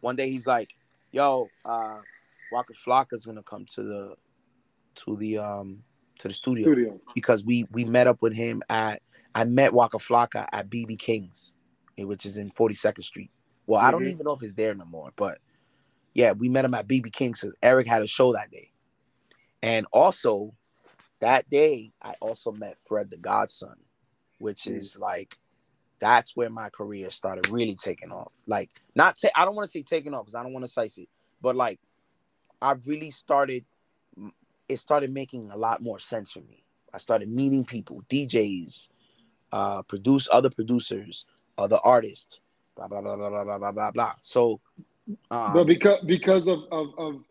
one 0.02 0.16
day 0.16 0.30
he's 0.30 0.46
like, 0.48 0.72
"Yo, 1.12 1.48
uh, 1.64 1.98
Waka 2.52 2.74
Flocka's 2.74 3.26
gonna 3.26 3.44
come 3.44 3.66
to 3.76 3.84
the 3.84 4.16
to 4.96 5.16
the 5.16 5.38
um 5.38 5.84
to 6.20 6.28
the 6.28 6.34
studio, 6.34 6.66
Studio. 6.66 7.00
because 7.16 7.46
we 7.46 7.66
we 7.72 7.86
met 7.86 8.08
up 8.08 8.22
with 8.22 8.34
him 8.34 8.62
at 8.70 9.02
I 9.34 9.46
met 9.46 9.74
Waka 9.74 9.98
Flocka 9.98 10.48
at 10.52 10.70
BB 10.70 11.00
King's, 11.00 11.54
eh, 11.98 12.04
which 12.04 12.26
is 12.26 12.38
in 12.38 12.52
42nd 12.52 13.04
Street. 13.06 13.32
Well, 13.70 13.80
I 13.80 13.92
don't 13.92 14.02
Mhm. 14.02 14.10
even 14.14 14.24
know 14.26 14.34
if 14.34 14.42
it's 14.42 14.56
there 14.56 14.74
no 14.74 14.86
more, 14.86 15.14
but 15.16 15.40
yeah, 16.16 16.32
we 16.32 16.50
met 16.50 16.66
him 16.66 16.74
at 16.74 16.88
BB 16.88 17.12
King's. 17.12 17.40
So 17.40 17.52
Erick 17.62 17.86
had 17.86 18.02
a 18.02 18.08
show 18.08 18.34
that 18.34 18.50
day, 18.50 18.72
and 19.62 19.86
also 19.94 20.56
that 21.20 21.48
day 21.52 21.94
I 22.02 22.16
also 22.20 22.52
met 22.52 22.80
Fred 22.80 23.12
the 23.12 23.18
Godson, 23.18 23.76
which 24.40 24.64
Mm. 24.64 24.76
is 24.76 24.98
like 24.98 25.38
that's 26.00 26.36
where 26.36 26.50
my 26.50 26.70
career 26.72 27.12
started 27.12 27.48
really 27.50 27.76
taking 27.76 28.12
off. 28.12 28.34
Like 28.48 28.72
not 28.96 29.18
ta- 29.18 29.30
I 29.36 29.46
don't 29.46 29.54
want 29.54 29.68
to 29.68 29.72
say 29.72 29.84
taking 29.84 30.16
off 30.16 30.26
because 30.26 30.34
I 30.36 30.42
don't 30.42 30.54
want 30.54 30.66
to 30.66 30.72
size 30.72 30.98
it, 30.98 31.10
but 31.40 31.56
like 31.56 31.80
I 32.64 32.72
really 32.72 33.12
started. 33.12 33.66
It 34.68 34.78
started 34.78 35.12
making 35.12 35.52
a 35.52 35.58
lot 35.58 35.82
more 35.84 36.00
sense 36.00 36.32
for 36.32 36.42
me. 36.42 36.64
I 36.92 36.98
started 36.98 37.30
meeting 37.30 37.66
people, 37.66 38.02
DJs, 38.10 38.90
uh, 39.52 39.82
produce 39.84 40.28
other 40.32 40.50
producers, 40.50 41.26
other 41.58 41.80
artists, 41.84 42.40
blah 42.88 43.02
blah 43.02 43.16
blah 43.16 43.30
blah 43.30 43.44
blah 43.44 43.58
blah 43.58 43.72
blah 43.72 43.92
blah. 43.92 44.14
So, 44.22 44.62
um, 45.32 45.54
but 45.54 45.66
because 45.66 46.00
because 46.02 46.48
of 46.48 46.64
of, 46.72 46.88
of 46.98 47.24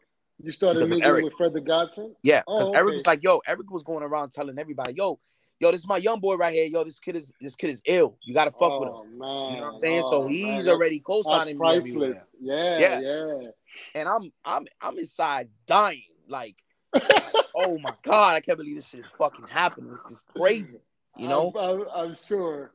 you 0.43 0.53
started 0.53 0.89
meeting 0.89 1.05
Erick. 1.05 1.25
with 1.25 1.35
Fred 1.35 1.53
the 1.53 1.61
Godson. 1.61 2.15
Yeah, 2.23 2.41
because 2.41 2.67
oh, 2.67 2.71
okay. 2.71 2.79
Erick 2.79 2.95
was 2.95 3.07
like, 3.07 3.23
"Yo, 3.23 3.41
Erick 3.47 3.71
was 3.71 3.83
going 3.83 4.03
around 4.03 4.31
telling 4.31 4.59
everybody, 4.59 4.95
yo." 4.95 5.19
Yo, 5.61 5.73
this 5.73 5.81
is 5.81 5.89
my 5.89 5.97
young 5.97 6.21
boy 6.21 6.37
right 6.37 6.55
here. 6.55 6.67
Yo, 6.67 6.85
this 6.85 7.01
kid 7.01 7.17
is 7.17 7.33
this 7.41 7.57
kid 7.57 7.71
is 7.71 7.83
ill. 7.85 8.17
You 8.23 8.33
gotta 8.33 8.53
fuck 8.53 8.71
oh, 8.71 8.79
with 8.79 8.89
him. 8.91 8.95
Oh, 8.95 9.05
man. 9.05 9.11
You 9.55 9.57
know 9.57 9.63
what 9.63 9.69
I'm 9.71 9.75
saying? 9.75 10.03
Oh, 10.05 10.11
so 10.11 10.29
he's 10.29 10.67
man. 10.67 10.75
already 10.75 11.01
co-signing 11.01 11.57
me. 11.57 11.59
Priceless. 11.59 12.31
Yeah, 12.41 12.79
yeah, 12.79 13.01
yeah. 13.01 13.49
And 13.97 14.09
I'm 14.09 14.31
I'm 14.45 14.67
I'm 14.81 14.97
inside 14.99 15.49
dying. 15.67 16.05
Like, 16.29 16.63
like 16.95 17.03
oh 17.57 17.77
my 17.79 17.93
god, 18.03 18.37
I 18.37 18.41
can't 18.41 18.57
believe 18.57 18.77
this 18.77 18.87
shit 18.87 19.01
is 19.01 19.07
fucking 19.19 19.47
happening. 19.49 19.91
This 19.91 20.05
is 20.13 20.27
crazy. 20.37 20.79
You 21.17 21.27
know, 21.27 21.53
I'm, 21.59 21.81
I'm, 21.81 21.87
I'm 21.93 22.15
sure. 22.15 22.71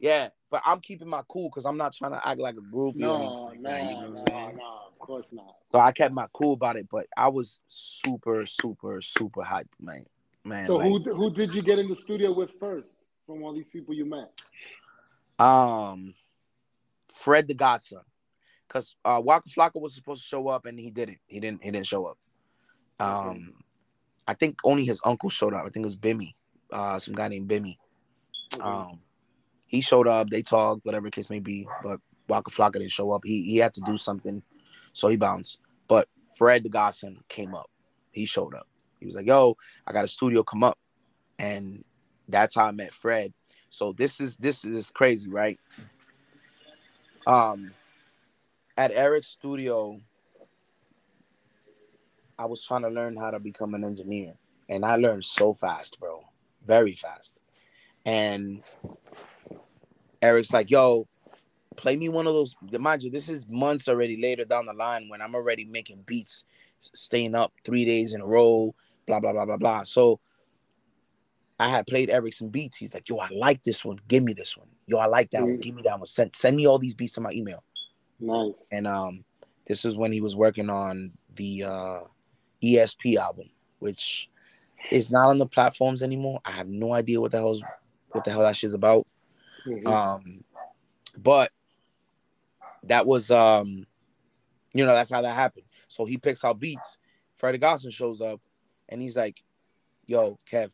Yeah, 0.00 0.30
but 0.50 0.62
I'm 0.64 0.80
keeping 0.80 1.08
my 1.08 1.22
cool 1.28 1.50
because 1.50 1.66
I'm 1.66 1.76
not 1.76 1.92
trying 1.92 2.12
to 2.12 2.26
act 2.26 2.40
like 2.40 2.56
a 2.56 2.74
groupie. 2.74 2.96
No, 2.96 3.18
no, 3.18 3.44
like 3.44 3.56
you 3.56 3.62
know 3.62 4.00
no, 4.00 4.10
what 4.10 4.32
I'm 4.32 4.34
saying? 4.34 4.56
no, 4.56 4.80
of 4.90 4.98
course 4.98 5.30
not. 5.32 5.56
So 5.72 5.78
I 5.78 5.92
kept 5.92 6.14
my 6.14 6.26
cool 6.32 6.54
about 6.54 6.76
it, 6.76 6.88
but 6.90 7.06
I 7.16 7.28
was 7.28 7.60
super, 7.68 8.46
super, 8.46 9.00
super 9.02 9.42
hyped, 9.42 9.68
man. 9.78 10.06
Man, 10.42 10.66
So 10.66 10.76
like, 10.76 10.88
who 10.88 11.14
who 11.14 11.30
did 11.30 11.54
you 11.54 11.60
get 11.60 11.78
in 11.78 11.88
the 11.88 11.94
studio 11.94 12.32
with 12.32 12.50
first 12.58 12.96
from 13.26 13.42
all 13.42 13.52
these 13.52 13.68
people 13.68 13.94
you 13.94 14.06
met? 14.06 14.32
um, 15.38 16.14
Fred 17.14 17.46
the 17.46 17.54
Godson, 17.54 18.00
because 18.66 18.96
uh, 19.04 19.20
Waka 19.22 19.50
Flocka 19.50 19.80
was 19.80 19.94
supposed 19.94 20.22
to 20.22 20.26
show 20.28 20.48
up 20.48 20.64
and 20.64 20.80
he 20.80 20.90
didn't. 20.90 21.18
He 21.26 21.40
didn't. 21.40 21.62
He 21.62 21.70
didn't 21.70 21.86
show 21.86 22.06
up. 22.06 22.18
Um, 22.98 23.52
I 24.26 24.32
think 24.32 24.58
only 24.64 24.86
his 24.86 25.00
uncle 25.04 25.28
showed 25.28 25.52
up. 25.52 25.60
I 25.60 25.68
think 25.68 25.84
it 25.84 25.86
was 25.86 25.96
Bimmy, 25.96 26.34
uh, 26.72 26.98
some 26.98 27.14
guy 27.14 27.28
named 27.28 27.48
Bimmy. 27.48 27.76
Okay. 28.54 28.64
Um, 28.64 29.00
he 29.70 29.80
showed 29.80 30.08
up. 30.08 30.30
They 30.30 30.42
talked, 30.42 30.84
whatever 30.84 31.06
the 31.06 31.12
case 31.12 31.30
may 31.30 31.38
be. 31.38 31.68
But 31.84 32.00
Waka 32.28 32.50
Flocka 32.50 32.72
didn't 32.72 32.90
show 32.90 33.12
up. 33.12 33.22
He 33.24 33.42
he 33.42 33.58
had 33.58 33.72
to 33.74 33.80
do 33.82 33.96
something, 33.96 34.42
so 34.92 35.06
he 35.06 35.14
bounced. 35.14 35.58
But 35.86 36.08
Fred 36.36 36.64
the 36.64 36.68
Godson 36.68 37.22
came 37.28 37.54
up. 37.54 37.70
He 38.10 38.24
showed 38.24 38.52
up. 38.52 38.66
He 38.98 39.06
was 39.06 39.14
like, 39.14 39.26
"Yo, 39.26 39.56
I 39.86 39.92
got 39.92 40.04
a 40.04 40.08
studio. 40.08 40.42
Come 40.42 40.64
up," 40.64 40.76
and 41.38 41.84
that's 42.28 42.56
how 42.56 42.66
I 42.66 42.72
met 42.72 42.92
Fred. 42.92 43.32
So 43.68 43.92
this 43.92 44.20
is 44.20 44.36
this 44.36 44.64
is 44.64 44.90
crazy, 44.90 45.30
right? 45.30 45.60
Um, 47.28 47.70
at 48.76 48.90
Erick's 48.90 49.28
studio, 49.28 50.00
I 52.36 52.46
was 52.46 52.64
trying 52.64 52.82
to 52.82 52.88
learn 52.88 53.16
how 53.16 53.30
to 53.30 53.38
become 53.38 53.74
an 53.74 53.84
engineer, 53.84 54.34
and 54.68 54.84
I 54.84 54.96
learned 54.96 55.24
so 55.24 55.54
fast, 55.54 56.00
bro, 56.00 56.24
very 56.66 56.94
fast. 56.94 57.40
And 58.04 58.64
Erick's 60.22 60.52
like, 60.52 60.70
"Yo, 60.70 61.08
play 61.76 61.96
me 61.96 62.08
one 62.08 62.26
of 62.26 62.34
those." 62.34 62.54
Mind 62.78 63.02
you, 63.02 63.10
this 63.10 63.28
is 63.28 63.46
months 63.48 63.88
already 63.88 64.20
later 64.20 64.44
down 64.44 64.66
the 64.66 64.72
line 64.72 65.08
when 65.08 65.20
I'm 65.22 65.34
already 65.34 65.64
making 65.64 66.02
beats, 66.06 66.44
staying 66.80 67.34
up 67.34 67.52
three 67.64 67.84
days 67.84 68.14
in 68.14 68.20
a 68.20 68.26
row, 68.26 68.74
blah 69.06 69.20
blah 69.20 69.32
blah 69.32 69.46
blah 69.46 69.56
blah. 69.56 69.82
So 69.82 70.20
I 71.58 71.68
had 71.68 71.86
played 71.86 72.10
Erick 72.10 72.34
some 72.34 72.48
beats. 72.48 72.76
He's 72.76 72.94
like, 72.94 73.08
"Yo, 73.08 73.18
I 73.18 73.28
like 73.30 73.62
this 73.62 73.84
one. 73.84 73.98
Give 74.08 74.22
me 74.22 74.32
this 74.32 74.56
one. 74.56 74.68
Yo, 74.86 74.98
I 74.98 75.06
like 75.06 75.30
that 75.30 75.42
one. 75.42 75.58
Mhm. 75.58 75.62
Give 75.62 75.74
me 75.74 75.82
that 75.82 75.98
one. 75.98 76.06
Send 76.06 76.34
send 76.34 76.56
me 76.56 76.66
all 76.66 76.78
these 76.78 76.94
beats 76.94 77.12
to 77.14 77.20
my 77.20 77.32
email." 77.32 77.62
Nice. 78.22 78.52
and 78.70 78.86
um 78.86 79.24
this 79.64 79.86
is 79.86 79.96
when 79.96 80.12
he 80.12 80.20
was 80.20 80.36
working 80.36 80.68
on 80.68 81.12
the 81.36 81.64
uh 81.64 82.00
ESP 82.62 83.16
album, 83.16 83.48
which 83.78 84.28
is 84.90 85.10
not 85.10 85.28
on 85.28 85.38
the 85.38 85.46
platforms 85.46 86.02
anymore. 86.02 86.40
I 86.44 86.50
have 86.50 86.68
no 86.68 86.92
idea 86.92 87.20
what 87.20 87.30
the 87.30 87.38
hell's 87.38 87.62
what 88.12 88.24
the 88.24 88.30
hell 88.30 88.40
that 88.40 88.56
shit's 88.56 88.74
about. 88.74 89.06
Mhm. 89.66 89.86
Um 89.86 90.44
but 91.18 91.52
that 92.84 93.06
was 93.06 93.30
um 93.30 93.86
you 94.72 94.84
know 94.86 94.94
that's 94.94 95.10
how 95.10 95.22
that 95.22 95.34
happened. 95.34 95.66
So 95.88 96.04
he 96.04 96.16
picks 96.18 96.44
out 96.44 96.60
beats. 96.60 96.98
Fred 97.34 97.54
the 97.54 97.58
Godson 97.58 97.90
shows 97.90 98.20
up 98.20 98.40
and 98.88 99.00
he's 99.00 99.16
like, 99.16 99.42
yo, 100.06 100.38
Kev, 100.50 100.72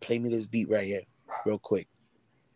play 0.00 0.18
me 0.18 0.28
this 0.30 0.46
beat 0.46 0.68
right 0.68 0.86
here, 0.86 1.02
real 1.44 1.58
quick. 1.58 1.88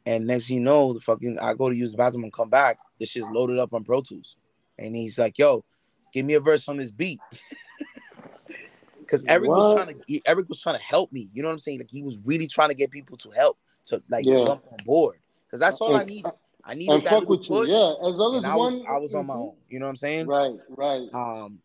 And 0.07 0.27
next 0.27 0.51
you 0.51 0.61
know, 0.61 0.93
the 0.93 1.01
fucking 1.01 1.39
I 1.39 1.55
go 1.55 1.69
to 1.71 1.77
use 1.77 1.93
the 1.93 1.99
bathroom 1.99 2.25
and 2.25 2.33
come 2.33 2.51
back. 2.51 2.79
This 2.99 3.11
shit's 3.11 3.29
loaded 3.29 3.59
up 3.59 3.73
on 3.75 3.85
Pro 3.85 4.01
Tools. 4.01 4.37
And 4.79 4.95
he's 4.97 5.19
like, 5.19 5.39
yo, 5.39 5.65
give 6.12 6.27
me 6.27 6.35
a 6.35 6.41
verse 6.41 6.69
on 6.69 6.77
this 6.77 6.91
beat. 6.91 7.21
Cause 9.07 9.25
Erick 9.29 9.51
was 9.51 9.75
trying 9.75 9.99
to 10.01 10.21
Erick 10.27 10.49
was 10.49 10.61
trying 10.61 10.77
to 10.79 10.83
help 10.83 11.12
me. 11.12 11.29
You 11.35 11.43
know 11.43 11.49
what 11.49 11.53
I'm 11.53 11.59
saying? 11.59 11.79
Like 11.79 11.91
he 11.91 12.03
was 12.03 12.19
really 12.25 12.47
trying 12.47 12.71
to 12.71 12.75
get 12.75 12.91
people 12.91 13.17
to 13.19 13.31
help 13.31 13.59
to 13.87 14.03
like 14.09 14.25
Yeah. 14.25 14.45
jump 14.47 14.65
on 14.73 14.79
board. 14.85 15.19
Cause 15.55 15.61
that's 15.61 15.81
all 15.81 15.95
I 15.95 16.03
needed. 16.03 16.33
I 16.65 16.75
needed 16.75 16.95
And 16.97 17.05
that 17.05 17.11
fuck 17.11 17.29
with 17.29 17.49
you, 17.49 17.55
push. 17.55 17.69
yeah. 17.69 17.95
As 18.03 18.17
long 18.17 18.35
as 18.35 18.45
I 18.45 18.57
was 18.57 18.81
one, 18.81 18.87
I 18.89 18.99
was 18.99 19.15
on 19.15 19.27
my 19.27 19.35
Mhm. 19.35 19.39
own. 19.39 19.57
You 19.69 19.79
know 19.79 19.87
what 19.87 19.91
I'm 19.91 19.97
saying? 19.97 20.27
Right, 20.27 20.53
right. 20.71 21.09
Um, 21.15 21.61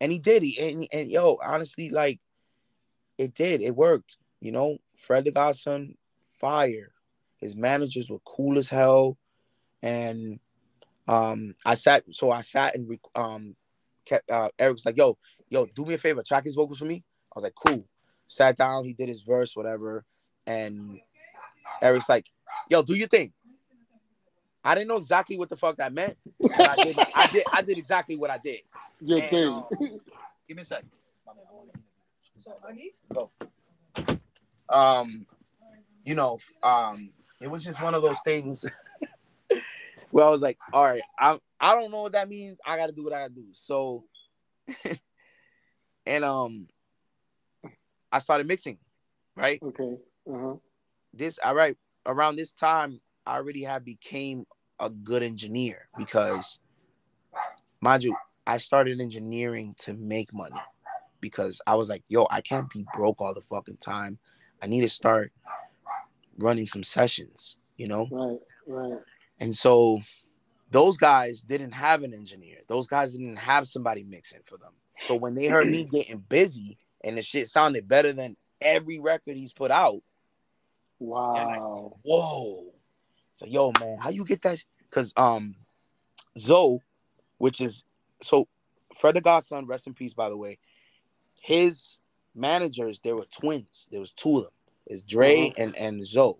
and 0.00 0.10
he 0.10 0.18
did. 0.18 0.42
He 0.42 0.58
and, 0.58 0.88
and 0.90 1.10
yo, 1.10 1.36
honestly, 1.44 1.90
like 1.90 2.18
it 3.18 3.34
did. 3.34 3.60
It 3.60 3.76
worked. 3.76 4.16
You 4.40 4.52
know, 4.52 4.78
Fred 4.96 5.26
the 5.26 5.32
Godson, 5.32 5.98
fire. 6.40 6.92
His 7.36 7.54
managers 7.54 8.08
were 8.08 8.20
cool 8.20 8.56
as 8.56 8.70
hell, 8.70 9.18
and 9.82 10.40
um, 11.06 11.56
I 11.66 11.74
sat. 11.74 12.10
So 12.10 12.30
I 12.30 12.40
sat 12.40 12.74
and 12.74 12.88
rec- 12.88 13.00
um, 13.14 13.54
kept. 14.06 14.30
Uh, 14.30 14.48
Erick 14.58 14.76
was 14.76 14.86
like, 14.86 14.96
"Yo, 14.96 15.18
yo, 15.50 15.66
do 15.66 15.84
me 15.84 15.92
a 15.92 15.98
favor, 15.98 16.22
track 16.22 16.44
his 16.44 16.54
vocals 16.54 16.78
for 16.78 16.86
me." 16.86 17.04
I 17.30 17.34
was 17.34 17.44
like, 17.44 17.54
"Cool." 17.54 17.86
Sat 18.28 18.56
down. 18.56 18.86
He 18.86 18.94
did 18.94 19.10
his 19.10 19.20
verse, 19.20 19.54
whatever, 19.54 20.06
and 20.46 20.98
Erick's 21.82 22.08
like, 22.08 22.30
"Yo, 22.70 22.82
do 22.82 22.94
your 22.94 23.08
thing." 23.08 23.32
I 24.64 24.74
didn't 24.74 24.88
know 24.88 24.96
exactly 24.96 25.38
what 25.38 25.48
the 25.48 25.56
fuck 25.56 25.76
that 25.76 25.92
meant. 25.92 26.16
I 26.58 26.76
did. 26.76 26.98
I 27.14 27.26
did. 27.26 27.44
I 27.52 27.62
did 27.62 27.78
exactly 27.78 28.16
what 28.16 28.30
I 28.30 28.38
did. 28.38 28.60
Your 29.00 29.20
And, 29.20 29.30
thing. 29.30 29.48
um, 29.48 30.00
Give 30.48 30.56
me 30.56 30.62
a 30.62 30.64
second. 30.64 30.90
Go. 33.12 33.30
Um, 34.68 35.26
you 36.04 36.14
know, 36.14 36.38
um, 36.62 37.10
it 37.40 37.48
was 37.48 37.64
just 37.64 37.82
one 37.82 37.94
of 37.94 38.02
those 38.02 38.20
things 38.24 38.64
where 40.10 40.24
I 40.24 40.30
was 40.30 40.42
like, 40.42 40.58
all 40.72 40.84
right, 40.84 41.02
I 41.18 41.38
I 41.60 41.74
don't 41.74 41.90
know 41.90 42.02
what 42.02 42.12
that 42.12 42.28
means. 42.28 42.58
I 42.64 42.76
gotta 42.76 42.92
do 42.92 43.04
what 43.04 43.12
I 43.12 43.22
gotta 43.22 43.34
do. 43.34 43.46
So 43.52 44.04
and 46.06 46.24
um 46.24 46.68
I 48.10 48.18
started 48.20 48.46
mixing, 48.46 48.78
right? 49.36 49.60
okay. 49.62 49.96
Uh-huh. 50.28 50.54
This 51.12 51.38
all 51.38 51.54
right, 51.54 51.76
around 52.06 52.36
this 52.36 52.52
time, 52.52 53.00
I 53.26 53.36
already 53.36 53.62
had 53.62 53.84
became 53.84 54.46
a 54.78 54.88
good 54.88 55.22
engineer 55.22 55.88
because 55.98 56.60
mind 57.80 58.04
you, 58.04 58.16
I 58.46 58.58
started 58.58 59.00
engineering 59.00 59.74
to 59.78 59.94
make 59.94 60.32
money 60.32 60.60
because 61.20 61.60
I 61.66 61.74
was 61.74 61.88
like, 61.88 62.04
yo, 62.08 62.26
I 62.30 62.40
can't 62.40 62.70
be 62.70 62.84
broke 62.94 63.20
all 63.20 63.34
the 63.34 63.40
fucking 63.40 63.78
time. 63.78 64.18
I 64.62 64.66
need 64.66 64.82
to 64.82 64.88
start 64.88 65.32
running 66.38 66.66
some 66.66 66.82
sessions, 66.82 67.58
you 67.76 67.88
know? 67.88 68.08
Right, 68.10 68.38
right. 68.68 69.00
And 69.40 69.54
so 69.54 70.00
those 70.70 70.96
guys 70.96 71.42
didn't 71.42 71.72
have 71.72 72.02
an 72.02 72.14
engineer. 72.14 72.58
Those 72.68 72.86
guys 72.86 73.12
didn't 73.12 73.36
have 73.36 73.66
somebody 73.66 74.04
mixing 74.04 74.40
for 74.44 74.56
them. 74.58 74.72
So 75.00 75.14
when 75.14 75.34
they 75.34 75.46
heard 75.46 75.68
me 75.68 75.84
getting 75.90 76.18
busy 76.18 76.78
and 77.02 77.18
the 77.18 77.22
shit 77.22 77.48
sounded 77.48 77.88
better 77.88 78.12
than 78.12 78.36
every 78.60 78.98
record 78.98 79.36
he's 79.36 79.52
put 79.52 79.70
out, 79.70 80.02
Wow. 80.98 81.98
whoa. 82.02 82.72
So 83.32 83.46
yo, 83.46 83.72
man, 83.80 83.98
how 83.98 84.10
you 84.10 84.24
get 84.24 84.42
that? 84.42 84.64
Because 84.88 85.12
um 85.16 85.56
Zoe, 86.38 86.78
which 87.38 87.60
is 87.60 87.84
so 88.22 88.48
Fred 88.94 89.16
the 89.16 89.20
Godson, 89.20 89.66
rest 89.66 89.86
in 89.86 89.94
peace, 89.94 90.14
by 90.14 90.28
the 90.28 90.36
way. 90.36 90.58
His 91.40 92.00
managers, 92.34 93.00
there 93.00 93.16
were 93.16 93.26
twins. 93.26 93.88
There 93.90 94.00
was 94.00 94.12
two 94.12 94.38
of 94.38 94.44
them. 94.44 94.52
It's 94.86 95.02
Dre 95.02 95.48
Uh-huh. 95.48 95.54
and 95.58 95.76
and 95.76 96.06
Zoe. 96.06 96.36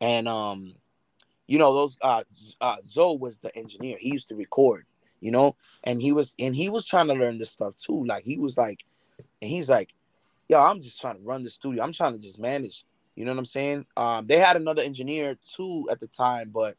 And 0.00 0.28
um, 0.28 0.74
you 1.46 1.58
know, 1.58 1.72
those 1.74 1.96
uh, 2.02 2.24
uh 2.60 2.76
Zoe 2.84 3.16
was 3.18 3.38
the 3.38 3.54
engineer. 3.56 3.96
He 3.98 4.12
used 4.12 4.28
to 4.28 4.36
record, 4.36 4.84
you 5.20 5.30
know, 5.30 5.56
and 5.84 6.00
he 6.02 6.12
was 6.12 6.34
and 6.38 6.54
he 6.54 6.68
was 6.68 6.86
trying 6.86 7.08
to 7.08 7.14
learn 7.14 7.38
this 7.38 7.50
stuff 7.50 7.74
too. 7.76 8.04
Like 8.04 8.24
he 8.24 8.38
was 8.38 8.58
like, 8.58 8.84
and 9.40 9.50
he's 9.50 9.70
like, 9.70 9.94
yo, 10.48 10.60
I'm 10.60 10.80
just 10.80 11.00
trying 11.00 11.16
to 11.16 11.22
run 11.22 11.42
the 11.42 11.50
studio. 11.50 11.82
I'm 11.82 11.92
trying 11.92 12.16
to 12.16 12.22
just 12.22 12.38
manage. 12.38 12.84
You 13.18 13.24
know 13.24 13.32
what 13.32 13.40
I'm 13.40 13.44
saying? 13.46 13.84
Um, 13.96 14.26
they 14.26 14.38
had 14.38 14.54
another 14.54 14.80
engineer 14.80 15.36
too 15.44 15.88
at 15.90 15.98
the 15.98 16.06
time, 16.06 16.50
but 16.54 16.76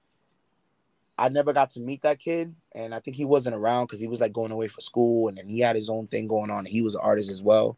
I 1.17 1.27
never 1.27 1.51
got 1.51 1.71
to 1.71 1.81
meet 1.81 2.03
that 2.03 2.17
kid, 2.17 2.55
and 2.71 2.95
I 2.95 3.01
think 3.01 3.17
he 3.17 3.25
wasn't 3.25 3.57
around 3.57 3.87
because 3.87 3.99
he 3.99 4.07
was 4.07 4.21
like 4.21 4.31
going 4.31 4.53
away 4.53 4.69
for 4.69 4.79
school, 4.79 5.27
and 5.27 5.37
then 5.37 5.49
he 5.49 5.59
had 5.59 5.75
his 5.75 5.89
own 5.89 6.07
thing 6.07 6.27
going 6.27 6.49
on. 6.49 6.63
He 6.63 6.81
was 6.81 6.95
an 6.95 7.01
artist 7.03 7.29
as 7.29 7.43
well. 7.43 7.77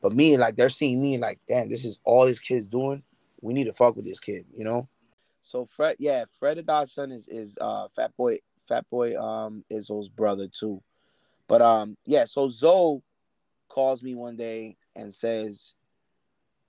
But 0.00 0.14
me, 0.14 0.38
like, 0.38 0.56
they're 0.56 0.70
seeing 0.70 1.02
me 1.02 1.18
like, 1.18 1.38
damn, 1.46 1.68
this 1.68 1.84
is 1.84 1.98
all 2.02 2.24
this 2.24 2.38
kid's 2.38 2.66
doing. 2.66 3.02
We 3.42 3.52
need 3.52 3.64
to 3.64 3.74
fuck 3.74 3.94
with 3.94 4.06
this 4.06 4.20
kid, 4.20 4.46
you 4.56 4.64
know. 4.64 4.88
So 5.42 5.66
Fred, 5.66 5.96
yeah, 5.98 6.24
Fred 6.38 6.64
Godson 6.64 7.12
is 7.12 7.28
is 7.28 7.58
uh 7.60 7.88
Fat 7.94 8.16
Boy, 8.16 8.38
Fat 8.66 8.88
Boy 8.88 9.20
um 9.20 9.66
Izzo's 9.70 10.08
brother 10.08 10.48
too. 10.48 10.82
But 11.46 11.60
um 11.60 11.98
yeah, 12.06 12.24
so 12.24 12.48
Zoe 12.48 13.02
calls 13.68 14.02
me 14.02 14.14
one 14.14 14.36
day 14.36 14.78
and 14.96 15.12
says, 15.12 15.74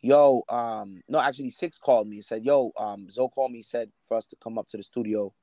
"Yo, 0.03 0.43
um, 0.49 1.01
no, 1.07 1.19
actually, 1.19 1.49
Six 1.49 1.79
called 1.79 2.09
me 2.09 2.17
and 2.17 2.25
said, 2.25 2.43
"Yo, 2.43 2.73
um, 2.77 3.09
Zoe 3.09 3.29
called 3.33 3.53
me, 3.53 3.61
said 3.61 3.89
for 4.05 4.17
us 4.17 4.27
to 4.27 4.35
come 4.35 4.57
up 4.57 4.67
to 4.67 4.77
the 4.77 4.83
studio, 4.83 5.33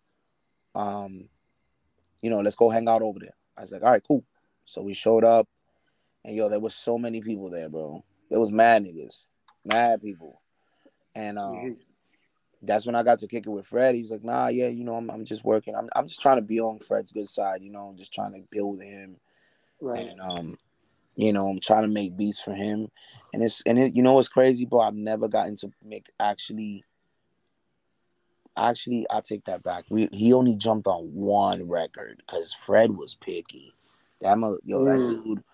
um, 0.74 1.30
you 2.20 2.28
know, 2.28 2.40
let's 2.40 2.56
go 2.56 2.68
hang 2.68 2.86
out 2.86 3.00
over 3.00 3.18
there." 3.18 3.34
I 3.56 3.62
was 3.62 3.72
like, 3.72 3.82
"All 3.82 3.90
right, 3.90 4.04
cool." 4.06 4.22
So 4.66 4.82
we 4.82 4.92
showed 4.92 5.24
up, 5.24 5.48
and 6.26 6.36
yo, 6.36 6.50
there 6.50 6.60
was 6.60 6.74
so 6.74 6.98
many 6.98 7.22
people 7.22 7.48
there, 7.48 7.70
bro. 7.70 8.04
There 8.28 8.38
was 8.38 8.52
mad 8.52 8.84
niggas, 8.84 9.24
mad 9.64 10.02
people, 10.02 10.42
and 11.14 11.38
um, 11.38 11.76
that's 12.60 12.84
when 12.84 12.94
I 12.94 13.02
got 13.02 13.18
to 13.20 13.28
kick 13.28 13.46
it 13.46 13.50
with 13.50 13.66
Fred. 13.66 13.94
He's 13.94 14.10
like, 14.10 14.22
"Nah, 14.22 14.48
yeah, 14.48 14.68
you 14.68 14.84
know, 14.84 14.96
I'm, 14.96 15.10
I'm 15.10 15.24
just 15.24 15.42
working. 15.42 15.74
I'm, 15.74 15.88
I'm 15.96 16.06
just 16.06 16.20
trying 16.20 16.36
to 16.36 16.42
be 16.42 16.60
on 16.60 16.80
Fred's 16.80 17.12
good 17.12 17.28
side, 17.28 17.62
you 17.62 17.72
know, 17.72 17.88
I'm 17.88 17.96
just 17.96 18.12
trying 18.12 18.34
to 18.34 18.42
build 18.50 18.82
him." 18.82 19.16
Right. 19.80 20.00
and 20.00 20.20
um, 20.20 20.58
you 21.20 21.34
know, 21.34 21.48
I'm 21.48 21.60
trying 21.60 21.82
to 21.82 21.88
make 21.88 22.16
beats 22.16 22.40
for 22.40 22.54
him, 22.54 22.88
and 23.34 23.42
it's 23.42 23.60
and 23.66 23.78
it, 23.78 23.94
you 23.94 24.02
know 24.02 24.14
what's 24.14 24.28
crazy, 24.28 24.64
bro? 24.64 24.80
I've 24.80 24.94
never 24.94 25.28
gotten 25.28 25.54
to 25.56 25.70
make 25.84 26.06
actually. 26.18 26.82
Actually, 28.56 29.06
I 29.10 29.20
take 29.20 29.44
that 29.44 29.62
back. 29.62 29.84
We 29.90 30.08
he 30.12 30.32
only 30.32 30.56
jumped 30.56 30.86
on 30.86 31.04
one 31.14 31.68
record 31.68 32.22
because 32.26 32.54
Fred 32.54 32.96
was 32.96 33.14
picky. 33.14 33.72
That 34.20 34.38
yo, 34.64 34.84
that 34.84 35.00
Mm. 35.00 35.24
dude 35.24 35.44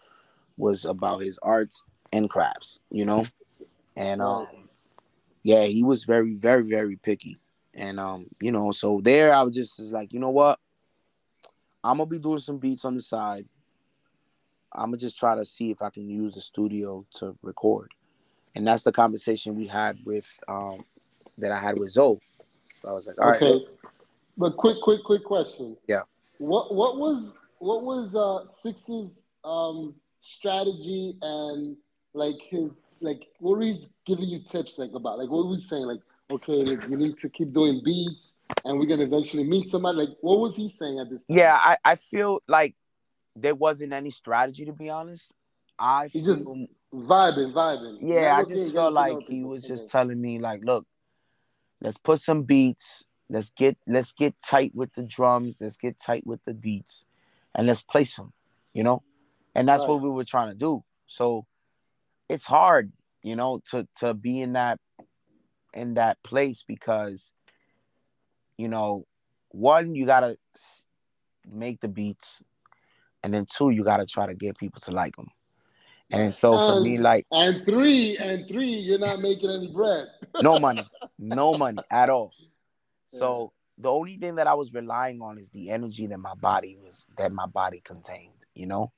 was 0.57 0.85
about 0.85 1.21
his 1.21 1.39
arts 1.43 1.85
and 2.13 2.31
crafts, 2.31 2.81
you 2.91 3.05
know, 3.05 3.25
and 3.97 4.23
um, 4.23 4.69
yeah, 5.43 5.65
he 5.65 5.83
was 5.85 6.05
very, 6.05 6.33
very, 6.35 6.63
very 6.63 6.97
picky, 6.97 7.39
and 7.75 7.99
um, 8.01 8.27
you 8.41 8.53
know, 8.53 8.71
so 8.71 9.01
there 9.03 9.35
I 9.35 9.43
was 9.43 9.55
just 9.55 9.79
is 9.81 9.93
like, 9.93 10.13
you 10.13 10.21
know 10.21 10.31
what, 10.31 10.59
I'm 11.85 11.99
gonna 11.99 12.07
be 12.07 12.19
doing 12.19 12.39
some 12.39 12.59
beats 12.59 12.85
on 12.85 12.95
the 12.95 13.01
side. 13.03 13.47
I'm 14.77 14.87
gonna 14.87 14.99
just 14.99 15.19
try 15.19 15.35
to 15.35 15.45
see 15.45 15.71
if 15.71 15.83
I 15.83 15.91
can 15.91 16.09
use 16.09 16.35
the 16.35 16.41
studio 16.41 17.07
to 17.17 17.37
record, 17.43 17.93
and 18.55 18.67
that's 18.67 18.83
the 18.83 18.93
conversation 18.93 19.57
we 19.57 19.67
had 19.67 19.99
with 20.05 20.29
um 20.49 20.85
that 21.39 21.53
I 21.53 21.59
had 21.59 21.79
with 21.79 21.91
Zoe. 21.91 22.21
So 22.83 22.89
I 22.89 22.93
was 22.93 23.07
like, 23.07 23.21
all 23.21 23.31
right, 23.31 23.43
okay. 23.43 23.65
But 24.37 24.57
quick, 24.57 24.81
quick, 24.83 25.03
quick 25.03 25.25
question. 25.25 25.77
Yeah. 25.89 26.03
What 26.39 26.75
what 26.75 26.99
was 26.99 27.33
what 27.59 27.83
was 27.83 28.15
uh 28.15 28.47
Six's 28.47 29.29
um 29.45 29.95
strategy 30.21 31.17
and 31.23 31.77
like 32.13 32.37
his 32.49 32.81
like 33.01 33.23
what 33.39 33.59
was 33.59 33.69
he 33.69 33.87
giving 34.05 34.25
you 34.25 34.41
tips 34.43 34.73
like 34.77 34.91
about 34.95 35.19
like 35.19 35.31
what 35.31 35.47
was 35.47 35.63
he 35.63 35.69
saying 35.69 35.85
like 35.85 36.01
okay 36.31 36.65
like, 36.65 36.89
you 36.89 36.97
need 36.97 37.17
to 37.17 37.29
keep 37.29 37.53
doing 37.53 37.81
beats 37.85 38.37
and 38.65 38.79
we're 38.79 38.87
gonna 38.87 39.05
eventually 39.05 39.45
meet 39.45 39.71
somebody 39.71 39.99
like 39.99 40.09
what 40.23 40.41
was 40.41 40.57
he 40.57 40.69
saying 40.69 40.99
at 40.99 41.09
this 41.09 41.25
time? 41.25 41.37
yeah, 41.37 41.57
I 41.57 41.77
I 41.85 41.95
feel 41.97 42.43
like 42.49 42.75
there 43.37 43.55
wasn't 43.55 43.93
any 43.93 44.11
strategy 44.11 44.65
to 44.65 44.73
be 44.73 44.89
honest. 44.89 45.35
I 45.79 46.09
He 46.09 46.21
feel, 46.21 46.35
just 46.35 46.47
vibing, 46.93 47.53
vibing. 47.53 47.99
yeah, 48.01 48.37
I 48.37 48.45
just 48.45 48.75
felt 48.75 48.95
like 48.95 49.19
he 49.29 49.45
was 49.45 49.63
just 49.63 49.89
telling 49.89 50.21
me 50.21 50.39
like, 50.39 50.63
look, 50.65 50.87
let's 51.81 51.99
put 51.99 52.21
some 52.21 52.43
beats, 52.43 53.05
let's 53.29 53.51
get 53.51 53.77
let's 53.87 54.13
get 54.13 54.35
tight 54.45 54.73
with 54.75 54.95
the 54.95 55.03
drums, 55.03 55.59
let's 55.61 55.77
get 55.77 56.01
tight 56.01 56.27
with 56.27 56.41
the 56.45 56.55
beats, 56.55 57.07
and 57.55 57.67
let's 57.67 57.83
play 57.83 58.05
some, 58.05 58.33
you 58.73 58.83
know, 58.83 59.03
and 59.55 59.69
that's 59.69 59.87
what 59.87 60.01
we 60.01 60.09
were 60.09 60.25
trying 60.25 60.49
to 60.51 60.57
do. 60.57 60.83
So 61.07 61.47
it's 62.29 62.45
hard, 62.45 62.93
you 63.23 63.37
know, 63.37 63.61
to 63.71 63.87
to 64.01 64.15
be 64.15 64.41
in 64.41 64.55
that 64.55 64.81
in 65.75 65.95
that 65.95 66.23
place 66.23 66.65
because, 66.67 67.33
you 68.57 68.69
know, 68.69 69.07
one 69.51 69.95
you 69.95 70.07
gotta 70.07 70.39
make 71.47 71.81
the 71.81 71.89
beats, 71.89 72.43
and 73.27 73.35
then 73.35 73.45
two 73.45 73.71
you 73.71 73.83
gotta 73.83 74.07
try 74.07 74.25
to 74.25 74.35
get 74.35 74.57
people 74.57 74.81
to 74.81 74.93
like 74.93 75.17
them. 75.17 75.27
And 76.13 76.33
so 76.33 76.57
for 76.59 76.81
me, 76.81 76.97
like 76.97 77.27
And 77.33 77.67
three, 77.67 78.17
and 78.19 78.47
three, 78.47 78.69
you're 78.69 79.01
not 79.01 79.19
making 79.19 79.51
any 79.51 79.67
bread. 79.67 80.07
no 80.41 80.61
money, 80.61 80.87
no 81.19 81.53
money 81.59 81.83
at 81.91 82.09
all. 82.09 82.33
So 83.09 83.53
the 83.79 83.91
only 83.91 84.17
thing 84.17 84.37
that 84.37 84.47
I 84.47 84.55
was 84.55 84.73
relying 84.73 85.21
on 85.21 85.39
is 85.39 85.51
the 85.51 85.71
energy 85.71 86.07
that 86.07 86.19
my 86.19 86.35
body 86.35 86.79
was 86.81 87.05
that 87.19 87.33
my 87.33 87.47
body 87.47 87.83
contained, 87.85 88.47
you 88.55 88.67
know. 88.67 88.93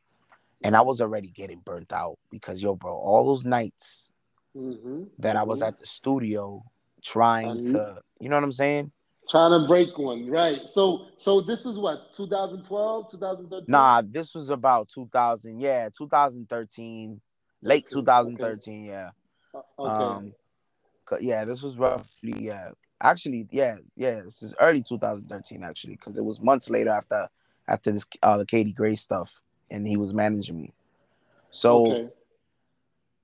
And 0.62 0.76
I 0.76 0.82
was 0.82 1.00
already 1.00 1.30
getting 1.30 1.60
burnt 1.60 1.90
out 1.94 2.18
because 2.30 2.62
yo, 2.62 2.74
bro, 2.74 2.92
all 2.92 3.24
those 3.24 3.46
nights 3.46 4.10
hmm 4.54 5.04
that 5.20 5.36
I 5.36 5.42
was 5.42 5.62
at 5.62 5.78
the 5.78 5.86
studio 5.86 6.62
trying 7.02 7.48
And- 7.48 7.64
to, 7.72 8.02
you 8.20 8.28
know 8.28 8.36
what 8.36 8.44
I'm 8.44 8.52
saying? 8.52 8.92
Trying 9.30 9.60
to 9.60 9.66
break 9.66 9.98
one, 9.98 10.30
right? 10.30 10.68
So, 10.68 11.06
so 11.18 11.40
this 11.42 11.66
is 11.66 11.78
what 11.78 12.14
2012, 12.14 13.10
2013. 13.10 13.64
Nah, 13.68 14.02
this 14.04 14.34
was 14.34 14.48
about 14.48 14.88
2000, 14.88 15.60
yeah, 15.60 15.90
2013, 15.96 17.20
late 17.60 17.84
Okay, 17.84 17.94
2013, 17.94 18.84
yeah. 18.84 19.10
Uh, 19.54 19.60
okay. 19.78 20.04
Um, 20.04 20.32
yeah, 21.20 21.44
this 21.44 21.62
was 21.62 21.76
roughly 21.78 22.06
yeah. 22.22 22.70
Actually, 23.00 23.46
yeah, 23.50 23.76
yeah, 23.96 24.22
this 24.22 24.42
is 24.42 24.54
early 24.60 24.82
2013 24.82 25.62
actually, 25.62 25.96
because 25.96 26.16
it 26.16 26.24
was 26.24 26.40
months 26.40 26.68
later 26.68 26.90
after 26.90 27.28
after 27.66 27.92
this 27.92 28.06
uh 28.22 28.36
the 28.36 28.46
Katie 28.46 28.72
Gray 28.72 28.96
stuff, 28.96 29.40
and 29.70 29.86
he 29.86 29.96
was 29.96 30.12
managing 30.12 30.60
me. 30.60 30.72
So 31.50 31.86
okay. 31.86 32.08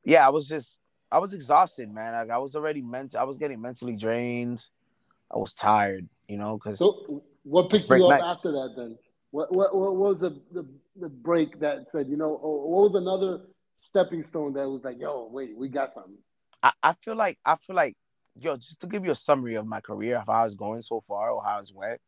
yeah, 0.05 0.27
I 0.27 0.31
was 0.31 0.49
just 0.49 0.81
I 1.11 1.19
was 1.19 1.35
exhausted, 1.35 1.93
man. 1.93 2.13
Like 2.13 2.31
I 2.31 2.39
was 2.39 2.55
already 2.55 2.83
meant 2.83 3.17
I 3.17 3.25
was 3.25 3.37
getting 3.37 3.61
mentally 3.61 3.97
drained. 3.97 4.63
I 5.35 5.39
was 5.39 5.53
tired, 5.55 6.09
you 6.29 6.37
know, 6.37 6.57
because 6.57 6.79
So, 6.79 7.23
what 7.43 7.71
picked 7.71 7.91
you 7.91 8.05
up 8.07 8.11
night. 8.11 8.23
after 8.23 8.53
that? 8.53 8.75
Then, 8.77 8.97
what 9.31 9.53
what 9.55 9.75
what 9.75 9.97
was 9.97 10.21
the, 10.21 10.31
the 10.53 10.67
the 10.97 11.09
break 11.09 11.59
that 11.61 11.91
said, 11.91 12.09
you 12.09 12.17
know, 12.17 12.41
oh, 12.43 12.67
what 12.67 12.91
was 12.91 12.95
another 12.95 13.47
stepping 13.81 14.23
stone 14.23 14.53
that 14.55 14.69
was 14.69 14.85
like, 14.85 14.99
yo, 15.01 15.29
wait, 15.31 15.57
we 15.57 15.69
got 15.69 15.91
something. 15.91 16.19
I, 16.63 16.73
I 16.83 16.93
feel 16.95 17.17
like 17.17 17.39
I 17.45 17.57
feel 17.57 17.77
like 17.77 17.97
yo, 18.37 18.57
just 18.57 18.81
to 18.81 18.87
give 18.87 19.05
you 19.05 19.11
a 19.11 19.17
summary 19.17 19.55
of 19.57 19.67
my 19.67 19.81
career, 19.81 20.17
of 20.19 20.27
how 20.27 20.33
I 20.33 20.45
was 20.45 20.55
going 20.55 20.83
so 20.83 21.01
far 21.01 21.31
or 21.31 21.43
how 21.43 21.59
it's 21.59 21.73
went. 21.73 22.01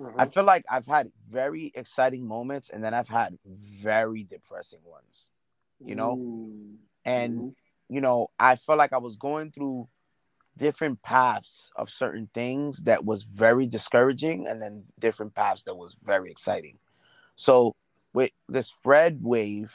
Uh-huh. 0.00 0.12
I 0.18 0.26
feel 0.26 0.42
like 0.42 0.64
I've 0.68 0.86
had 0.86 1.12
very 1.30 1.70
exciting 1.74 2.26
moments 2.26 2.70
and 2.70 2.82
then 2.82 2.94
I've 2.94 3.08
had 3.08 3.38
very 3.46 4.24
depressing 4.24 4.80
ones. 4.84 5.30
you 5.80 5.94
know, 5.94 6.16
Mm. 6.16 6.76
And 7.04 7.34
Mhm. 7.40 7.54
you 7.90 8.00
know, 8.00 8.28
I 8.38 8.56
felt 8.56 8.78
like 8.78 8.92
I 8.94 8.98
was 8.98 9.16
going 9.16 9.50
through 9.52 9.88
different 10.56 11.02
paths 11.02 11.70
of 11.76 11.90
certain 11.90 12.28
things 12.32 12.84
that 12.84 13.04
was 13.04 13.22
very 13.22 13.66
discouraging 13.66 14.46
and 14.46 14.62
then 14.62 14.84
different 14.98 15.34
paths 15.34 15.64
that 15.64 15.74
was 15.74 15.96
very 16.02 16.30
exciting. 16.30 16.78
So 17.36 17.74
with 18.12 18.30
this 18.48 18.70
Fred 18.82 19.18
wave, 19.22 19.74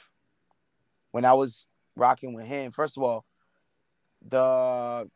when 1.11 1.25
I 1.25 1.33
was 1.33 1.67
rocking 1.95 2.33
with 2.33 2.45
him, 2.45 2.71
first 2.71 2.97
of 2.97 3.03
all, 3.03 3.25
the 4.27 5.09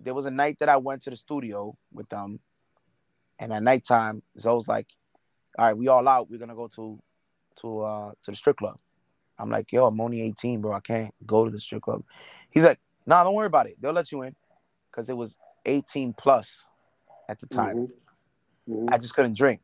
there 0.00 0.14
was 0.14 0.26
a 0.26 0.30
night 0.30 0.58
that 0.58 0.68
I 0.68 0.76
went 0.78 1.02
to 1.02 1.10
the 1.10 1.16
studio 1.16 1.76
with 1.92 2.08
them, 2.08 2.40
and 3.38 3.52
at 3.52 3.62
nighttime, 3.62 4.22
Zoe's 4.38 4.68
like, 4.68 4.88
"All 5.58 5.66
right, 5.66 5.76
we 5.76 5.88
all 5.88 6.06
out. 6.08 6.28
We're 6.30 6.38
gonna 6.38 6.54
go 6.54 6.68
to 6.68 6.98
to 7.56 7.80
uh 7.80 8.12
to 8.22 8.30
the 8.30 8.36
strip 8.36 8.56
club." 8.56 8.78
I'm 9.38 9.50
like, 9.50 9.72
"Yo, 9.72 9.86
I'm 9.86 10.00
only 10.00 10.22
18, 10.22 10.60
bro. 10.60 10.72
I 10.72 10.80
can't 10.80 11.14
go 11.26 11.44
to 11.44 11.50
the 11.50 11.60
strip 11.60 11.82
club." 11.82 12.02
He's 12.50 12.64
like, 12.64 12.80
"Nah, 13.06 13.24
don't 13.24 13.34
worry 13.34 13.46
about 13.46 13.66
it. 13.66 13.80
They'll 13.80 13.92
let 13.92 14.10
you 14.12 14.22
in," 14.22 14.34
because 14.92 15.08
it 15.08 15.16
was 15.16 15.38
18 15.66 16.12
plus 16.12 16.66
at 17.28 17.40
the 17.40 17.46
time. 17.46 17.76
Mhm. 17.76 17.90
Mhm. 18.68 18.88
I 18.92 18.98
just 18.98 19.14
couldn't 19.14 19.36
drink 19.36 19.60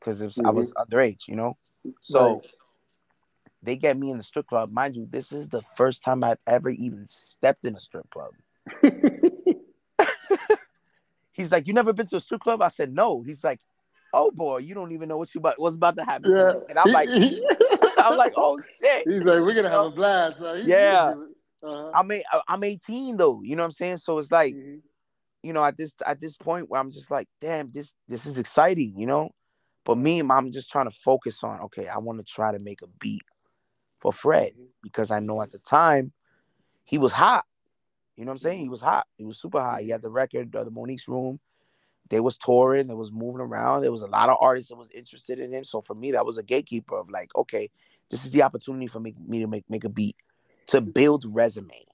because 0.00 0.20
I 0.22 0.50
was 0.50 0.72
underage, 0.74 1.28
you 1.28 1.36
know. 1.36 1.56
So 2.00 2.18
Mm-hmm. 2.18 2.34
Right. 2.40 2.50
they 3.62 3.76
get 3.76 3.96
me 3.98 4.10
in 4.10 4.16
the 4.18 4.22
strip 4.24 4.46
club. 4.48 4.72
Mind 4.72 4.96
you, 4.96 5.06
this 5.10 5.30
is 5.32 5.48
the 5.48 5.62
first 5.76 6.02
time 6.04 6.24
I've 6.24 6.40
ever 6.46 6.70
even 6.70 7.04
stepped 7.06 7.64
in 7.66 7.76
a 7.76 7.80
strip 7.80 8.08
club. 8.10 8.32
He's 11.32 11.52
like, 11.52 11.66
"You 11.68 11.74
never 11.74 11.92
been 11.92 12.06
to 12.06 12.16
a 12.16 12.20
strip 12.20 12.40
club?" 12.40 12.62
I 12.62 12.68
said, 12.68 12.94
"No." 12.94 13.20
He's 13.22 13.44
like, 13.44 13.60
"Oh 14.14 14.30
boy, 14.30 14.58
you 14.58 14.74
don't 14.74 14.92
even 14.92 15.08
know 15.08 15.18
what 15.18 15.34
you 15.34 15.38
about 15.38 15.58
what's 15.60 15.76
about 15.76 15.96
to 15.98 16.04
happen." 16.04 16.30
yeah. 16.34 16.54
And 16.70 16.78
I'm 16.78 16.90
like, 16.92 17.08
I'm 17.98 18.16
like, 18.16 18.32
"Oh 18.36 18.58
shit." 18.80 19.06
he's 19.06 19.22
like, 19.24 19.40
we're 19.40 19.54
gonna 19.54 19.68
have 19.68 19.86
a 19.86 19.90
blast. 19.90 20.38
He's- 20.38 20.66
Yeah. 20.66 21.14
he's- 21.14 21.28
Uh-huh. 21.62 21.90
I'm 21.94 22.10
a, 22.10 22.22
I'm 22.48 22.64
18 22.64 23.16
though. 23.16 23.42
You 23.42 23.56
know 23.56 23.62
what 23.62 23.66
I'm 23.66 23.72
saying? 23.72 23.98
So 23.98 24.18
it's 24.18 24.30
like, 24.30 24.54
Mhm. 24.54 24.82
you 25.42 25.52
know, 25.52 25.64
at 25.64 25.76
this 25.76 25.94
at 26.04 26.20
this 26.20 26.36
point 26.36 26.68
where 26.68 26.80
I'm 26.80 26.90
just 26.90 27.10
like, 27.10 27.28
damn, 27.40 27.70
this 27.72 27.94
this 28.08 28.26
is 28.26 28.38
exciting, 28.38 28.94
you 28.98 29.06
know. 29.06 29.30
But 29.84 29.98
me, 29.98 30.20
I'm 30.20 30.50
just 30.50 30.70
trying 30.70 30.90
to 30.90 30.96
focus 30.96 31.44
on, 31.44 31.60
okay, 31.60 31.86
I 31.86 31.98
want 31.98 32.18
to 32.18 32.24
try 32.24 32.50
to 32.50 32.58
make 32.58 32.82
a 32.82 32.88
beat 32.98 33.22
for 34.00 34.12
Fred 34.12 34.52
because 34.82 35.10
I 35.10 35.20
know 35.20 35.40
at 35.40 35.52
the 35.52 35.60
time 35.60 36.12
he 36.84 36.98
was 36.98 37.12
hot. 37.12 37.44
You 38.16 38.24
know 38.24 38.30
what 38.30 38.34
I'm 38.34 38.38
saying? 38.38 38.58
He 38.60 38.68
was 38.68 38.80
hot. 38.80 39.06
He 39.16 39.24
was 39.24 39.38
super 39.38 39.60
hot. 39.60 39.82
He 39.82 39.90
had 39.90 40.02
the 40.02 40.10
record, 40.10 40.54
uh, 40.56 40.64
the 40.64 40.70
Monique's 40.70 41.06
Room. 41.06 41.38
They 42.08 42.20
was 42.20 42.36
touring. 42.36 42.86
They 42.86 42.94
was 42.94 43.12
moving 43.12 43.40
around. 43.40 43.82
There 43.82 43.92
was 43.92 44.02
a 44.02 44.06
lot 44.06 44.28
of 44.28 44.38
artists 44.40 44.70
that 44.70 44.76
was 44.76 44.90
interested 44.90 45.38
in 45.38 45.52
him. 45.52 45.64
So 45.64 45.80
for 45.80 45.94
me, 45.94 46.12
that 46.12 46.24
was 46.24 46.38
a 46.38 46.42
gatekeeper 46.42 46.98
of 46.98 47.10
like, 47.10 47.34
okay, 47.36 47.70
this 48.10 48.24
is 48.24 48.30
the 48.30 48.42
opportunity 48.42 48.86
for 48.86 49.00
me, 49.00 49.14
me 49.26 49.40
to 49.40 49.46
make 49.46 49.68
make 49.68 49.84
a 49.84 49.88
beat 49.88 50.16
to 50.68 50.80
build 50.80 51.24
resume. 51.28 51.86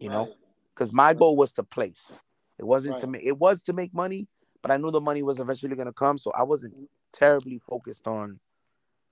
You 0.00 0.10
know, 0.10 0.34
because 0.74 0.92
my 0.92 1.14
goal 1.14 1.36
was 1.36 1.52
to 1.54 1.62
place. 1.62 2.20
It 2.58 2.64
wasn't 2.64 2.98
to 2.98 3.06
make. 3.06 3.24
It 3.24 3.38
was 3.38 3.62
to 3.64 3.72
make 3.72 3.94
money, 3.94 4.26
but 4.60 4.70
I 4.70 4.76
knew 4.76 4.90
the 4.90 5.00
money 5.00 5.22
was 5.22 5.40
eventually 5.40 5.76
gonna 5.76 5.92
come. 5.92 6.18
So 6.18 6.32
I 6.32 6.42
wasn't 6.42 6.74
terribly 7.12 7.58
focused 7.58 8.06
on 8.06 8.40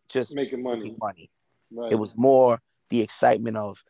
just 0.08 0.34
making 0.34 0.62
money. 0.62 0.78
making 0.78 0.98
money. 1.00 1.30
Right. 1.70 1.92
It 1.92 1.94
was 1.96 2.16
more 2.16 2.60
the 2.90 3.00
excitement 3.00 3.56
of, 3.56 3.82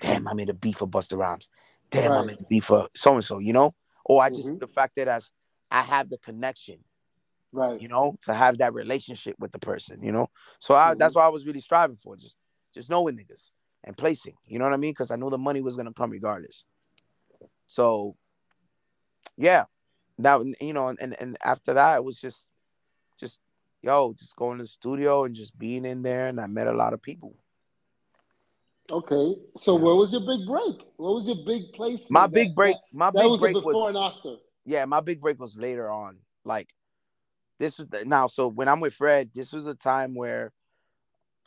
damn, 0.00 0.26
I 0.26 0.34
made 0.34 0.48
a 0.48 0.54
beat 0.54 0.76
for 0.76 0.88
Busta 0.88 1.16
Rhymes. 1.16 1.48
Damn, 1.90 2.12
I 2.12 2.16
Right. 2.16 2.26
made 2.26 2.40
a 2.40 2.44
beat 2.44 2.64
for 2.64 2.88
so 2.94 3.14
and 3.14 3.24
so. 3.24 3.38
You 3.38 3.52
know, 3.52 3.74
or 4.04 4.22
I 4.22 4.30
just 4.30 4.48
Mhm. 4.48 4.58
the 4.58 4.66
fact 4.66 4.96
that 4.96 5.06
as 5.06 5.30
I 5.70 5.82
have 5.82 6.08
the 6.08 6.18
connection, 6.18 6.82
right. 7.52 7.80
you 7.80 7.88
know, 7.88 8.16
to 8.22 8.34
have 8.34 8.58
that 8.58 8.74
relationship 8.74 9.36
with 9.38 9.52
the 9.52 9.58
person. 9.58 10.02
You 10.02 10.12
know, 10.12 10.28
so 10.58 10.74
I, 10.74 10.94
that's 10.94 11.14
what 11.14 11.24
I 11.24 11.28
was 11.28 11.46
really 11.46 11.60
striving 11.60 11.96
for. 11.96 12.16
Just 12.16 12.36
just 12.74 12.90
knowing 12.90 13.16
niggas 13.16 13.50
and 13.88 13.96
placing. 13.96 14.34
You 14.46 14.58
know 14.58 14.66
what 14.66 14.74
I 14.74 14.76
mean? 14.76 14.92
Because 14.92 15.10
I 15.10 15.16
knew 15.16 15.30
the 15.30 15.38
money 15.38 15.62
was 15.62 15.74
gonna 15.74 15.94
come 15.94 16.10
regardless. 16.10 16.66
So, 17.66 18.16
yeah, 19.36 19.64
that 20.18 20.40
you 20.60 20.74
know, 20.74 20.88
and 20.88 21.16
and 21.18 21.36
after 21.42 21.74
that, 21.74 21.96
it 21.96 22.04
was 22.04 22.20
just, 22.20 22.50
just 23.18 23.40
yo, 23.82 24.14
just 24.16 24.36
going 24.36 24.58
to 24.58 24.64
the 24.64 24.68
studio 24.68 25.24
and 25.24 25.34
just 25.34 25.58
being 25.58 25.86
in 25.86 26.02
there, 26.02 26.28
and 26.28 26.38
I 26.38 26.46
met 26.46 26.66
a 26.66 26.72
lot 26.72 26.92
of 26.92 27.02
people. 27.02 27.34
Okay, 28.90 29.36
so 29.56 29.76
yeah. 29.76 29.82
where 29.82 29.94
was 29.94 30.12
your 30.12 30.20
big 30.20 30.46
break? 30.46 30.86
What 30.96 31.14
was 31.14 31.26
your 31.26 31.44
big 31.44 31.72
place? 31.72 32.10
My 32.10 32.26
big 32.26 32.54
break. 32.54 32.76
My 32.92 33.10
that, 33.10 33.22
big 33.22 33.30
was 33.30 33.40
break 33.40 33.54
before 33.54 33.72
was, 33.72 33.88
and 33.88 33.98
after. 33.98 34.36
Yeah, 34.66 34.84
my 34.84 35.00
big 35.00 35.20
break 35.20 35.40
was 35.40 35.56
later 35.56 35.90
on. 35.90 36.18
Like 36.44 36.68
this 37.58 37.78
was 37.78 37.88
the, 37.88 38.04
now. 38.04 38.26
So 38.26 38.48
when 38.48 38.68
I'm 38.68 38.80
with 38.80 38.94
Fred, 38.94 39.30
this 39.34 39.50
was 39.50 39.66
a 39.66 39.74
time 39.74 40.14
where 40.14 40.52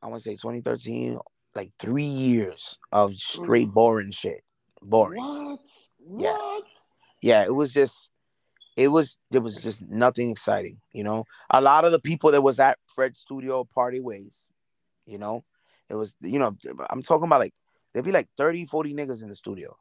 I 0.01 0.07
want 0.07 0.23
to 0.23 0.29
say 0.29 0.35
2013, 0.35 1.19
like 1.55 1.71
three 1.79 2.03
years 2.03 2.77
of 2.91 3.15
straight 3.15 3.69
boring 3.69 4.11
shit. 4.11 4.43
Boring. 4.81 5.21
What? 5.21 5.59
Yeah. 6.17 6.37
What? 6.37 6.63
Yeah, 7.21 7.43
it 7.43 7.53
was 7.53 7.71
just 7.71 8.11
it 8.75 8.87
was 8.87 9.17
there 9.29 9.41
was 9.41 9.61
just 9.61 9.81
nothing 9.81 10.29
exciting, 10.29 10.79
you 10.93 11.03
know. 11.03 11.25
A 11.49 11.61
lot 11.61 11.85
of 11.85 11.91
the 11.91 11.99
people 11.99 12.31
that 12.31 12.41
was 12.41 12.59
at 12.59 12.79
Fred's 12.87 13.19
studio 13.19 13.63
party 13.63 13.99
ways, 13.99 14.47
you 15.05 15.17
know. 15.17 15.43
It 15.89 15.95
was 15.95 16.15
you 16.21 16.39
know, 16.39 16.55
I'm 16.89 17.01
talking 17.01 17.25
about 17.25 17.41
like 17.41 17.53
there'd 17.93 18.05
be 18.05 18.11
like 18.11 18.29
30, 18.37 18.65
40 18.65 18.93
niggas 18.93 19.21
in 19.21 19.29
the 19.29 19.35
studio. 19.35 19.77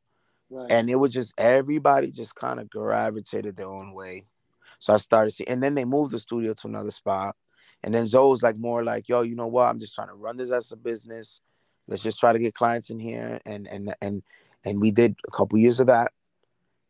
Right. 0.51 0.71
And 0.71 0.91
it 0.91 0.97
was 0.97 1.13
just 1.13 1.33
everybody 1.39 2.11
just 2.11 2.35
kind 2.35 2.59
of 2.59 2.69
gravitated 2.69 3.57
their 3.57 3.69
own 3.69 3.95
way. 3.95 4.27
So 4.81 4.95
I 4.95 4.97
started 4.97 5.31
seeing, 5.31 5.49
and 5.49 5.63
then 5.63 5.75
they 5.75 5.85
moved 5.85 6.13
the 6.13 6.19
studio 6.19 6.55
to 6.55 6.69
another 6.69 6.91
spot. 6.91 7.37
And 7.83 7.95
then 7.95 8.07
Zoe 8.07 8.29
was 8.29 8.43
like 8.43 8.59
more 8.59 8.83
like, 8.83 9.09
yo, 9.09 9.23
you 9.23 9.37
know 9.37 9.47
what? 9.47 9.67
I'm 9.67 9.79
just 9.79 9.95
trying 9.95 10.09
to 10.09 10.15
run 10.15 10.37
this 10.37 10.51
as 10.51 10.73
a 10.73 10.77
business. 10.77 11.41
Let's 11.89 12.03
just 12.03 12.21
try 12.21 12.33
to 12.33 12.39
get 12.39 12.55
clients 12.55 12.91
in 12.91 12.99
here. 12.99 13.41
And 13.45 13.67
and 13.67 13.95
and 14.01 14.23
and 14.65 14.81
we 14.81 14.91
did 14.91 15.17
a 15.27 15.31
couple 15.31 15.59
years 15.59 15.81
of 15.81 15.87
that. 15.89 16.13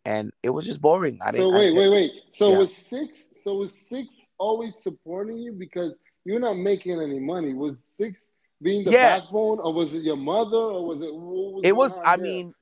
And 0.04 0.32
it 0.42 0.50
was 0.50 0.64
just 0.64 0.80
boring. 0.80 1.18
I 1.22 1.30
didn't. 1.30 1.46
So 1.46 1.54
wait, 1.54 1.74
wait, 1.74 1.88
wait. 1.88 2.12
So 2.30 2.52
yeah. 2.52 2.58
was 2.58 2.76
six? 2.76 3.26
So 3.42 3.56
was 3.56 3.74
six 3.74 4.32
always 4.38 4.82
supporting 4.82 5.38
you 5.38 5.52
because 5.52 5.98
you're 6.24 6.40
not 6.40 6.54
making 6.54 7.00
any 7.00 7.20
money? 7.20 7.54
Was 7.54 7.78
six 7.84 8.32
being 8.62 8.84
the 8.84 8.92
yeah. 8.92 9.20
backbone, 9.20 9.58
or 9.60 9.72
was 9.72 9.94
it 9.94 10.02
your 10.02 10.16
mother, 10.16 10.56
or 10.56 10.86
was 10.86 11.02
it? 11.02 11.12
Was 11.12 11.62
it 11.64 11.76
was. 11.76 11.98
I 12.04 12.16
there? 12.16 12.24
mean, 12.24 12.54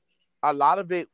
a 0.43 0.53
lot 0.53 0.79
of 0.79 0.91
it 0.91 1.07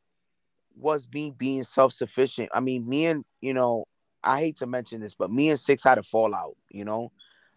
was 0.78 1.08
me 1.14 1.32
being 1.32 1.64
self 1.64 1.94
sufficient. 1.94 2.50
I 2.54 2.60
mean, 2.60 2.88
me 2.88 3.06
and 3.06 3.26
you 3.42 3.54
know, 3.54 3.86
I 4.24 4.40
hate 4.40 4.58
to 4.58 4.68
mention 4.68 5.02
this, 5.02 5.14
but 5.14 5.32
me 5.32 5.50
and 5.50 5.60
Six 5.60 5.84
had 5.84 5.98
a 5.98 6.04
fallout, 6.04 6.56
you 6.70 6.86
know, 6.86 7.12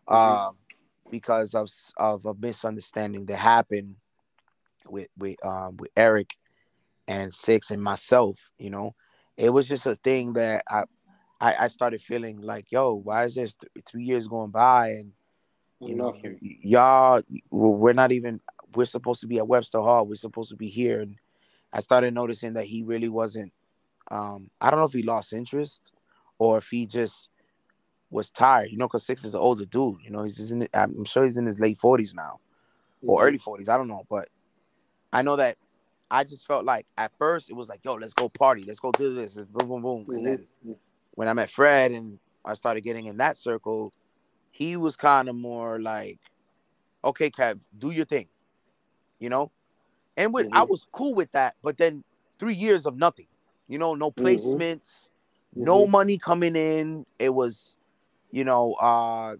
mm-hmm. 0.08 0.14
uh, 0.14 0.50
because 1.10 1.54
of 1.54 1.68
of 1.96 2.26
a 2.26 2.34
misunderstanding 2.34 3.26
that 3.26 3.36
happened 3.36 3.96
with 4.86 5.08
with 5.16 5.44
um 5.44 5.76
with 5.76 5.90
Erick 5.96 6.36
and 7.06 7.32
Six 7.34 7.70
and 7.70 7.82
myself. 7.82 8.50
You 8.58 8.70
know, 8.70 8.94
it 9.36 9.50
was 9.50 9.68
just 9.68 9.86
a 9.86 9.94
thing 9.94 10.34
that 10.34 10.64
I 10.68 10.84
I, 11.40 11.54
I 11.60 11.68
started 11.68 12.00
feeling 12.00 12.40
like, 12.40 12.70
yo, 12.70 12.94
why 12.94 13.24
is 13.24 13.34
this 13.34 13.54
th- 13.54 13.84
three 13.86 14.04
years 14.04 14.26
going 14.26 14.50
by 14.50 14.88
and 14.88 15.12
you 15.80 15.94
know 15.94 16.12
y'all 16.40 17.22
we're 17.50 17.92
not 17.92 18.10
even 18.10 18.40
we're 18.74 18.84
supposed 18.84 19.20
to 19.20 19.26
be 19.26 19.38
at 19.38 19.48
Webster 19.48 19.80
Hall. 19.80 20.06
We're 20.06 20.16
supposed 20.16 20.50
to 20.50 20.56
be 20.56 20.68
here, 20.68 21.00
and 21.00 21.16
I 21.72 21.80
started 21.80 22.12
noticing 22.14 22.54
that 22.54 22.66
he 22.66 22.82
really 22.82 23.08
wasn't. 23.08 23.52
Um, 24.10 24.50
I 24.60 24.70
don't 24.70 24.80
know 24.80 24.86
if 24.86 24.92
he 24.92 25.02
lost 25.02 25.32
interest 25.32 25.92
or 26.38 26.58
if 26.58 26.68
he 26.68 26.86
just 26.86 27.30
was 28.10 28.30
tired, 28.30 28.70
you 28.70 28.78
know, 28.78 28.86
because 28.86 29.04
Six 29.04 29.24
is 29.24 29.34
an 29.34 29.40
older 29.40 29.64
dude. 29.64 29.98
You 30.02 30.10
know, 30.10 30.22
he's 30.22 30.50
in. 30.50 30.66
I'm 30.74 31.04
sure 31.04 31.24
he's 31.24 31.36
in 31.36 31.46
his 31.46 31.60
late 31.60 31.78
forties 31.78 32.14
now, 32.14 32.40
or 33.06 33.18
mm-hmm. 33.18 33.28
early 33.28 33.38
forties. 33.38 33.68
I 33.68 33.76
don't 33.76 33.88
know, 33.88 34.04
but 34.08 34.28
I 35.12 35.22
know 35.22 35.36
that 35.36 35.56
I 36.10 36.24
just 36.24 36.46
felt 36.46 36.64
like 36.64 36.86
at 36.96 37.12
first 37.18 37.50
it 37.50 37.54
was 37.54 37.68
like, 37.68 37.80
yo, 37.84 37.94
let's 37.94 38.14
go 38.14 38.28
party, 38.28 38.64
let's 38.64 38.80
go 38.80 38.92
do 38.92 39.12
this, 39.12 39.36
let's 39.36 39.48
boom, 39.48 39.68
boom, 39.68 39.82
boom, 39.82 40.02
mm-hmm. 40.02 40.12
and 40.12 40.26
then 40.26 40.38
mm-hmm. 40.38 40.72
when 41.14 41.28
I 41.28 41.34
met 41.34 41.50
Fred 41.50 41.92
and 41.92 42.18
I 42.44 42.54
started 42.54 42.82
getting 42.82 43.06
in 43.06 43.18
that 43.18 43.36
circle, 43.36 43.92
he 44.50 44.76
was 44.76 44.96
kind 44.96 45.28
of 45.28 45.36
more 45.36 45.80
like, 45.80 46.18
okay, 47.04 47.30
Kev, 47.30 47.60
do 47.78 47.90
your 47.90 48.06
thing, 48.06 48.28
you 49.18 49.28
know, 49.28 49.50
and 50.16 50.32
with, 50.32 50.46
mm-hmm. 50.46 50.56
I 50.56 50.62
was 50.62 50.86
cool 50.92 51.14
with 51.14 51.30
that. 51.32 51.56
But 51.62 51.76
then 51.76 52.04
three 52.38 52.54
years 52.54 52.86
of 52.86 52.96
nothing, 52.96 53.28
you 53.68 53.78
know, 53.78 53.94
no 53.94 54.10
mm-hmm. 54.10 54.24
placements 54.24 55.08
mm-hmm. 55.56 55.64
no 55.64 55.86
money 55.86 56.18
coming 56.18 56.56
in. 56.56 57.06
It 57.18 57.30
was, 57.30 57.76
you 58.30 58.44
know, 58.44 58.74
uh 58.74 59.36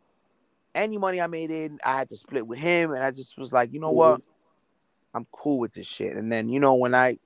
any 0.74 0.98
money 0.98 1.20
I 1.20 1.26
made 1.26 1.50
in, 1.50 1.78
I 1.84 1.98
had 1.98 2.08
to 2.10 2.16
split 2.16 2.46
with 2.46 2.58
him, 2.58 2.92
and 2.92 3.02
I 3.02 3.10
just 3.10 3.36
was 3.36 3.52
like, 3.52 3.72
you 3.72 3.80
know 3.80 3.88
mm-hmm. 3.88 3.96
what, 3.96 4.22
I'm 5.14 5.26
cool 5.32 5.58
with 5.58 5.72
this 5.72 5.86
shit. 5.86 6.16
And 6.16 6.30
then 6.30 6.48
you 6.48 6.60
know 6.60 6.74
when 6.74 6.94
I 6.94 7.18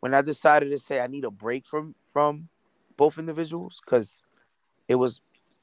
when 0.00 0.14
I 0.14 0.22
decided 0.22 0.70
to 0.70 0.78
say 0.78 1.00
I 1.00 1.06
need 1.06 1.24
a 1.24 1.30
break 1.30 1.66
from 1.66 1.94
from 2.12 2.48
both 2.96 3.18
individuals 3.18 3.80
because 3.84 4.22
it 4.88 4.94
was 4.94 5.20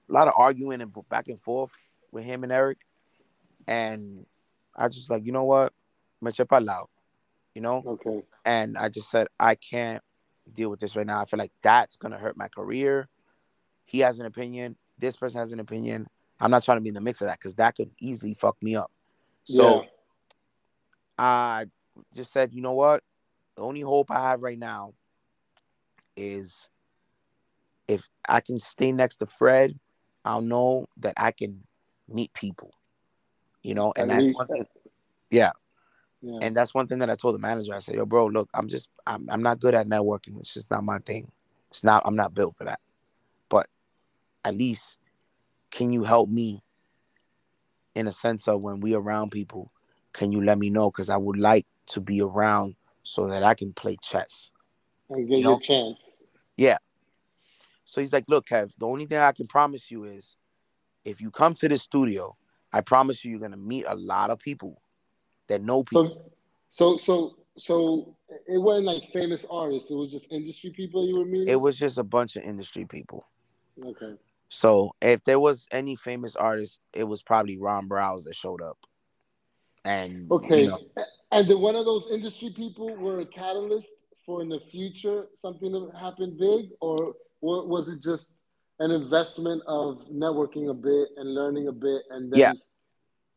a 0.09 0.13
lot 0.13 0.27
of 0.27 0.33
arguing 0.37 0.81
and 0.81 0.93
back 1.09 1.27
and 1.27 1.39
forth 1.39 1.71
with 2.11 2.23
him 2.23 2.43
and 2.43 2.51
Erick, 2.51 2.79
and 3.67 4.25
I 4.75 4.87
just 4.87 5.09
like, 5.09 5.25
you 5.25 5.31
know 5.31 5.43
what, 5.43 5.73
me 6.21 6.31
chepa 6.31 6.63
lao, 6.63 6.89
you 7.53 7.61
know. 7.61 7.83
Okay. 7.85 8.23
And 8.45 8.77
I 8.77 8.89
just 8.89 9.09
said 9.09 9.27
I 9.39 9.55
can't 9.55 10.03
deal 10.53 10.69
with 10.69 10.79
this 10.79 10.95
right 10.95 11.05
now. 11.05 11.21
I 11.21 11.25
feel 11.25 11.37
like 11.37 11.53
that's 11.61 11.95
gonna 11.97 12.17
hurt 12.17 12.37
my 12.37 12.47
career. 12.47 13.07
He 13.85 13.99
has 13.99 14.19
an 14.19 14.25
opinion. 14.25 14.75
This 15.03 15.17
person 15.17 15.39
has 15.39 15.51
an 15.51 15.59
opinion. 15.59 16.07
I'm 16.39 16.49
not 16.49 16.63
trying 16.63 16.77
to 16.77 16.81
be 16.81 16.87
in 16.87 16.95
the 16.95 17.01
mix 17.01 17.19
of 17.19 17.27
that 17.27 17.37
because 17.37 17.55
that 17.55 17.75
could 17.75 17.91
easily 17.99 18.33
fuck 18.33 18.55
me 18.63 18.77
up. 18.77 18.89
So 19.43 19.81
yeah. 19.81 19.87
I 21.17 21.65
just 22.15 22.31
said, 22.31 22.53
you 22.53 22.61
know 22.61 22.71
what? 22.71 23.03
The 23.57 23.63
only 23.63 23.81
hope 23.81 24.09
I 24.09 24.29
have 24.29 24.41
right 24.41 24.57
now 24.57 24.93
is 26.15 26.69
if 27.89 28.07
I 28.29 28.39
can 28.39 28.59
stay 28.59 28.93
next 28.93 29.17
to 29.17 29.25
Fred, 29.25 29.77
I'll 30.23 30.41
know 30.41 30.87
that 30.97 31.15
I 31.17 31.31
can 31.31 31.63
meet 32.07 32.33
people. 32.33 32.71
You 33.61 33.75
know, 33.75 33.91
and 33.97 34.09
At 34.09 34.21
that's 34.23 34.35
one 34.37 34.47
thing. 34.47 34.65
Yeah. 35.29 35.51
Yeah. 36.21 36.39
And 36.41 36.55
that's 36.55 36.73
one 36.73 36.87
thing 36.87 36.99
that 36.99 37.09
I 37.09 37.15
told 37.15 37.35
the 37.35 37.39
manager. 37.39 37.75
I 37.75 37.79
said, 37.79 37.95
"Yo, 37.95 38.05
bro, 38.05 38.27
look, 38.27 38.49
I'm 38.53 38.69
just, 38.69 38.89
I'm, 39.05 39.27
I'm 39.29 39.43
not 39.43 39.59
good 39.59 39.75
at 39.75 39.89
networking. 39.89 40.39
It's 40.39 40.53
just 40.53 40.71
not 40.71 40.85
my 40.85 40.99
thing. 40.99 41.29
It's 41.69 41.83
not, 41.83 42.03
I'm 42.05 42.15
not 42.15 42.33
built 42.33 42.55
for 42.55 42.63
that. 42.63 42.79
At 44.45 44.55
least, 44.55 44.97
can 45.71 45.91
you 45.93 46.03
help 46.03 46.29
me 46.29 46.63
in 47.95 48.07
a 48.07 48.11
sense 48.11 48.47
of 48.47 48.61
when 48.61 48.79
we 48.79 48.93
around 48.93 49.31
people? 49.31 49.71
Can 50.13 50.31
you 50.31 50.41
let 50.41 50.59
me 50.59 50.69
know? 50.69 50.91
Because 50.91 51.09
I 51.09 51.17
would 51.17 51.37
like 51.37 51.65
to 51.87 52.01
be 52.01 52.21
around 52.21 52.75
so 53.03 53.27
that 53.27 53.43
I 53.43 53.53
can 53.53 53.73
play 53.73 53.97
chess 54.01 54.51
and 55.09 55.27
get 55.27 55.37
you 55.37 55.43
know? 55.43 55.59
chance. 55.59 56.21
Yeah. 56.57 56.77
So 57.85 58.01
he's 58.01 58.13
like, 58.13 58.25
look, 58.27 58.47
Kev, 58.47 58.71
the 58.77 58.87
only 58.87 59.05
thing 59.05 59.19
I 59.19 59.31
can 59.31 59.47
promise 59.47 59.91
you 59.91 60.03
is, 60.05 60.37
if 61.03 61.21
you 61.21 61.31
come 61.31 61.53
to 61.55 61.67
the 61.67 61.77
studio, 61.77 62.35
I 62.71 62.81
promise 62.81 63.23
you, 63.23 63.31
you're 63.31 63.39
gonna 63.39 63.57
meet 63.57 63.85
a 63.87 63.95
lot 63.95 64.29
of 64.29 64.39
people 64.39 64.81
that 65.47 65.61
know 65.61 65.83
people. 65.83 66.31
So, 66.71 66.97
so, 66.97 66.97
so, 66.97 67.35
so 67.57 68.15
it 68.47 68.61
wasn't 68.61 68.87
like 68.87 69.03
famous 69.11 69.45
artists. 69.49 69.91
It 69.91 69.95
was 69.95 70.11
just 70.11 70.31
industry 70.31 70.71
people 70.71 71.05
you 71.05 71.19
were 71.19 71.25
meeting. 71.25 71.49
It 71.49 71.59
was 71.59 71.77
just 71.77 71.97
a 71.97 72.03
bunch 72.03 72.35
of 72.35 72.43
industry 72.43 72.85
people. 72.85 73.25
Okay. 73.83 74.13
So 74.49 74.95
if 75.01 75.23
there 75.23 75.39
was 75.39 75.67
any 75.71 75.95
famous 75.95 76.35
artist, 76.35 76.79
it 76.93 77.03
was 77.03 77.21
probably 77.21 77.57
Ron 77.57 77.89
Browz 77.89 78.25
that 78.25 78.35
showed 78.35 78.61
up. 78.61 78.77
And 79.85 80.31
okay, 80.31 80.63
you 80.63 80.69
know, 80.69 80.79
and 81.31 81.47
did 81.47 81.59
one 81.59 81.75
of 81.75 81.85
those 81.85 82.07
industry 82.09 82.51
people 82.55 82.95
were 82.95 83.19
a 83.19 83.25
catalyst 83.25 83.89
for 84.25 84.41
in 84.41 84.49
the 84.49 84.59
future 84.59 85.25
something 85.35 85.71
to 85.71 85.91
happen 85.99 86.37
big, 86.39 86.69
or 86.79 87.15
was 87.41 87.89
it 87.89 88.01
just 88.01 88.31
an 88.79 88.91
investment 88.91 89.61
of 89.67 90.07
networking 90.09 90.69
a 90.69 90.73
bit 90.73 91.09
and 91.17 91.33
learning 91.33 91.67
a 91.67 91.71
bit, 91.71 92.03
and 92.11 92.31
then 92.31 92.39
yeah 92.39 92.53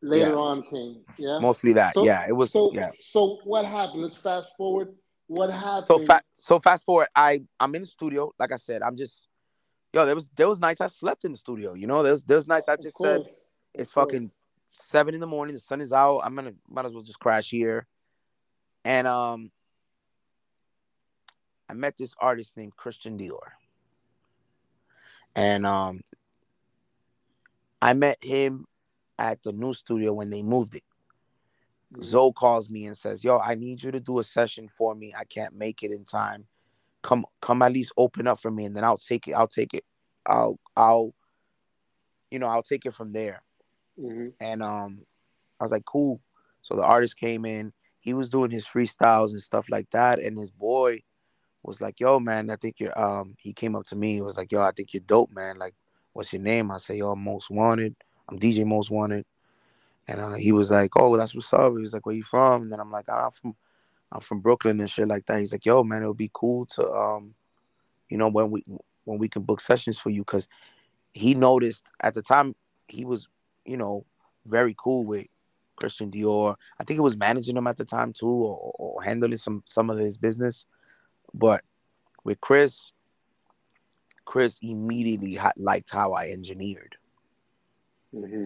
later 0.01 0.31
yeah. 0.31 0.35
on 0.35 0.63
came. 0.63 1.01
Yeah, 1.17 1.39
mostly 1.39 1.73
that. 1.73 1.93
So, 1.93 2.05
yeah, 2.05 2.25
it 2.27 2.33
was. 2.33 2.51
So, 2.51 2.71
yeah. 2.73 2.89
so 2.97 3.39
what 3.43 3.65
happened? 3.65 4.03
Let's 4.03 4.17
fast 4.17 4.49
forward. 4.57 4.93
What 5.27 5.49
happened? 5.51 5.83
So 5.85 5.99
fast. 5.99 6.23
So 6.35 6.59
fast 6.59 6.85
forward. 6.85 7.07
I 7.15 7.43
I'm 7.59 7.73
in 7.75 7.81
the 7.81 7.87
studio. 7.87 8.33
Like 8.39 8.51
I 8.51 8.57
said, 8.57 8.81
I'm 8.81 8.97
just. 8.97 9.27
Yo, 9.97 10.05
there 10.05 10.13
was 10.13 10.29
there 10.35 10.47
was 10.47 10.59
nights 10.59 10.79
I 10.79 10.85
slept 10.85 11.25
in 11.25 11.31
the 11.31 11.37
studio. 11.39 11.73
You 11.73 11.87
know, 11.87 12.03
there 12.03 12.11
was 12.11 12.23
there 12.23 12.37
was 12.37 12.47
nights 12.47 12.69
I 12.69 12.75
just 12.75 12.99
said, 12.99 13.25
it's 13.73 13.91
fucking 13.91 14.29
seven 14.71 15.15
in 15.15 15.19
the 15.19 15.25
morning. 15.25 15.55
The 15.55 15.59
sun 15.59 15.81
is 15.81 15.91
out. 15.91 16.19
I'm 16.19 16.35
gonna 16.35 16.53
might 16.69 16.85
as 16.85 16.93
well 16.93 17.01
just 17.01 17.19
crash 17.19 17.49
here. 17.49 17.87
And 18.85 19.07
um, 19.07 19.49
I 21.67 21.73
met 21.73 21.97
this 21.97 22.13
artist 22.21 22.57
named 22.57 22.75
Christian 22.75 23.17
Dior. 23.17 23.39
And 25.35 25.65
um, 25.65 26.01
I 27.81 27.93
met 27.93 28.23
him 28.23 28.67
at 29.17 29.41
the 29.41 29.51
new 29.51 29.73
studio 29.73 30.13
when 30.13 30.29
they 30.29 30.43
moved 30.43 30.75
it. 30.75 30.83
Mm-hmm. 31.91 32.03
Zoe 32.03 32.33
calls 32.33 32.69
me 32.69 32.85
and 32.85 32.95
says, 32.95 33.23
"Yo, 33.23 33.39
I 33.39 33.55
need 33.55 33.81
you 33.81 33.89
to 33.89 33.99
do 33.99 34.19
a 34.19 34.23
session 34.23 34.69
for 34.69 34.93
me. 34.93 35.15
I 35.17 35.23
can't 35.23 35.55
make 35.55 35.81
it 35.81 35.89
in 35.89 36.05
time. 36.05 36.45
Come, 37.07 37.25
come, 37.41 37.61
at 37.61 37.71
least 37.71 37.93
open 37.95 38.27
up 38.27 38.39
for 38.39 38.51
me, 38.51 38.65
and 38.65 38.75
then 38.75 38.83
I'll 38.83 38.97
take 38.97 39.27
it. 39.27 39.31
I'll 39.31 39.47
take 39.47 39.73
it. 39.73 39.85
I'll, 40.25 40.59
I'll, 40.75 41.13
you 42.29 42.37
know, 42.37 42.47
I'll 42.47 42.63
take 42.63 42.85
it 42.85 42.93
from 42.93 43.13
there." 43.13 43.41
Mm-hmm. 43.97 44.27
And 44.41 44.61
um, 44.61 45.05
I 45.59 45.63
was 45.63 45.71
like, 45.71 45.85
"Cool." 45.85 46.19
So 46.61 46.75
the 46.75 46.83
artist 46.83 47.17
came 47.17 47.45
in. 47.45 47.71
He 48.01 48.13
was 48.13 48.29
doing 48.29 48.51
his 48.51 48.67
freestyles 48.67 49.31
and 49.31 49.41
stuff 49.41 49.67
like 49.69 49.89
that, 49.91 50.19
and 50.19 50.37
his 50.37 50.51
boy 50.51 51.01
was 51.63 51.79
like, 51.79 52.01
"Yo, 52.01 52.19
man, 52.19 52.49
I 52.49 52.57
think 52.57 52.79
you're." 52.79 52.99
Um, 53.01 53.35
he 53.39 53.53
came 53.53 53.75
up 53.75 53.85
to 53.85 53.95
me. 53.95 54.13
He 54.13 54.21
was 54.21 54.37
like, 54.37 54.51
"Yo, 54.51 54.61
I 54.61 54.71
think 54.71 54.93
you're 54.93 55.01
dope, 55.07 55.31
man. 55.31 55.57
Like, 55.57 55.75
what's 56.11 56.33
your 56.33 56.41
name?" 56.41 56.71
I 56.71 56.77
say, 56.77 56.97
"Yo, 56.97 57.11
I'm 57.11 57.23
Most 57.23 57.49
Wanted." 57.49 57.95
I'm 58.27 58.37
DJ 58.37 58.65
Most 58.65 58.91
Wanted. 58.91 59.25
And 60.09 60.21
uh, 60.21 60.33
he 60.33 60.51
was 60.51 60.71
like, 60.71 60.91
"Oh, 60.97 61.15
that's 61.15 61.35
what's 61.35 61.53
up." 61.53 61.73
He 61.73 61.81
was 61.81 61.93
like, 61.93 62.05
"Where 62.05 62.15
you 62.15 62.23
from?" 62.23 62.63
And 62.63 62.71
then 62.71 62.79
I'm 62.79 62.91
like, 62.91 63.05
oh, 63.09 63.13
"I'm 63.13 63.31
from, 63.31 63.55
I'm 64.11 64.21
from 64.21 64.39
Brooklyn 64.39 64.79
and 64.79 64.89
shit 64.89 65.07
like 65.07 65.25
that." 65.25 65.39
He's 65.39 65.51
like, 65.51 65.65
"Yo, 65.65 65.83
man, 65.83 66.03
it 66.03 66.07
would 66.07 66.17
be 66.17 66.31
cool 66.33 66.65
to, 66.67 66.91
um, 66.91 67.35
you 68.09 68.17
know, 68.17 68.29
when 68.29 68.51
we 68.51 68.63
when 69.05 69.17
we 69.19 69.27
can 69.29 69.43
book 69.43 69.59
sessions 69.61 69.97
for 69.97 70.09
you, 70.09 70.21
because 70.21 70.47
he 71.13 71.33
noticed 71.33 71.83
at 72.01 72.13
the 72.13 72.21
time 72.21 72.55
he 72.87 73.05
was, 73.05 73.27
you 73.65 73.77
know, 73.77 74.05
very 74.45 74.75
cool 74.77 75.05
with 75.05 75.27
Christian 75.75 76.11
Dior. 76.11 76.55
I 76.79 76.83
think 76.83 76.95
he 76.95 77.01
was 77.01 77.17
managing 77.17 77.57
him 77.57 77.67
at 77.67 77.77
the 77.77 77.85
time 77.85 78.13
too, 78.13 78.27
or, 78.27 78.73
or 78.77 79.03
handling 79.03 79.37
some 79.37 79.63
some 79.65 79.89
of 79.89 79.97
his 79.97 80.17
business. 80.17 80.65
But 81.33 81.63
with 82.23 82.41
Chris, 82.41 82.91
Chris 84.25 84.59
immediately 84.61 85.39
liked 85.55 85.89
how 85.91 86.13
I 86.13 86.29
engineered. 86.29 86.97
Mm-hmm. 88.13 88.45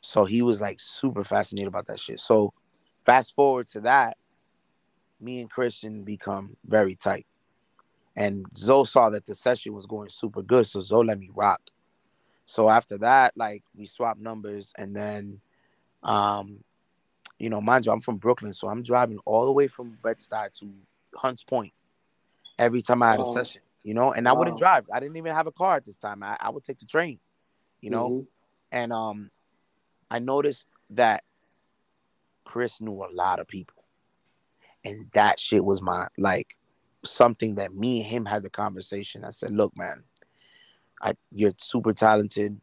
So 0.00 0.24
he 0.24 0.42
was 0.42 0.60
like 0.60 0.80
super 0.80 1.22
fascinated 1.22 1.68
about 1.68 1.86
that 1.86 2.00
shit. 2.00 2.18
So 2.18 2.52
fast 3.04 3.34
forward 3.34 3.68
to 3.68 3.80
that, 3.82 4.16
me 5.22 5.40
and 5.40 5.50
Christian 5.50 6.02
become 6.02 6.56
very 6.64 6.94
tight. 6.94 7.26
And 8.16 8.44
Zoe 8.56 8.84
saw 8.84 9.08
that 9.10 9.24
the 9.24 9.34
session 9.34 9.72
was 9.72 9.86
going 9.86 10.10
super 10.10 10.42
good. 10.42 10.66
So 10.66 10.82
Zoe 10.82 11.04
let 11.04 11.18
me 11.18 11.30
rock. 11.34 11.62
So 12.44 12.68
after 12.68 12.98
that, 12.98 13.32
like 13.36 13.62
we 13.74 13.86
swapped 13.86 14.20
numbers 14.20 14.72
and 14.76 14.94
then 14.94 15.40
um, 16.02 16.64
you 17.38 17.50
know, 17.50 17.60
mind 17.60 17.86
you, 17.86 17.92
I'm 17.92 18.00
from 18.00 18.18
Brooklyn, 18.18 18.52
so 18.52 18.68
I'm 18.68 18.82
driving 18.82 19.18
all 19.24 19.46
the 19.46 19.52
way 19.52 19.66
from 19.66 19.98
Bed-Stuy 20.02 20.52
to 20.60 20.72
Hunts 21.16 21.42
Point 21.42 21.72
every 22.58 22.82
time 22.82 23.02
I 23.02 23.10
had 23.10 23.20
a 23.20 23.32
session, 23.32 23.62
you 23.82 23.94
know, 23.94 24.12
and 24.12 24.28
I 24.28 24.32
wouldn't 24.32 24.58
drive. 24.58 24.84
I 24.92 25.00
didn't 25.00 25.16
even 25.16 25.32
have 25.34 25.48
a 25.48 25.52
car 25.52 25.76
at 25.76 25.84
this 25.84 25.96
time. 25.96 26.22
I, 26.22 26.36
I 26.38 26.50
would 26.50 26.62
take 26.62 26.78
the 26.78 26.86
train, 26.86 27.18
you 27.80 27.90
know, 27.90 28.10
mm-hmm. 28.10 28.24
and 28.70 28.92
um 28.92 29.30
I 30.10 30.18
noticed 30.18 30.68
that 30.90 31.24
Chris 32.44 32.80
knew 32.80 33.02
a 33.02 33.10
lot 33.12 33.40
of 33.40 33.48
people. 33.48 33.81
And 34.84 35.06
that 35.12 35.38
shit 35.38 35.64
was 35.64 35.80
my 35.80 36.08
like 36.18 36.56
something 37.04 37.56
that 37.56 37.74
me 37.74 38.00
and 38.00 38.06
him 38.08 38.24
had 38.24 38.42
the 38.42 38.50
conversation. 38.50 39.24
I 39.24 39.30
said, 39.30 39.52
look, 39.52 39.76
man, 39.76 40.02
I 41.00 41.14
you're 41.30 41.52
super 41.56 41.92
talented. 41.92 42.60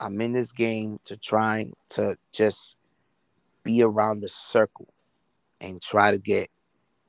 I'm 0.00 0.20
in 0.20 0.32
this 0.32 0.52
game 0.52 0.98
to 1.04 1.16
trying 1.16 1.74
to 1.90 2.16
just 2.32 2.76
be 3.62 3.82
around 3.82 4.20
the 4.20 4.28
circle 4.28 4.92
and 5.60 5.80
try 5.80 6.10
to 6.10 6.18
get, 6.18 6.50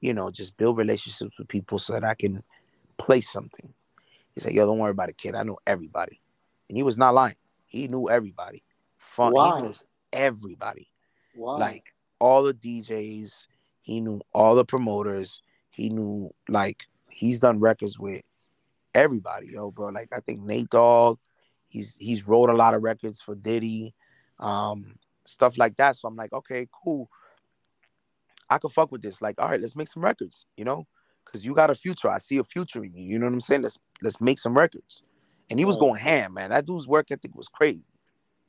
you 0.02 0.14
know, 0.14 0.30
just 0.32 0.56
build 0.58 0.78
relationships 0.78 1.38
with 1.40 1.48
people 1.48 1.80
so 1.80 1.94
that 1.94 2.04
I 2.04 2.14
can 2.14 2.44
play 2.98 3.22
something. 3.22 3.74
He 4.34 4.42
said, 4.42 4.54
Yo, 4.54 4.66
don't 4.66 4.78
worry 4.78 4.92
about 4.92 5.10
it, 5.10 5.18
kid. 5.18 5.36
I 5.36 5.44
know 5.44 5.58
everybody. 5.66 6.22
And 6.70 6.78
he 6.78 6.84
was 6.84 6.98
not 6.98 7.14
lying. 7.14 7.36
He 7.66 7.88
knew 7.88 8.10
everybody 8.10 8.64
fun. 9.06 9.34
Why? 9.34 9.58
He 9.58 9.64
knows 9.64 9.84
everybody. 10.12 10.90
Why? 11.34 11.60
Like 11.60 11.94
all 12.20 12.44
the 12.44 12.54
DJs. 12.54 13.48
He 13.86 14.02
knew 14.02 14.20
all 14.34 14.56
the 14.56 14.66
promoters. 14.66 15.42
He 15.70 15.90
knew 15.90 16.34
like 16.50 16.88
he's 17.10 17.40
done 17.40 17.60
records 17.60 18.00
with 18.00 18.24
everybody, 18.94 19.52
yo, 19.52 19.72
bro. 19.72 19.90
Like 19.90 20.10
I 20.12 20.20
think 20.20 20.42
Nate 20.42 20.70
Dogg. 20.70 21.20
He's 21.68 21.96
he's 22.00 22.28
wrote 22.28 22.50
a 22.50 22.54
lot 22.54 22.74
of 22.74 22.84
records 22.84 23.22
for 23.22 23.36
Diddy, 23.36 23.94
um, 24.40 24.98
stuff 25.26 25.58
like 25.58 25.76
that. 25.78 25.98
So 25.98 26.08
I'm 26.08 26.16
like, 26.16 26.34
okay, 26.34 26.68
cool. 26.72 27.10
I 28.50 28.58
can 28.58 28.70
fuck 28.70 28.92
with 28.92 29.02
this. 29.02 29.22
Like, 29.22 29.40
all 29.40 29.50
right, 29.50 29.60
let's 29.62 29.76
make 29.76 29.88
some 29.88 30.04
records, 30.04 30.46
you 30.58 30.66
know, 30.66 30.88
because 31.26 31.46
you 31.46 31.54
got 31.54 31.70
a 31.70 31.76
future. 31.76 32.10
I 32.10 32.18
see 32.18 32.38
a 32.38 32.44
future 32.44 32.84
in 32.84 32.94
you. 32.96 33.04
You 33.04 33.20
know 33.20 33.26
what 33.28 33.34
I'm 33.34 33.40
saying? 33.40 33.62
Let's 33.62 33.78
let's 34.02 34.20
make 34.20 34.40
some 34.40 34.56
records. 34.56 35.04
And 35.50 35.60
he 35.60 35.66
was 35.66 35.78
going 35.78 36.02
ham, 36.02 36.34
man. 36.34 36.50
That 36.50 36.66
dude's 36.66 36.88
work 36.88 37.12
ethic 37.12 37.36
was 37.36 37.48
crazy 37.48 37.86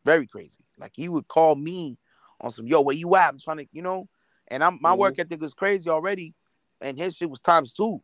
very 0.06 0.26
crazy. 0.26 0.64
Like 0.78 0.92
he 0.94 1.10
would 1.10 1.28
call 1.28 1.56
me 1.56 1.98
on 2.40 2.50
some, 2.50 2.66
yo, 2.66 2.80
where 2.80 2.96
you 2.96 3.14
at? 3.16 3.28
I'm 3.28 3.38
trying 3.38 3.58
to, 3.58 3.66
you 3.72 3.82
know, 3.82 4.08
and 4.48 4.62
I'm 4.62 4.78
my 4.80 4.90
mm-hmm. 4.90 5.00
work 5.00 5.18
ethic 5.18 5.40
was 5.40 5.54
crazy 5.54 5.90
already, 5.90 6.34
and 6.80 6.98
his 6.98 7.16
shit 7.16 7.30
was 7.30 7.40
times 7.40 7.72
two. 7.72 8.02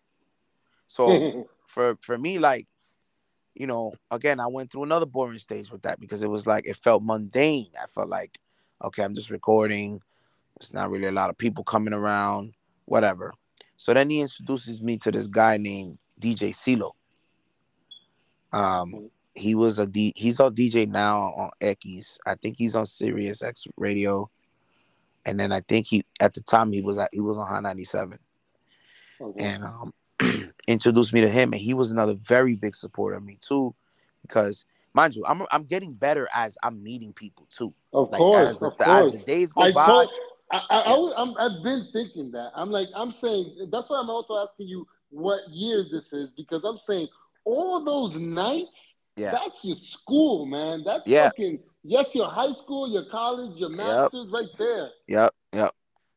So 0.86 1.48
for 1.66 1.96
for 2.02 2.18
me, 2.18 2.38
like, 2.38 2.66
you 3.54 3.66
know, 3.66 3.92
again, 4.10 4.40
I 4.40 4.46
went 4.46 4.70
through 4.70 4.84
another 4.84 5.06
boring 5.06 5.38
stage 5.38 5.70
with 5.70 5.82
that 5.82 6.00
because 6.00 6.22
it 6.22 6.30
was 6.30 6.46
like 6.46 6.66
it 6.66 6.76
felt 6.76 7.02
mundane. 7.02 7.70
I 7.80 7.86
felt 7.86 8.08
like, 8.08 8.38
okay, 8.82 9.02
I'm 9.02 9.14
just 9.14 9.30
recording. 9.30 10.00
It's 10.56 10.72
not 10.72 10.90
really 10.90 11.06
a 11.06 11.12
lot 11.12 11.30
of 11.30 11.38
people 11.38 11.64
coming 11.64 11.94
around, 11.94 12.54
whatever. 12.84 13.32
So 13.76 13.92
then 13.94 14.10
he 14.10 14.20
introduces 14.20 14.80
me 14.80 14.96
to 14.98 15.10
this 15.10 15.26
guy 15.26 15.56
named 15.56 15.98
DJ 16.20 16.54
Silo. 16.54 16.94
Um, 18.52 18.92
mm-hmm 18.92 19.06
he 19.34 19.54
was 19.54 19.78
a 19.78 19.86
D 19.86 20.12
he's 20.16 20.40
on 20.40 20.54
DJ 20.54 20.88
now 20.88 21.32
on 21.36 21.50
Ekis. 21.60 22.18
I 22.26 22.34
think 22.34 22.56
he's 22.58 22.74
on 22.74 22.86
Sirius 22.86 23.42
X 23.42 23.66
radio. 23.76 24.30
And 25.24 25.38
then 25.38 25.52
I 25.52 25.60
think 25.60 25.86
he 25.86 26.04
at 26.20 26.34
the 26.34 26.40
time 26.40 26.72
he 26.72 26.80
was 26.80 26.98
at 26.98 27.10
he 27.12 27.20
was 27.20 27.38
on 27.38 27.46
Hot 27.46 27.62
97. 27.62 28.18
Okay. 29.20 29.44
And 29.44 29.64
um 29.64 29.94
introduced 30.66 31.12
me 31.12 31.20
to 31.20 31.28
him 31.28 31.52
and 31.52 31.60
he 31.60 31.74
was 31.74 31.90
another 31.92 32.14
very 32.14 32.54
big 32.54 32.74
supporter 32.74 33.16
of 33.16 33.24
me 33.24 33.38
too 33.40 33.74
because 34.22 34.64
mind 34.94 35.14
you 35.14 35.24
I'm 35.26 35.42
I'm 35.50 35.64
getting 35.64 35.92
better 35.92 36.28
as 36.34 36.56
I'm 36.62 36.82
meeting 36.82 37.12
people 37.12 37.46
too. 37.50 37.72
Of 37.92 38.10
like, 38.10 38.18
course, 38.18 38.58
the, 38.58 38.66
of 38.66 38.76
course. 38.76 39.14
As 39.14 39.20
the 39.20 39.26
days 39.26 39.52
go 39.52 39.62
I 39.62 39.72
by. 39.72 39.86
Told, 39.86 40.10
I. 40.50 40.60
I, 40.68 41.42
have 41.44 41.62
been 41.62 41.88
thinking 41.94 42.30
that. 42.32 42.50
I'm 42.54 42.70
like, 42.70 42.88
I'm 42.94 43.10
saying, 43.10 43.68
that's 43.72 43.88
why 43.88 43.98
I'm 43.98 44.10
also 44.10 44.36
asking 44.36 44.68
you 44.68 44.86
what 45.08 45.48
year 45.48 45.86
this 45.90 46.12
is 46.12 46.28
because 46.36 46.64
I'm 46.64 46.76
saying 46.76 47.08
all 47.46 47.82
those 47.82 48.16
nights 48.16 48.92
yeah. 49.16 49.32
That's 49.32 49.64
your 49.64 49.76
school, 49.76 50.46
man. 50.46 50.82
That's 50.84 51.08
yeah. 51.08 51.28
fucking 51.28 51.60
yes, 51.82 52.14
your 52.14 52.28
high 52.28 52.52
school, 52.52 52.90
your 52.90 53.04
college, 53.04 53.58
your 53.58 53.70
masters 53.70 54.26
yep. 54.26 54.32
right 54.32 54.48
there. 54.58 54.90
Yep, 55.08 55.34
yep. 55.52 55.74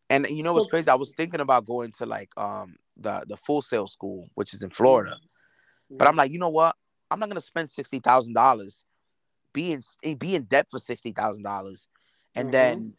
And 0.10 0.28
you 0.30 0.44
know 0.44 0.52
so, 0.52 0.58
what's 0.58 0.70
crazy? 0.70 0.90
I 0.90 0.96
was 0.96 1.14
thinking 1.18 1.40
about 1.40 1.66
going 1.66 1.92
to 1.94 2.06
like 2.06 2.30
um 2.38 2.76
the 2.98 3.26
the 3.28 3.38
Full 3.38 3.62
Sail 3.62 3.88
school, 3.88 4.30
which 4.36 4.54
is 4.54 4.62
in 4.62 4.70
Florida. 4.70 5.12
Mm-hmm. 5.12 5.98
But 5.98 6.08
I'm 6.08 6.16
like, 6.16 6.32
you 6.32 6.40
know 6.40 6.50
what? 6.50 6.76
I'm 7.10 7.20
not 7.20 7.30
gonna 7.30 7.42
spend 7.42 7.70
sixty 7.70 8.00
thousand 8.00 8.34
dollars, 8.34 8.86
be 9.54 9.72
in 9.72 9.82
be 10.18 10.36
in 10.36 10.44
debt 10.44 10.68
for 10.70 10.78
sixty 10.78 11.12
thousand 11.12 11.44
dollars, 11.44 11.88
and 12.36 12.46
mm-hmm. 12.46 12.52
then 12.52 12.94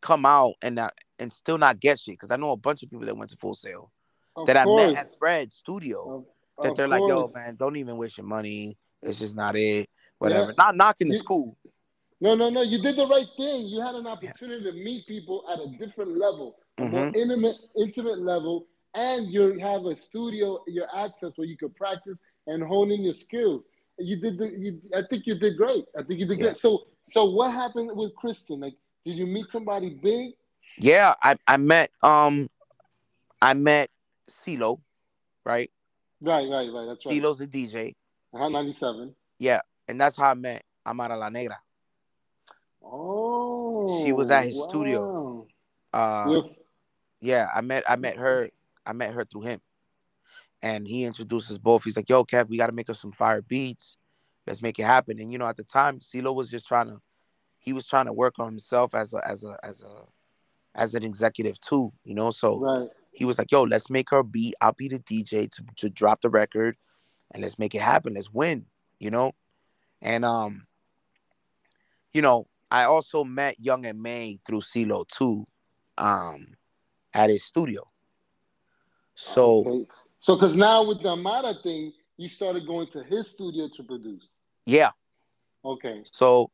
come 0.00 0.26
out 0.26 0.54
and 0.62 0.74
not, 0.74 0.92
and 1.18 1.32
still 1.32 1.58
not 1.58 1.80
get 1.80 1.98
shit. 1.98 2.14
Because 2.14 2.30
I 2.30 2.36
know 2.36 2.50
a 2.50 2.56
bunch 2.56 2.82
of 2.82 2.90
people 2.90 3.06
that 3.06 3.16
went 3.16 3.30
to 3.30 3.36
Full 3.36 3.54
Sail 3.54 3.90
of 4.36 4.46
that 4.46 4.64
course. 4.64 4.82
I 4.82 4.86
met 4.86 4.98
at 4.98 5.18
Fred's 5.18 5.56
studio. 5.56 6.26
Of, 6.58 6.64
that 6.64 6.76
they're 6.76 6.86
course. 6.86 7.00
like, 7.00 7.08
yo, 7.08 7.32
man, 7.34 7.56
don't 7.56 7.76
even 7.76 7.96
waste 7.96 8.16
your 8.16 8.26
money. 8.26 8.76
It's 9.02 9.18
just 9.18 9.36
not 9.36 9.56
it. 9.56 9.88
Whatever. 10.18 10.46
Yeah. 10.46 10.54
Not 10.58 10.76
knocking 10.76 11.08
the 11.08 11.18
school. 11.18 11.56
No, 12.24 12.34
no, 12.34 12.48
no. 12.48 12.62
You 12.62 12.80
did 12.80 12.96
the 12.96 13.06
right 13.06 13.26
thing. 13.36 13.66
You 13.66 13.82
had 13.82 13.94
an 13.96 14.06
opportunity 14.06 14.64
yeah. 14.64 14.70
to 14.70 14.76
meet 14.78 15.06
people 15.06 15.44
at 15.52 15.58
a 15.58 15.68
different 15.78 16.16
level, 16.16 16.56
mm-hmm. 16.80 16.90
more 16.90 17.12
intimate, 17.14 17.56
intimate 17.78 18.18
level, 18.20 18.66
and 18.94 19.30
you 19.30 19.58
have 19.58 19.84
a 19.84 19.94
studio, 19.94 20.64
your 20.66 20.86
access 20.96 21.36
where 21.36 21.46
you 21.46 21.58
could 21.58 21.76
practice 21.76 22.16
and 22.46 22.62
hone 22.62 22.90
in 22.90 23.04
your 23.04 23.12
skills. 23.12 23.64
You 23.98 24.16
did. 24.22 24.38
The, 24.38 24.48
you, 24.58 24.80
I 24.96 25.02
think 25.10 25.26
you 25.26 25.38
did 25.38 25.58
great. 25.58 25.84
I 25.98 26.02
think 26.02 26.18
you 26.18 26.26
did 26.26 26.38
yeah. 26.38 26.44
great. 26.44 26.56
So, 26.56 26.86
so 27.10 27.26
what 27.26 27.52
happened 27.52 27.90
with 27.92 28.14
Christian? 28.14 28.60
Like, 28.60 28.74
did 29.04 29.18
you 29.18 29.26
meet 29.26 29.50
somebody 29.50 29.90
big? 29.90 30.30
Yeah, 30.78 31.12
I 31.22 31.36
I 31.46 31.58
met 31.58 31.90
um, 32.02 32.48
I 33.42 33.52
met 33.52 33.90
CeeLo, 34.30 34.80
right? 35.44 35.70
Right, 36.22 36.48
right, 36.48 36.72
right. 36.72 36.86
That's 36.86 37.04
right. 37.04 37.22
CeeLo's 37.22 37.42
a 37.42 37.46
DJ. 37.46 37.94
Uh-huh, 38.32 38.48
97. 38.48 39.14
Yeah, 39.38 39.60
and 39.88 40.00
that's 40.00 40.16
how 40.16 40.30
I 40.30 40.34
met 40.34 40.64
Amara 40.86 41.18
La 41.18 41.28
Negra. 41.28 41.58
Oh. 42.84 44.04
She 44.04 44.12
was 44.12 44.30
at 44.30 44.44
his 44.44 44.56
wow. 44.56 44.68
studio. 44.68 45.46
Uh, 45.92 46.24
With... 46.28 46.58
yeah, 47.20 47.48
I 47.54 47.60
met 47.60 47.84
I 47.88 47.96
met 47.96 48.16
her. 48.16 48.50
I 48.86 48.92
met 48.92 49.14
her 49.14 49.24
through 49.24 49.42
him. 49.42 49.60
And 50.62 50.86
he 50.86 51.04
introduces 51.04 51.58
both. 51.58 51.84
He's 51.84 51.96
like, 51.96 52.08
yo, 52.08 52.24
Kev, 52.24 52.48
we 52.48 52.56
gotta 52.56 52.72
make 52.72 52.88
us 52.88 53.00
some 53.00 53.12
fire 53.12 53.42
beats. 53.42 53.96
Let's 54.46 54.62
make 54.62 54.78
it 54.78 54.84
happen. 54.84 55.18
And 55.20 55.32
you 55.32 55.38
know, 55.38 55.46
at 55.46 55.56
the 55.56 55.64
time, 55.64 56.00
CeeLo 56.00 56.34
was 56.34 56.50
just 56.50 56.66
trying 56.66 56.86
to 56.86 57.00
he 57.58 57.72
was 57.72 57.86
trying 57.86 58.06
to 58.06 58.12
work 58.12 58.38
on 58.38 58.46
himself 58.46 58.94
as 58.94 59.14
a 59.14 59.26
as 59.26 59.44
a 59.44 59.58
as 59.62 59.82
a 59.82 60.04
as 60.74 60.94
an 60.94 61.02
executive 61.04 61.58
too, 61.60 61.92
you 62.04 62.14
know. 62.14 62.30
So 62.30 62.58
right. 62.58 62.88
he 63.12 63.24
was 63.24 63.38
like, 63.38 63.50
"Yo, 63.50 63.62
let's 63.62 63.90
make 63.90 64.10
her 64.10 64.22
beat. 64.22 64.54
I'll 64.60 64.72
be 64.72 64.88
the 64.88 64.98
DJ 64.98 65.50
to, 65.50 65.64
to 65.76 65.90
drop 65.90 66.20
the 66.20 66.30
record 66.30 66.76
and 67.32 67.42
let's 67.42 67.58
make 67.58 67.74
it 67.74 67.80
happen. 67.80 68.14
Let's 68.14 68.32
win, 68.32 68.66
you 68.98 69.10
know? 69.10 69.32
And 70.00 70.24
um, 70.24 70.66
you 72.12 72.22
know, 72.22 72.46
I 72.70 72.84
also 72.84 73.24
met 73.24 73.56
Young 73.60 73.86
and 73.86 74.02
May 74.02 74.38
through 74.46 74.60
CeeLo 74.60 75.06
too, 75.08 75.46
um, 75.98 76.48
at 77.12 77.30
his 77.30 77.44
studio. 77.44 77.82
So 79.14 79.66
okay. 79.66 79.86
So 80.20 80.36
cause 80.36 80.56
now 80.56 80.84
with 80.84 81.02
the 81.02 81.10
Amara 81.10 81.54
thing, 81.62 81.92
you 82.16 82.28
started 82.28 82.66
going 82.66 82.86
to 82.88 83.02
his 83.02 83.28
studio 83.30 83.68
to 83.68 83.82
produce. 83.82 84.26
Yeah. 84.66 84.90
Okay. 85.64 86.02
So 86.04 86.50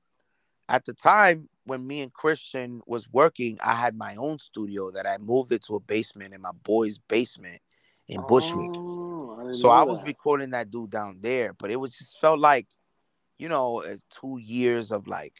at 0.69 0.85
the 0.85 0.93
time 0.93 1.49
when 1.65 1.87
me 1.87 2.01
and 2.01 2.12
Christian 2.12 2.81
was 2.87 3.09
working, 3.12 3.59
I 3.65 3.74
had 3.74 3.97
my 3.97 4.16
own 4.16 4.39
studio 4.39 4.91
that 4.91 5.07
I 5.07 5.19
moved 5.19 5.53
it 5.53 5.62
to 5.65 5.77
a 5.77 5.81
basement 5.81 6.35
in 6.35 6.41
my 6.41 6.53
boy's 6.65 6.99
basement 6.99 7.61
in 8.09 8.23
Bushwick. 8.27 8.73
Oh 8.74 9.53
so 9.53 9.70
I 9.70 9.82
was 9.82 10.03
recording 10.05 10.51
that 10.51 10.70
dude 10.70 10.91
down 10.91 11.19
there, 11.20 11.55
but 11.55 11.70
it 11.70 11.77
was 11.77 11.97
just 11.97 12.20
felt 12.20 12.39
like, 12.39 12.66
you 13.39 13.49
know, 13.49 13.85
two 14.11 14.39
years 14.39 14.93
of 14.93 15.07
like 15.07 15.35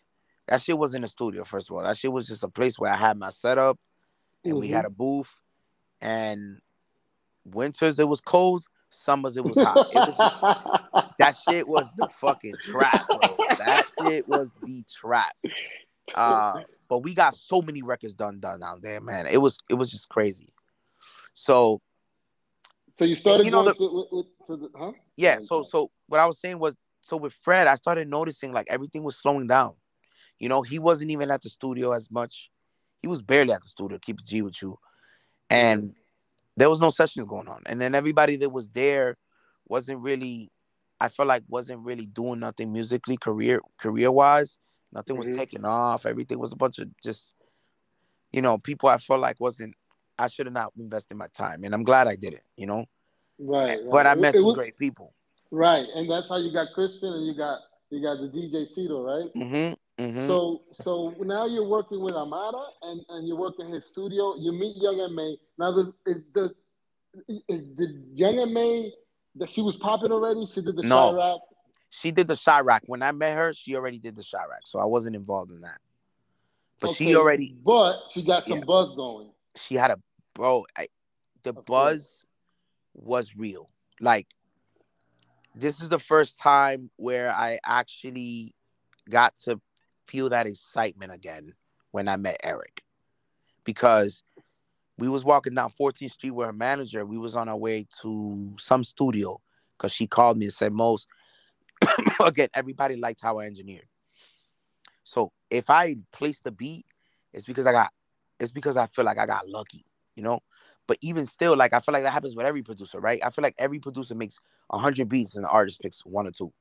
that 0.51 0.61
shit 0.61 0.77
was 0.77 0.95
in 0.95 1.03
the 1.03 1.09
studio. 1.09 1.45
First 1.45 1.71
of 1.71 1.77
all, 1.77 1.83
that 1.83 1.97
shit 1.97 2.13
was 2.13 2.27
just 2.27 2.43
a 2.43 2.49
place 2.49 2.79
where 2.79 2.93
I 2.93 2.97
had 2.97 3.17
my 3.17 3.31
setup, 3.31 3.79
and 4.45 4.59
we 4.59 4.67
Mm-hmm. 4.67 4.75
had 4.77 4.85
a 4.85 4.91
booth. 4.91 5.33
And 6.03 6.59
winters 7.45 7.99
it 7.99 8.09
was 8.09 8.21
cold, 8.21 8.65
summers 8.91 9.37
it 9.37 9.45
was 9.45 9.57
hot. 9.59 9.87
It 9.93 10.05
was 10.05 10.17
just, 10.19 10.43
that 11.19 11.37
shit 11.37 11.69
was 11.69 11.91
the 11.97 12.09
fucking 12.09 12.57
trap, 12.71 13.07
bro. 13.13 13.39
That 13.59 13.87
shit 13.99 14.29
was 14.29 14.51
the 14.65 14.83
trap. 14.93 15.33
Uh, 16.15 16.63
but 16.89 16.99
we 17.05 17.15
got 17.15 17.35
so 17.37 17.63
many 17.63 17.83
records 17.83 18.15
done 18.15 18.41
done 18.41 18.61
down 18.61 18.81
there, 18.83 19.01
man. 19.01 19.27
It 19.27 19.39
was 19.39 19.59
it 19.71 19.75
was 19.75 19.91
just 19.91 20.09
crazy. 20.09 20.53
So 21.35 21.81
so 22.97 23.05
you 23.05 23.15
started 23.15 23.45
You 23.45 23.53
know 23.53 23.63
going 23.63 23.77
the- 23.79 23.87
to, 23.87 23.95
with, 23.95 24.07
with, 24.11 24.47
to 24.49 24.57
the, 24.57 24.71
huh? 24.77 24.93
yeah, 25.17 25.39
so 25.39 25.63
so 25.63 25.91
what 26.09 26.19
I 26.19 26.27
was 26.27 26.41
saying 26.41 26.59
was 26.59 26.75
so 27.03 27.17
with 27.17 27.33
Fred, 27.33 27.67
I 27.69 27.77
started 27.77 28.09
noticing 28.09 28.53
like 28.53 28.67
everything 28.69 29.05
was 29.05 29.17
slowing 29.17 29.47
down. 29.47 29.75
You 30.41 30.49
know, 30.49 30.63
he 30.63 30.79
wasn't 30.79 31.11
even 31.13 31.31
at 31.31 31.43
the 31.43 31.49
studio 31.51 31.93
as 31.93 32.11
much. 32.11 32.51
He 32.99 33.07
was 33.07 33.23
barely 33.23 33.53
at 33.53 33.61
the 33.61 33.69
studio, 33.69 33.99
keep 33.99 34.19
it 34.21 34.27
G 34.27 34.43
with 34.43 34.61
you. 34.61 34.79
And 35.49 35.95
there 36.57 36.69
was 36.71 36.81
no 36.81 36.91
sessions 36.91 37.29
going 37.29 37.49
on. 37.49 37.63
And 37.67 37.81
then 37.81 37.95
everybody 37.95 38.37
that 38.37 38.51
was 38.51 38.71
there 38.71 39.17
wasn't 39.69 40.01
really, 40.01 40.51
I 41.01 41.09
felt 41.09 41.29
like 41.29 41.45
wasn't 41.49 41.81
really 41.85 42.07
doing 42.07 42.41
nothing 42.41 42.73
musically, 42.73 43.17
career 43.17 43.61
career 43.79 44.11
wise. 44.11 44.59
Nothing 44.93 45.17
was 45.17 45.29
Mhm. 45.29 45.37
taking 45.37 45.65
off. 45.65 46.05
Everything 46.07 46.39
was 46.39 46.53
a 46.53 46.57
bunch 46.57 46.79
of 46.79 46.89
just, 47.03 47.35
you 48.33 48.43
know, 48.43 48.59
people 48.59 48.89
I 48.89 48.99
felt 48.99 49.21
like 49.21 49.39
wasn't 49.41 49.75
I 50.19 50.27
should 50.29 50.45
have 50.47 50.53
not 50.53 50.73
invested 50.79 51.17
my 51.17 51.29
time. 51.29 51.65
And 51.65 51.73
I'm 51.75 51.83
glad 51.85 52.07
I 52.07 52.15
did 52.17 52.35
it, 52.35 52.43
you 52.57 52.67
know. 52.67 52.85
Right, 53.39 53.79
But. 53.91 54.07
I 54.07 54.15
met 54.17 54.35
it 54.35 54.39
some 54.39 54.45
was- 54.47 54.57
great 54.57 54.77
people. 54.77 55.15
Right, 55.51 55.87
and 55.95 56.09
that's 56.11 56.29
how 56.29 56.37
you 56.37 56.53
got 56.53 56.73
Christian, 56.75 57.13
and 57.13 57.27
you 57.27 57.35
got 57.35 57.59
you 57.89 58.01
got 58.01 58.21
the 58.21 58.29
DJ 58.29 58.67
Cito, 58.69 59.03
right? 59.03 59.35
Mm-hmm. 59.35 59.75
Mm-hmm. 60.01 60.27
So 60.27 60.63
so 60.73 61.15
now 61.21 61.47
you're 61.47 61.69
working 61.69 62.01
with 62.01 62.15
Amara, 62.15 62.65
and 62.83 63.03
and 63.11 63.29
you 63.29 63.37
work 63.37 63.55
in 63.59 63.69
his 63.69 63.85
studio. 63.85 64.35
You 64.37 64.53
meet 64.53 64.77
Young 64.77 64.99
M.A. 65.01 65.37
Now 65.59 65.73
this 65.73 65.93
is 66.07 66.23
the 66.33 66.55
is 67.49 67.69
the 67.77 68.03
Young 68.15 68.39
M.A 68.39 68.93
that 69.37 69.49
she 69.49 69.63
was 69.63 69.77
popping 69.77 70.13
already. 70.13 70.47
She 70.47 70.61
did 70.61 70.77
the 70.77 70.83
No. 70.83 71.13
Chirac. 71.13 71.39
she 71.91 72.11
did 72.11 72.29
the 72.29 72.35
Chirac. 72.35 72.81
When 72.87 73.03
I 73.03 73.13
met 73.13 73.37
her, 73.37 73.53
she 73.53 73.77
already 73.77 73.99
did 73.99 74.17
the 74.17 74.23
Chirac, 74.23 74.65
so 74.65 74.79
I 74.79 74.85
wasn't 74.85 75.17
involved 75.17 75.53
in 75.53 75.61
that. 75.63 75.79
But 76.81 76.95
she 76.95 77.15
already 77.15 77.57
But 77.63 78.09
she 78.11 78.23
got 78.23 78.47
some 78.47 78.59
Yeah. 78.59 78.65
buzz 78.65 78.95
going. 78.95 79.31
she 79.57 79.75
had 79.75 79.91
a 79.91 80.01
bro. 80.35 80.67
I, 80.77 80.89
the 81.43 81.51
Of 81.51 81.65
buzz 81.67 82.25
was 82.95 83.37
real. 83.37 83.71
Like 84.01 84.29
this 85.55 85.81
is 85.81 85.89
the 85.89 85.99
first 85.99 86.39
time 86.39 86.91
where 86.97 87.31
I 87.31 87.59
actually 87.65 88.55
got 89.09 89.37
to 89.45 89.61
feel 90.11 90.29
that 90.31 90.47
excitement 90.47 91.13
again 91.13 91.55
when 91.93 92.09
I 92.09 92.17
met 92.17 92.41
Eric, 92.43 92.83
because 93.65 94.23
we 94.99 95.09
was 95.09 95.25
walking 95.25 95.55
down 95.55 95.73
14th 95.79 96.11
Street 96.11 96.31
with 96.31 96.47
her 96.47 96.53
manager. 96.53 97.07
We 97.07 97.19
was 97.19 97.37
on 97.37 97.49
our 97.49 97.57
way 97.57 97.87
to 98.03 98.55
some 98.59 98.85
studio 98.85 99.41
because 99.77 99.93
she 99.93 100.07
called 100.07 100.37
me 100.37 100.47
and 100.47 100.53
said, 100.55 100.73
"Most 100.73 101.07
again, 102.25 102.49
everybody 102.55 102.97
liked 102.97 103.21
how 103.21 103.39
I 103.39 103.47
engineered. 103.47 103.87
So 105.05 105.33
if 105.51 105.71
I 105.71 105.97
place 106.13 106.41
the 106.41 106.53
beat, 106.53 106.87
it's 107.33 107.47
because 107.47 107.67
I 107.67 107.73
got, 107.73 107.93
it's 108.39 108.53
because 108.53 108.77
I 108.77 108.87
feel 108.87 109.05
like 109.05 109.19
I 109.19 109.27
got 109.27 109.49
lucky, 109.49 109.85
you 110.15 110.23
know. 110.23 110.41
But 110.87 110.99
even 111.03 111.27
still, 111.27 111.57
like 111.57 111.73
I 111.73 111.81
feel 111.81 111.93
like 111.93 112.03
that 112.03 112.13
happens 112.13 112.35
with 112.35 112.47
every 112.47 112.63
producer, 112.63 113.01
right? 113.01 113.21
I 113.25 113.31
feel 113.31 113.43
like 113.43 113.55
every 113.59 113.79
producer 113.79 114.15
makes 114.15 114.39
hundred 114.71 115.09
beats 115.09 115.37
and 115.37 115.45
the 115.45 115.49
artist 115.49 115.81
picks 115.81 116.05
one 116.05 116.27
or 116.27 116.33
two. 116.33 116.53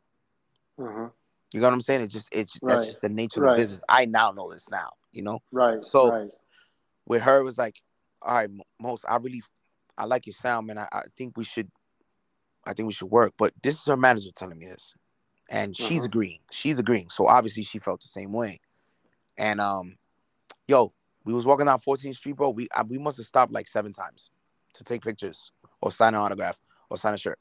Uh-huh. 0.80 1.10
You 1.54 1.60
know 1.62 1.68
what 1.68 1.74
I'm 1.74 1.82
saying? 1.82 2.02
It's 2.02 2.14
just, 2.14 2.30
it's 2.32 2.58
Right. 2.62 2.76
that's 2.76 2.88
just 2.88 3.02
the 3.02 3.10
nature 3.10 3.42
of 3.42 3.48
Right. 3.48 3.56
the 3.56 3.62
business. 3.62 3.84
I 3.90 4.06
now 4.06 4.32
know 4.32 4.52
this 4.52 4.70
now, 4.70 4.92
you 5.12 5.24
know. 5.24 5.40
Right. 5.52 5.84
So- 5.84 6.12
right. 6.12 6.30
with 7.08 7.24
her 7.24 7.40
it 7.40 7.44
was 7.44 7.58
like, 7.58 7.82
all 8.22 8.36
right, 8.36 8.50
most 8.80 9.04
I 9.08 9.16
really, 9.16 9.42
I 9.98 10.06
like 10.06 10.28
your 10.28 10.36
sound, 10.36 10.68
man. 10.68 10.78
I, 10.78 10.88
I 10.92 11.02
think 11.18 11.36
we 11.38 11.44
should, 11.44 11.72
I 12.66 12.74
think 12.74 12.86
we 12.86 12.94
should 12.94 13.10
work. 13.10 13.34
But 13.38 13.54
this 13.64 13.80
is 13.80 13.86
her 13.86 13.98
manager 13.98 14.30
telling 14.36 14.60
me 14.60 14.68
this, 14.68 14.94
and 15.50 15.76
she's 15.76 16.00
Uh-huh. 16.02 16.06
agreeing. 16.06 16.40
She's 16.52 16.78
agreeing. 16.78 17.10
So 17.10 17.26
obviously 17.28 17.64
she 17.64 17.80
felt 17.80 18.02
the 18.02 18.08
same 18.10 18.32
way. 18.32 18.60
And 19.38 19.60
um, 19.60 19.98
yo, 20.68 20.94
we 21.26 21.34
was 21.34 21.46
walking 21.48 21.66
down 21.66 21.80
14th 21.80 22.16
Street, 22.16 22.36
bro. 22.36 22.52
We 22.52 22.68
I, 22.76 22.84
we 22.84 23.00
must 23.00 23.18
have 23.18 23.26
stopped 23.26 23.52
like 23.54 23.68
seven 23.68 23.92
times 23.92 24.30
to 24.74 24.84
take 24.84 25.02
pictures 25.02 25.52
or 25.82 25.92
sign 25.92 26.14
an 26.14 26.20
autograph 26.20 26.60
or 26.92 26.98
sign 26.98 27.14
a 27.16 27.18
shirt. 27.18 27.40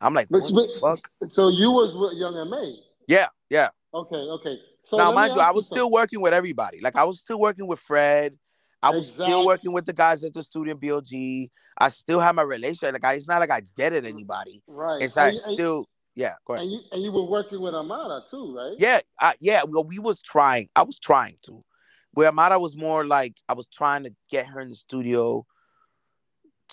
I'm 0.00 0.14
like, 0.14 0.28
But- 0.30 0.44
the 0.48 0.78
but- 0.80 0.98
fuck? 0.98 1.10
So 1.30 1.48
you 1.48 1.70
was 1.72 1.94
with 1.94 2.14
Young 2.14 2.36
M.A. 2.38 2.76
Yeah, 3.10 3.26
yeah. 3.50 3.70
Okay. 3.92 4.16
Okay. 4.16 4.58
So 4.84 4.96
now, 4.96 5.10
mind 5.12 5.34
you, 5.34 5.40
I 5.40 5.50
was 5.50 5.66
still 5.66 5.78
something. 5.78 5.92
working 5.92 6.20
with 6.20 6.32
everybody. 6.32 6.80
Like 6.80 6.94
I 6.94 7.02
was 7.02 7.18
still 7.18 7.40
working 7.40 7.66
with 7.66 7.80
Fred. 7.80 8.38
I 8.82 8.90
was 8.90 9.06
Exact- 9.06 9.28
still 9.28 9.44
working 9.44 9.72
with 9.72 9.84
the 9.84 9.92
guys 9.92 10.22
at 10.22 10.32
the 10.32 10.42
studio 10.44 10.74
BLG. 10.74 11.50
I 11.76 11.88
still 11.88 12.20
have 12.20 12.36
my 12.36 12.42
relationship. 12.42 12.92
Like 12.92 13.04
I, 13.04 13.14
it's 13.14 13.26
not 13.26 13.40
like 13.40 13.50
I 13.50 13.62
deaded 13.74 14.06
anybody. 14.06 14.62
right. 14.68 15.02
It's 15.02 15.16
like 15.16 15.34
and- 15.44 15.54
still, 15.54 15.86
yeah. 16.14 16.34
Go 16.46 16.54
ahead. 16.54 16.62
And 16.64 16.72
you 16.72 16.80
and 16.92 17.02
you 17.02 17.10
were 17.10 17.24
working 17.24 17.60
with 17.60 17.74
Amara 17.74 18.22
too, 18.30 18.56
right? 18.56 18.76
Yeah, 18.78 19.00
I, 19.20 19.34
yeah. 19.40 19.62
Well, 19.66 19.84
we 19.84 19.98
was 19.98 20.20
trying. 20.22 20.68
I 20.76 20.82
was 20.84 20.98
trying 20.98 21.36
to. 21.46 21.64
Where 22.12 22.28
Amara 22.28 22.60
was 22.60 22.76
more 22.76 23.04
like 23.04 23.36
I 23.48 23.54
was 23.54 23.66
trying 23.66 24.04
to 24.04 24.14
get 24.30 24.46
her 24.46 24.60
in 24.60 24.68
the 24.68 24.74
studio 24.76 25.46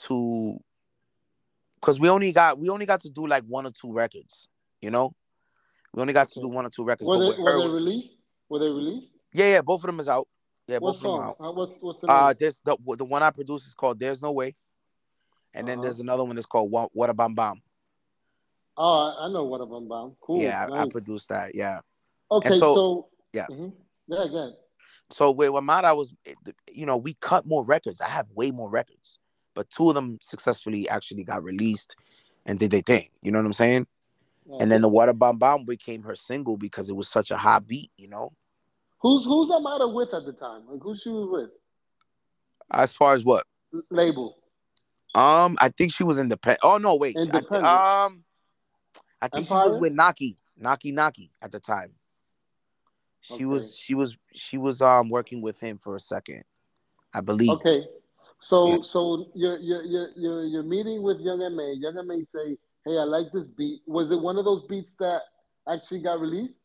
to, 0.04 0.58
because 1.82 2.00
we 2.00 2.10
only 2.10 2.32
got 2.32 2.60
we 2.60 2.70
only 2.70 2.86
got 2.86 3.02
to 3.02 3.10
do 3.10 3.26
like 3.26 3.44
one 3.44 3.66
or 3.66 3.72
two 3.72 3.92
records. 3.92 4.48
You 4.82 4.92
know, 4.92 5.14
we 5.94 6.02
only 6.02 6.14
got 6.14 6.30
to 6.30 6.40
do 6.40 6.48
one 6.48 6.66
or 6.66 6.70
two 6.70 6.84
records. 6.84 7.08
Were 7.08 7.20
they, 7.20 7.38
were 7.42 7.60
they 7.60 7.74
released? 7.74 8.22
Were 8.50 8.60
they 8.60 8.70
released? 8.70 9.16
yeah, 9.34 9.46
yeah. 9.54 9.62
Both 9.62 9.82
of 9.82 9.88
them 9.88 10.00
is 10.00 10.10
out. 10.10 10.28
Yeah, 10.68 10.78
what 10.78 10.90
both 10.92 10.96
of 10.98 11.02
them 11.04 11.12
song? 11.12 11.24
out. 11.24 11.38
Uh, 11.40 11.52
what's 11.52 11.78
what's 11.80 12.02
the 12.02 12.08
name? 12.08 12.16
Uh, 12.16 12.34
this 12.38 12.60
the 12.64 12.78
the 12.98 13.06
one 13.06 13.24
I 13.24 13.30
produced 13.32 13.68
is 13.68 13.74
called 13.74 14.00
"There's 14.00 14.22
No 14.22 14.32
Way," 14.32 14.56
and 15.54 15.68
then 15.68 15.78
Uh-huh. 15.80 15.84
there's 15.84 16.00
another 16.00 16.24
one 16.24 16.36
that's 16.36 16.46
called 16.46 16.72
"What 16.72 16.90
What 16.94 17.10
a 17.10 17.14
Bam 17.14 17.36
Bam." 17.36 17.62
oh, 18.78 19.16
I, 19.20 19.28
know 19.30 19.44
what 19.46 19.62
of 19.62 19.70
them 19.70 19.88
bound. 19.88 20.16
Cool. 20.22 20.42
yeah, 20.42 20.68
I, 20.72 20.84
I 20.84 20.90
produced 20.90 21.30
that. 21.30 21.56
Yeah. 21.56 21.82
okay, 22.30 22.60
so- 22.60 22.76
so, 22.76 23.08
yeah. 23.34 23.48
Mhm. 23.50 23.74
Yeah, 24.08 24.28
good. 24.28 24.54
So 25.10 25.32
with 25.32 25.50
Wamada 25.52 25.96
was, 25.96 26.14
you 26.72 26.86
know, 26.86 26.98
we 26.98 27.16
cut 27.16 27.46
more 27.46 27.64
records. 27.64 28.02
I 28.02 28.10
have 28.10 28.30
way 28.32 28.52
more 28.52 28.70
records, 28.70 29.20
but 29.54 29.70
two 29.70 29.90
of 29.90 29.96
them 29.96 30.18
successfully 30.22 30.88
actually 30.90 31.24
got 31.24 31.44
released 31.44 31.96
and 32.46 32.60
did 32.60 32.72
their 32.72 32.82
thing. 32.82 33.10
You 33.22 33.32
know 33.32 33.40
what 33.40 33.46
I'm 33.46 33.54
saying? 33.54 33.88
And 34.60 34.72
then 34.72 34.82
the 34.82 34.90
a 34.90 35.14
Bam 35.14 35.38
Bam 35.38 35.66
became 35.66 36.04
her 36.04 36.16
single 36.16 36.58
because 36.58 36.90
it 36.90 36.96
was 36.96 37.10
such 37.10 37.32
a 37.32 37.38
hot 37.38 37.68
beat. 37.68 37.92
You 37.98 38.08
know, 38.08 38.34
who's 39.00 39.26
who's 39.26 39.52
Amara 39.52 39.88
with 39.88 40.14
at 40.14 40.26
the 40.26 40.34
time? 40.34 40.64
Like 40.70 40.82
who 40.82 40.96
she 40.96 41.10
was 41.10 41.30
with? 41.30 41.52
as 42.72 42.94
far 42.96 43.14
as 43.14 43.24
what? 43.24 43.46
L- 43.74 43.82
Label. 43.90 44.38
Um, 45.16 45.58
I 45.60 45.70
think 45.70 45.94
she 45.94 46.04
was 46.04 46.20
independent. 46.20 46.60
Oh 46.64 46.78
no, 46.78 46.96
wait. 46.96 47.18
I 47.18 47.22
Independent. 47.22 47.66
um, 47.66 48.24
I 49.22 49.28
think 49.28 49.48
she 49.48 49.54
was 49.54 49.74
Empire? 49.74 49.80
with 49.82 49.94
Naki, 49.94 50.38
Naki 50.58 50.92
Naki 50.92 51.32
at 51.42 51.52
the 51.52 51.60
time. 51.60 51.94
She 53.22 53.34
Okay. 53.34 53.44
was 53.46 53.76
she 53.76 53.96
was 53.96 54.18
she 54.34 54.58
was 54.58 54.82
um 54.82 55.10
working 55.10 55.42
with 55.42 55.60
him 55.60 55.78
for 55.78 55.96
a 55.96 56.00
second, 56.00 56.44
I 57.14 57.22
believe. 57.22 57.50
Okay. 57.50 57.86
So 58.40 58.70
Yeah. 58.70 58.82
so 58.84 59.26
you're 59.34 59.58
you're 59.58 59.84
you're 59.84 60.10
you're 60.16 60.46
you're 60.46 60.64
meeting 60.64 61.02
with 61.02 61.20
Young 61.20 61.42
M.A. 61.42 61.74
Young 61.74 61.98
M.A 61.98 62.24
say, 62.24 62.58
Hey, 62.88 62.98
I 62.98 63.04
like 63.04 63.34
this 63.34 63.48
beat. 63.48 63.82
Was 63.86 64.12
it 64.12 64.22
one 64.22 64.38
of 64.38 64.46
those 64.46 64.64
beats 64.64 64.94
that 65.02 65.24
actually 65.68 66.02
got 66.02 66.22
released? 66.22 66.62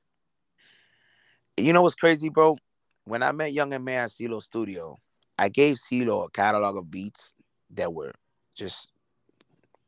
You 1.56 1.72
know 1.72 1.82
what's 1.82 1.96
crazy, 1.96 2.28
bro? 2.28 2.58
When 3.06 3.24
I 3.24 3.32
met 3.32 3.52
Young 3.52 3.72
M.A 3.72 3.94
at 3.96 4.10
CeeLo 4.10 4.40
Studio, 4.40 4.98
I 5.36 5.48
gave 5.48 5.78
CeeLo 5.78 6.24
a 6.24 6.30
catalog 6.30 6.76
of 6.76 6.88
beats 6.92 7.34
that 7.74 7.92
were 7.92 8.12
just 8.54 8.92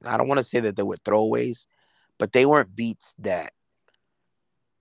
I 0.04 0.16
don't 0.16 0.26
want 0.26 0.38
to 0.38 0.44
say 0.44 0.58
that 0.58 0.74
they 0.74 0.82
were 0.82 0.96
throwaways, 0.96 1.66
but 2.18 2.32
they 2.32 2.46
weren't 2.46 2.74
beats 2.74 3.14
that 3.20 3.52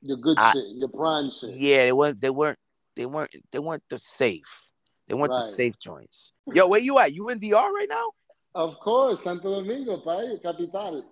Your 0.01 0.17
good 0.17 0.39
I- 0.39 0.53
shit, 0.53 0.65
your 0.69 0.89
prime 0.89 1.29
shit. 1.29 1.53
yeah, 1.53 1.85
they 1.85 1.93
weren't 1.93 2.19
they 2.19 2.31
weren't 2.31 2.57
they 2.95 3.05
weren't 3.05 3.35
they 3.51 3.59
weren't 3.59 3.83
the 3.91 3.99
safe. 3.99 4.69
They 5.07 5.13
weren't 5.13 5.33
the 5.35 5.51
safe 5.51 5.77
joints. 5.77 6.31
Yo, 6.51 6.65
where 6.65 6.79
you 6.79 6.97
at? 6.97 7.13
You 7.13 7.29
in 7.29 7.37
DR 7.37 7.71
right 7.71 7.87
now? 7.87 8.09
Of 8.55 8.79
course, 8.79 9.23
Santo 9.23 9.61
Domingo, 9.61 9.97
pai, 9.97 10.39
capital. 10.41 11.05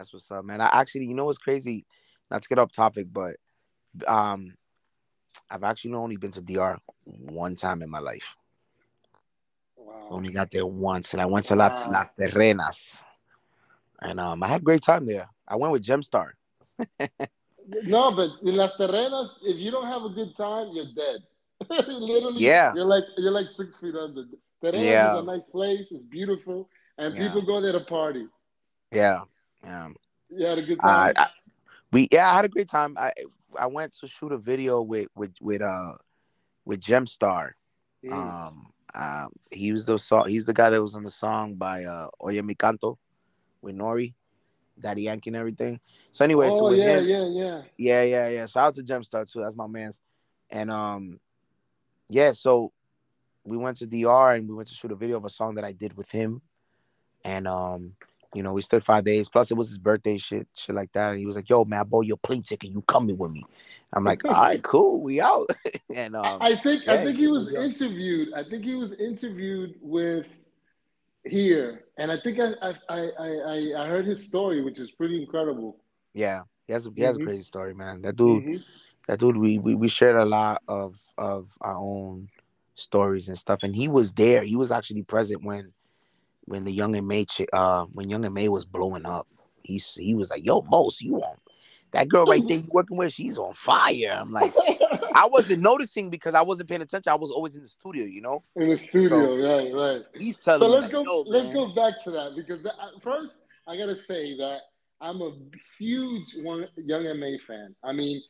That's 0.00 0.14
what's 0.14 0.30
up, 0.30 0.46
man. 0.46 0.62
I 0.62 0.70
actually, 0.72 1.04
you 1.04 1.12
know 1.12 1.26
what's 1.26 1.36
crazy? 1.36 1.84
Not 2.30 2.40
to 2.40 2.48
get 2.48 2.58
off 2.58 2.72
topic, 2.72 3.08
but 3.12 3.36
um, 4.06 4.54
I've 5.50 5.62
actually 5.62 5.92
only 5.92 6.16
been 6.16 6.30
to 6.30 6.40
DR 6.40 6.78
one 7.04 7.54
time 7.54 7.82
in 7.82 7.90
my 7.90 7.98
life. 7.98 8.34
Wow. 9.76 10.06
Only 10.08 10.32
got 10.32 10.50
there 10.50 10.64
once, 10.64 11.12
and 11.12 11.20
I 11.20 11.26
went 11.26 11.44
to 11.46 11.54
La, 11.54 11.68
Wow. 11.68 11.84
Las 11.90 12.08
Terrenas, 12.18 13.02
and 14.00 14.18
um, 14.18 14.42
I 14.42 14.48
had 14.48 14.62
a 14.62 14.64
great 14.64 14.80
time 14.80 15.04
there. 15.04 15.28
I 15.46 15.56
went 15.56 15.72
with 15.72 15.84
Gemstar. 15.84 16.30
No, 17.84 18.10
but 18.10 18.30
in 18.42 18.56
Las 18.56 18.76
Terrenas, 18.78 19.38
if 19.44 19.58
you 19.58 19.70
don't 19.70 19.86
have 19.86 20.02
a 20.02 20.08
good 20.08 20.34
time, 20.34 20.70
you're 20.72 20.86
dead. 20.96 21.20
Literally, 21.88 22.42
Yeah. 22.42 22.74
you're 22.74 22.86
like 22.86 23.04
you're 23.18 23.30
like 23.30 23.48
six 23.48 23.76
feet 23.76 23.94
under. 23.94 24.24
Terrenas 24.64 24.82
Yeah. 24.82 25.12
is 25.12 25.18
a 25.18 25.22
nice 25.22 25.46
place. 25.46 25.92
It's 25.92 26.04
beautiful, 26.04 26.68
and 26.96 27.14
Yeah. 27.14 27.28
people 27.28 27.42
go 27.42 27.60
there 27.60 27.72
to 27.72 27.80
party. 27.80 28.26
Yeah, 28.90 29.24
yeah. 29.64 30.48
Had 30.48 30.58
a 30.58 30.62
good 30.62 30.78
Uh, 30.82 31.12
time. 31.12 31.14
I, 31.16 31.26
we 31.92 32.08
yeah, 32.10 32.30
I 32.30 32.36
had 32.36 32.44
a 32.44 32.48
great 32.48 32.68
time. 32.68 32.96
I 32.98 33.12
I 33.58 33.66
went 33.66 33.92
to 34.00 34.06
shoot 34.06 34.32
a 34.32 34.38
video 34.38 34.82
with 34.82 35.08
with 35.14 35.32
with 35.40 35.62
uh 35.62 35.94
with 36.64 36.80
Gemstar. 36.80 37.52
Mm. 38.04 38.12
Um, 38.12 38.72
um, 38.94 39.32
he 39.50 39.72
was 39.72 39.86
the 39.86 39.98
song. 39.98 40.28
He's 40.28 40.44
the 40.44 40.54
guy 40.54 40.70
that 40.70 40.82
was 40.82 40.94
on 40.94 41.02
the 41.02 41.10
song 41.10 41.54
by 41.54 41.84
uh, 41.84 42.08
Oye 42.24 42.40
Mi 42.42 42.54
Canto 42.54 42.98
with 43.62 43.74
N.O.R.E., 43.74 44.14
Daddy 44.78 45.02
Yankee, 45.02 45.30
and 45.30 45.36
everything. 45.36 45.80
So 46.10 46.24
anyway, 46.24 46.48
oh 46.50 46.70
with 46.70 46.78
yeah, 46.78 46.98
him, 46.98 47.06
yeah, 47.06 47.24
yeah. 47.26 47.62
yeah, 47.76 48.02
yeah, 48.02 48.28
yeah. 48.28 48.46
Shout 48.46 48.64
out 48.68 48.74
to 48.76 48.82
Gemstar 48.82 49.30
too. 49.30 49.40
That's 49.42 49.54
my 49.56 49.66
man's. 49.66 50.00
And 50.50 50.70
um, 50.70 51.20
yeah. 52.08 52.32
So 52.32 52.72
we 53.44 53.56
went 53.56 53.76
to 53.78 53.86
DR 53.86 54.34
and 54.34 54.48
we 54.48 54.54
went 54.54 54.68
to 54.68 54.74
shoot 54.74 54.92
a 54.92 54.96
video 54.96 55.16
of 55.16 55.24
a 55.24 55.30
song 55.30 55.54
that 55.56 55.64
I 55.64 55.72
did 55.72 55.96
with 55.96 56.10
him. 56.10 56.40
And 57.24 57.46
um, 57.46 57.94
you 58.34 58.42
know, 58.42 58.52
we 58.52 58.60
stood 58.62 58.84
five 58.84 59.04
days. 59.04 59.28
Plus, 59.28 59.50
it 59.50 59.56
was 59.56 59.68
his 59.68 59.78
birthday, 59.78 60.16
shit, 60.16 60.46
shit 60.54 60.74
like 60.74 60.92
that. 60.92 61.10
And 61.10 61.18
he 61.18 61.26
was 61.26 61.36
like, 61.36 61.48
"Yo, 61.48 61.64
man, 61.64 61.80
I 61.80 61.82
bought 61.84 62.06
you 62.06 62.14
a 62.14 62.16
plane 62.16 62.42
ticket. 62.42 62.70
You 62.70 62.82
coming 62.82 63.16
with 63.18 63.30
me?" 63.32 63.44
I'm 63.92 64.04
like, 64.04 64.24
"All 64.24 64.30
right, 64.32 64.62
cool, 64.62 65.00
we 65.00 65.20
out." 65.20 65.48
and 65.94 66.14
um, 66.14 66.38
I 66.40 66.54
think 66.54 66.86
I 66.88 67.02
think 67.04 67.18
he 67.18 67.28
was 67.28 67.52
yeah. 67.52 67.60
interviewed. 67.60 68.32
I 68.34 68.44
think 68.44 68.64
he 68.64 68.74
was 68.74 68.92
interviewed 68.92 69.74
with 69.80 70.46
here, 71.24 71.84
and 71.98 72.10
I 72.10 72.18
think 72.20 72.38
I 72.40 72.52
I 72.62 72.74
I 72.88 73.00
I, 73.18 73.82
I 73.84 73.86
heard 73.88 74.06
his 74.06 74.24
story, 74.26 74.62
which 74.62 74.78
is 74.78 74.90
pretty 74.92 75.20
incredible. 75.20 75.76
yeah, 76.14 76.42
he 76.66 76.72
has 76.72 76.86
a, 76.86 76.90
he 76.94 77.02
has 77.02 77.18
Mhm. 77.18 77.22
a 77.22 77.24
crazy 77.24 77.42
story, 77.42 77.74
man. 77.74 78.02
That 78.02 78.16
dude, 78.16 78.44
Mhm. 78.44 78.64
that 79.08 79.18
dude, 79.18 79.36
we, 79.36 79.58
we 79.58 79.74
we 79.74 79.88
shared 79.88 80.16
a 80.16 80.24
lot 80.24 80.62
of 80.68 80.96
of 81.18 81.48
our 81.60 81.76
own 81.76 82.28
stories 82.74 83.28
and 83.28 83.38
stuff. 83.38 83.62
And 83.62 83.74
he 83.74 83.88
was 83.88 84.12
there. 84.12 84.42
He 84.42 84.56
was 84.56 84.72
actually 84.72 85.02
present 85.02 85.42
when 85.42 85.72
when 86.50 86.64
the 86.64 86.72
Young 86.72 86.96
M.A 86.96 87.24
uh 87.52 87.84
when 87.92 88.10
Young 88.10 88.24
M.A 88.24 88.48
was 88.48 88.64
blowing 88.64 89.06
up. 89.06 89.28
He's 89.62 89.94
he 89.94 90.14
was 90.14 90.30
like, 90.30 90.44
"Yo, 90.44 90.62
most 90.62 91.00
you 91.00 91.22
on 91.22 91.36
that 91.92 92.08
girl 92.08 92.26
right 92.26 92.42
there 92.46 92.56
you 92.58 92.68
working 92.70 92.96
with? 92.96 93.12
She's 93.12 93.38
on 93.38 93.54
fire." 93.54 94.18
I'm 94.20 94.32
like, 94.32 94.52
I 95.14 95.28
wasn't 95.30 95.62
noticing 95.62 96.10
because 96.10 96.34
I 96.34 96.42
wasn't 96.42 96.68
paying 96.68 96.82
attention. 96.82 97.12
I 97.12 97.14
was 97.14 97.30
always 97.30 97.54
in 97.54 97.62
the 97.62 97.68
studio, 97.68 98.04
you 98.04 98.20
know. 98.20 98.42
in 98.56 98.68
the 98.68 98.78
studio, 98.78 99.36
right, 99.36 99.72
right. 99.72 100.02
He's 100.18 100.40
telling 100.40 100.60
So 100.60 100.66
let's 100.66 100.82
like, 100.82 100.92
go. 100.92 101.04
"Yo, 101.04 101.20
let's 101.28 101.46
man." 101.46 101.54
go 101.54 101.68
back 101.68 102.02
to 102.02 102.10
that 102.10 102.32
because 102.34 102.64
that, 102.64 102.74
first 103.00 103.46
I 103.68 103.76
gotta 103.76 103.96
say 103.96 104.36
that 104.38 104.62
I'm 105.00 105.22
a 105.22 105.32
huge 105.78 106.34
one 106.42 106.66
Young 106.76 107.06
M.A 107.06 107.38
fan. 107.38 107.76
I 107.84 107.92
mean, 107.92 108.20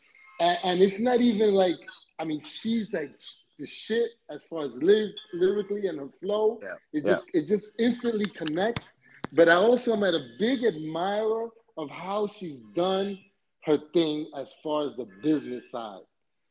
and, 0.40 0.58
and 0.62 0.82
it's 0.82 1.00
not 1.00 1.22
even 1.22 1.54
like 1.54 1.76
I 2.18 2.24
mean 2.24 2.42
she's 2.42 2.92
like 2.92 3.18
the 3.60 3.66
shit 3.66 4.10
as 4.30 4.42
far 4.42 4.64
as 4.64 4.74
lyric, 4.82 5.14
lyrically 5.34 5.86
and 5.86 5.98
her 6.00 6.08
flow. 6.08 6.58
Yeah, 6.62 6.74
It 6.92 7.04
yeah. 7.04 7.10
just 7.12 7.24
it 7.34 7.46
just 7.46 7.66
instantly 7.78 8.26
connects. 8.26 8.92
But 9.32 9.48
I 9.48 9.54
also 9.54 9.92
am 9.96 10.02
at 10.02 10.14
a 10.14 10.24
big 10.38 10.64
admirer 10.64 11.48
of 11.76 11.88
how 11.90 12.26
she's 12.26 12.60
done 12.74 13.18
her 13.66 13.78
thing 13.94 14.28
as 14.36 14.52
far 14.62 14.82
as 14.82 14.96
the 14.96 15.06
business 15.22 15.70
side. 15.70 16.00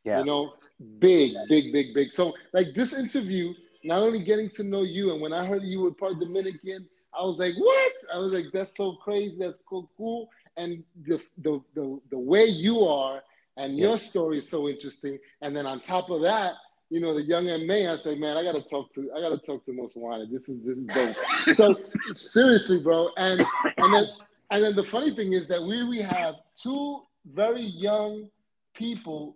Yeah. 0.05 0.19
You 0.19 0.25
know, 0.25 0.53
big, 0.99 1.33
big, 1.49 1.73
big, 1.73 1.93
big. 1.93 2.13
So 2.13 2.33
like 2.53 2.67
this 2.73 2.93
interview, 2.93 3.53
not 3.83 3.99
only 4.01 4.23
getting 4.23 4.49
to 4.51 4.63
know 4.63 4.83
you, 4.83 5.11
and 5.11 5.21
when 5.21 5.33
I 5.33 5.45
heard 5.45 5.63
you 5.63 5.81
were 5.81 5.91
part 5.91 6.19
Dominican, 6.19 6.87
I 7.17 7.21
was 7.23 7.37
like, 7.39 7.55
what? 7.57 7.93
I 8.13 8.17
was 8.19 8.31
like, 8.31 8.45
that's 8.53 8.75
so 8.77 8.93
crazy, 9.03 9.35
that's 9.37 9.59
cool, 9.67 9.89
cool. 9.97 10.29
And 10.55 10.83
the 11.05 11.19
the 11.39 11.61
the, 11.75 11.99
the 12.11 12.19
way 12.19 12.45
you 12.45 12.83
are 12.85 13.21
and 13.57 13.77
Yeah. 13.77 13.87
your 13.89 13.97
story 13.99 14.37
is 14.37 14.47
so 14.49 14.69
interesting. 14.69 15.19
And 15.41 15.55
then 15.55 15.65
on 15.65 15.81
top 15.81 16.09
of 16.09 16.21
that, 16.21 16.53
you 16.89 16.99
know, 16.99 17.13
the 17.13 17.21
young 17.21 17.45
MA, 17.67 17.91
I 17.91 17.95
say, 17.97 18.15
man, 18.15 18.35
I 18.35 18.43
gotta 18.43 18.61
talk 18.61 18.93
to 18.95 19.11
I 19.15 19.21
gotta 19.21 19.37
talk 19.37 19.65
to 19.65 19.73
Most 19.73 19.95
Wanted. 19.95 20.31
This 20.31 20.49
is 20.49 20.65
this 20.65 20.77
is 20.77 21.57
dope. 21.57 21.57
so 21.57 22.13
seriously, 22.13 22.79
bro. 22.79 23.09
And 23.17 23.45
and 23.77 23.93
then 23.93 24.05
and 24.51 24.63
then 24.63 24.75
the 24.75 24.83
funny 24.83 25.11
thing 25.11 25.33
is 25.33 25.47
that 25.47 25.61
we 25.61 25.83
we 25.83 26.01
have 26.01 26.35
two 26.55 27.01
very 27.25 27.61
young 27.61 28.29
people 28.73 29.35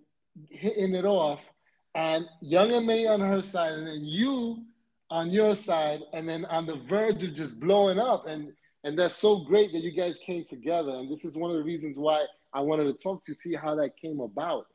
hitting 0.50 0.96
it 0.96 1.06
off, 1.06 1.52
and 1.94 2.26
young 2.42 2.70
MA 2.86 3.12
on 3.12 3.20
her 3.20 3.42
side, 3.42 3.74
and 3.74 3.88
then 3.88 4.04
you 4.04 4.64
on 5.12 5.30
your 5.30 5.56
side, 5.56 6.02
and 6.14 6.28
then 6.28 6.46
on 6.46 6.66
the 6.66 6.78
verge 6.78 7.24
of 7.24 7.36
just 7.36 7.60
blowing 7.60 8.00
up. 8.00 8.26
And 8.28 8.52
and 8.84 8.98
that's 8.98 9.16
so 9.16 9.38
great 9.38 9.72
that 9.74 9.84
you 9.84 9.92
guys 9.92 10.18
came 10.26 10.44
together. 10.44 10.90
And 10.90 11.12
this 11.12 11.24
is 11.24 11.36
one 11.36 11.52
of 11.52 11.58
the 11.58 11.64
reasons 11.64 11.98
why 11.98 12.26
I 12.52 12.62
wanted 12.62 12.86
to 12.86 12.94
talk 12.94 13.24
to 13.26 13.32
you, 13.32 13.36
see 13.36 13.54
how 13.56 13.76
that 13.76 13.96
came 13.96 14.20
about. 14.20 14.66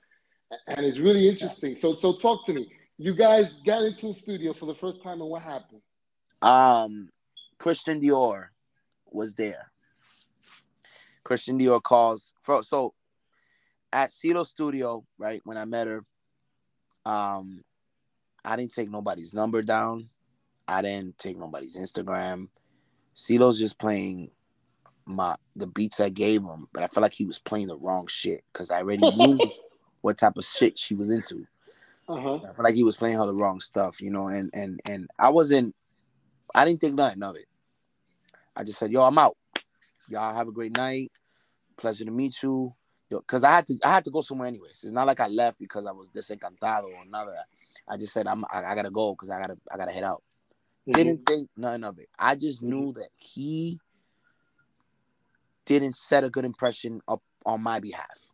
And 0.67 0.87
it's 0.87 0.99
really 0.99 1.29
interesting. 1.29 1.77
So 1.77 1.95
so 1.95 2.17
talk 2.17 2.47
to 2.47 2.55
me. 2.55 2.73
You 2.97 3.15
guys 3.15 3.55
got 3.65 3.83
into 3.83 4.09
the 4.09 4.15
studio 4.15 4.53
for 4.53 4.67
the 4.67 4.75
first 4.75 5.03
time, 5.03 5.21
and 5.21 5.31
what 5.31 5.43
happened? 5.43 5.81
um 6.43 7.09
Christian 7.59 8.01
Dior 8.01 8.47
was 9.07 9.35
there. 9.35 9.73
Christian 11.25 11.59
Dior 11.59 11.83
calls 11.83 12.33
for 12.43 12.63
so 12.63 12.95
at 13.93 14.11
CeeLo 14.11 14.47
Studio, 14.47 15.05
right? 15.19 15.41
When 15.45 15.57
I 15.57 15.65
met 15.65 15.87
her, 15.87 16.05
um, 17.05 17.65
I 18.45 18.57
didn't 18.57 18.73
take 18.73 18.91
nobody's 18.91 19.33
number 19.33 19.63
down. 19.63 20.11
I 20.67 20.83
didn't 20.83 21.19
take 21.19 21.39
nobody's 21.39 21.79
Instagram. 21.79 22.49
CeeLo's 23.15 23.59
just 23.59 23.79
playing 23.79 24.31
my 25.07 25.35
the 25.57 25.67
beats 25.67 26.01
I 26.01 26.11
gave 26.11 26.43
him, 26.43 26.69
but 26.73 26.83
I 26.83 26.87
felt 26.87 27.03
like 27.03 27.13
he 27.13 27.25
was 27.25 27.39
playing 27.39 27.69
the 27.69 27.79
wrong 27.79 28.07
shit 28.07 28.45
because 28.53 28.71
I 28.71 28.83
already 28.83 29.11
knew 29.11 29.39
what 30.01 30.19
type 30.19 30.37
of 30.37 30.45
shit 30.45 30.79
she 30.79 30.95
was 30.95 31.11
into. 31.11 31.47
Uh-huh. 32.09 32.37
I 32.37 32.55
feel 32.55 32.65
like 32.65 32.75
he 32.75 32.85
was 32.85 32.97
playing 32.97 33.19
her 33.19 33.27
the 33.27 33.35
wrong 33.35 33.61
stuff, 33.61 34.01
you 34.01 34.11
know, 34.11 34.29
and 34.29 34.51
and 34.55 34.81
and 34.87 35.11
I 35.19 35.29
wasn't 35.29 35.75
I 36.55 36.65
didn't 36.65 36.81
think 36.81 36.95
nothing 36.95 37.23
of 37.23 37.37
it. 37.37 37.47
I 38.57 38.65
just 38.65 38.79
said, 38.79 38.91
yo, 38.91 39.03
I'm 39.03 39.19
out. 39.19 39.37
Y'all 40.09 40.35
have 40.35 40.49
a 40.49 40.53
great 40.53 40.77
night. 40.77 41.13
Pleasure 41.77 42.05
to 42.05 42.11
meet 42.11 42.43
you. 42.43 42.75
Yo, 43.11 43.21
cause 43.21 43.45
I 43.45 43.53
had 43.53 43.67
to 43.67 43.79
I 43.85 43.89
had 43.89 44.05
to 44.05 44.11
go 44.11 44.21
somewhere 44.21 44.49
anyways. 44.49 44.83
It's 44.83 44.93
not 44.93 45.07
like 45.07 45.21
I 45.21 45.29
left 45.29 45.59
because 45.59 45.87
I 45.87 45.93
was 45.93 46.11
desencantado 46.11 46.85
or 46.85 47.05
none 47.07 47.29
of 47.29 47.35
that. 47.35 47.47
I 47.87 47.97
just 47.97 48.13
said 48.13 48.27
I'm 48.27 48.45
I, 48.51 48.65
I 48.65 48.75
gotta 48.75 48.91
go 48.91 49.13
because 49.13 49.31
I 49.31 49.39
gotta 49.39 49.57
I 49.71 49.77
gotta 49.77 49.93
head 49.93 50.05
out. 50.05 50.23
Mhm. 50.89 50.95
Didn't 50.95 51.27
think 51.27 51.49
nothing 51.57 51.85
of 51.85 51.99
it. 51.99 52.09
I 52.19 52.35
just 52.35 52.63
knew 52.63 52.93
that 52.95 53.09
he 53.19 53.79
didn't 55.67 55.93
set 55.93 56.25
a 56.25 56.31
good 56.31 56.47
impression 56.47 57.03
up 57.07 57.23
on 57.45 57.63
my 57.63 57.81
behalf 57.81 58.31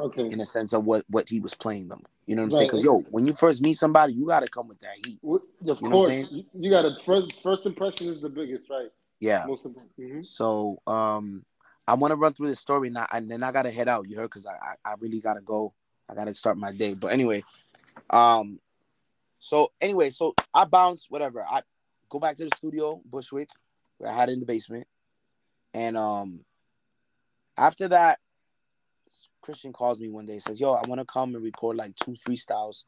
Okay. 0.00 0.26
in 0.26 0.40
a 0.40 0.44
sense 0.44 0.72
of 0.72 0.84
what 0.84 1.04
what 1.08 1.28
he 1.28 1.40
was 1.40 1.54
playing 1.54 1.88
them. 1.88 2.02
You 2.26 2.36
know 2.36 2.42
what 2.42 2.46
I'm 2.46 2.50
saying? 2.52 2.62
Right. 2.62 2.68
Because 2.68 2.84
yo, 2.84 2.98
when 3.10 3.26
you 3.26 3.32
first 3.32 3.62
meet 3.62 3.74
somebody, 3.74 4.12
you 4.14 4.26
gotta 4.26 4.48
come 4.48 4.68
with 4.68 4.80
that 4.80 4.96
heat. 5.04 5.18
Of 5.22 5.22
You 5.22 5.30
know 5.62 5.70
what 5.70 5.82
I'm 5.84 5.90
course, 5.90 6.06
saying? 6.06 6.44
you, 6.54 6.70
got 6.70 6.82
to 6.82 6.94
first 7.02 7.42
first 7.42 7.66
impression 7.66 8.08
is 8.08 8.20
the 8.20 8.28
biggest, 8.28 8.68
right? 8.68 8.90
Yeah. 9.20 9.44
Most 9.46 9.64
important. 9.64 9.92
hmm 9.96 10.22
So 10.22 10.78
um, 10.86 11.44
I 11.86 11.94
want 11.94 12.12
to 12.12 12.16
run 12.16 12.32
through 12.32 12.48
the 12.48 12.56
story 12.56 12.90
now, 12.90 13.06
and 13.12 13.30
then 13.30 13.42
I 13.42 13.52
gotta 13.52 13.70
head 13.70 13.88
out. 13.88 14.08
You 14.08 14.16
heard? 14.16 14.30
Because 14.30 14.46
I, 14.46 14.52
I 14.52 14.92
I 14.92 14.94
really 15.00 15.20
gotta 15.20 15.40
go. 15.40 15.72
I 16.08 16.14
gotta 16.14 16.34
start 16.34 16.58
my 16.58 16.72
day. 16.72 16.94
But 16.94 17.12
anyway, 17.12 17.44
um, 18.10 18.58
so 19.38 19.72
anyway, 19.80 20.10
so 20.10 20.34
I 20.52 20.64
bounce 20.64 21.06
whatever. 21.08 21.44
I 21.48 21.62
go 22.08 22.18
back 22.18 22.36
to 22.36 22.44
the 22.44 22.56
studio, 22.56 23.00
Bushwick, 23.04 23.48
where 23.98 24.10
I 24.10 24.14
had 24.14 24.28
it 24.28 24.32
in 24.32 24.40
the 24.40 24.46
basement, 24.46 24.86
and 25.72 25.96
um, 25.96 26.40
after 27.56 27.88
that, 27.88 28.18
Christian 29.44 29.74
calls 29.74 30.00
me 30.00 30.08
one 30.08 30.24
day, 30.24 30.38
says, 30.38 30.58
"Yo, 30.58 30.72
I 30.72 30.88
want 30.88 31.00
to 31.00 31.04
come 31.04 31.34
and 31.34 31.44
record 31.44 31.76
like 31.76 31.94
two 31.96 32.12
freestyles." 32.12 32.84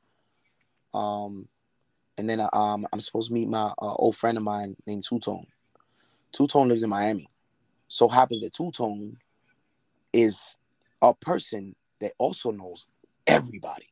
Um, 0.95 1.49
and 2.17 2.29
then 2.31 2.41
um, 2.55 2.87
I'm 2.91 3.01
supposed 3.01 3.29
to 3.29 3.35
meet 3.35 3.49
my 3.49 3.75
uh, 3.81 3.95
old 3.95 4.17
friend 4.17 4.39
of 4.39 4.43
mine 4.43 4.75
named 4.87 5.05
Two 5.07 5.19
Tone. 5.19 5.47
Two 6.33 6.47
Tone 6.47 6.69
lives 6.69 6.83
in 6.83 6.89
Miami. 6.89 7.29
So 7.89 8.09
happens 8.09 8.41
that 8.41 8.55
Two 8.55 8.71
Tone 8.71 9.19
is 10.15 10.57
a 11.03 11.13
person 11.13 11.77
that 12.01 12.13
also 12.17 12.51
knows 12.51 12.87
everybody. 13.27 13.89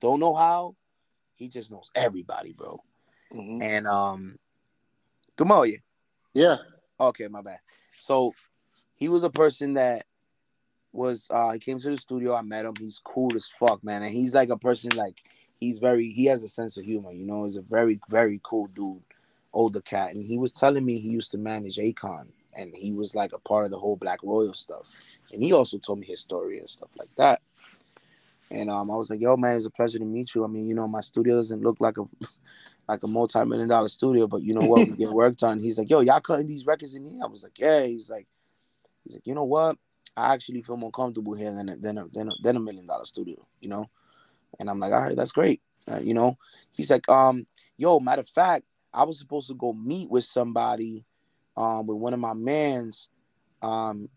Don't 0.00 0.20
know 0.20 0.34
how, 0.34 0.76
he 1.34 1.48
just 1.48 1.72
knows 1.72 1.90
everybody, 1.96 2.52
bro. 2.52 2.78
hmm 3.32 3.58
And 3.60 3.88
um, 3.88 4.36
Tumoye. 5.36 5.80
Yeah. 6.34 6.58
Okay, 7.00 7.26
my 7.26 7.42
bad. 7.42 7.58
So 7.96 8.32
he 8.94 9.08
was 9.08 9.24
a 9.24 9.30
person 9.30 9.74
that 9.74 10.06
was 10.96 11.28
uh 11.30 11.50
he 11.52 11.58
came 11.58 11.78
to 11.78 11.90
the 11.90 11.96
studio, 11.96 12.34
I 12.34 12.42
met 12.42 12.64
him, 12.64 12.74
he's 12.78 12.98
cool 12.98 13.34
as 13.34 13.46
fuck, 13.46 13.84
man. 13.84 14.02
And 14.02 14.12
he's 14.12 14.34
like 14.34 14.50
a 14.50 14.58
person 14.58 14.90
like 14.96 15.22
he's 15.60 15.78
very 15.78 16.08
he 16.08 16.26
has 16.26 16.42
a 16.42 16.48
sense 16.48 16.76
of 16.78 16.84
humor, 16.84 17.12
you 17.12 17.26
know, 17.26 17.44
he's 17.44 17.56
a 17.56 17.62
very, 17.62 18.00
very 18.08 18.40
cool 18.42 18.66
dude, 18.68 19.02
older 19.52 19.80
cat. 19.80 20.14
And 20.14 20.24
he 20.24 20.38
was 20.38 20.52
telling 20.52 20.84
me 20.84 20.98
he 20.98 21.08
used 21.08 21.30
to 21.32 21.38
manage 21.38 21.76
Akon 21.76 22.28
and 22.56 22.74
he 22.74 22.92
was 22.92 23.14
like 23.14 23.32
a 23.32 23.38
part 23.38 23.66
of 23.66 23.70
the 23.70 23.78
whole 23.78 23.96
Black 23.96 24.20
Royal 24.22 24.54
stuff. 24.54 24.92
And 25.32 25.42
he 25.42 25.52
also 25.52 25.78
told 25.78 26.00
me 26.00 26.06
his 26.06 26.20
story 26.20 26.58
and 26.58 26.70
stuff 26.70 26.90
like 26.98 27.14
that. 27.16 27.42
And 28.50 28.70
um, 28.70 28.90
I 28.90 28.94
was 28.94 29.10
like, 29.10 29.20
"Yo, 29.20 29.36
man, 29.36 29.56
it's 29.56 29.66
a 29.66 29.70
pleasure 29.70 29.98
to 29.98 30.04
meet 30.04 30.34
you. 30.34 30.44
I 30.44 30.46
mean, 30.46 30.68
you 30.68 30.74
know, 30.74 30.86
my 30.86 31.00
studio 31.00 31.34
doesn't 31.34 31.62
look 31.62 31.80
like 31.80 31.98
a 31.98 32.04
like 32.88 33.02
a 33.02 33.08
multi-million 33.08 33.68
dollar 33.68 33.88
studio, 33.88 34.28
but 34.28 34.42
you 34.42 34.54
know 34.54 34.66
what? 34.66 34.88
We 34.88 34.96
get 34.96 35.10
work 35.12 35.36
done." 35.36 35.58
He's 35.58 35.78
like, 35.78 35.90
"Yo, 35.90 36.00
y'all 36.00 36.20
cutting 36.20 36.46
these 36.46 36.64
records 36.64 36.94
in 36.94 37.06
here?" 37.06 37.20
I 37.24 37.26
was 37.26 37.42
like, 37.42 37.58
"Yeah." 37.58 37.84
He's 37.84 38.08
like, 38.08 38.28
"He's 39.02 39.14
like, 39.14 39.26
you 39.26 39.34
know 39.34 39.44
what? 39.44 39.78
I 40.16 40.34
actually 40.34 40.62
feel 40.62 40.76
more 40.76 40.90
comfortable 40.90 41.34
here 41.34 41.52
than 41.52 41.68
a, 41.68 41.76
than 41.76 41.98
a, 41.98 42.08
than 42.08 42.28
a, 42.28 42.32
than 42.42 42.56
a 42.56 42.60
million 42.60 42.86
dollar 42.86 43.04
studio, 43.04 43.46
you 43.60 43.68
know." 43.68 43.86
And 44.58 44.70
I'm 44.70 44.80
like, 44.80 44.92
"All 44.92 45.02
right, 45.02 45.16
that's 45.16 45.32
great." 45.32 45.60
Uh, 45.90 46.00
you 46.02 46.14
know, 46.14 46.36
he's 46.72 46.90
like, 46.90 47.08
"Um, 47.08 47.46
yo, 47.76 48.00
matter 48.00 48.20
of 48.20 48.28
fact, 48.28 48.64
I 48.92 49.04
was 49.04 49.18
supposed 49.18 49.48
to 49.48 49.54
go 49.54 49.72
meet 49.72 50.10
with 50.10 50.24
somebody, 50.24 51.04
um, 51.56 51.86
with 51.86 51.98
one 51.98 52.14
of 52.14 52.20
my 52.20 52.34
mans, 52.34 53.08
um." 53.62 54.08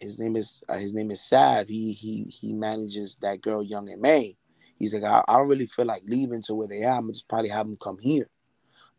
His 0.00 0.18
name 0.18 0.34
is 0.34 0.64
uh, 0.68 0.78
his 0.78 0.92
name 0.94 1.12
is 1.12 1.20
Sav. 1.20 1.68
He 1.68 1.92
he 1.92 2.24
he 2.24 2.52
manages 2.52 3.16
that 3.22 3.40
girl 3.40 3.62
Young 3.62 3.88
M.A. 3.88 4.36
He's 4.76 4.92
like, 4.92 5.04
I, 5.04 5.22
I 5.28 5.36
don't 5.36 5.46
really 5.46 5.66
feel 5.66 5.84
like 5.84 6.02
leaving 6.08 6.42
to 6.42 6.56
where 6.56 6.66
they 6.66 6.82
are. 6.82 6.98
I'm 6.98 7.06
just 7.06 7.28
probably 7.28 7.50
have 7.50 7.66
them 7.66 7.76
come 7.76 7.98
here. 8.00 8.28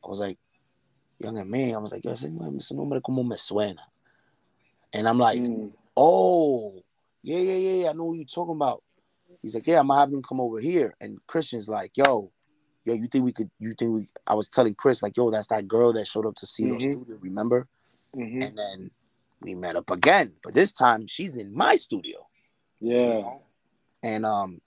I 0.01 0.07
was 0.07 0.21
like, 0.21 0.37
Young 1.19 1.37
M.A. 1.37 1.73
I 1.73 1.77
was 1.77 1.91
like, 1.91 2.05
yo, 2.05 2.11
ese 2.11 2.71
nombre 2.71 3.01
como 3.01 3.23
me 3.23 3.35
suena. 3.35 3.79
And 4.93 5.07
I'm 5.07 5.17
like, 5.17 5.41
mm. 5.41 5.71
Oh, 5.95 6.83
yeah, 7.21 7.37
yeah, 7.37 7.55
yeah, 7.55 7.89
I 7.89 7.93
know 7.93 8.05
what 8.05 8.17
you're 8.17 8.25
talking 8.25 8.55
about. 8.55 8.83
He's 9.41 9.55
like, 9.55 9.67
yeah, 9.67 9.79
I'm 9.79 9.87
gonna 9.87 9.99
have 9.99 10.11
them 10.11 10.21
come 10.21 10.39
over 10.39 10.59
here. 10.59 10.95
And 11.01 11.19
Christian's 11.27 11.69
like, 11.69 11.97
yo, 11.97 12.31
yo, 12.85 12.93
you 12.93 13.07
think 13.07 13.25
we 13.25 13.33
could? 13.33 13.49
You 13.59 13.73
think 13.73 13.91
we? 13.91 14.07
I 14.25 14.35
was 14.35 14.49
telling 14.49 14.75
Chris 14.75 15.03
like, 15.03 15.17
yo, 15.17 15.29
that's 15.29 15.47
that 15.47 15.67
girl 15.67 15.93
that 15.93 16.07
showed 16.07 16.25
up 16.25 16.35
to 16.35 16.45
see 16.45 16.63
mm-hmm. 16.63 16.79
studio. 16.79 17.17
Remember? 17.19 17.67
Mm-hmm. 18.15 18.41
And 18.41 18.57
then 18.57 18.91
we 19.41 19.55
met 19.55 19.75
up 19.75 19.91
again, 19.91 20.33
but 20.43 20.53
this 20.53 20.71
time 20.71 21.07
she's 21.07 21.35
in 21.35 21.53
my 21.53 21.75
studio. 21.75 22.27
Yeah. 22.79 22.97
You 22.97 23.21
know? 23.21 23.41
And 24.03 24.25
um, 24.25 24.61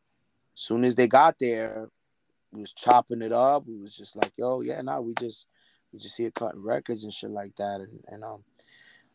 soon 0.55 0.85
as 0.85 0.95
they 0.95 1.07
got 1.07 1.39
there, 1.39 1.89
we 2.53 2.61
was 2.61 2.73
chopping 2.73 3.23
it 3.23 3.33
up. 3.33 3.67
We 3.67 3.77
was 3.77 3.97
just 3.97 4.17
like, 4.17 4.33
yo, 4.37 4.63
yeah, 4.63 4.81
now 4.81 4.97
nah, 4.97 5.01
we 5.01 5.15
just 5.15 5.49
we 5.93 5.99
just 5.99 6.17
here 6.17 6.31
cutting 6.31 6.63
records 6.63 7.05
and 7.05 7.13
shit 7.13 7.31
like 7.31 7.55
that. 7.57 7.81
And, 7.81 8.01
and 8.09 8.25
um, 8.25 8.45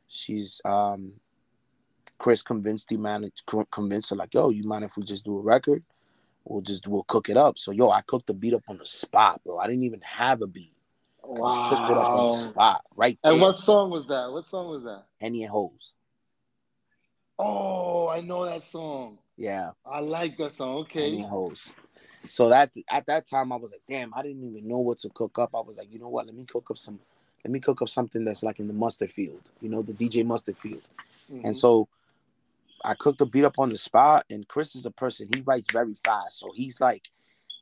she's 0.08 0.62
um, 0.66 1.14
Chris 2.22 2.44
convinced 2.44 2.90
the 2.90 2.98
manager, 2.98 3.34
convinced 3.72 4.12
her 4.12 4.16
like, 4.16 4.36
yo, 4.36 4.52
you 4.52 4.64
mind 4.64 4.86
if 4.86 4.96
we 4.96 5.02
just 5.02 5.26
do 5.26 5.40
a 5.40 5.42
record? 5.42 5.82
We'll 6.46 6.62
just 6.62 6.88
we'll 6.88 7.02
cook 7.02 7.30
it 7.30 7.38
up. 7.38 7.58
So 7.58 7.72
yo, 7.72 7.90
I 7.90 8.02
cooked 8.02 8.28
the 8.28 8.36
beat 8.36 8.54
up 8.54 8.62
on 8.68 8.78
the 8.78 8.86
spot, 8.86 9.42
bro. 9.44 9.58
I 9.58 9.66
didn't 9.66 9.86
even 9.86 10.02
have 10.02 10.44
a 10.44 10.48
beat. 10.48 10.76
Wow. 11.24 11.44
I 11.44 11.50
just 11.50 11.70
cooked 11.72 11.92
it 11.92 11.98
up 11.98 12.06
on 12.06 12.32
the 12.32 12.38
spot, 12.38 12.86
right 12.96 13.18
there. 13.24 13.34
And 13.34 13.42
what 13.42 13.58
song 13.58 13.90
was 13.90 14.06
that? 14.06 14.32
What 14.32 14.46
song 14.46 14.68
was 14.70 14.84
that? 14.84 15.06
Henny 15.20 15.42
and 15.42 15.52
Hoes. 15.52 15.96
Oh, 17.40 18.08
I 18.08 18.22
know 18.22 18.46
that 18.46 18.62
song. 18.62 19.18
Yeah. 19.36 19.72
I 19.84 20.02
like 20.02 20.38
that 20.38 20.52
song. 20.52 20.76
Okay. 20.82 21.06
Henny 21.06 21.22
and 21.22 21.30
Hoes. 21.30 21.74
So 22.28 22.50
that 22.50 22.72
at 22.88 23.08
that 23.08 23.26
time 23.26 23.52
I 23.52 23.56
was 23.56 23.72
like, 23.72 23.82
damn, 23.88 24.14
I 24.14 24.22
didn't 24.22 24.44
even 24.44 24.68
know 24.68 24.78
what 24.78 25.00
to 25.00 25.10
cook 25.10 25.40
up. 25.40 25.56
I 25.56 25.62
was 25.62 25.80
like, 25.80 25.92
you 25.92 25.98
know 25.98 26.10
what? 26.10 26.28
Let 26.28 26.36
me 26.36 26.46
cook 26.46 26.70
up 26.70 26.78
some 26.78 27.00
let 27.44 27.52
me 27.52 27.60
cook 27.60 27.82
up 27.82 27.90
something 27.90 28.24
that's 28.24 28.44
like 28.44 28.60
in 28.60 28.68
the 28.68 28.74
mustard 28.76 29.12
field, 29.12 29.50
you 29.60 29.70
know, 29.70 29.82
the 29.82 29.94
DJ 29.94 30.24
mustard 30.24 30.56
field. 30.60 30.84
Mm-hmm. 31.32 31.48
And 31.48 31.58
so 31.58 31.88
I 32.84 32.94
cooked 32.96 33.20
the 33.20 33.26
beat 33.26 33.46
up 33.46 33.60
on 33.60 33.70
the 33.70 33.78
spot, 33.78 34.26
and 34.30 34.48
Chris 34.48 34.76
is 34.76 34.86
a 34.86 34.92
person 34.92 35.30
he 35.34 35.42
writes 35.42 35.68
very 35.72 35.94
fast. 35.94 36.40
So 36.40 36.52
he's 36.56 36.82
like, 36.82 37.10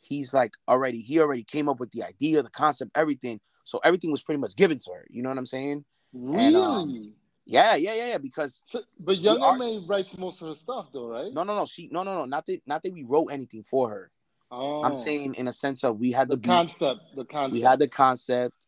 he's 0.01 0.33
like 0.33 0.53
already 0.67 0.99
he 0.99 1.19
already 1.19 1.43
came 1.43 1.69
up 1.69 1.79
with 1.79 1.91
the 1.91 2.03
idea, 2.03 2.41
the 2.43 2.49
concept, 2.49 2.91
everything. 2.95 3.39
So 3.63 3.79
everything 3.83 4.11
was 4.11 4.21
pretty 4.21 4.39
much 4.39 4.55
given 4.55 4.79
to 4.79 4.91
her. 4.93 5.05
You 5.09 5.21
know 5.21 5.29
what 5.29 5.37
I'm 5.37 5.45
saying? 5.45 5.85
Really? 6.13 6.45
And, 6.45 6.55
um, 6.55 7.13
yeah, 7.45 7.75
yeah, 7.75 7.93
yeah, 7.93 8.07
yeah. 8.09 8.17
Because 8.17 8.61
so, 8.65 8.81
but 8.99 9.17
Young 9.17 9.43
M.A 9.43 9.85
writes 9.87 10.17
most 10.17 10.41
of 10.41 10.49
her 10.49 10.55
stuff, 10.55 10.91
though, 10.91 11.07
right? 11.07 11.33
No, 11.33 11.43
no, 11.43 11.55
no. 11.55 11.65
She 11.65 11.89
no, 11.91 12.03
no, 12.03 12.15
no. 12.15 12.25
Not 12.25 12.45
that 12.45 12.61
not 12.65 12.83
that 12.83 12.93
we 12.93 13.03
wrote 13.03 13.27
anything 13.31 13.63
for 13.63 13.89
her. 13.89 14.11
Oh. 14.51 14.83
I'm 14.83 14.93
saying 14.93 15.35
in 15.35 15.47
a 15.47 15.51
sense 15.53 15.83
of 15.83 15.99
we 15.99 16.11
had 16.11 16.29
the, 16.29 16.37
the 16.37 16.47
concept, 16.47 17.01
the 17.15 17.25
concept. 17.25 17.53
We 17.53 17.61
had 17.61 17.79
the 17.79 17.87
concept. 17.87 18.67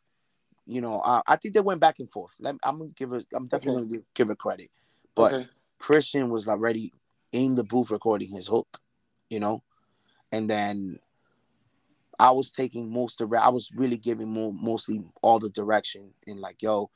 You 0.68 0.82
know, 0.82 1.00
uh, 1.02 1.22
I 1.28 1.36
think 1.36 1.54
they 1.54 1.60
went 1.60 1.82
back 1.82 2.00
and 2.00 2.10
forth. 2.10 2.34
Let, 2.40 2.56
I'm 2.64 2.80
gonna 2.80 2.92
give 2.96 3.12
her. 3.12 3.22
I'm 3.34 3.48
definitely 3.48 3.82
okay. 3.82 3.88
gonna 3.88 3.98
give, 3.98 4.14
give 4.14 4.28
her 4.30 4.36
credit, 4.36 4.70
but 5.16 5.34
okay. 5.34 5.50
Christian 5.82 6.30
was 6.30 6.48
already 6.48 6.94
in 7.32 7.56
the 7.56 7.64
booth 7.64 7.92
recording 7.92 8.32
his 8.32 8.48
hook. 8.48 8.80
You 9.30 9.40
know, 9.40 9.64
and 10.32 10.50
then 10.50 11.00
I 12.20 12.32
was 12.32 12.52
taking 12.52 12.92
most 12.92 13.22
of. 13.22 13.34
I 13.34 13.50
was 13.50 13.72
really 13.76 13.98
giving 13.98 14.30
more, 14.30 14.54
mostly 14.54 15.02
all 15.22 15.40
the 15.40 15.50
direction 15.50 16.14
and 16.28 16.40
like, 16.40 16.62
yo, 16.62 16.92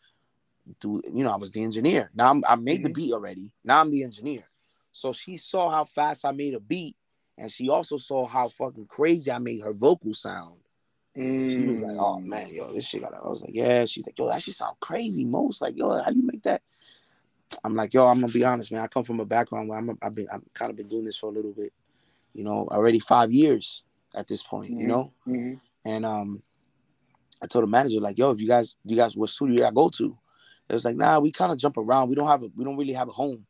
do 0.80 1.02
you 1.14 1.24
know? 1.24 1.32
I 1.32 1.38
was 1.38 1.52
the 1.52 1.64
engineer. 1.64 2.12
Now 2.14 2.32
I'm, 2.32 2.44
I 2.48 2.56
made 2.56 2.78
mm-hmm. 2.78 2.84
the 2.84 2.94
beat 2.94 3.14
already. 3.14 3.52
Now 3.64 3.82
I'm 3.82 3.92
the 3.92 4.04
engineer. 4.04 4.44
So 4.92 5.14
she 5.14 5.38
saw 5.38 5.70
how 5.70 5.86
fast 5.86 6.26
I 6.26 6.32
made 6.32 6.54
a 6.54 6.60
beat 6.60 6.96
and 7.38 7.52
she 7.52 7.70
also 7.70 7.98
saw 7.98 8.26
how 8.26 8.48
fucking 8.48 8.88
crazy 8.88 9.32
I 9.32 9.40
made 9.40 9.62
her 9.62 9.74
vocal 9.74 10.14
sound. 10.14 10.60
Mm. 11.18 11.50
She 11.50 11.66
was 11.66 11.82
like, 11.82 11.96
"Oh 11.98 12.20
man, 12.20 12.48
yo, 12.52 12.74
this 12.74 12.88
shit 12.88 13.02
got." 13.02 13.14
I 13.14 13.28
was 13.28 13.42
like, 13.42 13.56
"Yeah." 13.56 13.86
She's 13.86 14.06
like, 14.06 14.18
"Yo, 14.20 14.28
that 14.28 14.42
shit 14.42 14.54
sound 14.54 14.78
crazy." 14.82 15.26
Most 15.26 15.62
like, 15.62 15.78
"Yo, 15.78 15.90
how 15.90 16.12
you 16.12 16.24
make 16.24 16.44
that?" 16.44 16.62
I'm 17.64 17.76
like, 17.76 17.94
"Yo, 17.94 18.08
I'm 18.08 18.20
gonna 18.20 18.32
be 18.32 18.44
honest, 18.44 18.72
man. 18.72 18.82
I 18.82 18.88
come 18.88 19.04
from 19.04 19.20
a 19.20 19.26
background 19.26 19.70
where 19.70 19.78
I'm, 19.78 19.98
I've 20.02 20.16
been, 20.16 20.28
I've 20.32 20.42
kind 20.54 20.70
of 20.70 20.78
been 20.78 20.88
doing 20.88 21.06
this 21.06 21.18
for 21.18 21.28
a 21.28 21.34
little 21.34 21.54
bit, 21.54 21.74
you 22.34 22.44
know, 22.44 22.68
already 22.72 23.00
five 23.00 23.32
years 23.32 23.84
at 24.14 24.28
this 24.28 24.44
point, 24.44 24.72
mm-hmm. 24.72 24.82
you 24.82 24.88
know." 24.88 25.14
Mm-hmm. 25.28 25.54
And 25.86 26.06
um, 26.06 26.44
I 27.42 27.48
told 27.48 27.64
the 27.64 27.68
manager 27.68 28.00
like, 28.00 28.18
"Yo, 28.18 28.32
if 28.32 28.40
you 28.40 28.48
guys, 28.48 28.76
you 28.84 28.96
guys, 28.96 29.16
what 29.16 29.30
studio 29.30 29.68
I 29.68 29.72
go 29.72 29.90
to?" 29.90 30.18
It 30.68 30.74
was 30.74 30.86
like, 30.86 30.96
"Nah, 30.96 31.20
we 31.20 31.32
kind 31.32 31.52
of 31.52 31.58
jump 31.58 31.78
around. 31.78 32.10
We 32.10 32.16
don't 32.16 32.28
have 32.28 32.44
a, 32.44 32.50
we 32.56 32.66
don't 32.66 32.78
really 32.78 32.94
have 32.94 33.10
a 33.10 33.14
home." 33.14 33.46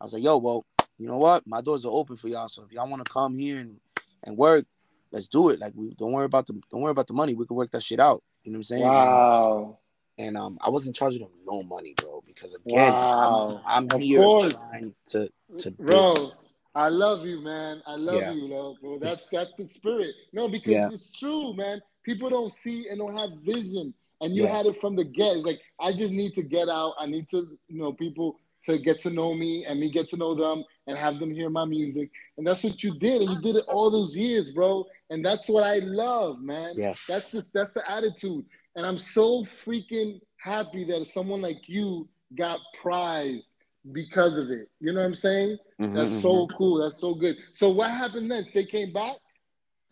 I 0.00 0.04
was 0.04 0.12
like, 0.12 0.22
"Yo, 0.22 0.38
well, 0.38 0.66
you 0.98 1.08
know 1.08 1.18
what? 1.18 1.46
My 1.46 1.60
doors 1.60 1.84
are 1.84 1.92
open 1.92 2.16
for 2.16 2.28
y'all. 2.28 2.48
So 2.48 2.62
if 2.62 2.72
y'all 2.72 2.88
want 2.88 3.04
to 3.04 3.12
come 3.12 3.34
here 3.34 3.58
and, 3.58 3.80
and 4.22 4.36
work, 4.36 4.66
let's 5.10 5.28
do 5.28 5.48
it. 5.50 5.58
Like 5.58 5.72
we 5.74 5.94
don't 5.94 6.12
worry 6.12 6.26
about 6.26 6.46
the 6.46 6.60
don't 6.70 6.80
worry 6.80 6.92
about 6.92 7.06
the 7.06 7.14
money. 7.14 7.34
We 7.34 7.46
can 7.46 7.56
work 7.56 7.70
that 7.72 7.82
shit 7.82 8.00
out. 8.00 8.22
You 8.44 8.52
know 8.52 8.56
what 8.56 8.60
I'm 8.60 8.62
saying? 8.64 8.82
Wow. 8.82 9.78
And, 10.22 10.36
um, 10.36 10.58
I 10.60 10.70
wasn't 10.70 10.94
charging 10.94 11.20
them 11.20 11.30
no 11.46 11.62
money, 11.62 11.94
bro, 11.96 12.22
because 12.26 12.54
again, 12.54 12.92
wow. 12.92 13.60
I'm, 13.66 13.88
I'm 13.90 14.00
here 14.00 14.20
course. 14.20 14.52
trying 14.52 14.94
to 15.06 15.28
to 15.58 15.70
bro. 15.72 16.14
Build. 16.14 16.36
I 16.74 16.88
love 16.88 17.26
you, 17.26 17.40
man. 17.40 17.82
I 17.86 17.96
love 17.96 18.20
yeah. 18.20 18.32
you, 18.32 18.76
bro. 18.80 18.98
That's 18.98 19.26
that's 19.30 19.52
the 19.58 19.66
spirit. 19.66 20.14
No, 20.32 20.48
because 20.48 20.72
yeah. 20.72 20.88
it's 20.90 21.12
true, 21.12 21.54
man. 21.54 21.82
People 22.02 22.30
don't 22.30 22.52
see 22.52 22.88
and 22.88 22.98
don't 22.98 23.16
have 23.16 23.30
vision, 23.40 23.92
and 24.20 24.34
you 24.34 24.44
yeah. 24.44 24.56
had 24.56 24.66
it 24.66 24.80
from 24.80 24.96
the 24.96 25.04
get. 25.04 25.36
It's 25.36 25.46
like 25.46 25.60
I 25.80 25.92
just 25.92 26.12
need 26.12 26.34
to 26.34 26.42
get 26.42 26.68
out. 26.68 26.94
I 26.98 27.06
need 27.06 27.28
to, 27.30 27.58
you 27.68 27.78
know, 27.78 27.92
people 27.92 28.38
to 28.64 28.78
get 28.78 29.00
to 29.00 29.10
know 29.10 29.34
me 29.34 29.64
and 29.66 29.80
me 29.80 29.90
get 29.90 30.08
to 30.10 30.16
know 30.16 30.34
them 30.34 30.64
and 30.86 30.96
have 30.96 31.18
them 31.18 31.30
hear 31.30 31.50
my 31.50 31.64
music. 31.64 32.10
And 32.38 32.46
that's 32.46 32.62
what 32.62 32.82
you 32.82 32.96
did. 32.98 33.22
And 33.22 33.30
you 33.30 33.40
did 33.40 33.56
it 33.56 33.64
all 33.68 33.90
those 33.90 34.16
years, 34.16 34.50
bro. 34.50 34.86
And 35.10 35.24
that's 35.24 35.48
what 35.48 35.64
I 35.64 35.78
love, 35.78 36.40
man. 36.40 36.74
Yeah. 36.76 36.94
That's 37.08 37.32
just 37.32 37.52
that's 37.52 37.72
the 37.72 37.88
attitude. 37.90 38.44
And 38.74 38.86
I'm 38.86 38.98
so 38.98 39.44
freaking 39.44 40.20
happy 40.36 40.84
that 40.84 41.06
someone 41.06 41.42
like 41.42 41.68
you 41.68 42.08
got 42.36 42.60
prized 42.80 43.48
because 43.92 44.38
of 44.38 44.50
it. 44.50 44.68
You 44.80 44.92
know 44.92 45.00
what 45.00 45.06
I'm 45.06 45.14
saying? 45.14 45.58
Mm-hmm, 45.80 45.94
that's 45.94 46.22
so 46.22 46.46
mm-hmm. 46.46 46.56
cool. 46.56 46.78
That's 46.78 47.00
so 47.00 47.14
good. 47.14 47.36
So 47.52 47.70
what 47.70 47.90
happened 47.90 48.30
then? 48.30 48.46
They 48.54 48.64
came 48.64 48.92
back 48.92 49.16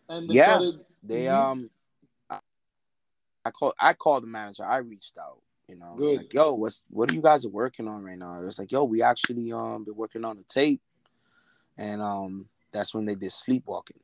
and 0.09 0.29
they 0.29 0.35
yeah, 0.35 0.45
started, 0.45 0.75
they 1.03 1.23
mm-hmm. 1.25 1.35
um 1.35 1.69
I 3.43 3.51
called 3.51 3.73
I 3.79 3.93
called 3.93 4.23
the 4.23 4.27
manager. 4.27 4.65
I 4.65 4.77
reached 4.77 5.17
out 5.19 5.39
you 5.71 5.77
know, 5.77 5.95
Good. 5.95 6.03
it's 6.03 6.17
like, 6.17 6.33
yo, 6.33 6.53
what's 6.53 6.83
what 6.89 7.09
are 7.09 7.15
you 7.15 7.21
guys 7.21 7.47
working 7.47 7.87
on 7.87 8.03
right 8.03 8.17
now? 8.17 8.45
It's 8.45 8.59
like, 8.59 8.73
yo, 8.73 8.83
we 8.83 9.01
actually 9.01 9.53
um 9.53 9.85
been 9.85 9.95
working 9.95 10.25
on 10.25 10.37
a 10.37 10.43
tape, 10.43 10.81
and 11.77 12.01
um 12.01 12.49
that's 12.73 12.93
when 12.93 13.05
they 13.05 13.15
did 13.15 13.31
sleepwalking. 13.31 14.01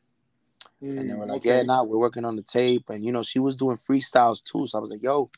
Mm, 0.83 0.99
and 0.99 1.09
they 1.09 1.13
were 1.13 1.25
like, 1.25 1.37
okay. 1.37 1.57
yeah, 1.57 1.63
nah, 1.63 1.83
we're 1.83 1.97
working 1.97 2.25
on 2.25 2.35
the 2.35 2.43
tape, 2.43 2.89
and 2.89 3.05
you 3.05 3.11
know, 3.11 3.23
she 3.23 3.39
was 3.39 3.55
doing 3.55 3.77
freestyles 3.77 4.43
too. 4.43 4.67
So 4.67 4.77
I 4.77 4.81
was 4.81 4.91
like, 4.91 5.03
yo, 5.03 5.29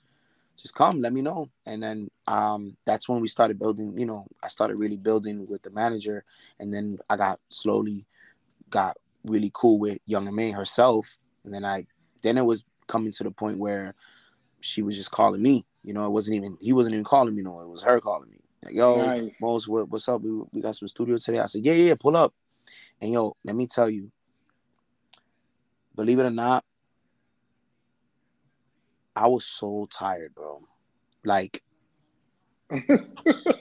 just 0.57 0.75
come, 0.75 1.01
let 1.01 1.13
me 1.13 1.21
know. 1.21 1.49
And 1.65 1.81
then 1.81 2.09
um 2.27 2.77
that's 2.85 3.07
when 3.07 3.21
we 3.21 3.27
started 3.27 3.59
building. 3.59 3.97
You 3.97 4.05
know, 4.05 4.27
I 4.43 4.47
started 4.47 4.77
really 4.77 4.97
building 4.97 5.47
with 5.47 5.63
the 5.63 5.71
manager, 5.71 6.23
and 6.59 6.73
then 6.73 6.99
I 7.09 7.17
got 7.17 7.39
slowly 7.49 8.05
got 8.69 8.97
really 9.25 9.51
cool 9.53 9.79
with 9.79 9.99
Young 10.05 10.27
M.A 10.27 10.51
herself, 10.51 11.17
and 11.43 11.53
then 11.53 11.65
I 11.65 11.85
then 12.21 12.37
it 12.37 12.45
was 12.45 12.65
coming 12.87 13.11
to 13.11 13.23
the 13.23 13.31
point 13.31 13.59
where 13.59 13.93
she 14.61 14.81
was 14.81 14.97
just 14.97 15.11
calling 15.11 15.41
me 15.41 15.65
you 15.83 15.93
know, 15.93 16.05
it 16.05 16.11
wasn't 16.11 16.35
even 16.35 16.57
he 16.61 16.73
wasn't 16.73 16.93
even 16.93 17.03
calling 17.03 17.35
me 17.35 17.41
no, 17.41 17.61
it 17.61 17.69
was 17.69 17.83
her 17.83 17.99
calling 17.99 18.29
me. 18.29 18.39
Like, 18.63 18.75
yo, 18.75 19.05
nice. 19.05 19.31
Mas, 19.41 19.67
what, 19.67 19.89
what's 19.89 20.07
up? 20.09 20.21
We, 20.21 20.29
we 20.51 20.61
got 20.61 20.75
some 20.75 20.87
studio 20.87 21.17
today. 21.17 21.39
I 21.39 21.45
said, 21.45 21.63
yeah, 21.63 21.73
yeah, 21.73 21.95
pull 21.95 22.17
up. 22.17 22.33
And 23.01 23.13
yo, 23.13 23.35
let 23.45 23.55
me 23.55 23.65
tell 23.65 23.89
you, 23.89 24.11
believe 25.99 26.19
it 26.19 26.25
or 26.25 26.31
not, 26.31 26.63
I 29.13 29.27
was 29.27 29.45
so 29.45 29.85
tired, 29.91 30.33
bro. 30.33 30.61
Like, 31.25 31.61
I 32.71 32.85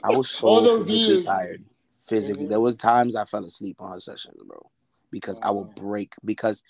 was 0.05 0.29
so 0.29 0.79
physically 0.79 0.95
years. 0.95 1.25
tired. 1.25 1.65
Physically, 1.99 2.43
mm-hmm. 2.43 2.51
there 2.51 2.61
was 2.61 2.77
times 2.77 3.17
I 3.17 3.25
fell 3.25 3.43
asleep 3.43 3.75
on 3.81 3.91
her 3.91 3.99
sessions, 3.99 4.41
bro, 4.47 4.71
because 5.11 5.41
wow. 5.41 5.49
I 5.49 5.51
would 5.51 5.75
break 5.75 6.15
because 6.23 6.63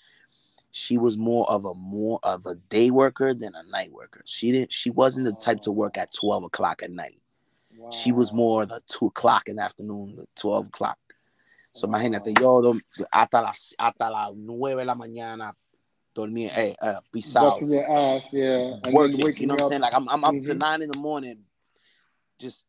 she 0.72 0.98
was 0.98 1.16
more 1.16 1.48
of 1.48 1.64
a 1.64 1.74
more 1.74 2.18
of 2.24 2.46
a 2.46 2.56
day 2.56 2.90
worker 2.90 3.32
than 3.32 3.54
a 3.54 3.62
night 3.70 3.92
worker. 3.92 4.22
She 4.26 4.50
didn't 4.50 4.72
she 4.72 4.90
wasn't 4.90 5.26
the 5.26 5.32
type 5.32 5.60
to 5.60 5.72
work 5.72 5.96
at 5.96 6.12
12 6.12 6.44
o'clock 6.44 6.82
at 6.82 6.90
night. 6.90 7.20
Wow. 7.76 7.90
She 7.90 8.10
was 8.10 8.32
more 8.32 8.66
the 8.66 8.80
two 8.86 9.06
o'clock 9.06 9.48
in 9.48 9.56
the 9.56 9.62
afternoon, 9.62 10.16
the 10.16 10.26
12 10.34 10.66
o'clock. 10.66 10.98
So 11.72 11.86
imagínate, 11.86 12.32
yo 12.40 12.74
hasta 13.12 13.42
las 13.42 13.74
hasta 13.78 14.10
las 14.10 14.32
nueve 14.34 14.82
de 14.82 14.86
la 14.86 14.94
mañana 14.94 15.56
dormía, 16.14 16.50
eh, 16.56 16.74
uh, 16.82 17.00
pisado. 17.12 17.58
your 17.60 17.84
ass, 17.84 18.24
yeah. 18.32 18.80
Working, 18.90 19.36
you 19.36 19.46
know 19.46 19.54
what 19.54 19.62
I'm 19.62 19.68
saying? 19.68 19.82
Like 19.82 19.94
I'm 19.94 20.08
I'm 20.08 20.24
up 20.24 20.34
mm-hmm. 20.34 20.50
to 20.50 20.54
nine 20.54 20.82
in 20.82 20.88
the 20.88 20.98
morning, 20.98 21.44
just 22.38 22.66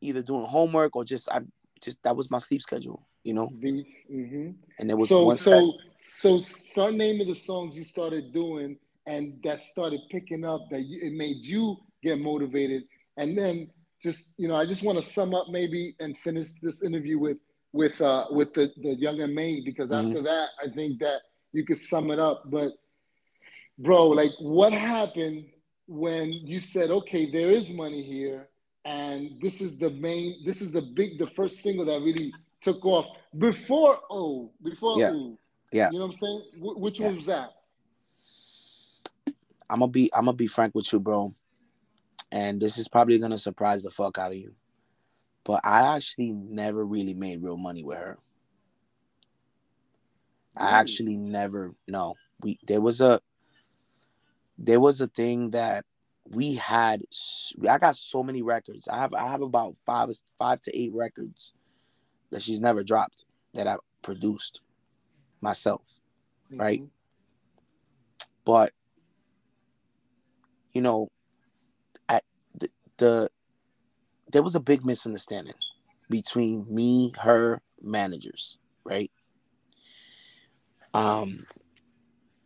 either 0.00 0.22
doing 0.22 0.44
homework 0.44 0.96
or 0.96 1.04
just 1.04 1.30
I 1.30 1.40
just 1.80 2.02
that 2.02 2.16
was 2.16 2.30
my 2.30 2.38
sleep 2.38 2.62
schedule 2.62 3.06
you 3.24 3.34
know. 3.34 3.48
Beats. 3.48 4.04
Mm-hmm. 4.12 4.50
And 4.78 4.90
there 4.90 4.96
was 4.96 5.08
so 5.08 5.24
one 5.24 5.36
so 5.36 5.74
so 5.96 6.38
some 6.40 6.96
name 6.96 7.20
of 7.20 7.26
the 7.26 7.34
songs 7.34 7.76
you 7.76 7.84
started 7.84 8.32
doing 8.32 8.76
and 9.06 9.40
that 9.44 9.62
started 9.62 10.00
picking 10.10 10.44
up 10.44 10.68
that 10.70 10.82
you, 10.82 11.00
it 11.02 11.12
made 11.12 11.44
you 11.44 11.76
get 12.02 12.18
motivated 12.18 12.84
and 13.16 13.36
then 13.36 13.70
just 14.02 14.34
you 14.36 14.48
know 14.48 14.56
I 14.56 14.66
just 14.66 14.82
want 14.82 14.98
to 14.98 15.04
sum 15.04 15.34
up 15.34 15.46
maybe 15.50 15.94
and 16.00 16.16
finish 16.16 16.52
this 16.54 16.82
interview 16.82 17.18
with 17.18 17.36
with 17.72 18.00
uh 18.00 18.26
with 18.30 18.52
the 18.54 18.72
the 18.82 18.94
Young 18.94 19.20
M.A 19.20 19.62
because 19.64 19.90
mm-hmm. 19.90 20.08
after 20.08 20.22
that 20.22 20.48
I 20.62 20.68
think 20.68 20.98
that 21.00 21.22
you 21.52 21.64
could 21.64 21.78
sum 21.78 22.10
it 22.10 22.18
up. 22.18 22.50
But 22.50 22.72
bro, 23.78 24.08
like 24.08 24.32
what 24.38 24.72
happened 24.72 25.46
when 25.86 26.32
you 26.32 26.58
said, 26.58 26.90
okay, 26.90 27.30
there 27.30 27.50
is 27.50 27.70
money 27.70 28.02
here, 28.02 28.48
and 28.84 29.32
this 29.40 29.60
is 29.60 29.78
the 29.78 29.90
main, 29.90 30.44
this 30.44 30.62
is 30.62 30.72
the 30.72 30.82
big, 30.82 31.18
the 31.18 31.26
first 31.26 31.60
single 31.60 31.84
that 31.84 32.00
really 32.00 32.32
took 32.60 32.84
off 32.84 33.06
before 33.36 33.98
oh, 34.10 34.50
before 34.62 34.98
Yeah. 34.98 35.12
Ooh. 35.12 35.38
Yeah. 35.72 35.90
You 35.90 35.98
know 35.98 36.06
what 36.06 36.14
I'm 36.14 36.18
saying? 36.18 36.42
Wh- 36.60 36.80
which 36.80 37.00
Yeah. 37.00 37.06
one 37.06 37.16
was 37.16 37.26
that? 37.26 37.50
I'm 39.70 39.78
gonna 39.80 39.88
be 39.88 40.12
I'm 40.14 40.26
gonna 40.26 40.36
be 40.36 40.46
frank 40.46 40.74
with 40.74 40.92
you, 40.92 41.00
bro. 41.00 41.34
And 42.30 42.60
this 42.60 42.78
is 42.78 42.88
probably 42.88 43.18
gonna 43.18 43.38
surprise 43.38 43.82
the 43.82 43.90
fuck 43.90 44.18
out 44.18 44.32
of 44.32 44.36
you. 44.36 44.54
But 45.44 45.60
I 45.64 45.96
actually 45.96 46.32
never 46.32 46.84
really 46.84 47.14
made 47.14 47.42
real 47.42 47.56
money 47.56 47.82
with 47.82 47.98
her. 47.98 48.18
I 50.56 50.70
actually 50.70 51.16
never 51.16 51.74
no. 51.88 52.14
We 52.40 52.58
there 52.66 52.80
was 52.80 53.00
a 53.00 53.20
there 54.58 54.80
was 54.80 55.00
a 55.00 55.08
thing 55.08 55.50
that 55.50 55.84
we 56.28 56.54
had 56.54 57.02
I 57.68 57.78
got 57.78 57.96
so 57.96 58.22
many 58.22 58.42
records. 58.42 58.86
I 58.86 58.98
have 59.00 59.14
I 59.14 59.28
have 59.28 59.42
about 59.42 59.76
five 59.84 60.10
five 60.38 60.60
to 60.60 60.78
eight 60.78 60.92
records 60.94 61.54
that 62.30 62.42
she's 62.42 62.60
never 62.60 62.84
dropped 62.84 63.24
that 63.54 63.66
I 63.66 63.76
produced 64.02 64.60
myself. 65.40 66.00
Right. 66.50 66.82
Mhm. 66.82 66.88
but 68.44 68.72
you 70.72 70.82
know 70.82 71.08
at 72.08 72.24
the, 72.58 72.68
the 72.98 73.30
there 74.32 74.42
was 74.42 74.54
a 74.54 74.60
big 74.60 74.84
misunderstanding 74.84 75.54
between 76.10 76.66
me 76.68 77.12
her 77.20 77.60
managers 77.80 78.58
right? 78.84 79.10
Um 80.94 81.46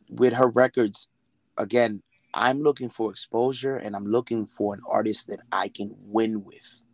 with 0.08 0.32
her 0.34 0.48
records 0.48 1.08
again 1.58 2.02
i'm 2.32 2.60
looking 2.60 2.88
for 2.88 3.10
exposure 3.10 3.76
and 3.76 3.96
i'm 3.96 4.06
looking 4.06 4.46
for 4.46 4.74
an 4.74 4.80
artist 4.88 5.26
that 5.26 5.40
i 5.50 5.68
can 5.68 5.94
win 6.00 6.44
with. 6.44 6.84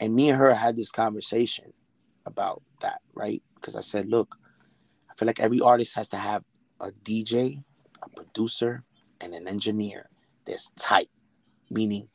And 0.00 0.14
me 0.14 0.28
and 0.28 0.38
her 0.38 0.54
had 0.54 0.76
this 0.76 0.90
conversation 0.90 1.72
about 2.24 2.62
that 2.80 3.00
right? 3.14 3.42
Because 3.56 3.76
i 3.76 3.80
said 3.80 4.08
look 4.08 4.38
i 5.10 5.14
feel 5.14 5.26
like 5.26 5.40
every 5.40 5.60
artist 5.60 5.94
has 5.96 6.08
to 6.08 6.16
have 6.16 6.44
a 6.80 6.90
dj 7.04 7.62
a 8.02 8.08
producer 8.10 8.84
and 9.20 9.34
an 9.34 9.48
engineer 9.48 10.08
that's 10.46 10.70
tight. 10.78 11.10
Meaning 11.70 12.08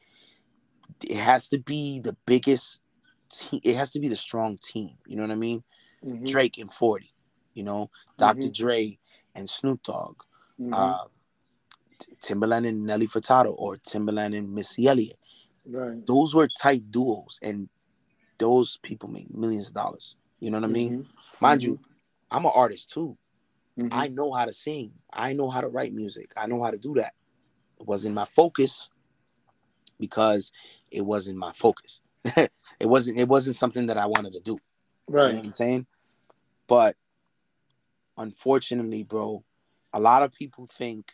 it 1.04 1.18
has 1.18 1.48
to 1.50 1.58
be 1.58 2.00
the 2.00 2.16
biggest 2.26 2.82
team 3.30 3.60
it 3.64 3.76
has 3.76 3.92
to 3.92 4.00
be 4.00 4.08
the 4.10 4.16
strong 4.16 4.58
team 4.58 4.92
you 5.08 5.16
know 5.16 5.24
what 5.24 5.32
i 5.32 5.36
mean 5.36 5.64
Mhm. 6.04 6.26
drake 6.26 6.58
and 6.58 6.72
40 6.72 7.14
you 7.54 7.64
know 7.64 7.90
dr 8.18 8.48
Mhm. 8.48 8.54
dre 8.54 9.00
and 9.36 9.50
snoop 9.50 9.84
dogg 9.84 10.16
Mhm. 10.60 10.74
uh 10.74 11.06
timbaland 12.20 12.68
and 12.68 12.84
nelly 12.86 13.08
furtado 13.08 13.54
or 13.58 13.78
timbaland 13.78 14.36
and 14.38 14.52
missy 14.54 14.88
elliott 14.88 15.18
right. 15.66 16.06
those 16.08 16.34
were 16.36 16.48
tight 16.62 16.90
duos 16.92 17.40
and 17.44 17.70
those 18.38 18.78
people 18.78 19.08
make 19.08 19.30
millions 19.34 19.68
of 19.68 19.74
dollars 19.74 20.16
you 20.40 20.50
know 20.50 20.58
what 20.60 20.70
i 20.70 20.72
mean 20.72 20.94
Mhm. 21.04 21.08
mind 21.42 21.64
you 21.64 21.80
i'm 22.32 22.46
an 22.46 22.52
artist 22.54 22.90
too 22.90 23.18
Mhm. 23.78 23.88
I 23.94 24.10
know 24.10 24.34
how 24.34 24.44
to 24.44 24.52
sing. 24.52 24.92
I 25.14 25.32
know 25.32 25.50
how 25.50 25.62
to 25.62 25.70
write 25.70 25.94
music. 25.94 26.34
I 26.36 26.46
know 26.46 26.62
how 26.62 26.72
to 26.72 26.78
do 26.78 26.94
that. 26.96 27.14
It 27.80 27.88
wasn't 27.88 28.16
my 28.16 28.26
focus 28.26 28.90
because 30.02 30.52
it 30.90 31.06
wasn't 31.06 31.38
my 31.38 31.54
focus. 31.54 32.02
it 32.36 32.52
wasn't 32.82 33.18
it 33.18 33.30
wasn't 33.30 33.56
something 33.56 33.86
that 33.86 33.98
I 33.98 34.08
wanted 34.08 34.34
to 34.34 34.42
do. 34.42 34.58
You 35.08 35.16
know 35.16 35.22
right. 35.22 35.36
what 35.36 35.46
I'm 35.46 35.54
saying? 35.54 35.86
But 36.68 36.98
unfortunately, 38.18 39.04
bro, 39.04 39.44
a 39.94 40.00
lot 40.00 40.24
of 40.24 40.34
people 40.34 40.66
think 40.66 41.14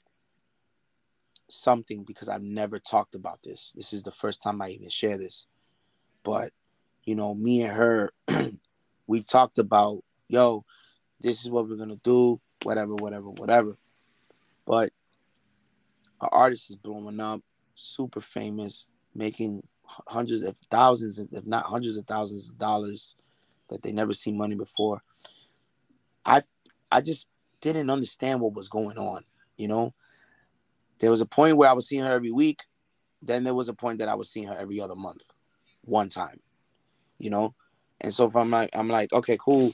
something 1.49 2.03
because 2.03 2.30
I've 2.30 2.41
never 2.41 2.80
talked 2.80 3.15
about 3.15 3.43
this. 3.43 3.73
This 3.76 3.93
is 3.93 4.03
the 4.03 4.11
first 4.11 4.41
time 4.41 4.61
I 4.61 4.69
even 4.69 4.89
share 4.89 5.18
this. 5.18 5.45
But 6.23 6.51
you 7.03 7.15
know, 7.15 7.35
me 7.35 7.61
and 7.61 7.73
her, 7.73 8.11
we've 9.07 9.26
talked 9.26 9.59
about, 9.59 10.03
yo, 10.27 10.65
this 11.19 11.43
is 11.43 11.49
what 11.49 11.68
we're 11.68 11.77
gonna 11.77 11.95
do, 11.97 12.39
whatever, 12.64 12.95
whatever, 12.95 13.30
whatever. 13.30 13.77
But 14.65 14.91
our 16.19 16.30
artist 16.31 16.69
is 16.69 16.76
blowing 16.76 17.19
up, 17.19 17.41
super 17.77 18.21
famous, 18.21 18.87
making 19.15 19.63
hundreds 20.07 20.43
of 20.43 20.57
thousands, 20.69 21.19
if 21.19 21.45
not 21.45 21.65
hundreds 21.65 21.97
of 21.97 22.05
thousands 22.05 22.49
of 22.49 22.57
dollars 22.57 23.15
that 23.69 23.81
they 23.81 23.91
never 23.91 24.13
seen 24.13 24.37
money 24.37 24.55
before. 24.55 25.01
I 26.25 26.41
I 26.91 27.01
just 27.01 27.27
didn't 27.61 27.89
understand 27.89 28.41
what 28.41 28.53
was 28.53 28.69
going 28.69 28.97
on, 28.97 29.23
you 29.57 29.67
know. 29.67 29.93
There 30.99 31.11
was 31.11 31.21
a 31.21 31.25
point 31.25 31.57
where 31.57 31.69
I 31.69 31.73
was 31.73 31.87
seeing 31.87 32.03
her 32.03 32.11
every 32.11 32.31
week. 32.31 32.63
Then 33.21 33.43
there 33.43 33.53
was 33.53 33.69
a 33.69 33.73
point 33.73 33.99
that 33.99 34.09
I 34.09 34.15
was 34.15 34.29
seeing 34.29 34.47
her 34.47 34.57
every 34.57 34.79
other 34.79 34.95
month, 34.95 35.31
one 35.81 36.09
time, 36.09 36.39
you 37.17 37.29
know. 37.29 37.55
And 38.01 38.13
so 38.13 38.25
if 38.27 38.35
I'm 38.35 38.51
like, 38.51 38.69
I'm 38.73 38.89
like, 38.89 39.11
okay, 39.13 39.37
cool. 39.39 39.73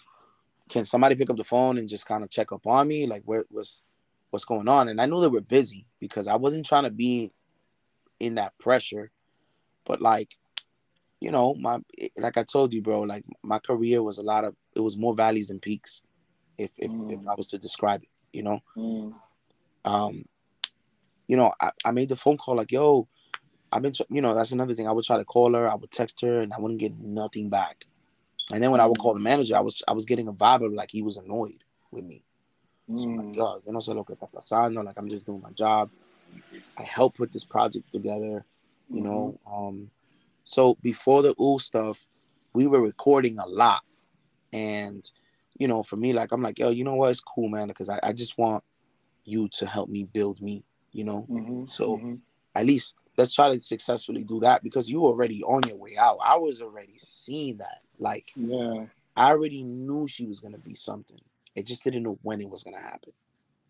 Can 0.70 0.86
somebody 0.86 1.16
pick 1.16 1.30
up 1.30 1.38
the 1.38 1.44
phone 1.44 1.78
and 1.78 1.90
just 1.90 2.08
kind 2.08 2.24
of 2.24 2.30
check 2.30 2.52
up 2.52 2.66
on 2.66 2.88
me, 2.88 3.06
like 3.06 3.24
where 3.26 3.46
what's 3.50 3.82
what's 4.30 4.46
going 4.46 4.68
on? 4.68 4.90
And 4.90 5.00
I 5.00 5.06
knew 5.06 5.22
they 5.22 5.28
were 5.28 5.42
busy 5.42 5.86
because 6.00 6.28
I 6.28 6.36
wasn't 6.36 6.66
trying 6.66 6.86
to 6.86 6.92
be 6.92 7.32
in 8.24 8.36
that 8.36 8.58
pressure, 8.58 9.12
but 9.86 10.00
like, 10.02 10.36
you 11.20 11.32
know, 11.32 11.54
my 11.56 11.80
like 12.18 12.38
I 12.38 12.44
told 12.44 12.74
you, 12.74 12.82
bro, 12.82 13.02
like 13.02 13.26
my 13.44 13.60
career 13.60 14.02
was 14.02 14.18
a 14.18 14.24
lot 14.24 14.46
of 14.46 14.56
it 14.76 14.80
was 14.82 14.98
more 14.98 15.14
valleys 15.14 15.48
than 15.50 15.60
peaks, 15.60 16.04
if 16.58 16.72
if 16.78 16.92
if 17.10 17.20
Mm. 17.22 17.28
I 17.32 17.36
was 17.36 17.48
to 17.48 17.58
describe 17.58 18.04
it, 18.04 18.10
you 18.32 18.44
know 18.44 18.60
Mm. 18.78 19.14
um, 19.86 20.26
you 21.28 21.38
know, 21.38 21.52
I, 21.60 21.72
I 21.86 21.92
made 21.92 22.10
the 22.10 22.16
phone 22.16 22.38
call 22.38 22.56
like, 22.56 22.72
yo, 22.72 23.08
I've 23.72 23.82
been, 23.82 23.94
you 24.10 24.22
know, 24.22 24.34
that's 24.36 24.52
another 24.52 24.76
thing. 24.76 24.88
I 24.88 24.92
would 24.92 25.06
try 25.06 25.18
to 25.18 25.26
call 25.26 25.54
her, 25.54 25.70
I 25.70 25.76
would 25.76 25.92
text 25.92 26.22
her, 26.22 26.42
and 26.42 26.54
I 26.54 26.60
wouldn't 26.60 26.80
get 26.80 26.94
nothing 27.00 27.50
back. 27.50 27.86
And 28.54 28.62
then 28.62 28.72
when 28.72 28.82
I 28.82 28.86
would 28.86 29.00
call 29.00 29.14
the 29.14 29.20
manager, 29.20 29.56
I 29.56 29.62
was, 29.62 29.82
I 29.88 29.94
was 29.94 30.06
getting 30.06 30.28
a 30.28 30.34
vibe 30.34 30.66
of 30.66 30.74
like 30.74 30.92
he 30.92 31.02
was 31.02 31.18
annoyed 31.18 31.64
with 31.92 32.06
me. 32.06 32.24
So 32.96 33.10
I'm 33.10 33.18
like, 33.18 33.28
Mm. 33.28 33.36
yo, 33.36 33.62
yo 33.66 33.72
no 33.72 33.80
sé 33.80 33.96
lo 33.96 34.04
que 34.04 34.16
está 34.16 34.28
pasando. 34.30 34.84
Like 34.84 34.98
I'm 35.00 35.08
just 35.10 35.26
doing 35.26 35.42
my 35.42 35.52
job. 35.52 35.90
I 36.78 36.84
helped 36.84 37.18
put 37.18 37.32
this 37.32 37.46
project 37.46 37.92
together, 37.92 38.46
you 38.90 39.02
know. 39.02 39.40
Um, 39.52 39.92
so 40.44 40.76
before 40.82 41.22
the 41.22 41.36
ooh 41.42 41.60
stuff, 41.60 42.08
we 42.54 42.68
were 42.68 42.82
recording 42.82 43.40
a 43.40 43.46
lot, 43.46 43.84
and 44.52 45.10
you 45.58 45.68
know, 45.68 45.84
for 45.84 45.96
me, 45.98 46.14
like 46.14 46.32
I'm 46.32 46.42
like, 46.42 46.60
yo, 46.60 46.70
you 46.70 46.84
know 46.84 46.96
what? 46.96 47.12
It's 47.12 47.20
cool, 47.20 47.50
man, 47.50 47.68
because 47.68 47.90
I, 47.90 48.00
I 48.02 48.14
just 48.14 48.38
want 48.38 48.64
you 49.26 49.48
to 49.50 49.66
help 49.66 49.90
me 49.90 50.04
build 50.04 50.42
me, 50.42 50.64
you 50.92 51.04
know. 51.04 51.28
Mhm. 51.30 51.68
So 51.68 51.98
Mhm. 51.98 52.22
at 52.56 52.66
least 52.66 52.96
let's 53.18 53.34
try 53.34 53.52
to 53.52 53.60
successfully 53.60 54.24
do 54.24 54.40
that 54.40 54.64
because 54.64 54.90
you 54.90 55.06
already 55.06 55.44
on 55.44 55.62
your 55.68 55.78
way 55.78 55.96
out. 55.98 56.18
I 56.24 56.38
was 56.38 56.62
already 56.62 56.98
seeing 56.98 57.58
that. 57.58 57.82
Like 58.00 58.32
yeah. 58.36 58.88
I 59.16 59.30
already 59.30 59.64
knew 59.64 60.08
she 60.08 60.26
was 60.26 60.42
gonna 60.42 60.58
be 60.58 60.74
something. 60.74 61.22
It 61.56 61.68
just 61.68 61.84
didn't 61.84 62.04
know 62.04 62.18
when 62.24 62.42
it 62.42 62.50
was 62.50 62.64
gonna 62.64 62.82
happen. 62.82 63.14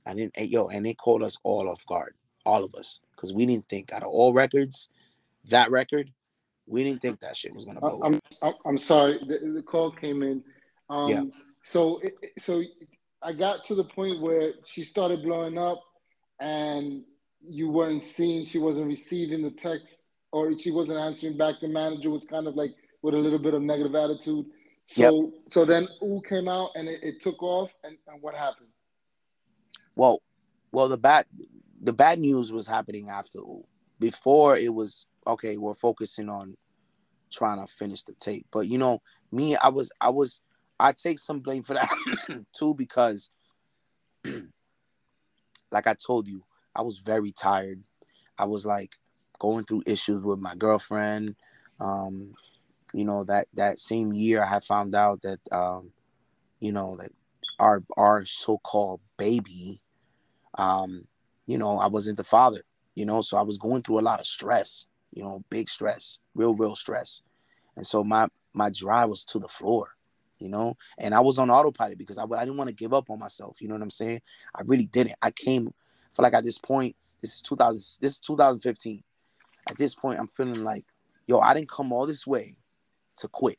I 0.05 0.13
didn't 0.13 0.37
yo, 0.49 0.69
and 0.69 0.87
it 0.87 0.97
caught 0.97 1.21
us 1.21 1.37
all 1.43 1.69
off 1.69 1.85
guard, 1.85 2.15
all 2.45 2.63
of 2.63 2.75
us, 2.75 2.99
because 3.15 3.33
we 3.33 3.45
didn't 3.45 3.67
think 3.67 3.91
out 3.93 4.03
of 4.03 4.09
all 4.09 4.33
records, 4.33 4.89
that 5.49 5.71
record, 5.71 6.11
we 6.67 6.83
didn't 6.83 7.01
think 7.01 7.19
that 7.19 7.35
shit 7.35 7.53
was 7.53 7.65
gonna 7.65 7.79
blow. 7.79 8.01
I'm 8.03 8.19
I'm, 8.41 8.53
I'm 8.65 8.77
sorry. 8.77 9.19
The, 9.19 9.51
the 9.53 9.63
call 9.63 9.91
came 9.91 10.23
in. 10.23 10.43
Um, 10.89 11.09
Yeah. 11.09 11.23
So 11.63 11.99
it, 11.99 12.13
so 12.39 12.61
I 13.21 13.33
got 13.33 13.65
to 13.65 13.75
the 13.75 13.83
point 13.83 14.21
where 14.21 14.53
she 14.65 14.83
started 14.83 15.23
blowing 15.23 15.57
up, 15.57 15.81
and 16.39 17.03
you 17.47 17.69
weren't 17.69 18.03
seeing. 18.03 18.45
She 18.45 18.59
wasn't 18.59 18.87
receiving 18.87 19.41
the 19.41 19.51
text, 19.51 20.03
or 20.31 20.57
she 20.57 20.71
wasn't 20.71 20.99
answering 20.99 21.37
back. 21.37 21.55
The 21.61 21.67
manager 21.67 22.09
was 22.09 22.25
kind 22.25 22.47
of 22.47 22.55
like 22.55 22.73
with 23.01 23.13
a 23.13 23.17
little 23.17 23.39
bit 23.39 23.53
of 23.53 23.61
negative 23.61 23.95
attitude. 23.95 24.45
So 24.87 25.31
so 25.47 25.65
then 25.65 25.87
Ooh 26.03 26.21
came 26.27 26.47
out 26.47 26.71
and 26.75 26.87
it, 26.87 26.99
it 27.01 27.21
took 27.21 27.41
off. 27.41 27.73
And, 27.83 27.97
and 28.07 28.21
what 28.21 28.35
happened? 28.35 28.69
Well, 29.95 30.21
well, 30.71 30.89
the 30.89 30.97
bad 30.97 31.25
the 31.83 31.93
bad 31.93 32.19
news 32.19 32.51
was 32.51 32.65
happening 32.65 33.09
after 33.09 33.39
Ooh. 33.39 33.65
Before 33.99 34.57
it 34.57 34.73
was 34.73 35.05
okay, 35.27 35.57
we're 35.57 35.75
focusing 35.75 36.29
on 36.29 36.57
trying 37.31 37.65
to 37.65 37.71
finish 37.71 38.03
the 38.03 38.13
tape. 38.13 38.47
But 38.51 38.67
you 38.67 38.77
know, 38.77 39.01
me, 39.31 39.55
I 39.55 39.69
was 39.69 39.91
I 40.01 40.09
was 40.09 40.41
I 40.79 40.93
take 40.93 41.19
some 41.19 41.39
blame 41.39 41.63
for 41.63 41.75
that 41.75 41.89
too 42.53 42.73
because 42.73 43.29
like 45.71 45.87
I 45.87 45.93
told 45.93 46.27
you, 46.27 46.43
I 46.75 46.81
was 46.81 46.99
very 46.99 47.31
tired. 47.31 47.83
I 48.37 48.45
was 48.45 48.65
like 48.65 48.95
going 49.39 49.65
through 49.65 49.83
issues 49.85 50.23
with 50.23 50.39
my 50.39 50.55
girlfriend. 50.55 51.35
Um, 51.79 52.33
you 52.93 53.05
know, 53.05 53.23
that 53.25 53.47
that 53.53 53.79
same 53.79 54.13
year 54.13 54.43
I 54.43 54.47
had 54.47 54.63
found 54.63 54.95
out 54.95 55.21
that 55.21 55.39
um, 55.51 55.91
you 56.59 56.71
know, 56.71 56.95
that 56.97 57.11
our 57.59 57.83
our 57.95 58.25
so-called 58.25 59.01
baby 59.17 59.81
um, 60.57 61.07
you 61.45 61.57
know, 61.57 61.77
I 61.79 61.87
wasn't 61.87 62.17
the 62.17 62.23
father, 62.23 62.61
you 62.95 63.05
know, 63.05 63.21
so 63.21 63.37
I 63.37 63.41
was 63.41 63.57
going 63.57 63.81
through 63.81 63.99
a 63.99 64.01
lot 64.01 64.19
of 64.19 64.25
stress, 64.27 64.87
you 65.11 65.23
know, 65.23 65.43
big 65.49 65.69
stress, 65.69 66.19
real, 66.35 66.55
real 66.55 66.75
stress. 66.75 67.21
And 67.75 67.85
so 67.85 68.03
my 68.03 68.27
my 68.53 68.69
drive 68.69 69.09
was 69.09 69.25
to 69.25 69.39
the 69.39 69.47
floor, 69.47 69.95
you 70.37 70.47
know. 70.47 70.77
And 70.99 71.15
I 71.15 71.19
was 71.21 71.39
on 71.39 71.49
autopilot 71.49 71.97
because 71.97 72.17
I, 72.19 72.23
I 72.23 72.45
didn't 72.45 72.57
want 72.57 72.69
to 72.69 72.75
give 72.75 72.93
up 72.93 73.09
on 73.09 73.19
myself. 73.19 73.57
You 73.59 73.67
know 73.67 73.73
what 73.75 73.81
I'm 73.81 73.89
saying? 73.89 74.21
I 74.53 74.61
really 74.65 74.85
didn't. 74.85 75.15
I 75.21 75.31
came, 75.31 75.67
I 75.67 76.15
feel 76.15 76.23
like 76.23 76.33
at 76.35 76.43
this 76.43 76.59
point, 76.59 76.95
this 77.21 77.35
is 77.35 77.41
2000, 77.41 77.77
this 78.01 78.13
is 78.13 78.19
2015. 78.19 79.03
At 79.69 79.77
this 79.77 79.95
point, 79.95 80.19
I'm 80.19 80.27
feeling 80.27 80.63
like, 80.63 80.85
yo, 81.25 81.39
I 81.39 81.53
didn't 81.53 81.69
come 81.69 81.91
all 81.91 82.05
this 82.05 82.27
way 82.27 82.55
to 83.17 83.27
quit. 83.27 83.57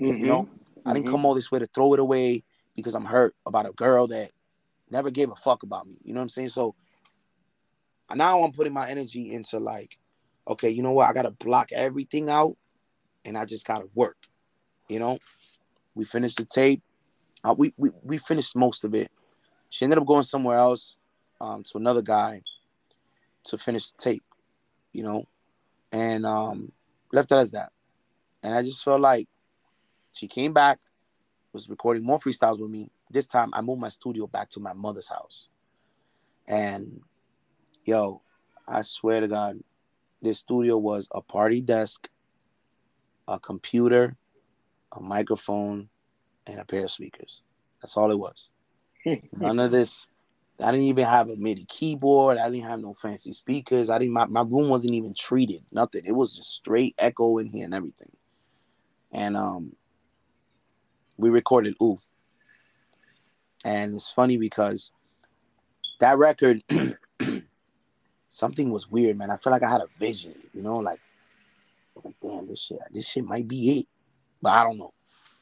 Mm-hmm. 0.00 0.20
You 0.20 0.26
know, 0.26 0.48
I 0.84 0.92
didn't 0.92 1.06
Mhm. 1.06 1.12
come 1.12 1.24
all 1.24 1.34
this 1.34 1.50
way 1.50 1.58
to 1.58 1.66
throw 1.66 1.94
it 1.94 2.00
away 2.00 2.44
because 2.74 2.94
I'm 2.94 3.04
hurt 3.04 3.34
about 3.46 3.66
a 3.66 3.72
girl 3.72 4.06
that 4.08 4.32
never 4.90 5.10
gave 5.10 5.30
a 5.30 5.36
fuck 5.36 5.62
about 5.62 5.86
me. 5.86 5.98
You 6.02 6.14
know 6.14 6.20
what 6.20 6.24
I'm 6.24 6.28
saying? 6.28 6.50
So 6.50 6.74
now 8.14 8.42
I'm 8.42 8.52
putting 8.52 8.72
my 8.72 8.88
energy 8.88 9.32
into 9.32 9.58
like, 9.58 9.98
okay, 10.48 10.70
you 10.70 10.82
know 10.82 10.92
what? 10.92 11.08
I 11.08 11.12
gotta 11.12 11.30
block 11.30 11.70
everything 11.72 12.30
out, 12.30 12.56
and 13.24 13.36
I 13.36 13.44
just 13.44 13.66
gotta 13.66 13.88
work. 13.94 14.16
You 14.88 15.00
know, 15.00 15.18
we 15.94 16.04
finished 16.04 16.38
the 16.38 16.44
tape. 16.44 16.82
Uh, 17.42 17.54
we, 17.56 17.72
we 17.76 17.90
we 18.02 18.18
finished 18.18 18.56
most 18.56 18.84
of 18.84 18.94
it. 18.94 19.10
She 19.70 19.84
ended 19.84 19.98
up 19.98 20.06
going 20.06 20.22
somewhere 20.22 20.56
else, 20.56 20.98
um, 21.40 21.62
to 21.64 21.78
another 21.78 22.02
guy, 22.02 22.42
to 23.44 23.58
finish 23.58 23.90
the 23.90 23.98
tape. 23.98 24.22
You 24.92 25.02
know, 25.02 25.26
and 25.92 26.24
um, 26.24 26.72
left 27.12 27.32
it 27.32 27.36
as 27.36 27.52
that. 27.52 27.72
And 28.42 28.54
I 28.54 28.62
just 28.62 28.84
felt 28.84 29.00
like 29.00 29.28
she 30.14 30.28
came 30.28 30.52
back, 30.52 30.80
was 31.52 31.68
recording 31.68 32.04
more 32.04 32.18
freestyles 32.18 32.60
with 32.60 32.70
me. 32.70 32.90
This 33.10 33.26
time 33.26 33.50
I 33.52 33.60
moved 33.60 33.80
my 33.80 33.88
studio 33.88 34.26
back 34.26 34.50
to 34.50 34.60
my 34.60 34.72
mother's 34.72 35.08
house. 35.08 35.48
And 36.48 37.00
yo, 37.84 38.22
I 38.66 38.82
swear 38.82 39.20
to 39.20 39.28
God, 39.28 39.58
this 40.22 40.38
studio 40.38 40.76
was 40.76 41.08
a 41.12 41.20
party 41.20 41.60
desk, 41.60 42.08
a 43.28 43.38
computer, 43.38 44.16
a 44.96 45.00
microphone, 45.00 45.88
and 46.46 46.60
a 46.60 46.64
pair 46.64 46.84
of 46.84 46.90
speakers. 46.90 47.42
That's 47.80 47.96
all 47.96 48.10
it 48.10 48.18
was. 48.18 48.50
None 49.32 49.58
of 49.58 49.70
this. 49.70 50.08
I 50.60 50.70
didn't 50.70 50.86
even 50.86 51.04
have 51.04 51.28
a 51.28 51.36
MIDI 51.36 51.66
keyboard. 51.68 52.38
I 52.38 52.48
didn't 52.48 52.68
have 52.68 52.80
no 52.80 52.94
fancy 52.94 53.32
speakers. 53.32 53.90
I 53.90 53.98
didn't. 53.98 54.14
My, 54.14 54.24
my 54.24 54.40
room 54.40 54.70
wasn't 54.70 54.94
even 54.94 55.12
treated. 55.12 55.62
Nothing. 55.70 56.02
It 56.06 56.12
was 56.12 56.36
just 56.36 56.50
straight 56.54 56.94
echo 56.98 57.38
in 57.38 57.48
here 57.48 57.66
and 57.66 57.74
everything. 57.74 58.10
And 59.12 59.36
um, 59.36 59.76
we 61.18 61.28
recorded 61.28 61.74
"Ooh," 61.82 61.98
and 63.66 63.96
it's 63.96 64.12
funny 64.12 64.36
because 64.36 64.92
that 65.98 66.16
record, 66.18 66.62
something 68.28 68.70
was 68.70 68.88
weird, 68.88 69.18
man. 69.18 69.32
I 69.32 69.36
felt 69.36 69.50
like 69.50 69.64
I 69.64 69.70
had 69.70 69.80
a 69.80 69.88
vision. 69.98 70.34
You 70.54 70.62
know, 70.62 70.76
like 70.76 71.00
I 71.00 71.92
was 71.96 72.04
like, 72.04 72.14
damn, 72.22 72.46
this 72.46 72.62
shit, 72.62 72.78
this 72.92 73.08
shit 73.08 73.24
might 73.24 73.48
be 73.48 73.80
it, 73.80 73.86
but 74.40 74.50
I 74.50 74.62
don't 74.62 74.78
know. 74.78 74.94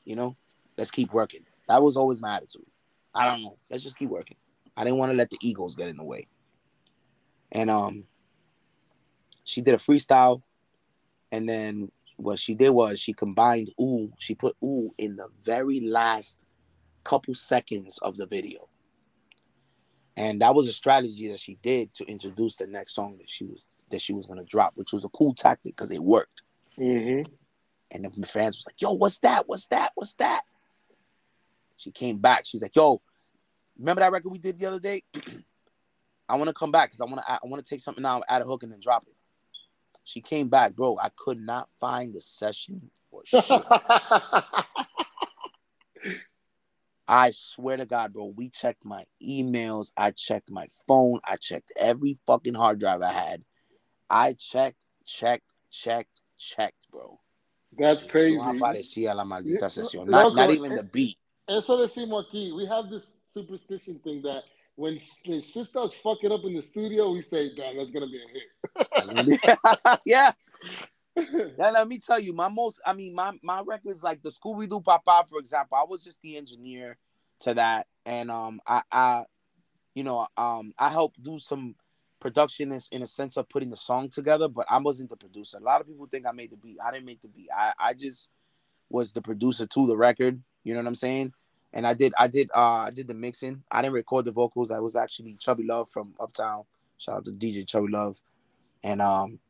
You 0.07 0.17
know, 0.17 0.37
let's 0.79 0.91
keep 0.91 1.13
working. 1.13 1.43
That 1.69 1.83
was 1.83 1.99
always 1.99 2.23
my 2.23 2.37
attitude. 2.37 2.65
I 3.15 3.27
don't 3.27 3.43
know. 3.43 3.59
Let's 3.69 3.83
just 3.83 3.99
keep 3.99 4.09
working. 4.09 4.39
I 4.75 4.85
didn't 4.85 4.99
want 4.99 5.13
to 5.13 5.19
let 5.19 5.29
the 5.29 5.39
egos 5.43 5.75
get 5.75 5.89
in 5.89 5.99
the 5.99 6.05
way. 6.05 6.27
And 7.53 7.69
um, 7.69 8.05
she 9.45 9.61
did 9.61 9.75
a 9.75 9.79
freestyle, 9.79 10.41
and 11.31 11.47
then 11.47 11.93
what 12.17 12.39
she 12.39 12.55
did 12.55 12.71
was 12.71 12.99
she 12.99 13.13
combined 13.13 13.69
ooh. 13.79 14.11
She 14.17 14.35
put 14.35 14.57
ooh 14.65 14.95
in 14.97 15.17
the 15.17 15.29
very 15.43 15.81
last 15.81 16.39
couple 17.05 17.35
seconds 17.35 17.99
of 17.99 18.17
the 18.17 18.27
video, 18.27 18.69
and 20.17 20.41
that 20.41 20.55
was 20.55 20.69
a 20.69 20.73
strategy 20.73 21.29
that 21.29 21.41
she 21.41 21.57
did 21.63 21.93
to 21.95 22.05
introduce 22.07 22.57
the 22.57 22.67
next 22.67 22.95
song 22.95 23.17
that 23.19 23.31
she 23.31 23.45
was 23.45 23.67
that 23.91 24.01
she 24.01 24.13
was 24.13 24.27
gonna 24.27 24.45
drop, 24.45 24.73
which 24.75 24.93
was 24.93 25.05
a 25.05 25.09
cool 25.11 25.35
tactic 25.35 25.77
because 25.77 25.93
it 25.93 26.03
worked. 26.03 26.43
Mm-hmm. 26.79 27.31
And 27.91 28.05
the 28.17 28.27
fans 28.27 28.57
was 28.57 28.67
like, 28.67 28.81
"Yo, 28.81 28.93
what's 28.93 29.19
that? 29.19 29.47
What's 29.47 29.67
that? 29.69 29.93
What's 29.95 30.15
that?" 30.15 30.43
She 31.77 31.91
came 31.91 32.19
back. 32.19 32.45
She's 32.47 32.63
like, 32.63 32.75
"Yo, 32.75 33.01
remember 33.79 34.01
that 34.01 34.13
record 34.13 34.31
we 34.31 34.39
did 34.39 34.59
the 34.59 34.67
other 34.67 34.81
day? 34.81 35.03
I 36.29 36.37
want 36.37 36.49
to 36.49 36.55
come 36.55 36.73
back 36.73 36.89
because 36.89 37.01
I 37.01 37.05
want 37.05 37.19
to. 37.19 37.31
I 37.31 37.39
want 37.45 37.65
to 37.65 37.69
take 37.69 37.81
something 37.81 38.05
out, 38.05 38.25
add 38.29 38.43
a 38.43 38.45
hook, 38.45 38.63
and 38.63 38.73
then 38.73 38.81
drop 38.81 39.05
it." 39.07 39.15
She 40.05 40.21
came 40.21 40.49
back, 40.49 40.75
bro. 40.77 40.99
I 41.01 41.09
could 41.17 41.41
not 41.41 41.69
find 41.81 42.13
the 42.13 42.21
session 42.21 42.91
for 43.09 43.23
shit. 43.25 43.45
I 47.07 47.31
swear 47.33 47.77
to 47.77 47.87
God, 47.87 48.13
bro. 48.13 48.27
We 48.27 48.49
checked 48.49 48.85
my 48.85 49.05
emails. 49.23 49.93
I 49.97 50.11
checked 50.11 50.51
my 50.51 50.67
phone. 50.87 51.21
I 51.25 51.37
checked 51.37 51.73
every 51.79 52.19
fucking 52.27 52.55
hard 52.55 52.81
drive 52.81 53.03
I 53.03 53.13
had. 53.13 53.45
I 54.09 54.33
checked, 54.35 54.85
checked, 55.05 55.55
checked, 55.71 56.23
checked, 56.39 56.91
bro. 56.91 57.21
That's 57.77 58.05
crazy. 58.05 58.37
No 58.37 58.43
aparecía 58.45 59.15
la 59.15 59.25
maldita 59.25 59.69
sesión. 59.69 60.07
Not, 60.07 60.25
loco, 60.25 60.37
not 60.37 60.51
even 60.51 60.75
the 60.75 60.83
eh, 60.83 60.89
beat. 60.91 61.19
Eso 61.49 61.77
decimos 61.77 62.27
aquí. 62.27 62.55
We 62.55 62.65
have 62.67 62.89
this 62.89 63.17
superstition 63.27 63.99
thing 63.99 64.23
that 64.23 64.45
when, 64.77 64.99
when 65.27 65.43
shit 65.43 65.67
starts 65.67 65.95
fucking 65.97 66.33
up 66.33 66.45
in 66.45 66.55
the 66.55 66.63
studio, 66.63 67.13
we 67.13 67.23
say, 67.23 67.55
damn, 67.55 67.77
that's 67.77 67.91
going 67.91 68.07
to 68.07 68.11
be 68.11 68.23
a 68.23 68.29
hit. 68.33 68.89
That's 68.97 69.11
gonna 69.11 69.25
be- 69.25 69.39
yeah. 70.11 70.33
Yeah, 71.59 71.71
let 71.71 71.89
me 71.89 71.99
tell 71.99 72.19
you, 72.19 72.33
my 72.33 72.49
most, 72.49 72.81
I 72.85 72.93
mean, 72.93 73.15
my 73.15 73.33
my 73.43 73.63
records 73.65 74.03
like 74.03 74.23
the 74.23 74.31
Scooby 74.31 74.69
Doo 74.69 74.81
Papa, 74.81 75.25
for 75.29 75.39
example. 75.39 75.77
I 75.77 75.85
was 75.85 76.03
just 76.03 76.21
the 76.23 76.37
engineer 76.37 76.97
to 77.41 77.55
that, 77.55 77.87
and 78.05 78.31
um, 78.31 78.61
I, 78.67 78.83
I, 78.91 79.25
you 79.95 80.03
know, 80.03 80.27
um, 80.37 80.75
I 80.79 80.89
helped 80.89 81.23
do 81.23 81.39
some 81.39 81.77
production 82.21 82.73
in, 82.73 82.81
in 82.91 83.03
a 83.03 83.07
sense 83.07 83.37
of 83.37 83.49
putting 83.49 83.69
the 83.69 83.77
song 83.77 84.09
together, 84.09 84.49
but 84.49 84.67
I 84.69 84.79
wasn't 84.79 85.11
the 85.11 85.17
producer. 85.17 85.59
A 85.59 85.61
lot 85.61 85.81
of 85.81 85.87
people 85.87 86.07
think 86.07 86.27
I 86.27 86.33
made 86.33 86.51
the 86.51 86.57
beat. 86.57 86.79
I 86.85 86.91
didn't 86.91 87.07
make 87.07 87.21
the 87.21 87.29
beat. 87.29 87.49
I, 87.57 87.73
I 87.79 87.95
just 87.95 88.31
was 88.89 89.13
the 89.13 89.23
producer 89.23 89.67
to 89.67 89.87
the 89.87 89.97
record. 89.97 90.43
You 90.65 90.75
know 90.75 90.81
what 90.81 90.87
I'm 90.87 90.95
saying? 90.95 91.33
And 91.73 91.87
I 91.87 91.95
did, 91.95 92.15
I 92.19 92.29
did, 92.29 92.51
uh, 92.55 92.87
I 92.87 92.91
did 92.91 93.09
the 93.09 93.15
mixing. 93.15 93.63
I 93.71 93.83
didn't 93.83 93.95
record 93.95 94.25
the 94.25 94.33
vocals. 94.33 94.71
I 94.71 94.81
was 94.81 94.97
actually 94.97 95.37
Chubby 95.37 95.65
Love 95.65 95.91
from 95.91 96.15
Uptown. 96.19 96.65
Shout 96.99 97.17
out 97.17 97.25
to 97.27 97.33
DJ 97.33 97.67
Chubby 97.67 97.89
Love, 97.91 98.21
and 98.83 99.03
um, 99.03 99.41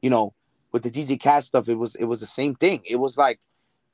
you 0.00 0.10
know, 0.10 0.32
with 0.72 0.82
the 0.82 0.90
DJ 0.90 1.18
Kass 1.18 1.46
stuff, 1.46 1.68
it 1.68 1.76
was 1.76 1.94
it 1.96 2.04
was 2.04 2.20
the 2.20 2.26
same 2.26 2.54
thing. 2.54 2.82
It 2.88 2.96
was 2.96 3.18
like 3.18 3.40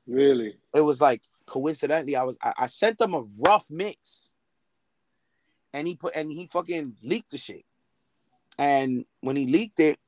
really? 0.07 0.57
it 0.75 0.81
was 0.81 1.01
like 1.01 1.23
coincidentally, 1.45 2.15
I 2.15 2.23
was 2.23 2.37
I, 2.41 2.53
I 2.57 2.65
sent 2.67 3.01
him 3.01 3.13
a 3.13 3.25
rough 3.39 3.65
mix, 3.69 4.33
and 5.73 5.87
he 5.87 5.95
put 5.95 6.15
and 6.15 6.31
he 6.31 6.47
fucking 6.47 6.97
leaked 7.03 7.31
the 7.31 7.37
shit. 7.37 7.63
And 8.59 9.05
when 9.21 9.35
he 9.35 9.45
leaked 9.45 9.79
it, 9.79 9.99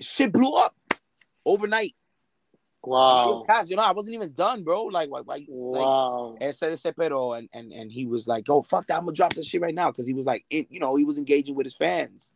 shit 0.00 0.32
blew 0.32 0.54
up 0.54 0.74
overnight. 1.44 1.94
Like, 2.84 3.24
"Yo, 3.26 3.36
Wow. 3.36 3.44
Kass, 3.48 3.70
you 3.70 3.76
know, 3.76 3.82
I 3.82 3.92
wasn't 3.92 4.14
even 4.14 4.32
done, 4.32 4.64
bro. 4.64 4.84
Like, 4.84 5.10
why, 5.10 5.20
why, 5.20 5.34
like, 5.36 5.86
Wow. 5.86 6.36
ese, 6.40 6.62
ese 6.62 6.86
pero, 6.96 7.32
and 7.32 7.48
and 7.52 7.72
and 7.72 7.92
he 7.92 8.06
was 8.06 8.26
like, 8.26 8.48
"Oh 8.48 8.62
fuck 8.62 8.86
that, 8.86 8.96
I'm 8.96 9.04
gonna 9.04 9.12
drop 9.12 9.34
this 9.34 9.46
shit 9.46 9.60
right 9.60 9.74
now," 9.74 9.90
because 9.90 10.06
he 10.06 10.14
was 10.14 10.26
like, 10.26 10.44
it, 10.50 10.66
you 10.70 10.80
know, 10.80 10.96
he 10.96 11.04
was 11.04 11.18
engaging 11.18 11.54
with 11.54 11.66
his 11.66 11.76
fans. 11.76 12.32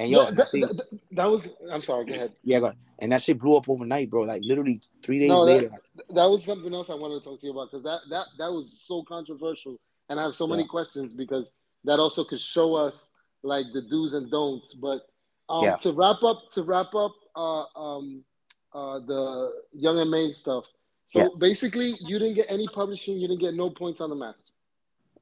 And 0.00 0.10
yo, 0.10 0.22
Yeah, 0.24 0.30
that, 0.30 0.50
think- 0.50 0.66
that- 0.66 0.88
that 1.12 1.30
was, 1.30 1.48
I'm 1.70 1.82
sorry, 1.82 2.06
go 2.06 2.14
ahead. 2.14 2.32
yeah, 2.42 2.58
go 2.58 2.66
ahead. 2.66 2.78
and 3.00 3.12
that 3.12 3.20
shit 3.20 3.38
blew 3.38 3.54
up 3.56 3.68
overnight, 3.68 4.08
bro. 4.08 4.22
Like 4.22 4.40
literally 4.42 4.80
three 5.02 5.18
days 5.18 5.28
No, 5.28 5.44
that- 5.44 5.52
later. 5.54 5.70
That 6.10 6.24
was 6.30 6.42
something 6.42 6.72
else 6.72 6.88
I 6.88 6.94
wanted 6.94 7.18
to 7.18 7.24
talk 7.24 7.38
to 7.40 7.46
you 7.46 7.52
about 7.52 7.70
because 7.70 7.84
that, 7.84 8.00
that, 8.08 8.26
that 8.38 8.50
was 8.50 8.80
so 8.80 9.02
controversial. 9.02 9.76
And 10.08 10.18
I 10.18 10.22
have 10.24 10.34
so 10.34 10.46
many 10.46 10.66
questions 10.66 11.12
because 11.12 11.52
that 11.84 12.00
also 12.00 12.24
could 12.24 12.40
show 12.40 12.74
us 12.74 13.10
like 13.42 13.66
the 13.74 13.82
do's 13.82 14.14
and 14.14 14.30
don'ts. 14.30 14.72
But 14.74 15.02
um, 15.50 15.64
Yeah. 15.64 15.76
to 15.76 15.92
wrap 15.92 16.22
up, 16.22 16.50
to 16.52 16.62
wrap 16.62 16.94
up 16.94 17.12
uh, 17.36 17.64
um, 17.76 18.24
uh, 18.72 19.00
the 19.00 19.52
Young 19.74 19.98
M.A 19.98 20.32
stuff. 20.32 20.66
So 21.06 21.20
Yeah. 21.20 21.28
basically, 21.38 21.94
you 22.00 22.18
didn't 22.18 22.34
get 22.34 22.46
any 22.48 22.66
publishing. 22.68 23.18
You 23.18 23.28
didn't 23.28 23.40
get 23.40 23.54
no 23.54 23.68
points 23.68 24.00
on 24.00 24.08
the 24.10 24.16
master. 24.16 24.52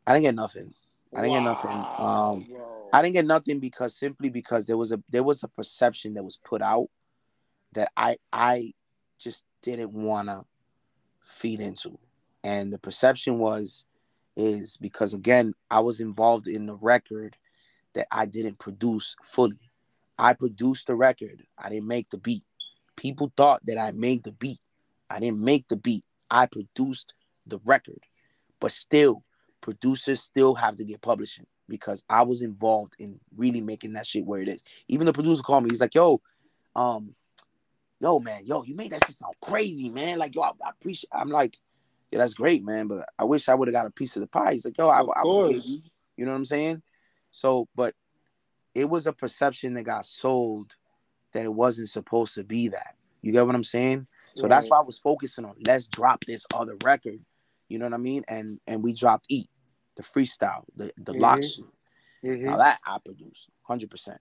I 0.06 0.12
didn't 0.12 0.24
get 0.24 0.34
nothing. 0.36 0.72
I 1.16 1.22
didn't 1.22 1.34
get 1.34 1.42
nothing. 1.42 1.70
Um, 1.98 2.46
bro. 2.48 2.77
I 2.92 3.02
didn't 3.02 3.14
get 3.14 3.26
nothing 3.26 3.60
because 3.60 3.96
simply 3.96 4.30
because 4.30 4.66
there 4.66 4.76
was 4.76 4.92
a 4.92 5.02
there 5.10 5.22
was 5.22 5.42
a 5.42 5.48
perception 5.48 6.14
that 6.14 6.24
was 6.24 6.36
put 6.36 6.62
out 6.62 6.88
that 7.72 7.90
I 7.96 8.16
I 8.32 8.72
just 9.18 9.44
didn't 9.62 9.92
want 9.92 10.28
to 10.28 10.44
feed 11.20 11.60
into, 11.60 11.98
and 12.42 12.72
the 12.72 12.78
perception 12.78 13.38
was 13.38 13.84
is 14.36 14.76
because 14.78 15.12
again 15.12 15.54
I 15.70 15.80
was 15.80 16.00
involved 16.00 16.46
in 16.46 16.66
the 16.66 16.76
record 16.76 17.36
that 17.94 18.06
I 18.10 18.24
didn't 18.24 18.58
produce 18.58 19.16
fully. 19.22 19.60
I 20.18 20.32
produced 20.32 20.86
the 20.86 20.94
record. 20.94 21.44
I 21.58 21.68
didn't 21.68 21.88
make 21.88 22.10
the 22.10 22.18
beat. 22.18 22.44
People 22.96 23.32
thought 23.36 23.64
that 23.66 23.78
I 23.78 23.92
made 23.92 24.24
the 24.24 24.32
beat. 24.32 24.60
I 25.10 25.20
didn't 25.20 25.44
make 25.44 25.68
the 25.68 25.76
beat. 25.76 26.04
I 26.30 26.46
produced 26.46 27.14
the 27.46 27.60
record. 27.64 28.00
But 28.60 28.72
still, 28.72 29.24
producers 29.60 30.20
still 30.20 30.54
have 30.56 30.76
to 30.76 30.84
get 30.84 31.02
publishing 31.02 31.46
because 31.68 32.04
I 32.08 32.22
was 32.22 32.42
involved 32.42 32.94
in 32.98 33.20
really 33.36 33.60
making 33.60 33.92
that 33.94 34.06
shit 34.06 34.24
where 34.24 34.40
it 34.40 34.48
is. 34.48 34.62
Even 34.88 35.06
the 35.06 35.12
producer 35.12 35.42
called 35.42 35.64
me. 35.64 35.70
He's 35.70 35.80
like, 35.80 35.94
"Yo, 35.94 36.20
um, 36.74 37.14
yo, 38.00 38.20
man, 38.20 38.42
yo, 38.44 38.62
you 38.62 38.74
made 38.74 38.92
that 38.92 39.04
shit 39.06 39.14
sound 39.14 39.34
crazy, 39.40 39.88
man. 39.90 40.18
Like, 40.18 40.34
yo, 40.34 40.42
I, 40.42 40.50
I 40.64 40.70
appreciate." 40.70 41.10
I'm 41.12 41.30
like, 41.30 41.56
"Yeah, 42.10 42.18
that's 42.18 42.34
great, 42.34 42.64
man, 42.64 42.86
but 42.86 43.08
I 43.18 43.24
wish 43.24 43.48
I 43.48 43.54
would 43.54 43.68
have 43.68 43.74
got 43.74 43.86
a 43.86 43.90
piece 43.90 44.16
of 44.16 44.20
the 44.20 44.26
pie." 44.28 44.52
He's 44.52 44.64
like, 44.64 44.78
"Yo, 44.78 44.88
I, 44.88 45.00
I 45.00 45.24
would 45.24 45.50
give 45.50 45.64
you." 45.64 45.82
You 46.16 46.24
know 46.26 46.32
what 46.32 46.38
I'm 46.38 46.44
saying? 46.44 46.82
So, 47.30 47.68
but 47.76 47.94
it 48.74 48.88
was 48.88 49.06
a 49.06 49.12
perception 49.12 49.74
that 49.74 49.84
got 49.84 50.04
sold 50.04 50.76
that 51.32 51.44
it 51.44 51.52
wasn't 51.52 51.88
supposed 51.88 52.34
to 52.34 52.44
be 52.44 52.68
that. 52.68 52.94
You 53.22 53.32
get 53.32 53.46
what 53.46 53.54
I'm 53.54 53.64
saying? 53.64 54.06
So 54.34 54.46
that's 54.48 54.70
why 54.70 54.78
I 54.78 54.82
was 54.82 54.98
focusing 54.98 55.44
on 55.44 55.54
let's 55.66 55.86
drop 55.88 56.24
this 56.24 56.46
other 56.54 56.76
record 56.84 57.20
You 57.68 57.78
know 57.78 57.86
what 57.86 57.94
I 57.94 57.98
mean? 57.98 58.24
And 58.28 58.60
and 58.66 58.82
we 58.82 58.94
dropped 58.94 59.26
Eat, 59.28 59.48
the 59.98 60.02
freestyle, 60.04 60.64
the 60.76 60.92
the 60.96 61.12
Mhm. 61.12 61.20
lock 61.20 61.42
shit. 61.42 61.66
Mhm. 62.24 62.44
Now 62.44 62.56
that 62.56 62.80
I 62.86 62.98
produced, 63.04 63.50
hundred 63.62 63.90
percent. 63.90 64.20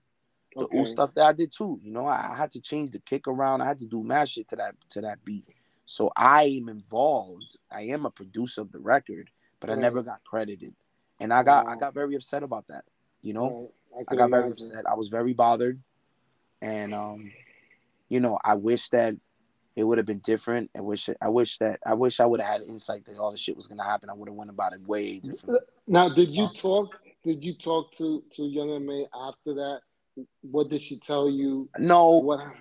The 0.56 0.66
Okay. 0.66 0.80
ooh 0.80 0.86
stuff 0.86 1.14
that 1.14 1.26
I 1.26 1.34
did 1.34 1.52
too. 1.52 1.80
You 1.84 1.92
know, 1.92 2.08
I, 2.08 2.32
I 2.34 2.36
had 2.36 2.52
to 2.52 2.62
change 2.62 2.90
the 2.92 3.00
kick 3.00 3.28
around. 3.28 3.62
I 3.62 3.66
had 3.66 3.80
to 3.80 3.86
do 3.86 4.04
mad 4.04 4.28
shit 4.28 4.48
to 4.50 4.56
that 4.58 4.76
to 4.90 5.02
that 5.02 5.24
beat. 5.24 5.46
So 5.86 6.12
I 6.18 6.44
am 6.60 6.68
involved. 6.68 7.58
I 7.72 7.84
am 7.84 8.06
a 8.08 8.10
producer 8.10 8.62
of 8.62 8.72
the 8.72 8.80
record, 8.80 9.30
but 9.60 9.70
I 9.70 9.76
never 9.76 10.02
got 10.02 10.24
credited, 10.24 10.74
and 11.20 11.32
I 11.32 11.44
got 11.44 11.70
I 11.70 11.76
got 11.76 11.94
very 11.94 12.16
upset 12.16 12.42
about 12.44 12.68
that. 12.68 12.86
You 13.22 13.34
know, 13.34 13.70
Right. 13.94 14.06
I, 14.10 14.14
I 14.14 14.16
got 14.16 14.32
very 14.32 14.52
upset. 14.52 14.86
I 14.90 14.96
was 14.96 15.10
very 15.10 15.34
bothered, 15.34 15.80
and 16.62 16.94
um, 16.94 17.32
you 18.10 18.20
know, 18.20 18.40
I 18.44 18.56
wish 18.56 18.90
that 18.90 19.16
it 19.78 19.84
would 19.84 20.00
have 20.00 20.08
been 20.08 20.20
different. 20.20 20.72
I 20.76 20.82
wish 20.82 21.08
I 21.22 21.30
wish 21.30 21.60
that 21.60 21.80
I 21.86 21.94
wish 21.94 22.20
I 22.20 22.26
would 22.26 22.42
have 22.42 22.52
had 22.52 22.62
insight 22.64 23.06
that 23.06 23.20
all 23.20 23.32
the 23.32 23.38
shit 23.38 23.56
was 23.56 23.68
gonna 23.68 23.84
happen. 23.86 24.10
I 24.10 24.16
would 24.16 24.28
have 24.28 24.36
went 24.36 24.50
about 24.50 24.74
it 24.74 24.82
way 24.82 25.20
differently. 25.20 25.60
Now, 25.88 26.10
did 26.10 26.32
you 26.32 26.46
Um, 26.46 26.54
talk? 26.56 26.96
Did 27.24 27.46
you 27.46 27.54
talk 27.54 27.94
to 27.94 28.24
to 28.32 28.44
Young 28.44 28.72
M.A 28.72 29.06
after 29.16 29.54
that? 29.54 29.82
What 30.42 30.70
did 30.70 30.82
she 30.82 30.98
tell 30.98 31.30
you? 31.30 31.70
No, 31.78 32.18
What? 32.18 32.56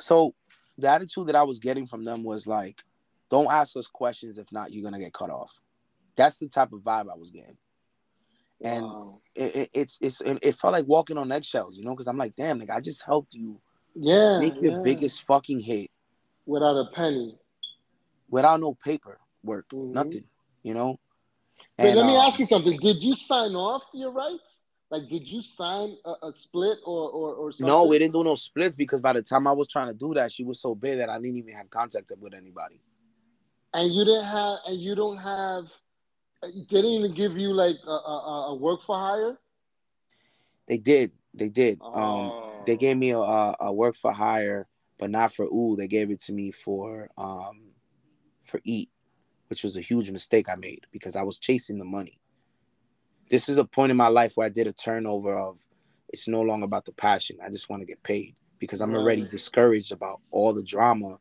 so 0.00 0.34
the 0.78 0.88
attitude 0.88 1.26
that 1.26 1.36
I 1.36 1.42
was 1.42 1.58
getting 1.58 1.86
from 1.86 2.02
them 2.02 2.24
was 2.24 2.46
like, 2.46 2.82
don't 3.30 3.52
ask 3.52 3.76
us 3.76 3.86
questions 3.86 4.38
if 4.38 4.50
not, 4.50 4.72
you're 4.72 4.82
gonna 4.84 4.98
get 4.98 5.12
cut 5.12 5.28
off. 5.28 5.60
That's 6.16 6.38
the 6.38 6.48
type 6.48 6.72
of 6.72 6.80
vibe 6.80 7.12
I 7.12 7.18
was 7.18 7.30
getting. 7.30 7.58
And 8.62 8.82
Wow. 8.84 9.20
it, 9.34 9.54
it, 9.56 9.70
it's 9.74 9.98
it's 10.00 10.22
it, 10.22 10.38
it 10.40 10.54
felt 10.54 10.72
like 10.72 10.88
walking 10.88 11.18
on 11.18 11.30
eggshells, 11.30 11.76
you 11.76 11.84
know, 11.84 11.90
because 11.90 12.06
I'm 12.08 12.16
like, 12.16 12.34
damn, 12.34 12.58
like 12.58 12.70
I 12.70 12.80
just 12.80 13.04
helped 13.04 13.34
you 13.34 13.60
Yeah, 13.94 14.38
make 14.38 14.62
your 14.62 14.72
yeah. 14.72 14.80
biggest 14.82 15.26
fucking 15.26 15.60
hit 15.60 15.90
without 16.46 16.76
a 16.76 16.86
penny. 16.94 17.38
without 18.28 18.58
no 18.60 18.74
paper 18.74 19.18
work, 19.42 19.68
Mhm. 19.68 19.92
nothing, 19.92 20.24
you 20.62 20.74
know. 20.74 20.98
But 21.76 21.96
let 21.96 22.06
me 22.06 22.16
um, 22.16 22.26
ask 22.26 22.38
you 22.38 22.46
something. 22.46 22.78
Did 22.80 23.02
you 23.02 23.14
sign 23.14 23.54
off 23.54 23.82
your 23.92 24.10
rights? 24.10 24.62
Like, 24.90 25.08
did 25.08 25.30
you 25.30 25.42
sign 25.42 25.96
a, 26.04 26.28
a 26.28 26.32
split 26.34 26.78
or 26.84 27.10
or, 27.10 27.34
or 27.34 27.52
something? 27.52 27.66
No, 27.66 27.84
we 27.84 27.98
didn't 27.98 28.12
do 28.12 28.24
no 28.24 28.34
splits 28.34 28.74
because 28.74 29.00
by 29.00 29.12
the 29.12 29.22
time 29.22 29.46
I 29.46 29.52
was 29.52 29.68
trying 29.68 29.88
to 29.88 29.94
do 29.94 30.14
that, 30.14 30.30
she 30.32 30.44
was 30.44 30.60
so 30.60 30.74
big 30.74 30.98
that 30.98 31.08
I 31.10 31.18
didn't 31.18 31.36
even 31.36 31.54
have 31.54 31.68
contact 31.70 32.12
with 32.18 32.34
anybody. 32.34 32.80
And 33.72 33.92
you 33.92 34.04
didn't 34.04 34.26
have, 34.26 34.58
and 34.66 34.76
you 34.80 34.94
don't 34.94 35.18
have. 35.18 35.66
They 36.42 36.50
didn't 36.68 36.90
even 36.90 37.12
give 37.12 37.36
you 37.38 37.52
like 37.52 37.76
a, 37.86 37.90
a, 37.90 38.46
a 38.50 38.54
work 38.54 38.82
for 38.82 38.96
hire. 38.96 39.38
They 40.68 40.78
did, 40.78 41.12
they 41.32 41.48
did. 41.48 41.80
Um, 41.82 41.94
Oh. 41.94 42.62
they 42.66 42.76
gave 42.76 42.96
me 42.96 43.10
a, 43.10 43.18
a 43.18 43.72
work 43.72 43.96
for 43.96 44.12
hire, 44.12 44.66
but 44.98 45.10
not 45.10 45.32
for 45.32 45.44
ooh. 45.46 45.76
They 45.76 45.88
gave 45.88 46.10
it 46.10 46.20
to 46.22 46.32
me 46.32 46.50
for 46.50 47.08
um 47.18 47.72
for 48.42 48.60
eat, 48.64 48.90
which 49.48 49.64
was 49.64 49.76
a 49.76 49.80
huge 49.80 50.10
mistake 50.10 50.48
I 50.48 50.56
made 50.56 50.86
because 50.92 51.16
I 51.16 51.22
was 51.22 51.38
chasing 51.38 51.78
the 51.78 51.84
money. 51.84 52.20
This 53.30 53.48
is 53.48 53.56
a 53.56 53.64
point 53.64 53.90
in 53.90 53.96
my 53.96 54.08
life 54.08 54.32
where 54.36 54.46
I 54.46 54.50
did 54.50 54.66
a 54.66 54.72
turnover 54.72 55.36
of 55.36 55.58
it's 56.10 56.28
no 56.28 56.42
longer 56.42 56.64
about 56.66 56.84
the 56.84 56.92
passion. 56.92 57.38
I 57.42 57.48
just 57.48 57.70
want 57.70 57.80
to 57.80 57.86
get 57.86 58.02
paid 58.02 58.36
because 58.58 58.80
I'm 58.80 58.94
already 58.94 59.26
discouraged 59.30 59.92
about 59.92 60.20
all 60.30 60.52
the 60.52 60.62
drama 60.62 61.18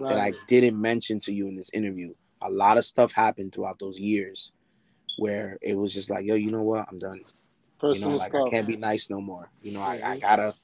that 0.00 0.18
I 0.18 0.32
didn't 0.48 0.80
mention 0.80 1.18
to 1.20 1.32
you 1.32 1.46
in 1.48 1.54
this 1.54 1.70
interview. 1.72 2.12
A 2.42 2.50
lot 2.50 2.76
of 2.76 2.84
stuff 2.84 3.12
happened 3.12 3.52
throughout 3.54 3.78
those 3.78 3.98
years 3.98 4.52
where 5.18 5.56
it 5.62 5.76
was 5.76 5.94
just 5.94 6.10
like, 6.10 6.26
yo, 6.26 6.34
you 6.34 6.50
know 6.50 6.62
what? 6.62 6.86
I'm 6.90 6.98
done. 6.98 7.18
You 7.18 7.24
Personal 7.80 8.10
know, 8.10 8.16
like 8.16 8.30
stuff. 8.30 8.46
I 8.48 8.50
can't 8.50 8.66
be 8.66 8.76
nice 8.76 9.08
no 9.08 9.20
more. 9.20 9.50
You 9.62 9.72
know, 9.72 9.80
I, 9.80 9.94
I 10.04 10.16
Mhm. 10.16 10.20
gotta, 10.20 10.54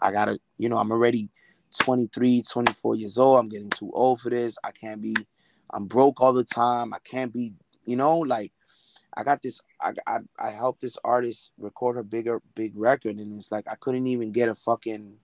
I 0.00 0.10
gotta, 0.10 0.38
you 0.58 0.68
know, 0.68 0.78
I'm 0.78 0.90
already 0.90 1.30
23, 1.78 2.42
24 2.42 2.96
years 2.96 3.18
old. 3.18 3.38
I'm 3.38 3.48
getting 3.48 3.70
too 3.70 3.90
old 3.92 4.20
for 4.20 4.30
this. 4.30 4.58
I 4.64 4.70
can't 4.72 5.00
be, 5.00 5.14
I'm 5.72 5.86
broke 5.86 6.20
all 6.20 6.32
the 6.32 6.44
time. 6.44 6.92
I 6.92 6.98
can't 7.04 7.32
be, 7.32 7.52
you 7.84 7.96
know, 7.96 8.18
like 8.18 8.52
I 9.16 9.22
got 9.22 9.42
this, 9.42 9.60
I, 9.80 9.92
I, 10.06 10.18
I 10.38 10.50
helped 10.50 10.80
this 10.80 10.98
artist 11.04 11.52
record 11.58 11.96
her 11.96 12.02
bigger, 12.02 12.40
big 12.54 12.72
record. 12.76 13.16
And 13.16 13.32
it's 13.32 13.52
like, 13.52 13.66
I 13.70 13.74
couldn't 13.76 14.06
even 14.06 14.32
get 14.32 14.48
a 14.48 14.54
fucking 14.54 15.16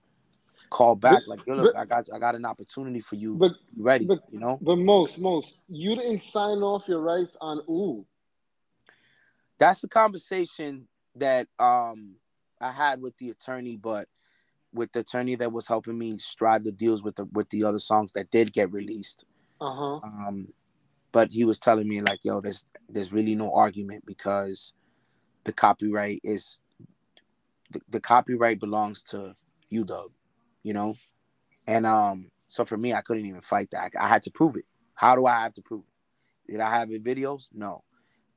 call 0.71 0.97
back. 0.97 1.23
But- 1.27 1.29
like, 1.29 1.47
look, 1.47 1.75
but- 1.75 1.81
I 1.81 1.85
got, 1.85 2.07
I 2.15 2.19
got 2.19 2.35
an 2.35 2.45
opportunity 2.45 3.01
for 3.01 3.17
you. 3.17 3.37
But 3.37 3.53
ready, 3.77 4.07
but- 4.07 4.23
you 4.31 4.39
know? 4.39 4.59
but 4.61 4.77
most 4.77 5.19
most 5.19 5.57
you 5.69 5.97
didn't 5.97 6.23
sign 6.23 6.59
off 6.59 6.89
your 6.89 7.01
rights 7.01 7.37
on 7.41 7.61
ooh. 7.69 8.05
that's 9.59 9.81
the 9.81 9.89
conversation 9.89 10.87
that 11.17 11.49
um 11.59 12.17
I 12.61 12.73
had 12.73 13.01
with 13.01 13.17
the 13.19 13.31
attorney, 13.31 13.77
but 13.77 14.09
with 14.77 14.93
the 14.93 15.01
attorney 15.01 15.35
that 15.37 15.53
was 15.53 15.67
helping 15.67 15.99
me 15.99 16.19
strive 16.19 16.65
the 16.65 16.73
deals 16.73 17.03
with 17.03 17.17
the 17.17 17.25
with 17.33 17.49
the 17.51 17.65
other 17.65 17.79
songs 17.79 18.13
that 18.13 18.31
did 18.31 18.53
get 18.53 18.73
released. 18.73 19.25
Uh 19.61 19.75
huh. 19.75 20.01
Um, 20.05 20.49
but 21.13 21.31
he 21.33 21.45
was 21.45 21.59
telling 21.59 21.89
me 21.89 22.01
like, 22.01 22.21
yo, 22.23 22.41
there's 22.41 22.65
there's 22.89 23.13
really 23.13 23.35
no 23.35 23.53
argument 23.53 24.05
because 24.07 24.75
the 25.45 25.53
copyright 25.53 26.21
is 26.23 26.61
the, 27.71 27.81
the 27.89 28.01
copyright 28.01 28.61
belongs 28.61 29.03
to 29.05 29.35
you, 29.71 29.85
Doug. 29.85 30.13
You 30.63 30.75
know, 30.75 30.95
and 31.67 31.87
um, 31.87 32.31
so 32.49 32.65
for 32.65 32.77
me, 32.77 32.93
I 32.93 33.01
couldn't 33.01 33.27
even 33.27 33.41
fight 33.41 33.71
that. 33.71 33.93
I, 33.99 34.05
I 34.05 34.09
had 34.09 34.23
to 34.23 34.31
prove 34.31 34.57
it. 34.57 34.65
How 34.95 35.15
do 35.17 35.27
I 35.27 35.41
have 35.41 35.53
to 35.55 35.63
prove 35.63 35.85
it? 35.85 36.53
Did 36.53 36.61
I 36.61 36.79
have 36.79 36.89
videos? 36.89 37.49
No. 37.53 37.83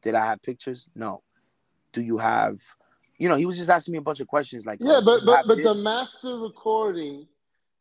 Did 0.01 0.15
I 0.15 0.25
have 0.25 0.41
pictures? 0.41 0.89
No. 0.95 1.23
Do 1.91 2.01
you 2.01 2.17
have? 2.17 2.59
You 3.19 3.27
know, 3.27 3.35
he 3.35 3.45
was 3.45 3.57
just 3.57 3.69
asking 3.69 3.91
me 3.91 3.97
a 3.97 4.01
bunch 4.01 4.21
of 4.21 4.27
questions 4.27 4.65
like, 4.65 4.79
Yeah, 4.81 4.95
oh, 4.97 5.01
but 5.05 5.25
but 5.25 5.45
but 5.45 5.61
the 5.61 5.75
master 5.75 6.37
recording 6.39 7.27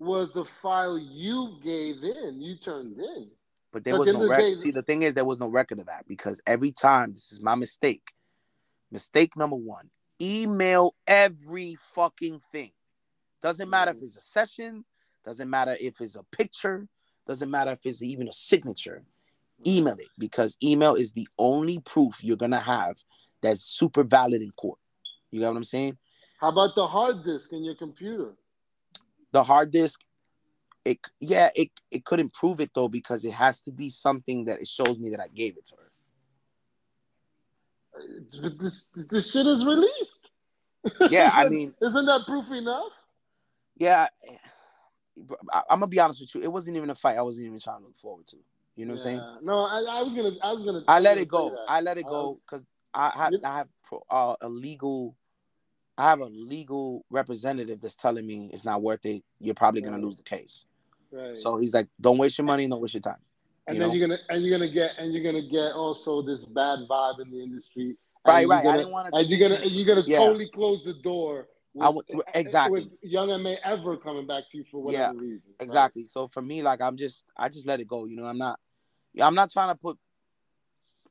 was 0.00 0.32
the 0.32 0.44
file 0.44 0.98
you 0.98 1.58
gave 1.62 2.02
in. 2.02 2.42
You 2.42 2.56
turned 2.56 2.98
in. 2.98 3.30
But 3.72 3.84
there 3.84 3.96
was 3.98 4.12
no 4.12 4.26
record. 4.26 4.42
day- 4.42 4.54
See, 4.54 4.70
the 4.72 4.82
thing 4.82 5.02
is, 5.02 5.14
there 5.14 5.24
was 5.24 5.38
no 5.38 5.48
record 5.48 5.78
of 5.78 5.86
that 5.86 6.06
because 6.08 6.40
every 6.46 6.72
time, 6.72 7.12
this 7.12 7.30
is 7.30 7.40
my 7.40 7.54
mistake. 7.54 8.12
Mistake 8.90 9.36
number 9.36 9.56
one: 9.56 9.90
email 10.20 10.94
every 11.06 11.76
fucking 11.76 12.40
thing. 12.50 12.72
Doesn't 13.40 13.70
matter 13.70 13.92
if 13.92 13.98
Mhm. 13.98 14.02
it's 14.02 14.16
a 14.16 14.20
session. 14.20 14.84
Doesn't 15.24 15.48
matter 15.48 15.76
if 15.80 16.00
it's 16.00 16.16
a 16.16 16.24
picture. 16.24 16.88
Doesn't 17.26 17.50
matter 17.50 17.70
if 17.72 17.84
it's 17.84 18.02
even 18.02 18.26
a 18.26 18.32
signature. 18.32 19.04
Email 19.66 19.98
it 19.98 20.08
because 20.18 20.56
email 20.62 20.94
is 20.94 21.12
the 21.12 21.28
only 21.38 21.78
proof 21.80 22.24
you're 22.24 22.36
gonna 22.36 22.58
have 22.60 23.04
that's 23.40 23.62
super 23.62 24.02
valid 24.02 24.40
in 24.42 24.50
court. 24.52 24.78
You 25.30 25.40
got 25.40 25.48
what 25.50 25.56
I'm 25.58 25.64
saying? 25.64 25.98
How 26.40 26.48
about 26.50 26.74
the 26.74 26.86
hard 26.86 27.24
disk 27.24 27.52
in 27.52 27.64
your 27.64 27.74
computer? 27.74 28.34
the 29.30 29.42
hard 29.42 29.70
disk 29.70 30.00
it 30.86 30.98
yeah 31.20 31.50
it 31.54 31.68
it 31.90 32.02
couldn't 32.06 32.32
prove 32.32 32.60
it 32.60 32.70
though 32.74 32.88
because 32.88 33.26
it 33.26 33.32
has 33.32 33.60
to 33.60 33.70
be 33.70 33.90
something 33.90 34.46
that 34.46 34.58
it 34.58 34.66
shows 34.66 34.98
me 34.98 35.10
that 35.10 35.20
i 35.20 35.28
gave 35.28 35.54
it 35.58 35.66
to 35.66 35.74
her 35.76 35.90
But 38.40 38.58
This 38.58 38.88
this 39.10 39.30
shit 39.30 39.46
is 39.46 39.66
released. 39.66 40.30
yeah 41.10 41.30
i 41.34 41.46
mean 41.50 41.74
isn't 41.82 42.06
that 42.06 42.26
proof 42.26 42.50
enough? 42.52 42.90
yeah 43.76 44.06
I, 45.52 45.62
i'm 45.68 45.80
gonna 45.80 45.88
be 45.88 46.00
honest 46.00 46.20
with 46.22 46.34
you 46.34 46.40
it 46.42 46.50
wasn't 46.50 46.78
even 46.78 46.88
a 46.88 46.94
fight 46.94 47.18
i 47.18 47.22
wasn't 47.22 47.46
even 47.48 47.60
trying 47.60 47.80
to 47.80 47.84
look 47.86 47.98
forward 47.98 48.26
to 48.28 48.36
you 48.76 48.86
know 48.86 48.94
what 48.94 49.00
i'm 49.00 49.04
saying 49.04 49.22
No, 49.42 49.66
I, 49.66 49.98
I 49.98 50.02
was 50.02 50.14
gonna 50.14 50.30
I 50.42 50.52
was 50.52 50.64
gonna. 50.64 50.84
i 50.88 50.98
let 51.00 51.18
it 51.18 51.28
go 51.28 51.54
i 51.68 51.82
let 51.82 51.98
it 51.98 52.06
go 52.06 52.30
um, 52.30 52.36
because 52.46 52.64
i 52.98 53.30
i 53.44 53.56
have 53.58 53.68
uh, 54.10 54.34
a 54.42 54.48
legal 54.48 55.16
i 55.96 56.10
have 56.10 56.20
a 56.20 56.26
legal 56.26 57.04
representative 57.10 57.80
that's 57.80 57.96
telling 57.96 58.26
me 58.26 58.50
it's 58.52 58.64
not 58.64 58.82
worth 58.82 59.04
it 59.06 59.22
you're 59.40 59.54
probably 59.54 59.80
gonna 59.80 59.98
lose 59.98 60.16
the 60.16 60.22
case 60.22 60.66
Right. 61.10 61.34
so 61.34 61.56
he's 61.56 61.72
like 61.72 61.88
don't 61.98 62.18
waste 62.18 62.36
your 62.36 62.44
money 62.44 62.68
don't 62.68 62.82
waste 62.82 62.92
your 62.94 63.00
time 63.00 63.22
and 63.66 63.76
you 63.76 63.80
then 63.80 63.88
know? 63.88 63.94
you're 63.94 64.08
gonna 64.08 64.20
and 64.30 64.42
you're 64.44 64.58
gonna 64.58 64.70
get 64.70 64.92
and 64.98 65.12
you're 65.12 65.22
gonna 65.22 65.46
get 65.46 65.72
also 65.72 66.22
this 66.22 66.44
bad 66.44 66.80
vibe 66.90 67.20
in 67.20 67.30
the 67.30 67.42
industry. 67.42 67.96
Right, 68.26 68.48
right. 68.48 68.60
I 68.60 68.62
You're 68.62 68.72
didn't 68.72 68.92
gonna, 68.92 68.92
wanna 68.92 69.10
and 69.12 69.28
you're 69.28 69.48
gonna 69.48 69.60
and 69.60 69.70
you're 69.70 69.86
gonna 69.94 70.06
Yeah. 70.06 70.18
totally 70.18 70.48
close 70.48 70.84
the 70.86 70.94
door. 70.94 71.48
With, 71.74 71.84
I 71.86 71.88
would- 71.90 72.04
exactly. 72.34 72.80
With 72.80 72.92
Young 73.02 73.30
M.A 73.30 73.58
ever 73.64 73.98
coming 73.98 74.26
back 74.26 74.48
to 74.50 74.56
you 74.58 74.64
for 74.64 74.82
whatever 74.82 75.12
reason. 75.18 75.42
right? 75.46 75.64
Exactly. 75.64 76.04
So 76.06 76.28
for 76.28 76.40
me, 76.40 76.62
like 76.62 76.80
I'm 76.80 76.96
just 76.96 77.26
I 77.36 77.50
just 77.50 77.66
let 77.66 77.78
it 77.78 77.86
go. 77.88 78.06
You 78.06 78.16
know, 78.16 78.24
I'm 78.24 78.38
not 78.38 78.58
yeah, 79.12 79.26
I'm 79.26 79.34
not 79.34 79.50
trying 79.50 79.68
to 79.68 79.74
put 79.78 79.98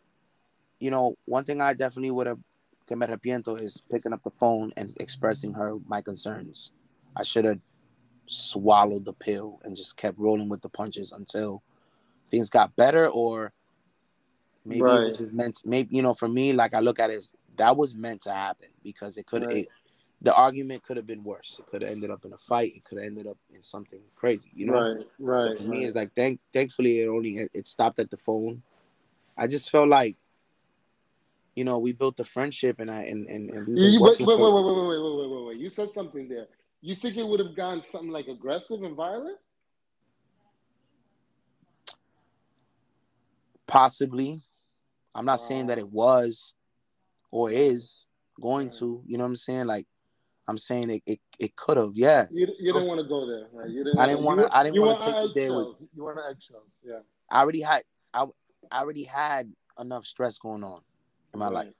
you 0.79 0.91
know, 0.91 1.15
one 1.25 1.43
thing 1.43 1.61
I 1.61 1.73
definitely 1.73 2.11
would 2.11 2.27
have 2.27 2.39
que 2.87 2.95
me 2.95 3.05
arrepiento 3.05 3.59
is 3.59 3.81
picking 3.91 4.13
up 4.13 4.23
the 4.23 4.31
phone 4.31 4.71
and 4.77 4.95
expressing 4.99 5.53
her 5.53 5.77
my 5.87 6.01
concerns. 6.01 6.73
I 7.15 7.23
should 7.23 7.45
have 7.45 7.59
swallowed 8.29 9.05
the 9.05 9.13
pill 9.13 9.59
and 9.63 9.75
just 9.75 9.97
kept 9.97 10.19
rolling 10.19 10.49
with 10.49 10.61
the 10.61 10.69
punches 10.69 11.11
until 11.11 11.63
things 12.29 12.49
got 12.49 12.75
better 12.75 13.07
or 13.07 13.51
maybe 14.63 14.81
it 14.81 15.03
was 15.03 15.17
just 15.17 15.33
meant 15.33 15.55
to, 15.55 15.67
maybe 15.67 15.95
you 15.95 16.01
know 16.01 16.13
for 16.13 16.27
me 16.27 16.53
like 16.53 16.73
I 16.73 16.79
look 16.79 16.99
at 16.99 17.09
it 17.09 17.15
as 17.15 17.33
that 17.57 17.75
was 17.75 17.95
meant 17.95 18.21
to 18.21 18.31
happen 18.31 18.69
because 18.83 19.17
it 19.17 19.25
could 19.25 19.43
Right. 19.43 19.57
it 19.57 19.67
the 20.21 20.35
argument 20.35 20.83
could 20.83 20.97
have 20.97 21.07
been 21.07 21.23
worse. 21.23 21.59
It 21.59 21.65
could 21.67 21.81
have 21.81 21.91
ended 21.91 22.11
up 22.11 22.25
in 22.25 22.33
a 22.33 22.37
fight. 22.37 22.73
It 22.75 22.83
could 22.83 22.97
have 22.97 23.07
ended 23.07 23.25
up 23.25 23.37
in 23.53 23.61
something 23.61 24.01
crazy, 24.15 24.51
you 24.53 24.65
know. 24.65 24.81
right, 24.81 25.07
right. 25.17 25.39
So 25.39 25.53
for 25.53 25.63
me, 25.63 25.85
it's 25.85 25.95
like 25.95 26.13
thank 26.13 26.39
thankfully 26.51 26.99
it 26.99 27.07
only 27.07 27.47
it 27.53 27.65
stopped 27.65 27.99
at 27.99 28.09
the 28.09 28.17
phone. 28.17 28.61
I 29.37 29.47
just 29.47 29.71
felt 29.71 29.87
like, 29.87 30.17
you 31.55 31.63
know, 31.63 31.77
we 31.77 31.93
built 31.93 32.19
a 32.19 32.25
friendship 32.25 32.79
and 32.79 32.91
I 32.91 33.03
and 33.03 33.27
and, 33.27 33.49
and 33.49 33.67
we 33.67 33.97
wait, 33.97 34.19
wait, 34.19 34.19
wait, 34.19 34.37
wait, 34.37 34.53
wait, 34.53 34.63
wait, 34.63 34.75
wait, 34.75 34.99
wait, 34.99 35.29
wait, 35.29 35.45
wait. 35.45 35.57
You 35.57 35.69
said 35.69 35.89
something 35.89 36.27
there. 36.27 36.47
You 36.81 36.95
think 36.95 37.17
it 37.17 37.27
would 37.27 37.39
have 37.39 37.55
gone 37.55 37.83
something 37.83 38.09
like 38.11 38.27
aggressive 38.27 38.81
and 38.83 38.95
violent? 38.95 39.37
possibly. 43.67 44.41
I'm 45.13 45.25
not 45.25 45.39
saying 45.39 45.67
that 45.67 45.77
it 45.77 45.89
was 45.91 46.55
or 47.31 47.51
is 47.51 48.05
going 48.41 48.69
to. 48.79 49.03
You 49.05 49.17
know 49.17 49.23
what 49.23 49.29
I'm 49.29 49.35
saying? 49.35 49.67
Like 49.67 49.85
I'm 50.47 50.57
saying 50.57 50.89
it 50.89 51.03
it, 51.05 51.19
it 51.39 51.55
could 51.55 51.77
have. 51.77 51.91
Yeah. 51.93 52.25
You, 52.31 52.47
you 52.59 52.73
didn't 52.73 52.87
want 52.87 52.99
to 52.99 53.07
go 53.07 53.27
there, 53.27 53.47
right? 53.53 53.69
You 53.69 53.83
didn't. 53.83 53.99
I 53.99 54.07
didn't 54.07 54.23
wanna- 54.23 54.43
wanna- 54.43 54.55
I 54.55 54.63
didn't 54.63 54.81
wanna 54.81 54.97
take 54.99 55.15
it 55.29 55.35
there 55.35 55.53
with- 55.55 55.75
You 55.95 56.03
want 56.03 56.17
to 56.17 56.23
eggshells, 56.29 56.63
yeah. 56.83 56.99
I 57.29 57.41
already 57.41 57.61
had 57.61 57.83
I, 58.13 58.25
I 58.71 58.79
already 58.81 59.03
had 59.03 59.53
enough 59.79 60.05
stress 60.05 60.37
going 60.39 60.63
on 60.63 60.81
in 61.33 61.39
my 61.39 61.45
Right. 61.45 61.53
life. 61.67 61.75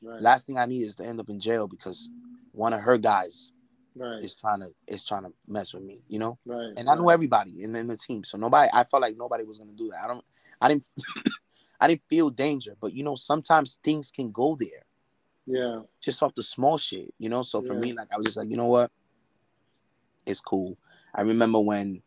Right, 0.00 0.22
Last 0.22 0.46
thing 0.46 0.58
I 0.58 0.66
need 0.66 0.82
is 0.82 0.94
to 0.96 1.04
end 1.04 1.18
up 1.18 1.28
in 1.28 1.40
jail 1.40 1.66
because 1.66 2.08
one 2.52 2.72
of 2.72 2.80
her 2.82 2.98
guys 2.98 3.52
right, 3.94 4.22
is 4.22 4.34
trying 4.34 4.60
to 4.60 4.68
is 4.86 5.04
trying 5.04 5.24
to 5.24 5.32
mess 5.46 5.74
with 5.74 5.82
me, 5.82 6.02
you 6.08 6.18
know? 6.18 6.38
right. 6.46 6.72
and 6.76 6.88
I 6.88 6.94
knew 6.94 7.06
right. 7.06 7.14
everybody 7.14 7.62
in, 7.62 7.74
in 7.76 7.86
the 7.86 7.96
team. 7.96 8.24
So 8.24 8.38
nobody, 8.38 8.70
I 8.72 8.84
felt 8.84 9.02
like 9.02 9.16
nobody 9.16 9.44
was 9.44 9.58
gonna 9.58 9.72
do 9.72 9.88
that. 9.88 10.04
I 10.04 10.08
don't, 10.08 10.24
I 10.60 10.68
didn't, 10.68 10.88
I 11.80 11.88
didn't 11.88 12.02
feel 12.08 12.30
danger. 12.30 12.76
But 12.80 12.94
you 12.94 13.04
know, 13.04 13.14
sometimes 13.14 13.78
things 13.82 14.10
can 14.10 14.30
go 14.30 14.56
there 14.58 14.84
Yeah, 15.46 15.80
just 16.00 16.22
off 16.22 16.34
the 16.34 16.42
small 16.42 16.78
shit, 16.78 17.12
you 17.18 17.28
know. 17.28 17.42
So 17.42 17.62
for 17.62 17.74
Yeah. 17.74 17.80
me, 17.80 17.92
like 17.92 18.12
I 18.12 18.16
was 18.16 18.26
just 18.26 18.38
like, 18.38 18.50
you 18.50 18.56
know 18.56 18.66
what, 18.66 18.90
it's 20.26 20.40
cool. 20.40 20.78
I 21.14 21.22
remember 21.22 21.60
when, 21.60 22.02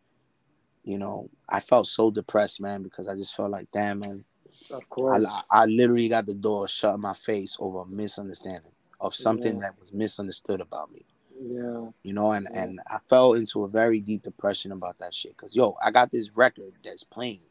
you 0.83 0.97
know, 0.97 1.29
I 1.47 1.59
felt 1.59 1.87
so 1.87 2.11
depressed, 2.11 2.61
man, 2.61 2.81
because 2.83 3.07
I 3.07 3.15
just 3.15 3.35
felt 3.35 3.51
like, 3.51 3.69
damn, 3.71 3.99
man, 3.99 4.25
of 4.71 4.87
course. 4.89 5.25
I, 5.27 5.61
I 5.63 5.65
literally 5.65 6.09
got 6.09 6.25
the 6.25 6.33
door 6.35 6.67
shut 6.67 6.95
in 6.95 7.01
my 7.01 7.13
face 7.13 7.57
over 7.59 7.81
a 7.81 7.85
misunderstanding 7.85 8.71
of 8.99 9.13
something 9.13 9.55
Yeah. 9.55 9.61
that 9.61 9.79
was 9.79 9.93
misunderstood 9.93 10.61
about 10.61 10.91
me 10.91 11.05
yeah, 11.39 11.89
you 12.03 12.13
know, 12.13 12.31
and 12.31 12.47
Yeah. 12.51 12.63
and 12.63 12.79
I 12.87 12.97
fell 13.09 13.33
into 13.33 13.63
a 13.63 13.67
very 13.67 13.99
deep 13.99 14.23
depression 14.23 14.71
about 14.71 14.97
that 14.99 15.13
shit. 15.13 15.35
Cause 15.37 15.55
yo, 15.55 15.75
I 15.83 15.91
got 15.91 16.11
this 16.11 16.31
record 16.35 16.73
that's 16.83 17.03
playing. 17.03 17.41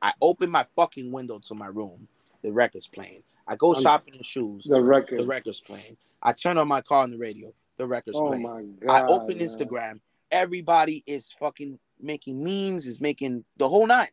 I 0.00 0.12
open 0.20 0.50
my 0.50 0.64
fucking 0.64 1.12
window 1.12 1.38
to 1.38 1.54
my 1.54 1.66
room, 1.66 2.08
the 2.42 2.52
record's 2.52 2.88
playing. 2.88 3.22
I 3.46 3.56
go 3.56 3.74
shopping 3.74 4.14
in 4.14 4.22
shoes, 4.22 4.64
the 4.64 4.80
record. 4.82 5.20
the 5.20 5.26
record's 5.26 5.60
playing. 5.60 5.96
I 6.22 6.32
turn 6.32 6.58
on 6.58 6.68
my 6.68 6.80
car 6.80 7.02
on 7.02 7.10
the 7.10 7.18
radio, 7.18 7.52
the 7.76 7.86
record's 7.86 8.16
oh 8.16 8.28
playing. 8.28 8.42
my 8.42 8.62
god! 8.86 8.90
I 9.02 9.06
open 9.06 9.38
man. 9.38 9.46
Instagram, 9.46 10.00
everybody 10.30 11.02
is 11.06 11.32
fucking 11.38 11.78
making 12.00 12.42
memes, 12.42 12.86
is 12.86 13.00
making 13.00 13.44
the 13.56 13.68
whole 13.68 13.86
nine. 13.86 14.08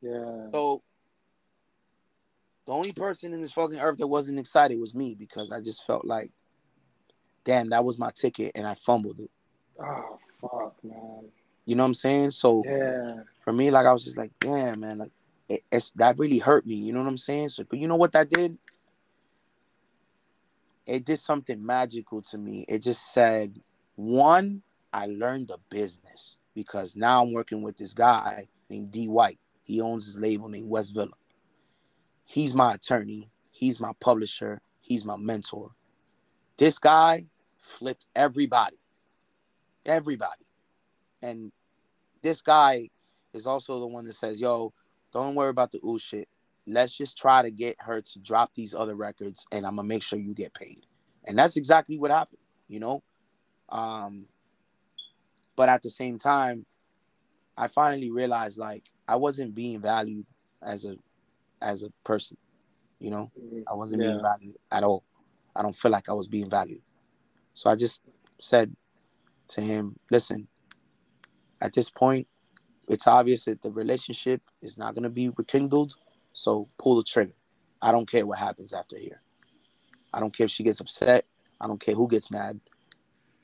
Yeah, 0.00 0.40
So 0.52 0.82
the 2.66 2.72
only 2.72 2.92
person 2.92 3.32
in 3.32 3.40
this 3.40 3.52
fucking 3.52 3.78
earth 3.78 3.98
that 3.98 4.06
wasn't 4.08 4.38
excited 4.38 4.78
was 4.78 4.94
me 4.94 5.14
because 5.14 5.50
I 5.52 5.60
just 5.60 5.84
felt 5.86 6.04
like, 6.04 6.30
damn, 7.44 7.70
that 7.70 7.84
was 7.84 7.98
my 7.98 8.10
ticket 8.14 8.52
and 8.54 8.66
I 8.66 8.74
fumbled 8.74 9.20
it. 9.20 9.30
oh 9.80 10.18
fuck, 10.40 10.74
man. 10.82 11.24
You 11.64 11.76
know 11.76 11.84
what 11.84 11.88
I'm 11.88 11.94
saying? 11.94 12.32
So 12.32 12.62
Yeah, 12.66 13.22
for 13.36 13.52
me, 13.52 13.70
like 13.70 13.86
I 13.86 13.92
was 13.92 14.04
just 14.04 14.18
like, 14.18 14.32
damn, 14.40 14.80
man, 14.80 14.98
like 14.98 15.12
it, 15.48 15.62
it's 15.70 15.92
that 15.92 16.18
really 16.18 16.38
hurt 16.38 16.66
me. 16.66 16.74
You 16.74 16.92
know 16.92 17.00
what 17.00 17.08
I'm 17.08 17.16
saying? 17.16 17.50
So, 17.50 17.64
but 17.64 17.78
you 17.78 17.88
know 17.88 17.96
what 17.96 18.12
that 18.12 18.30
did? 18.30 18.58
It 20.86 21.04
did 21.04 21.20
something 21.20 21.64
magical 21.64 22.22
to 22.22 22.38
me. 22.38 22.64
It 22.68 22.82
just 22.82 23.12
said, 23.12 23.60
one, 23.94 24.62
I 24.92 25.06
learned 25.06 25.48
the 25.48 25.58
business 25.70 26.38
because 26.54 26.96
now 26.96 27.22
I'm 27.22 27.32
working 27.32 27.62
with 27.62 27.76
this 27.76 27.94
guy 27.94 28.48
named 28.68 28.90
D 28.90 29.08
White. 29.08 29.38
He 29.62 29.80
owns 29.80 30.06
his 30.06 30.18
label 30.18 30.48
named 30.48 30.68
West 30.68 30.92
Villa. 30.92 31.12
He's 32.24 32.54
my 32.54 32.74
attorney. 32.74 33.30
He's 33.50 33.78
my 33.78 33.92
publisher. 34.00 34.60
He's 34.80 35.04
my 35.04 35.16
mentor. 35.16 35.70
This 36.56 36.78
guy 36.78 37.26
flipped 37.62 38.06
everybody. 38.14 38.78
Everybody. 39.86 40.44
And 41.22 41.52
this 42.22 42.42
guy 42.42 42.90
is 43.32 43.46
also 43.46 43.80
the 43.80 43.86
one 43.86 44.04
that 44.04 44.12
says, 44.12 44.40
yo, 44.40 44.72
don't 45.12 45.34
worry 45.34 45.50
about 45.50 45.70
the 45.70 45.80
ooh 45.86 45.98
shit. 45.98 46.28
Let's 46.66 46.96
just 46.96 47.16
try 47.18 47.42
to 47.42 47.50
get 47.50 47.76
her 47.80 48.00
to 48.00 48.18
drop 48.20 48.54
these 48.54 48.74
other 48.74 48.94
records 48.94 49.46
and 49.50 49.66
I'm 49.66 49.76
gonna 49.76 49.88
make 49.88 50.02
sure 50.02 50.18
you 50.18 50.34
get 50.34 50.54
paid. 50.54 50.86
And 51.24 51.38
that's 51.38 51.56
exactly 51.56 51.98
what 51.98 52.10
happened, 52.10 52.38
you 52.68 52.80
know? 52.80 53.02
Um, 53.68 54.26
but 55.56 55.68
at 55.68 55.82
the 55.82 55.90
same 55.90 56.18
time, 56.18 56.66
I 57.56 57.68
finally 57.68 58.10
realized 58.10 58.58
like 58.58 58.90
I 59.06 59.16
wasn't 59.16 59.54
being 59.54 59.80
valued 59.80 60.26
as 60.62 60.84
a 60.84 60.96
as 61.60 61.82
a 61.82 61.90
person, 62.04 62.36
you 62.98 63.10
know? 63.10 63.30
I 63.68 63.74
wasn't 63.74 64.02
being 64.02 64.22
valued 64.22 64.56
at 64.70 64.84
all. 64.84 65.04
I 65.54 65.62
don't 65.62 65.76
feel 65.76 65.90
like 65.90 66.08
I 66.08 66.12
was 66.12 66.28
being 66.28 66.48
valued. 66.48 66.82
So 67.54 67.70
I 67.70 67.76
just 67.76 68.02
said 68.38 68.74
to 69.48 69.60
him, 69.60 69.98
listen, 70.10 70.48
at 71.60 71.72
this 71.74 71.90
point, 71.90 72.26
it's 72.88 73.06
obvious 73.06 73.44
that 73.44 73.62
the 73.62 73.70
relationship 73.70 74.42
is 74.60 74.76
not 74.76 74.94
going 74.94 75.04
to 75.04 75.10
be 75.10 75.28
rekindled. 75.28 75.94
So 76.32 76.68
pull 76.78 76.96
the 76.96 77.02
trigger. 77.02 77.34
I 77.80 77.92
don't 77.92 78.10
care 78.10 78.26
what 78.26 78.38
happens 78.38 78.72
after 78.72 78.98
here. 78.98 79.22
I 80.12 80.20
don't 80.20 80.36
care 80.36 80.44
if 80.44 80.50
she 80.50 80.62
gets 80.62 80.80
upset. 80.80 81.26
I 81.60 81.66
don't 81.66 81.80
care 81.80 81.94
who 81.94 82.08
gets 82.08 82.30
mad. 82.30 82.60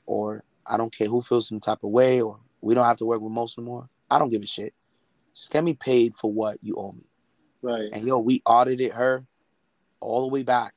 Or 0.05 0.43
I 0.65 0.77
don't 0.77 0.95
care 0.95 1.07
who 1.07 1.21
feels 1.21 1.47
some 1.47 1.59
type 1.59 1.83
of 1.83 1.89
way. 1.89 2.21
Or 2.21 2.39
we 2.61 2.73
don't 2.73 2.85
have 2.85 2.97
to 2.97 3.05
work 3.05 3.21
with 3.21 3.31
most 3.31 3.57
no 3.57 3.63
more. 3.63 3.89
I 4.09 4.19
don't 4.19 4.29
give 4.29 4.43
a 4.43 4.47
shit. 4.47 4.73
Just 5.33 5.51
get 5.51 5.63
me 5.63 5.73
paid 5.73 6.15
for 6.15 6.31
what 6.31 6.57
you 6.61 6.75
owe 6.75 6.91
me. 6.91 7.09
right. 7.61 7.89
And 7.93 8.05
yo, 8.05 8.19
we 8.19 8.41
audited 8.45 8.93
her 8.93 9.25
all 9.99 10.21
the 10.21 10.33
way 10.33 10.43
back 10.43 10.75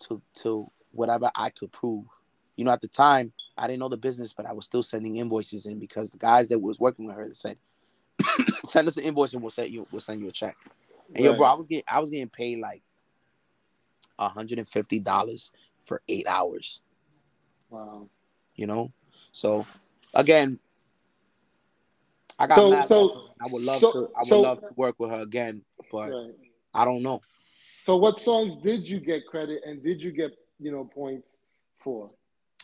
to 0.00 0.22
to 0.42 0.70
whatever 0.90 1.30
I 1.34 1.50
could 1.50 1.72
prove. 1.72 2.06
You 2.56 2.64
know, 2.64 2.70
at 2.72 2.80
the 2.80 2.88
time, 2.88 3.32
I 3.56 3.66
didn't 3.66 3.80
know 3.80 3.88
the 3.88 3.96
business, 3.96 4.32
but 4.32 4.46
I 4.46 4.52
was 4.52 4.64
still 4.66 4.82
sending 4.82 5.16
invoices 5.16 5.66
in 5.66 5.78
because 5.78 6.10
the 6.10 6.18
guys 6.18 6.48
that 6.48 6.58
was 6.58 6.80
working 6.80 7.06
with 7.06 7.16
her 7.16 7.28
said, 7.32 7.58
"Send 8.66 8.88
us 8.88 8.96
an 8.96 9.04
invoice 9.04 9.32
and 9.34 9.42
we'll 9.42 9.50
send 9.50 9.70
you 9.70 9.86
we'll 9.92 10.00
send 10.00 10.20
you 10.20 10.28
a 10.28 10.32
check." 10.32 10.56
And 11.14 11.24
yo, 11.24 11.34
bro, 11.34 11.46
I 11.46 11.54
was 11.54 11.66
getting 11.66 11.84
I 11.88 12.00
was 12.00 12.10
getting 12.10 12.28
paid 12.28 12.58
like 12.60 12.82
hundred 14.18 14.58
and 14.58 14.68
fifty 14.68 14.98
dollars 14.98 15.52
for 15.78 16.00
eight 16.08 16.26
hours. 16.26 16.80
Wow. 17.70 18.08
You 18.54 18.66
know, 18.66 18.92
so 19.32 19.66
again, 20.14 20.58
I 22.38 22.46
got 22.46 22.56
So- 22.56 22.70
mad. 22.70 22.88
so- 22.88 23.22
I 23.40 23.46
would 23.50 23.62
love 23.62 23.78
so- 23.80 23.92
to. 23.92 23.98
I 24.14 24.20
would 24.20 24.28
so- 24.28 24.40
love 24.40 24.60
to 24.62 24.70
work 24.76 24.96
with 24.98 25.10
her 25.10 25.20
again, 25.20 25.62
but 25.92 26.10
Right. 26.10 26.34
I 26.72 26.84
don't 26.86 27.02
know. 27.02 27.20
So, 27.84 27.96
what 27.96 28.18
songs 28.18 28.56
did 28.58 28.88
you 28.88 28.98
get 28.98 29.26
credit 29.26 29.62
and 29.64 29.82
did 29.82 30.02
you 30.02 30.10
get 30.10 30.32
you 30.58 30.72
know 30.72 30.84
points 30.84 31.28
for? 31.78 32.10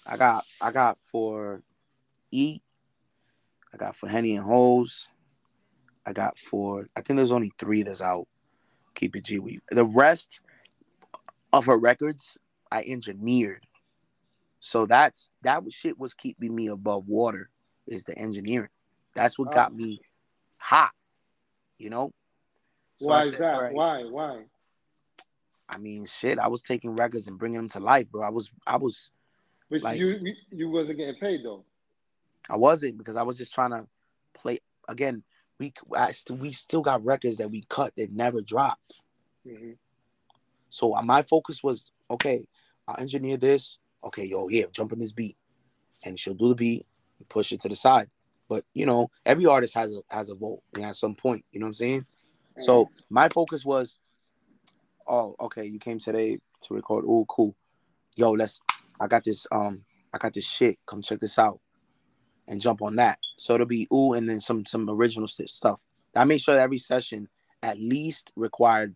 I 0.06 0.16
got 0.16 0.44
I 0.60 0.72
got 0.72 0.98
for 0.98 1.62
E. 2.30 2.60
I 3.72 3.76
got 3.76 3.96
for 3.96 4.08
Henny 4.08 4.36
and 4.36 4.44
Hoes. 4.44 5.08
I 6.04 6.12
got 6.12 6.36
for 6.36 6.88
I 6.96 7.00
think 7.00 7.16
there's 7.16 7.32
only 7.32 7.52
three 7.58 7.82
that's 7.82 8.02
out. 8.02 8.26
Keep 8.94 9.16
it 9.16 9.24
G 9.24 9.38
with 9.38 9.54
you. 9.54 9.60
The 9.70 9.84
rest 9.84 10.40
of 11.52 11.66
her 11.66 11.78
records 11.78 12.38
I 12.70 12.82
engineered. 12.86 13.66
So 14.60 14.86
that's 14.86 15.30
that 15.42 15.64
was 15.64 15.74
shit 15.74 15.98
was 15.98 16.14
keeping 16.14 16.54
me 16.54 16.68
above 16.68 17.08
water 17.08 17.50
is 17.86 18.04
the 18.04 18.16
engineering. 18.18 18.68
That's 19.14 19.38
what 19.38 19.52
got 19.52 19.72
oh. 19.72 19.76
me 19.76 20.00
hot. 20.58 20.92
You 21.78 21.90
know? 21.90 22.12
So 22.98 23.08
Why 23.08 23.22
is 23.22 23.32
that? 23.32 23.60
right. 23.60 23.74
Why? 23.74 24.02
Why? 24.04 24.44
I 25.68 25.78
mean, 25.78 26.06
shit. 26.06 26.38
I 26.38 26.48
was 26.48 26.62
taking 26.62 26.94
records 26.94 27.26
and 27.26 27.38
bringing 27.38 27.56
them 27.56 27.68
to 27.70 27.80
life, 27.80 28.10
bro. 28.10 28.22
I 28.22 28.30
was, 28.30 28.52
I 28.66 28.76
was, 28.76 29.10
But 29.73 29.81
Like- 29.81 29.99
you 29.99 30.35
you- 30.51 30.69
wasn't 30.69 30.99
getting 30.99 31.19
paid 31.19 31.43
though. 31.43 31.65
I 32.51 32.57
wasn't 32.57 32.99
because 32.99 33.16
I 33.16 33.23
was 33.23 33.39
just 33.39 33.55
trying 33.55 33.70
to 33.70 33.89
play. 34.35 34.59
Again, 34.86 35.24
we 35.59 35.73
I 35.97 36.12
we 36.28 36.53
still 36.53 36.82
got 36.82 37.03
records 37.03 37.39
that 37.39 37.51
we 37.51 37.62
cut 37.70 37.97
that 37.97 38.12
never 38.12 38.43
dropped. 38.43 39.01
Mhm. 39.47 39.78
So 40.69 40.94
uh, 40.94 41.01
my 41.01 41.23
focus 41.23 41.62
was 41.65 41.90
okay. 42.11 42.47
I'll 42.86 43.01
engineer 43.01 43.39
this. 43.39 43.78
Okay, 44.05 44.27
yo, 44.27 44.47
here, 44.49 44.66
jump 44.73 44.93
on 44.93 44.99
this 44.99 45.12
beat, 45.12 45.39
and 46.05 46.20
she'll 46.20 46.35
do 46.35 46.51
the 46.51 46.55
beat, 46.55 46.86
and 47.19 47.27
push 47.31 47.51
it 47.51 47.61
to 47.62 47.69
the 47.70 47.74
side. 47.77 48.11
But 48.51 48.66
you 48.74 48.85
know, 48.85 49.11
every 49.24 49.47
artist 49.47 49.73
has 49.73 49.90
a 49.90 50.03
has 50.11 50.28
a 50.28 50.35
vote 50.35 50.62
and 50.74 50.85
at 50.85 50.97
some 50.97 51.15
point, 51.15 51.47
you 51.51 51.61
know 51.61 51.65
what 51.65 51.69
I'm 51.69 51.74
saying? 51.74 52.07
So 52.59 52.90
my 53.09 53.31
focus 53.31 53.65
was, 53.65 53.99
oh, 55.07 55.35
okay, 55.40 55.65
you 55.65 55.78
came 55.78 55.99
today 55.99 56.40
to 56.61 56.74
record. 56.74 57.07
Oh, 57.09 57.24
cool. 57.24 57.57
Yo, 58.15 58.32
let's 58.32 58.61
I 59.02 59.08
got 59.08 59.24
this 59.24 59.46
um 59.50 59.84
I 60.14 60.18
got 60.18 60.32
this 60.32 60.46
shit. 60.46 60.78
Come 60.86 61.02
check 61.02 61.18
this 61.18 61.38
out. 61.38 61.60
And 62.46 62.60
jump 62.60 62.82
on 62.82 62.96
that. 62.96 63.18
So 63.36 63.54
it'll 63.54 63.66
be 63.66 63.88
ooh 63.92 64.12
and 64.12 64.28
then 64.28 64.40
some 64.40 64.64
some 64.64 64.88
original 64.88 65.26
stuff. 65.26 65.84
I 66.14 66.24
made 66.24 66.40
sure 66.40 66.54
that 66.54 66.62
every 66.62 66.78
session 66.78 67.28
at 67.62 67.78
least 67.78 68.30
required 68.36 68.94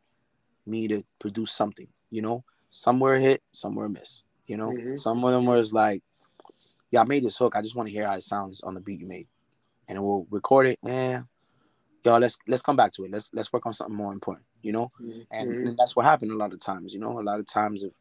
me 0.66 0.88
to 0.88 1.02
produce 1.18 1.52
something, 1.52 1.88
you 2.10 2.22
know, 2.22 2.44
somewhere 2.68 3.18
hit, 3.18 3.42
somewhere 3.52 3.88
miss, 3.88 4.22
you 4.46 4.56
know. 4.56 4.72
Mhm. 4.72 4.98
Some 4.98 5.24
of 5.24 5.32
them 5.32 5.46
was 5.46 5.72
like, 5.72 6.02
yeah, 6.90 7.00
I 7.00 7.04
made 7.04 7.24
this 7.24 7.38
hook. 7.38 7.54
I 7.56 7.62
just 7.62 7.74
want 7.76 7.88
to 7.88 7.92
hear 7.92 8.06
how 8.06 8.14
it 8.14 8.22
sounds 8.22 8.60
on 8.62 8.74
the 8.74 8.80
beat 8.80 9.00
you 9.00 9.06
made, 9.06 9.28
and 9.88 10.02
we'll 10.02 10.26
record 10.30 10.66
it. 10.66 10.78
Eh, 10.86 11.20
yo, 12.04 12.18
let's 12.18 12.38
let's 12.46 12.62
come 12.62 12.76
back 12.76 12.92
to 12.92 13.04
it. 13.04 13.10
Let's 13.10 13.30
let's 13.32 13.52
work 13.52 13.66
on 13.66 13.72
something 13.72 13.96
more 13.96 14.12
important, 14.12 14.46
you 14.62 14.72
know. 14.72 14.92
Mhm. 15.00 15.26
And, 15.30 15.50
Mhm. 15.50 15.68
and 15.68 15.78
that's 15.78 15.96
what 15.96 16.04
happened 16.04 16.32
a 16.32 16.36
lot 16.36 16.52
of 16.52 16.60
times, 16.60 16.92
you 16.92 17.00
know. 17.00 17.18
A 17.18 17.22
lot 17.22 17.40
of 17.40 17.46
times 17.46 17.82
it, 17.82 17.94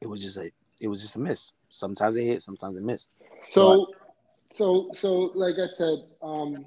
it 0.00 0.06
was 0.06 0.22
just 0.22 0.38
a 0.38 0.52
it 0.80 0.88
was 0.88 1.00
just 1.02 1.16
a 1.16 1.20
miss. 1.20 1.52
Sometimes 1.68 2.16
it 2.16 2.24
hit, 2.24 2.42
sometimes 2.42 2.76
it 2.76 2.82
missed. 2.82 3.10
So, 3.48 3.88
so, 4.50 4.90
so, 4.96 5.32
like 5.34 5.56
I 5.58 5.66
said, 5.66 5.98
um, 6.22 6.64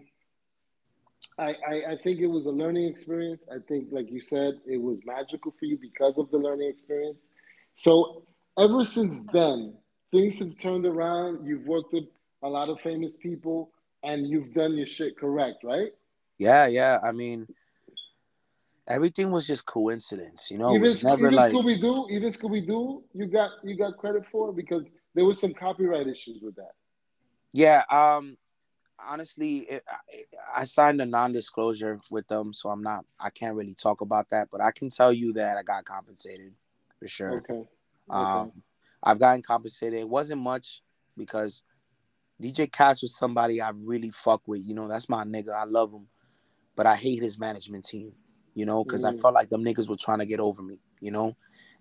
I, 1.39 1.55
I, 1.67 1.83
I 1.91 1.97
think 1.97 2.19
it 2.19 2.27
was 2.27 2.45
a 2.45 2.51
learning 2.51 2.87
experience. 2.87 3.41
I 3.51 3.57
think, 3.67 3.89
like 3.91 4.11
you 4.11 4.19
said, 4.19 4.55
it 4.65 4.77
was 4.77 4.99
magical 5.05 5.53
for 5.57 5.65
you 5.65 5.77
because 5.77 6.17
of 6.17 6.29
the 6.31 6.37
learning 6.37 6.69
experience. 6.69 7.19
So, 7.75 8.23
ever 8.57 8.83
since 8.83 9.19
then, 9.31 9.75
things 10.11 10.39
have 10.39 10.57
turned 10.57 10.85
around. 10.85 11.45
You've 11.45 11.65
worked 11.65 11.93
with 11.93 12.05
a 12.43 12.49
lot 12.49 12.69
of 12.69 12.81
famous 12.81 13.15
people, 13.15 13.71
and 14.03 14.27
you've 14.27 14.53
done 14.53 14.75
your 14.75 14.87
shit 14.87 15.17
correct, 15.17 15.63
right? 15.63 15.91
Yeah, 16.37 16.67
yeah. 16.67 16.99
I 17.03 17.11
mean, 17.11 17.47
everything 18.87 19.31
was 19.31 19.45
just 19.47 19.65
coincidence, 19.65 20.49
you 20.49 20.57
know. 20.57 20.71
It 20.71 20.75
even 20.75 20.81
was 20.81 21.03
never 21.03 21.27
even 21.27 21.35
like 21.35 21.51
Scooby 21.51 21.79
Doo, 21.79 22.07
even 22.09 22.31
Scooby 22.31 22.65
Doo, 22.65 23.03
you 23.13 23.27
got 23.27 23.51
you 23.63 23.77
got 23.77 23.97
credit 23.97 24.25
for 24.25 24.51
because 24.51 24.87
there 25.13 25.25
was 25.25 25.39
some 25.39 25.53
copyright 25.53 26.07
issues 26.07 26.41
with 26.41 26.55
that. 26.55 26.71
Yeah, 27.53 27.83
um 27.89 28.37
honestly, 28.99 29.57
it, 29.59 29.83
I, 29.87 30.61
I 30.61 30.63
signed 30.63 30.99
a 31.01 31.05
non-disclosure 31.05 31.99
with 32.09 32.27
them, 32.27 32.53
so 32.53 32.69
I'm 32.69 32.81
not 32.81 33.05
I 33.19 33.29
can't 33.29 33.55
really 33.55 33.75
talk 33.75 34.01
about 34.01 34.29
that, 34.29 34.49
but 34.51 34.61
I 34.61 34.71
can 34.71 34.89
tell 34.89 35.13
you 35.13 35.33
that 35.33 35.57
I 35.57 35.63
got 35.63 35.85
compensated 35.85 36.53
for 36.99 37.07
sure. 37.07 37.37
Okay. 37.37 37.53
okay. 37.53 37.67
Um 38.09 38.51
I've 39.03 39.19
gotten 39.19 39.41
compensated. 39.41 39.99
It 39.99 40.09
wasn't 40.09 40.41
much 40.41 40.81
because 41.15 41.63
DJ 42.41 42.71
Kass 42.71 43.01
was 43.01 43.15
somebody 43.15 43.61
I 43.61 43.71
really 43.85 44.11
fuck 44.11 44.41
with, 44.47 44.61
you 44.65 44.73
know, 44.73 44.87
that's 44.87 45.09
my 45.09 45.23
nigga. 45.23 45.55
I 45.55 45.65
love 45.65 45.91
him. 45.91 46.07
But 46.75 46.85
I 46.85 46.95
hate 46.95 47.23
his 47.23 47.39
management 47.39 47.85
team, 47.85 48.13
you 48.57 48.65
know, 48.65 48.83
because 48.83 49.05
I 49.05 49.11
Mm. 49.11 49.21
felt 49.21 49.35
like 49.35 49.49
them 49.49 49.63
niggas 49.63 49.87
were 49.87 49.95
trying 49.95 50.17
to 50.17 50.25
get 50.25 50.39
over 50.39 50.63
me, 50.63 50.81
you 50.99 51.11
know? 51.11 51.35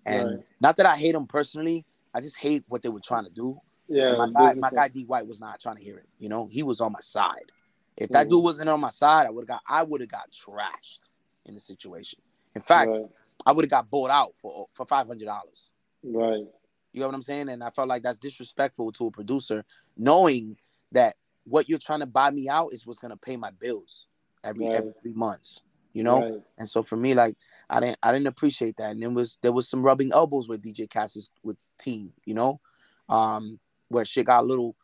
And 0.05 0.29
Right. 0.35 0.45
not 0.61 0.75
that 0.75 0.85
I 0.85 0.95
hate 0.95 1.13
them 1.13 1.25
personally, 1.25 1.87
I 2.13 2.21
just 2.21 2.37
hate 2.37 2.65
what 2.67 2.83
they 2.83 2.89
were 2.89 2.99
trying 2.99 3.23
to 3.23 3.31
do. 3.31 3.59
Yeah, 3.87 4.09
And 4.09 4.17
my 4.19 4.27
guy, 4.29 4.53
my 4.53 4.69
guy 4.69 4.87
D 4.87 5.03
White 5.03 5.25
was 5.25 5.39
not 5.39 5.59
trying 5.59 5.77
to 5.77 5.83
hear 5.83 5.97
it. 5.97 6.07
You 6.19 6.29
know, 6.29 6.45
he 6.45 6.61
was 6.61 6.79
on 6.79 6.91
my 6.91 6.99
side. 6.99 7.51
If 7.97 8.11
that 8.11 8.27
Mhm. 8.27 8.29
dude 8.29 8.43
wasn't 8.43 8.69
on 8.69 8.79
my 8.79 8.91
side, 8.91 9.25
I 9.25 9.31
would 9.31 9.41
have 9.41 9.47
got 9.47 9.63
I 9.67 9.81
would 9.81 10.01
have 10.01 10.09
got 10.11 10.29
trashed 10.29 10.99
in 11.47 11.55
the 11.55 11.59
situation. 11.59 12.21
In 12.53 12.61
fact, 12.61 12.89
right, 12.89 13.09
I 13.47 13.53
would 13.53 13.65
have 13.65 13.71
got 13.71 13.89
bought 13.89 14.11
out 14.11 14.35
for 14.35 14.67
for 14.71 14.85
five 14.85 15.07
hundred 15.07 15.25
dollars. 15.25 15.71
right, 16.03 16.45
You 16.93 16.99
know 16.99 17.07
what 17.07 17.15
I'm 17.15 17.23
saying? 17.23 17.49
And 17.49 17.63
I 17.63 17.71
felt 17.71 17.87
like 17.87 18.03
that's 18.03 18.19
disrespectful 18.19 18.91
to 18.91 19.07
a 19.07 19.11
producer, 19.11 19.65
knowing 19.97 20.57
that 20.91 21.15
what 21.45 21.67
you're 21.67 21.79
trying 21.79 22.01
to 22.01 22.05
buy 22.05 22.29
me 22.29 22.49
out 22.49 22.71
is 22.71 22.85
what's 22.85 22.99
gonna 22.99 23.17
pay 23.17 23.35
my 23.35 23.49
bills 23.49 24.07
every 24.43 24.65
Right. 24.65 24.75
every 24.75 24.91
three 24.91 25.13
months. 25.13 25.63
You 25.97 26.03
know? 26.03 26.21
right. 26.21 26.33
And 26.59 26.69
so 26.69 26.83
for 26.83 26.95
me, 26.95 27.15
like 27.15 27.35
I 27.71 27.79
didn't 27.79 27.97
I 28.03 28.11
didn't 28.11 28.27
appreciate 28.27 28.77
that. 28.77 28.91
And 28.91 29.01
there 29.01 29.09
was 29.09 29.39
there 29.41 29.51
was 29.51 29.67
some 29.67 29.81
rubbing 29.81 30.11
elbows 30.13 30.47
with 30.47 30.61
DJ 30.61 30.87
Kass's 30.87 31.31
with 31.41 31.57
team, 31.79 32.13
you 32.23 32.35
know, 32.35 32.61
um, 33.09 33.59
where 33.87 34.05
shit 34.05 34.27
got 34.27 34.43
a 34.43 34.47
little, 34.47 34.75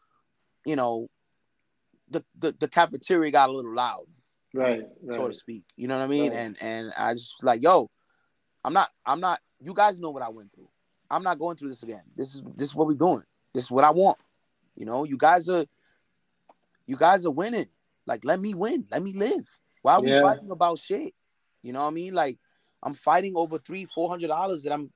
you 0.65 0.75
know, 0.75 1.07
the 2.09 2.25
the, 2.39 2.55
the 2.59 2.67
cafeteria 2.67 3.29
got 3.29 3.49
a 3.49 3.53
little 3.53 3.75
loud, 3.75 4.05
Right, 4.55 4.81
right. 5.03 5.13
so 5.15 5.27
to 5.27 5.33
speak. 5.35 5.61
You 5.75 5.87
know 5.87 5.99
what 5.99 6.03
I 6.03 6.07
mean? 6.07 6.31
Right. 6.31 6.39
And 6.39 6.57
and 6.59 6.93
I 6.97 7.13
just 7.13 7.35
was 7.39 7.45
like, 7.45 7.61
yo, 7.61 7.91
I'm 8.65 8.73
not 8.73 8.89
I'm 9.05 9.19
not 9.19 9.39
you 9.61 9.75
guys 9.75 9.99
know 9.99 10.09
what 10.09 10.23
I 10.23 10.29
went 10.29 10.51
through. 10.51 10.69
I'm 11.11 11.21
not 11.21 11.37
going 11.37 11.57
through 11.57 11.69
this 11.69 11.83
again. 11.83 12.01
This 12.15 12.33
is 12.33 12.41
this 12.55 12.69
is 12.69 12.75
what 12.75 12.87
we're 12.87 12.95
doing. 12.95 13.21
This 13.53 13.65
is 13.65 13.71
what 13.71 13.83
I 13.83 13.91
want. 13.91 14.17
You 14.75 14.87
know, 14.87 15.03
you 15.03 15.17
guys 15.17 15.47
are 15.47 15.65
you 16.87 16.97
guys 16.97 17.23
are 17.27 17.31
winning. 17.31 17.67
Like 18.07 18.25
let 18.25 18.39
me 18.39 18.55
win. 18.55 18.87
Let 18.89 19.03
me 19.03 19.13
live. 19.13 19.59
Why 19.83 19.93
are 19.93 20.01
we 20.01 20.09
Yeah. 20.09 20.21
fighting 20.21 20.49
about 20.49 20.79
shit? 20.79 21.13
You 21.61 21.73
know 21.73 21.81
what 21.81 21.89
I 21.89 21.91
mean? 21.91 22.13
Like 22.15 22.39
I'm 22.81 22.95
fighting 22.95 23.33
over 23.35 23.59
three, 23.59 23.85
four 23.85 24.09
hundred 24.09 24.27
dollars 24.27 24.63
that 24.63 24.73
I'm 24.73 24.91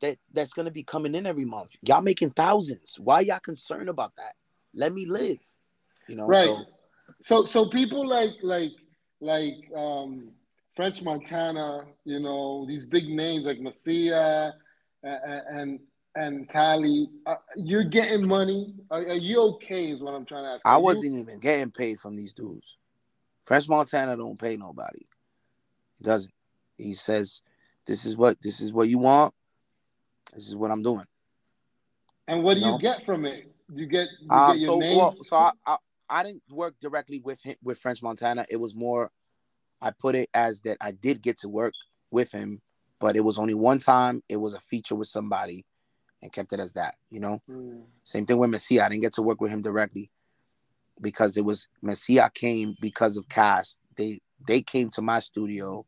that 0.00 0.18
that's 0.32 0.52
gonna 0.52 0.72
be 0.72 0.82
coming 0.82 1.14
in 1.14 1.26
every 1.26 1.44
month. 1.44 1.76
Y'all 1.86 2.02
making 2.02 2.30
thousands. 2.30 2.98
Why 2.98 3.20
y'all 3.20 3.38
concerned 3.38 3.88
about 3.88 4.12
that? 4.16 4.34
Let 4.74 4.92
me 4.92 5.06
live. 5.06 5.38
You 6.08 6.16
know, 6.16 6.26
Right. 6.26 6.48
so 6.48 6.64
So, 7.20 7.44
so 7.44 7.68
people 7.68 8.06
like 8.06 8.32
like 8.42 8.72
like 9.20 9.54
um, 9.76 10.32
French 10.74 11.02
Montana, 11.02 11.84
you 12.04 12.18
know, 12.18 12.66
these 12.66 12.84
big 12.84 13.08
names 13.08 13.44
like 13.44 13.60
Messiah 13.60 14.50
and 15.04 15.42
and, 15.50 15.80
and 16.14 16.50
Tally, 16.50 17.08
uh, 17.26 17.36
you're 17.56 17.84
getting 17.84 18.26
money. 18.26 18.74
Are, 18.90 19.00
are 19.00 19.14
you 19.14 19.40
okay? 19.54 19.90
Is 19.90 20.00
what 20.00 20.14
I'm 20.14 20.24
trying 20.24 20.44
to 20.44 20.50
ask. 20.50 20.66
I 20.66 20.72
Are 20.72 20.80
wasn't 20.80 21.16
even 21.18 21.38
getting 21.38 21.70
paid 21.70 22.00
from 22.00 22.16
these 22.16 22.32
dudes. 22.32 22.76
French 23.42 23.68
Montana 23.68 24.16
don't 24.16 24.38
pay 24.38 24.56
nobody. 24.56 25.00
He 25.96 26.04
doesn't. 26.04 26.32
He 26.76 26.94
says, 26.94 27.42
"This 27.86 28.04
is 28.04 28.16
what 28.16 28.40
this 28.40 28.60
is 28.60 28.72
what 28.72 28.88
you 28.88 28.98
want. 28.98 29.34
This 30.34 30.48
is 30.48 30.56
what 30.56 30.70
I'm 30.70 30.82
doing." 30.82 31.06
And 32.28 32.42
what 32.42 32.54
do 32.54 32.60
No. 32.60 32.74
you 32.74 32.78
get 32.78 33.04
from 33.04 33.24
it? 33.24 33.52
You 33.72 33.86
get 33.86 34.08
you 34.20 34.28
Uh, 34.30 34.52
get 34.52 34.60
your 34.60 34.68
so 34.68 34.78
name. 34.78 34.96
well, 34.96 35.16
so 35.22 35.36
I, 35.36 35.52
I 35.66 35.76
I 36.08 36.22
didn't 36.22 36.42
work 36.50 36.74
directly 36.80 37.20
with 37.20 37.42
him 37.42 37.56
with 37.62 37.78
French 37.78 38.02
Montana. 38.02 38.44
It 38.50 38.58
was 38.58 38.74
more 38.74 39.10
I 39.80 39.90
put 39.90 40.14
it 40.14 40.30
as 40.32 40.60
that 40.62 40.76
I 40.80 40.92
did 40.92 41.22
get 41.22 41.38
to 41.38 41.48
work 41.48 41.74
with 42.12 42.30
him, 42.30 42.62
but 43.00 43.16
it 43.16 43.20
was 43.20 43.38
only 43.38 43.54
one 43.54 43.78
time. 43.78 44.22
It 44.28 44.36
was 44.36 44.54
a 44.54 44.60
feature 44.60 44.94
with 44.94 45.08
somebody, 45.08 45.66
and 46.22 46.32
kept 46.32 46.52
it 46.52 46.60
as 46.60 46.72
that. 46.74 46.96
You 47.10 47.20
know. 47.20 47.42
Mm, 47.48 47.82
Same 48.04 48.26
thing 48.26 48.38
with 48.38 48.50
Messiah. 48.50 48.84
I 48.84 48.88
didn't 48.88 49.02
get 49.02 49.14
to 49.14 49.22
work 49.22 49.40
with 49.40 49.50
him 49.50 49.62
directly 49.62 50.10
because 51.00 51.36
it 51.36 51.44
was 51.44 51.68
Messiah 51.80 52.30
came 52.32 52.76
because 52.80 53.16
of 53.16 53.28
Kass. 53.28 53.76
They 53.96 54.20
they 54.46 54.62
came 54.62 54.90
to 54.90 55.02
my 55.02 55.18
studio, 55.18 55.86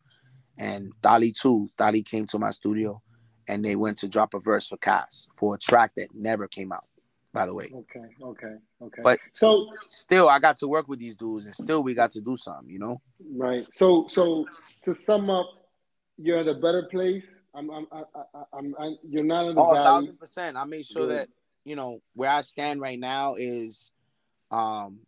and 0.59 0.93
Dali 1.03 1.39
too. 1.39 1.69
Dali 1.79 2.05
came 2.05 2.27
to 2.27 2.39
my 2.39 2.51
studio, 2.51 3.03
and 3.49 3.65
they 3.65 3.77
went 3.77 3.99
to 3.99 4.09
drop 4.09 4.35
a 4.35 4.41
verse 4.41 4.69
for 4.69 4.77
Kass 4.77 5.29
for 5.37 5.55
a 5.55 5.59
track 5.59 5.93
that 5.97 6.09
never 6.15 6.49
came 6.49 6.73
out. 6.73 6.85
By 7.33 7.47
the 7.47 7.55
way, 7.55 7.73
okay, 7.75 8.07
okay, 8.23 8.55
okay. 8.81 9.03
But- 9.03 9.19
so 9.33 9.69
still 9.89 10.29
I 10.29 10.39
got 10.39 10.57
to 10.59 10.69
work 10.69 10.87
with 10.89 11.01
these 11.01 11.17
dudes, 11.17 11.47
and 11.47 11.55
still 11.55 11.83
we 11.83 11.95
got 11.95 12.11
to 12.13 12.21
do 12.21 12.37
something. 12.37 12.71
You 12.71 12.79
know. 12.79 13.03
right. 13.37 13.67
So 13.73 14.07
so 14.09 14.47
to 14.85 14.95
sum 14.95 15.31
up, 15.31 15.51
you're 16.17 16.39
at 16.39 16.49
a 16.49 16.55
better 16.55 16.85
place. 16.91 17.41
I'm 17.55 17.71
I'm 17.71 17.87
I, 17.93 18.03
I, 18.15 18.43
I'm 18.57 18.75
I, 18.79 18.95
you're 19.09 19.25
not 19.25 19.49
in 19.49 19.57
the 19.57 19.63
Oh, 19.63 19.73
a 19.73 19.83
thousand 19.83 20.19
percent. 20.19 20.57
I 20.57 20.65
made 20.65 20.87
sure 20.87 21.07
Good. 21.07 21.17
that 21.17 21.29
you 21.65 21.77
know 21.77 22.01
where 22.15 22.31
I 22.31 22.43
stand 22.43 22.81
right 22.81 22.99
now 22.99 23.35
is, 23.35 23.91
um, 24.51 25.01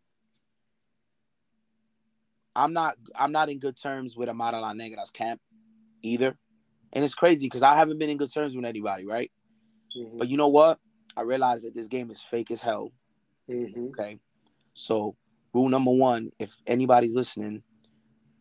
I'm 2.55 2.73
not 2.73 2.97
I'm 3.15 3.33
not 3.33 3.51
in 3.51 3.59
good 3.59 3.77
terms 3.81 4.17
with 4.17 4.29
Amara 4.29 4.61
La 4.61 4.73
Negra's 4.73 5.11
camp 5.11 5.41
either, 6.03 6.37
and 6.93 7.05
it's 7.05 7.15
crazy 7.15 7.47
because 7.47 7.63
I 7.63 7.77
haven't 7.77 7.99
been 7.99 8.11
in 8.11 8.17
good 8.17 8.33
terms 8.33 8.57
with 8.57 8.65
anybody, 8.65 9.05
right? 9.07 9.31
Mhm, 9.97 10.19
But 10.19 10.29
you 10.29 10.37
know 10.37 10.49
what? 10.49 10.79
I 11.17 11.23
realize 11.23 11.63
that 11.63 11.75
this 11.75 11.89
game 11.89 12.11
is 12.11 12.21
fake 12.21 12.51
as 12.51 12.63
hell. 12.63 12.93
mhm. 13.49 13.89
Okay, 13.89 14.21
so 14.75 15.17
rule 15.55 15.69
number 15.69 15.93
one, 15.93 16.31
if 16.39 16.61
anybody's 16.67 17.15
listening, 17.15 17.63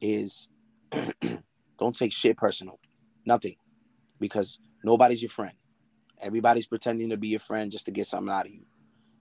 is 0.01 0.49
don't 1.79 1.95
take 1.95 2.11
shit 2.13 2.37
personal, 2.37 2.79
nothing, 3.25 3.55
because 4.19 4.59
nobody's 4.83 5.21
your 5.21 5.29
friend. 5.29 5.55
Everybody's 6.21 6.67
pretending 6.67 7.09
to 7.09 7.17
be 7.17 7.29
your 7.29 7.39
friend 7.39 7.71
just 7.71 7.85
to 7.85 7.91
get 7.91 8.07
something 8.07 8.33
out 8.33 8.45
of 8.45 8.51
you. 8.53 8.65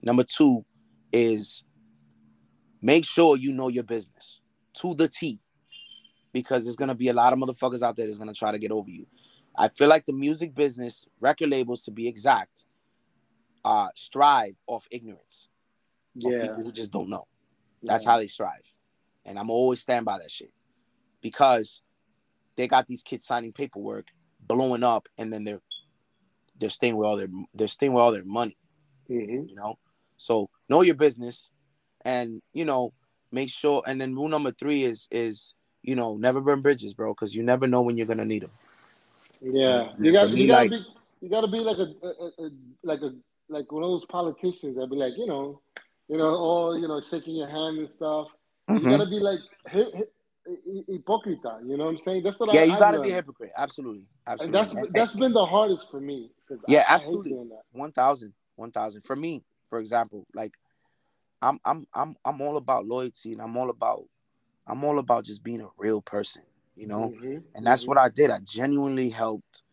Number 0.01 0.23
two 0.23 0.65
is 1.15 1.63
make 2.81 3.05
sure 3.05 3.37
you 3.37 3.53
know 3.53 3.69
your 3.69 3.83
business 3.83 4.41
to 4.73 4.93
the 4.93 5.07
T, 5.07 5.39
because 6.33 6.65
there's 6.65 6.75
gonna 6.75 6.95
be 6.95 7.07
a 7.07 7.13
lot 7.13 7.31
of 7.31 7.39
motherfuckers 7.39 7.81
out 7.81 7.95
there 7.95 8.05
that's 8.05 8.17
gonna 8.17 8.33
try 8.33 8.51
to 8.51 8.59
get 8.59 8.71
over 8.71 8.89
you. 8.89 9.07
I 9.57 9.69
feel 9.69 9.87
like 9.87 10.03
the 10.03 10.13
music 10.13 10.53
business, 10.53 11.05
record 11.21 11.49
labels 11.49 11.81
to 11.83 11.91
be 11.91 12.07
exact, 12.09 12.65
uh, 13.63 13.87
strive 13.95 14.61
off 14.67 14.87
ignorance 14.91 15.47
of 16.23 16.31
Yeah. 16.33 16.41
people 16.41 16.63
who 16.65 16.71
just 16.73 16.91
don't 16.91 17.07
know. 17.09 17.25
That's 17.81 18.03
yeah. 18.03 18.11
how 18.11 18.17
they 18.17 18.27
strive. 18.27 18.75
And 19.23 19.39
I'm 19.39 19.49
always 19.49 19.79
stand 19.79 20.05
by 20.05 20.17
that 20.17 20.29
shit. 20.29 20.53
Because 21.21 21.81
they 22.57 22.67
got 22.67 22.87
these 22.87 23.03
kids 23.03 23.25
signing 23.25 23.53
paperwork, 23.53 24.13
blowing 24.41 24.83
up, 24.83 25.07
and 25.17 25.31
then 25.31 25.45
they're 25.45 25.61
they're 26.57 26.69
staying 26.69 26.95
with 26.95 27.05
all 27.07 27.17
their 27.17 27.27
they're 27.53 27.67
staying 27.67 27.93
with 27.93 28.01
all 28.01 28.11
their 28.11 28.23
money, 28.25 28.57
Mhm. 29.09 29.49
you 29.49 29.55
know? 29.55 29.77
So 30.17 30.49
know 30.69 30.81
your 30.81 30.95
business 30.95 31.51
and 32.05 32.41
you 32.53 32.63
know, 32.63 32.93
make 33.31 33.49
sure. 33.49 33.83
And 33.85 33.99
then 33.99 34.15
rule 34.15 34.29
number 34.29 34.51
three 34.51 34.83
is 34.83 35.07
is 35.11 35.55
you 35.81 35.95
know 35.95 36.15
never 36.15 36.39
burn 36.39 36.61
bridges, 36.61 36.93
bro, 36.93 37.13
because 37.13 37.35
you 37.35 37.43
never 37.43 37.67
know 37.67 37.81
when 37.81 37.97
you're 37.97 38.07
gonna 38.07 38.25
need 38.25 38.43
them. 38.43 38.51
Yeah, 39.41 39.91
you 39.99 40.13
got 40.13 40.29
you 40.29 40.47
gotta 40.47 40.69
like, 40.69 40.71
be 40.71 40.85
you 41.21 41.29
gotta 41.29 41.47
be 41.47 41.59
like 41.59 41.77
a, 41.77 41.93
a, 42.05 42.45
a, 42.45 42.49
like 42.83 43.01
a 43.01 43.13
like 43.49 43.71
one 43.71 43.83
of 43.83 43.89
those 43.89 44.05
politicians 44.05 44.77
that 44.77 44.89
be 44.89 44.95
like 44.95 45.13
you 45.17 45.25
know 45.25 45.59
you 46.07 46.17
know 46.17 46.29
all 46.29 46.79
you 46.79 46.87
know 46.87 47.01
shaking 47.01 47.35
your 47.35 47.49
hand 47.49 47.79
and 47.79 47.89
stuff. 47.89 48.27
Mm-hmm. 48.69 48.89
You 48.89 48.97
gotta 48.97 49.09
be 49.09 49.19
like 49.19 49.39
hypocrite, 49.67 51.39
You 51.65 51.77
know 51.77 51.85
what 51.85 51.91
I'm 51.91 51.97
saying? 51.97 52.23
That's 52.23 52.39
what 52.39 52.53
yeah, 52.53 52.61
I, 52.61 52.63
you 52.65 52.77
gotta 52.77 52.99
be 52.99 53.11
a 53.11 53.15
hypocrite. 53.15 53.51
Absolutely, 53.57 54.07
absolutely. 54.25 54.59
And 54.59 54.67
that's 54.67 54.91
that's 54.93 55.15
been 55.15 55.33
the 55.33 55.45
hardest 55.45 55.89
for 55.91 55.99
me. 55.99 56.31
Yeah, 56.67 56.83
I, 56.87 56.95
absolutely. 56.95 57.37
One 57.71 57.91
thousand, 57.91 58.33
one 58.55 58.71
thousand. 58.71 59.03
For 59.03 59.15
me, 59.15 59.43
for 59.75 59.79
example, 59.81 60.25
like 60.33 60.53
I'm 61.41 61.59
I'm 61.65 61.85
I'm 61.93 62.15
I'm 62.23 62.39
all 62.39 62.55
about 62.55 62.85
loyalty 62.85 63.33
and 63.33 63.41
I'm 63.41 63.57
all 63.57 63.69
about 63.69 64.05
I'm 64.65 64.81
all 64.85 64.99
about 64.99 65.25
just 65.25 65.43
being 65.43 65.59
a 65.59 65.67
real 65.77 66.01
person, 66.01 66.43
you 66.77 66.87
know? 66.87 67.09
Mm-hmm. 67.09 67.39
And 67.53 67.67
that's 67.67 67.81
mm-hmm. 67.81 67.89
what 67.89 67.97
I 67.97 68.07
did. 68.07 68.31
I 68.31 68.39
genuinely 68.41 69.09
helped 69.09 69.63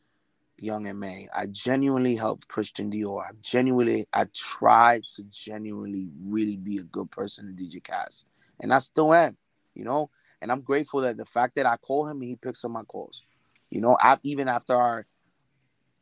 Young 0.59 0.89
M.A. 0.89 1.29
I 1.33 1.47
genuinely 1.47 2.17
helped 2.17 2.49
Christian 2.49 2.91
Dior. 2.91 3.23
I 3.23 3.31
genuinely 3.43 4.07
I 4.13 4.27
tried 4.35 5.05
to 5.15 5.23
genuinely 5.31 6.09
really 6.29 6.57
be 6.57 6.79
a 6.79 6.85
good 6.85 7.13
person 7.13 7.47
in 7.47 7.55
DJ 7.55 7.81
Kass. 7.81 8.25
And 8.59 8.75
I 8.75 8.79
still 8.79 9.15
am, 9.15 9.37
you 9.73 9.85
know? 9.85 10.11
And 10.41 10.51
I'm 10.51 10.63
grateful 10.63 11.03
that 11.03 11.17
the 11.17 11.27
fact 11.27 11.55
that 11.55 11.67
I 11.67 11.77
call 11.77 12.09
him 12.09 12.17
and 12.17 12.27
he 12.29 12.35
picks 12.35 12.65
up 12.65 12.73
my 12.73 12.83
calls. 12.83 13.23
You 13.71 13.81
know, 13.83 13.97
I've 14.03 14.19
even 14.25 14.49
after 14.49 14.75
our 14.75 15.07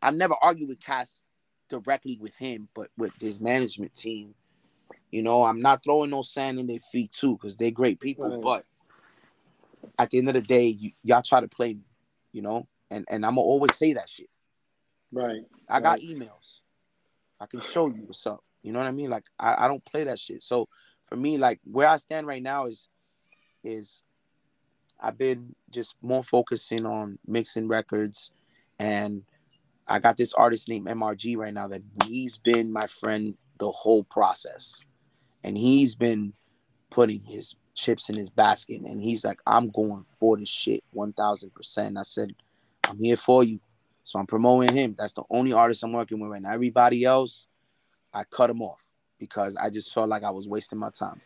I've 0.01 0.17
never 0.17 0.37
argued 0.41 0.71
with 0.71 0.81
Kass 0.81 1.21
directly 1.71 2.19
with 2.21 2.37
him, 2.37 2.69
but 2.75 2.89
with 2.99 3.13
his 3.21 3.41
management 3.41 3.95
team. 3.95 4.35
You 5.11 5.23
know, 5.23 5.45
I'm 5.45 5.61
not 5.61 5.83
throwing 5.83 6.11
no 6.11 6.23
sand 6.23 6.61
in 6.61 6.67
their 6.67 6.79
feet 6.93 7.13
too, 7.13 7.33
because 7.33 7.57
they're 7.57 7.71
great 7.71 8.01
people. 8.01 8.31
Right. 8.31 8.43
But 8.43 8.65
at 9.99 10.11
the 10.11 10.19
end 10.19 10.29
of 10.29 10.35
the 10.35 10.43
day, 10.43 10.67
you, 10.67 10.91
y'all 11.03 11.23
try 11.23 11.41
to 11.41 11.49
play 11.49 11.75
me, 11.75 11.85
you 12.33 12.43
know, 12.43 12.69
and 12.91 13.05
and 13.09 13.25
I'm 13.25 13.33
gonna 13.33 13.41
always 13.43 13.75
say 13.75 13.95
that 13.95 14.09
shit. 14.09 14.29
Right. 15.13 15.43
I 15.69 15.75
right. 15.75 15.83
got 15.83 16.01
emails. 16.01 16.61
I 17.41 17.47
can 17.47 17.61
show 17.61 17.89
you 17.89 18.03
what's 18.05 18.27
up. 18.27 18.45
You 18.63 18.73
know 18.73 18.79
what 18.79 18.89
I 18.89 18.93
mean? 18.93 19.11
Like 19.11 19.25
I, 19.39 19.65
I 19.65 19.69
don't 19.69 19.85
play 19.85 20.05
that 20.05 20.19
shit. 20.19 20.43
So 20.43 20.69
for 21.05 21.17
me, 21.17 21.39
like 21.39 21.61
where 21.65 21.89
I 21.89 21.97
stand 21.97 22.27
right 22.27 22.43
now 22.43 22.67
is 22.67 22.89
is 23.65 24.03
I've 25.01 25.19
been 25.19 25.55
just 25.71 25.97
more 26.03 26.23
focusing 26.23 26.85
on 26.85 27.19
mixing 27.27 27.69
records 27.69 28.33
and 28.79 29.23
I 29.91 29.99
got 29.99 30.17
this 30.17 30.33
artist 30.35 30.69
named 30.69 30.87
MRG 30.87 31.37
right 31.37 31.53
now 31.53 31.67
that 31.69 31.83
he's 32.07 32.39
been 32.39 32.73
my 32.73 32.87
friend 32.87 33.35
the 33.59 33.71
whole 33.71 34.05
process. 34.05 34.81
And 35.43 35.59
he's 35.59 35.95
been 35.95 36.33
putting 36.91 37.21
his 37.21 37.57
chips 37.75 38.09
in 38.09 38.17
his 38.17 38.31
basket 38.31 38.83
and 38.83 39.01
he's 39.01 39.25
like, 39.25 39.41
I'm 39.47 39.71
going 39.71 40.05
for 40.19 40.37
this 40.37 40.49
shit 40.49 40.85
1000%. 40.95 41.99
I 41.99 42.03
said, 42.03 42.35
I'm 42.89 42.99
here 42.99 43.17
for 43.17 43.43
you. 43.43 43.61
So 44.05 44.19
I'm 44.19 44.27
promoting 44.27 44.75
him. 44.75 44.95
That's 44.97 45.12
the 45.12 45.25
only 45.29 45.53
artist 45.53 45.83
I'm 45.83 45.93
working 45.93 46.21
with 46.21 46.31
right 46.31 46.43
now. 46.43 46.53
Everybody 46.53 47.05
else, 47.05 47.49
I 48.12 48.25
cut 48.25 48.51
him 48.51 48.62
off 48.62 48.91
because 49.19 49.57
I 49.57 49.71
just 49.71 49.93
felt 49.93 50.09
like 50.09 50.25
I 50.25 50.31
was 50.31 50.49
wasting 50.49 50.79
my 50.79 50.91
time. 50.91 51.21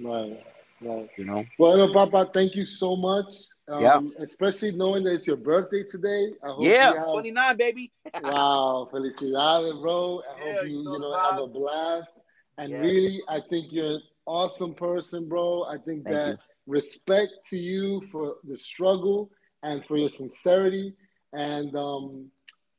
Right. 0.00 0.42
Right. 0.80 1.08
You 1.16 1.24
know? 1.24 1.44
Well, 1.58 1.92
Papa, 1.92 2.30
thank 2.32 2.56
you 2.56 2.66
so 2.66 2.96
much. 2.96 3.34
Um, 3.72 3.80
yeah. 3.80 4.24
Especially 4.24 4.72
knowing 4.72 5.04
that 5.04 5.14
it's 5.14 5.26
your 5.26 5.36
birthday 5.36 5.82
today. 5.82 6.32
I 6.42 6.48
hope 6.48 6.62
yeah, 6.62 6.92
have, 6.94 7.10
29, 7.10 7.56
baby. 7.56 7.92
wow, 8.22 8.88
felicidades, 8.92 9.80
bro. 9.80 10.20
I 10.20 10.44
yeah, 10.46 10.54
hope 10.54 10.66
you, 10.66 10.78
you 10.78 10.84
know, 10.84 10.92
you 10.92 10.98
know 10.98 11.18
have 11.18 11.38
a 11.40 11.46
blast. 11.46 12.12
And 12.58 12.70
yeah. 12.70 12.80
really, 12.80 13.22
I 13.28 13.40
think 13.40 13.72
you're 13.72 13.94
an 13.94 14.02
awesome 14.26 14.74
person, 14.74 15.26
bro. 15.28 15.64
I 15.64 15.78
think 15.78 16.04
Thank 16.04 16.18
that 16.18 16.28
you. 16.28 16.38
respect 16.66 17.32
to 17.46 17.58
you 17.58 18.02
for 18.12 18.36
the 18.44 18.58
struggle 18.58 19.30
and 19.62 19.84
for 19.84 19.96
your 19.96 20.10
sincerity. 20.10 20.94
And 21.32 21.74
um, 21.74 22.30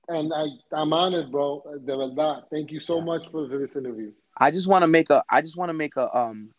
and 0.10 0.32
I, 0.32 0.46
I'm 0.72 0.94
honored, 0.94 1.32
bro. 1.32 1.64
De 1.86 1.96
verdad. 1.96 2.44
Thank 2.52 2.72
you 2.72 2.80
so 2.80 3.00
yeah. 3.00 3.06
much 3.06 3.24
for, 3.32 3.50
for 3.50 3.58
this 3.58 3.76
interview. 3.76 4.12
I 4.38 4.52
just 4.52 4.68
want 4.68 4.84
to 4.84 4.88
make 4.88 5.10
a 5.10 5.24
I 5.28 5.42
just 5.42 5.58
want 5.58 5.70
to 5.70 5.74
make 5.74 5.96
a 5.96 6.16
um 6.16 6.52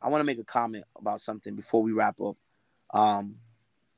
I 0.00 0.08
want 0.08 0.20
to 0.20 0.24
make 0.26 0.38
a 0.38 0.44
comment 0.44 0.84
about 0.96 1.20
something 1.20 1.56
before 1.56 1.82
we 1.82 1.92
wrap 1.92 2.20
up. 2.20 2.36
Um 2.94 3.36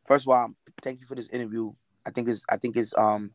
first 0.05 0.27
of 0.27 0.31
all, 0.31 0.51
thank 0.83 1.01
you 1.01 1.07
for 1.07 1.15
this 1.15 1.29
interview. 1.29 1.73
I 2.07 2.11
think 2.11 2.29
it's 2.29 2.45
I 2.49 2.57
think 2.57 2.77
it's 2.77 2.97
um 2.97 3.33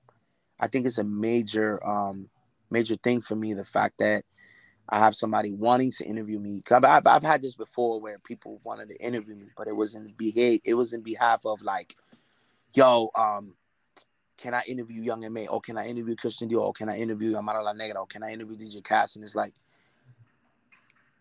I 0.60 0.68
think 0.68 0.86
it's 0.86 0.98
a 0.98 1.04
major 1.04 1.86
um 1.88 2.30
major 2.70 2.96
thing 2.96 3.22
for 3.22 3.36
me 3.36 3.54
the 3.54 3.64
fact 3.64 4.00
that 4.00 4.24
I 4.90 5.00
have 5.00 5.16
somebody 5.16 5.52
wanting 5.52 5.92
to 5.98 6.06
interview 6.06 6.40
me. 6.40 6.64
I've, 6.72 7.06
I've, 7.06 7.24
had 7.24 7.42
this 7.42 7.56
before 7.56 8.00
where 8.00 8.20
people 8.20 8.62
wanted 8.64 8.90
to 8.90 9.06
interview 9.06 9.36
me, 9.36 9.48
but 9.58 9.68
it 9.68 9.76
was 9.76 9.96
in 9.96 10.14
behave 10.18 10.62
it 10.64 10.76
was 10.76 10.94
in 10.94 11.02
behalf 11.02 11.46
of 11.46 11.62
like, 11.62 11.96
yo, 12.74 13.10
um, 13.16 13.56
can 14.38 14.54
I 14.54 14.62
interview 14.68 15.02
Young 15.02 15.26
M.A? 15.26 15.48
Or 15.48 15.60
can 15.60 15.78
I 15.78 15.88
interview 15.88 16.16
Christian 16.16 16.48
Dior? 16.48 16.62
Or 16.62 16.74
can 16.74 16.90
I 16.90 17.00
interview 17.00 17.36
Amara 17.36 17.64
La 17.64 17.74
Negra? 17.74 18.00
Or 18.00 18.08
can 18.08 18.24
I 18.24 18.32
interview 18.32 18.56
DJ 18.56 18.84
Kass? 18.84 19.16
And 19.16 19.24
it's 19.24 19.36
like, 19.36 19.54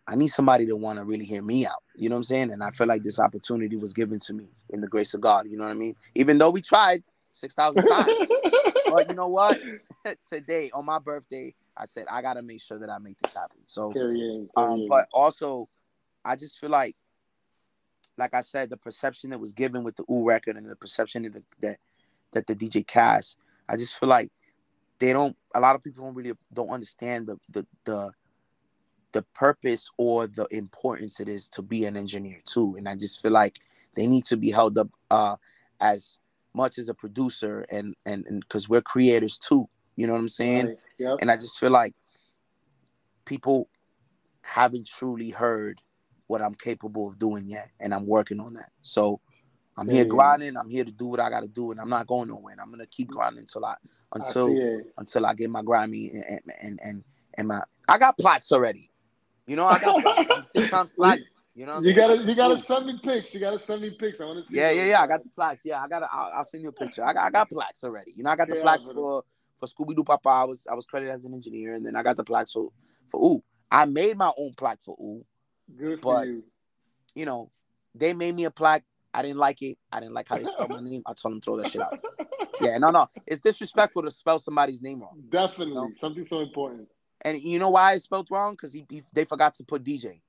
I 0.09 0.15
need 0.15 0.29
somebody 0.29 0.67
to 0.67 0.77
want 0.77 0.99
to 0.99 1.05
really 1.05 1.25
hear 1.25 1.43
me 1.43 1.67
out. 1.67 1.83
You 1.97 2.09
know 2.09 2.17
what 2.17 2.21
I'm 2.21 2.25
saying? 2.25 2.53
And 2.53 2.63
I 2.63 2.71
feel 2.71 2.87
like 2.87 3.03
this 3.03 3.19
opportunity 3.19 3.77
was 3.77 3.93
given 3.93 4.19
to 4.21 4.33
me 4.33 4.47
in 4.71 4.81
the 4.81 4.87
grace 4.87 5.15
of 5.15 5.21
God. 5.21 5.47
You 5.49 5.57
know 5.57 5.65
what 5.65 5.73
I 5.73 5.75
mean? 5.75 5.97
Even 6.15 6.39
though 6.39 6.51
we 6.51 6.61
tried 6.63 7.03
six 7.33 7.55
thousand 7.55 7.85
times, 7.91 8.29
but 8.89 9.09
you 9.09 9.15
know 9.15 9.29
what? 9.29 9.61
Today 10.31 10.71
on 10.73 10.85
my 10.85 10.99
birthday, 11.01 11.55
I 11.77 11.87
said 11.87 12.07
I 12.11 12.23
got 12.23 12.35
to 12.35 12.43
make 12.43 12.63
sure 12.63 12.79
that 12.79 12.91
I 12.91 12.99
make 12.99 13.19
this 13.19 13.35
happen. 13.35 13.59
So, 13.65 13.93
um, 14.57 14.85
but 14.89 15.09
also, 15.13 15.69
I 16.25 16.37
just 16.37 16.59
feel 16.61 16.71
like, 16.71 16.95
like 18.17 18.33
I 18.33 18.43
said, 18.43 18.71
the 18.71 18.77
perception 18.77 19.31
that 19.31 19.41
was 19.41 19.53
given 19.53 19.83
with 19.83 19.97
the 19.97 20.05
U 20.09 20.25
record 20.25 20.57
and 20.57 20.69
the 20.69 20.77
perception 20.77 21.25
that 21.25 21.35
the, 21.35 21.43
that 21.61 21.79
that 22.33 22.47
the 22.47 22.55
DJ 22.55 22.87
Kass, 22.87 23.37
I 23.69 23.77
just 23.77 23.99
feel 23.99 24.09
like 24.09 24.31
they 25.01 25.13
don't. 25.13 25.37
A 25.53 25.61
lot 25.61 25.75
of 25.75 25.83
people 25.83 26.05
don't 26.05 26.15
really 26.15 26.33
don't 26.53 26.71
understand 26.71 27.27
the 27.27 27.39
the 27.51 27.67
the 27.85 28.13
the 29.17 29.23
purpose 29.33 29.89
or 29.97 30.27
the 30.27 30.45
importance 30.51 31.21
it 31.21 31.29
is 31.29 31.49
to 31.49 31.63
be 31.63 31.87
an 31.87 31.97
engineer 31.97 32.43
too. 32.45 32.75
And 32.77 32.87
I 32.87 32.97
just 32.97 33.23
feel 33.23 33.31
like 33.33 33.61
they 33.95 34.07
need 34.07 34.27
to 34.27 34.37
be 34.37 34.51
held 34.51 34.77
up 34.77 34.91
uh, 35.11 35.37
as 35.81 36.21
much 36.53 36.77
as 36.77 36.91
a 36.91 36.95
producer 36.95 37.65
and 37.73 37.95
and 38.05 38.27
because 38.41 38.69
we're 38.69 38.83
creators 38.83 39.39
too. 39.39 39.71
You 39.97 40.07
know 40.07 40.13
what 40.13 40.19
I'm 40.19 40.29
saying? 40.29 40.67
Right. 40.67 40.77
Yep. 40.99 41.19
And 41.23 41.31
I 41.31 41.37
just 41.37 41.59
feel 41.59 41.71
like 41.71 41.95
people 43.25 43.71
haven't 44.45 44.87
truly 44.87 45.31
heard 45.31 45.81
what 46.27 46.43
I'm 46.43 46.55
capable 46.55 47.09
of 47.09 47.19
doing 47.19 47.47
yet, 47.47 47.71
and 47.81 47.95
I'm 47.95 48.07
working 48.07 48.39
on 48.39 48.53
that. 48.55 48.71
So 48.83 49.23
I'm 49.79 49.89
here 49.89 50.05
grinding. 50.05 50.59
I'm 50.59 50.69
here 50.69 50.85
to 50.85 50.93
do 50.93 51.07
what 51.07 51.21
I 51.21 51.31
got 51.31 51.41
to 51.41 51.49
do, 51.49 51.71
and 51.71 51.81
I'm 51.81 51.89
not 51.89 52.07
going 52.07 52.29
nowhere. 52.29 52.53
And 52.53 52.61
I'm 52.61 52.71
gonna 52.71 52.85
keep 52.85 53.09
grinding 53.09 53.41
until 53.41 53.65
I 53.65 53.77
until 54.13 54.51
I 54.51 54.83
until 54.99 55.25
I 55.25 55.33
get 55.33 55.49
my 55.49 55.63
Grammy 55.63 56.11
and 56.13 56.43
and 56.61 56.81
and 56.85 57.05
and 57.33 57.49
my 57.49 57.63
I 57.89 57.97
got 57.97 58.19
plots 58.19 58.53
already. 58.53 58.91
You 59.47 59.57
know, 59.57 59.67
I 59.67 59.79
got 59.79 60.49
six 60.49 60.69
times 60.69 60.93
flat. 60.93 61.19
You 61.55 61.65
know, 61.65 61.81
you 61.81 61.95
gotta 61.95 62.23
you 62.23 62.35
gotta 62.35 62.61
send 62.61 62.87
me 62.87 63.01
pics. 63.03 63.33
You 63.33 63.41
gotta 63.41 63.59
send 63.59 63.81
me 63.81 63.91
pics. 63.91 64.21
I 64.21 64.27
want 64.27 64.39
to 64.39 64.45
see. 64.45 64.59
Yeah, 64.59 64.71
yeah, 64.73 64.85
yeah. 64.85 65.03
I 65.03 65.07
got 65.07 65.23
the 65.23 65.31
plaques. 65.31 65.65
Yeah, 65.65 65.83
I 65.83 65.89
gotta. 65.89 66.07
I'll, 66.13 66.31
I'll 66.37 66.45
send 66.45 66.63
you 66.63 66.69
a 66.69 66.73
picture. 66.73 67.03
I 67.03 67.15
got 67.15 67.25
I 67.25 67.31
got 67.31 67.49
plaques 67.49 67.83
already. 67.83 68.13
You 68.15 68.25
know, 68.25 68.31
I 68.31 68.37
got 68.37 68.49
the 68.49 68.57
yeah, 68.57 68.63
plaques 68.63 68.87
uh, 68.89 68.93
for 68.93 69.25
for 69.57 69.67
Scooby 69.67 69.97
Doo 69.97 70.05
Papa. 70.05 70.29
I 70.29 70.45
was 70.45 70.67
I 70.71 70.75
was 70.75 70.85
credited 70.85 71.15
as 71.15 71.25
an 71.25 71.33
engineer, 71.33 71.75
and 71.75 71.87
then 71.87 71.97
I 71.97 72.03
got 72.03 72.17
the 72.17 72.25
plaques 72.25 72.53
for 72.53 72.71
for 73.09 73.25
Ooh. 73.25 73.43
I 73.71 73.87
made 73.87 74.17
my 74.17 74.31
own 74.37 74.53
plaque 74.55 74.83
for 74.83 74.97
Ooh. 75.01 75.25
Good 75.77 76.01
but, 76.01 76.27
you. 76.27 76.45
You 77.15 77.25
know, 77.25 77.51
they 77.95 78.13
made 78.13 78.35
me 78.35 78.45
a 78.45 78.51
plaque. 78.51 78.85
I 79.15 79.23
didn't 79.23 79.39
like 79.39 79.63
it. 79.63 79.79
I 79.91 80.01
didn't 80.01 80.15
like 80.15 80.29
how 80.29 80.37
they 80.37 80.45
spelled 80.45 80.71
my 80.71 80.81
name. 80.83 81.03
I 81.07 81.15
told 81.15 81.35
them 81.35 81.41
throw 81.41 81.57
that 81.57 81.71
shit 81.71 81.81
out. 81.81 81.99
Yeah, 82.61 82.79
no, 82.79 82.91
no. 82.91 83.09
It's 83.27 83.41
disrespectful 83.41 84.03
to 84.03 84.11
spell 84.11 84.39
somebody's 84.39 84.83
name 84.83 85.01
wrong. 85.01 85.23
Definitely, 85.29 85.69
you 85.69 85.75
know? 85.75 85.91
something 85.95 86.25
so 86.25 86.41
important. 86.41 86.89
And 87.23 87.39
you 87.41 87.59
know 87.59 87.71
why 87.71 87.93
I 87.93 87.99
spelled 87.99 88.29
wrong? 88.31 88.53
Because 88.53 88.73
he, 88.73 88.85
he, 88.89 89.03
they 89.13 89.25
forgot 89.25 89.55
to 89.55 89.65
put 89.65 89.85
DJ. 89.85 90.21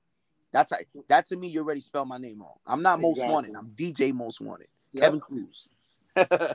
That's 0.52 0.70
how, 0.70 0.78
that 1.08 1.26
to 1.26 1.36
me. 1.36 1.48
You 1.48 1.60
already 1.60 1.80
spelled 1.80 2.08
my 2.08 2.18
name 2.18 2.40
wrong. 2.40 2.56
I'm 2.66 2.82
not 2.82 2.98
exactly. 2.98 3.24
most 3.24 3.32
wanted. 3.32 3.56
I'm 3.56 3.68
DJ 3.68 4.12
most 4.12 4.40
wanted. 4.40 4.68
Yep. 4.92 5.02
Kevin 5.02 5.20
Cruz. 5.20 5.68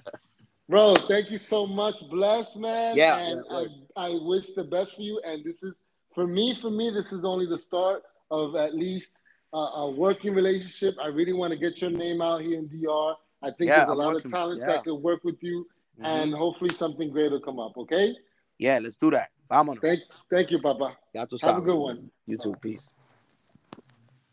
Bro, 0.70 0.96
thank 0.96 1.30
you 1.30 1.38
so 1.38 1.68
much. 1.68 1.96
Bless, 2.10 2.56
man. 2.56 2.96
Yeah. 2.96 3.18
And 3.18 3.44
yeah, 3.50 3.66
I, 3.96 4.08
I 4.08 4.20
wish 4.22 4.54
the 4.54 4.64
best 4.64 4.96
for 4.96 5.02
you. 5.02 5.22
And 5.26 5.44
this 5.44 5.62
is 5.62 5.80
for 6.16 6.26
me. 6.26 6.56
For 6.56 6.72
me, 6.72 6.90
this 6.90 7.14
is 7.14 7.24
only 7.24 7.46
the 7.46 7.58
start 7.58 8.04
of 8.32 8.56
at 8.56 8.74
least 8.74 9.12
uh, 9.54 9.58
a 9.58 9.92
working 9.92 10.34
relationship. 10.34 10.96
I 11.02 11.08
really 11.08 11.34
want 11.34 11.54
to 11.54 11.60
get 11.60 11.82
your 11.82 11.92
name 11.92 12.22
out 12.22 12.42
here 12.42 12.58
in 12.58 12.68
DR. 12.68 13.14
I 13.44 13.52
think 13.52 13.70
yeah, 13.70 13.78
there's 13.78 13.90
a 13.90 13.92
I'm 13.92 13.98
lot 13.98 14.14
working, 14.14 14.26
of 14.26 14.32
talents 14.32 14.66
yeah. 14.66 14.74
that 14.74 14.84
could 14.86 14.96
work 14.96 15.24
with 15.24 15.44
you, 15.44 15.68
mm-hmm. 15.98 16.06
and 16.06 16.34
hopefully 16.34 16.74
something 16.74 17.12
great 17.12 17.32
will 17.32 17.42
come 17.42 17.60
up. 17.60 17.78
Okay. 17.78 18.16
Yeah, 18.58 18.80
let's 18.82 18.96
do 18.96 19.12
that. 19.12 19.30
Vámonos. 19.54 19.82
Thank, 19.82 20.00
thank 20.32 20.50
you, 20.50 20.60
Papa. 20.60 20.98
Have 21.44 21.58
a 21.58 21.62
good 21.62 21.78
one. 21.78 22.10
You 22.26 22.38
too. 22.38 22.56
Peace. 22.60 22.96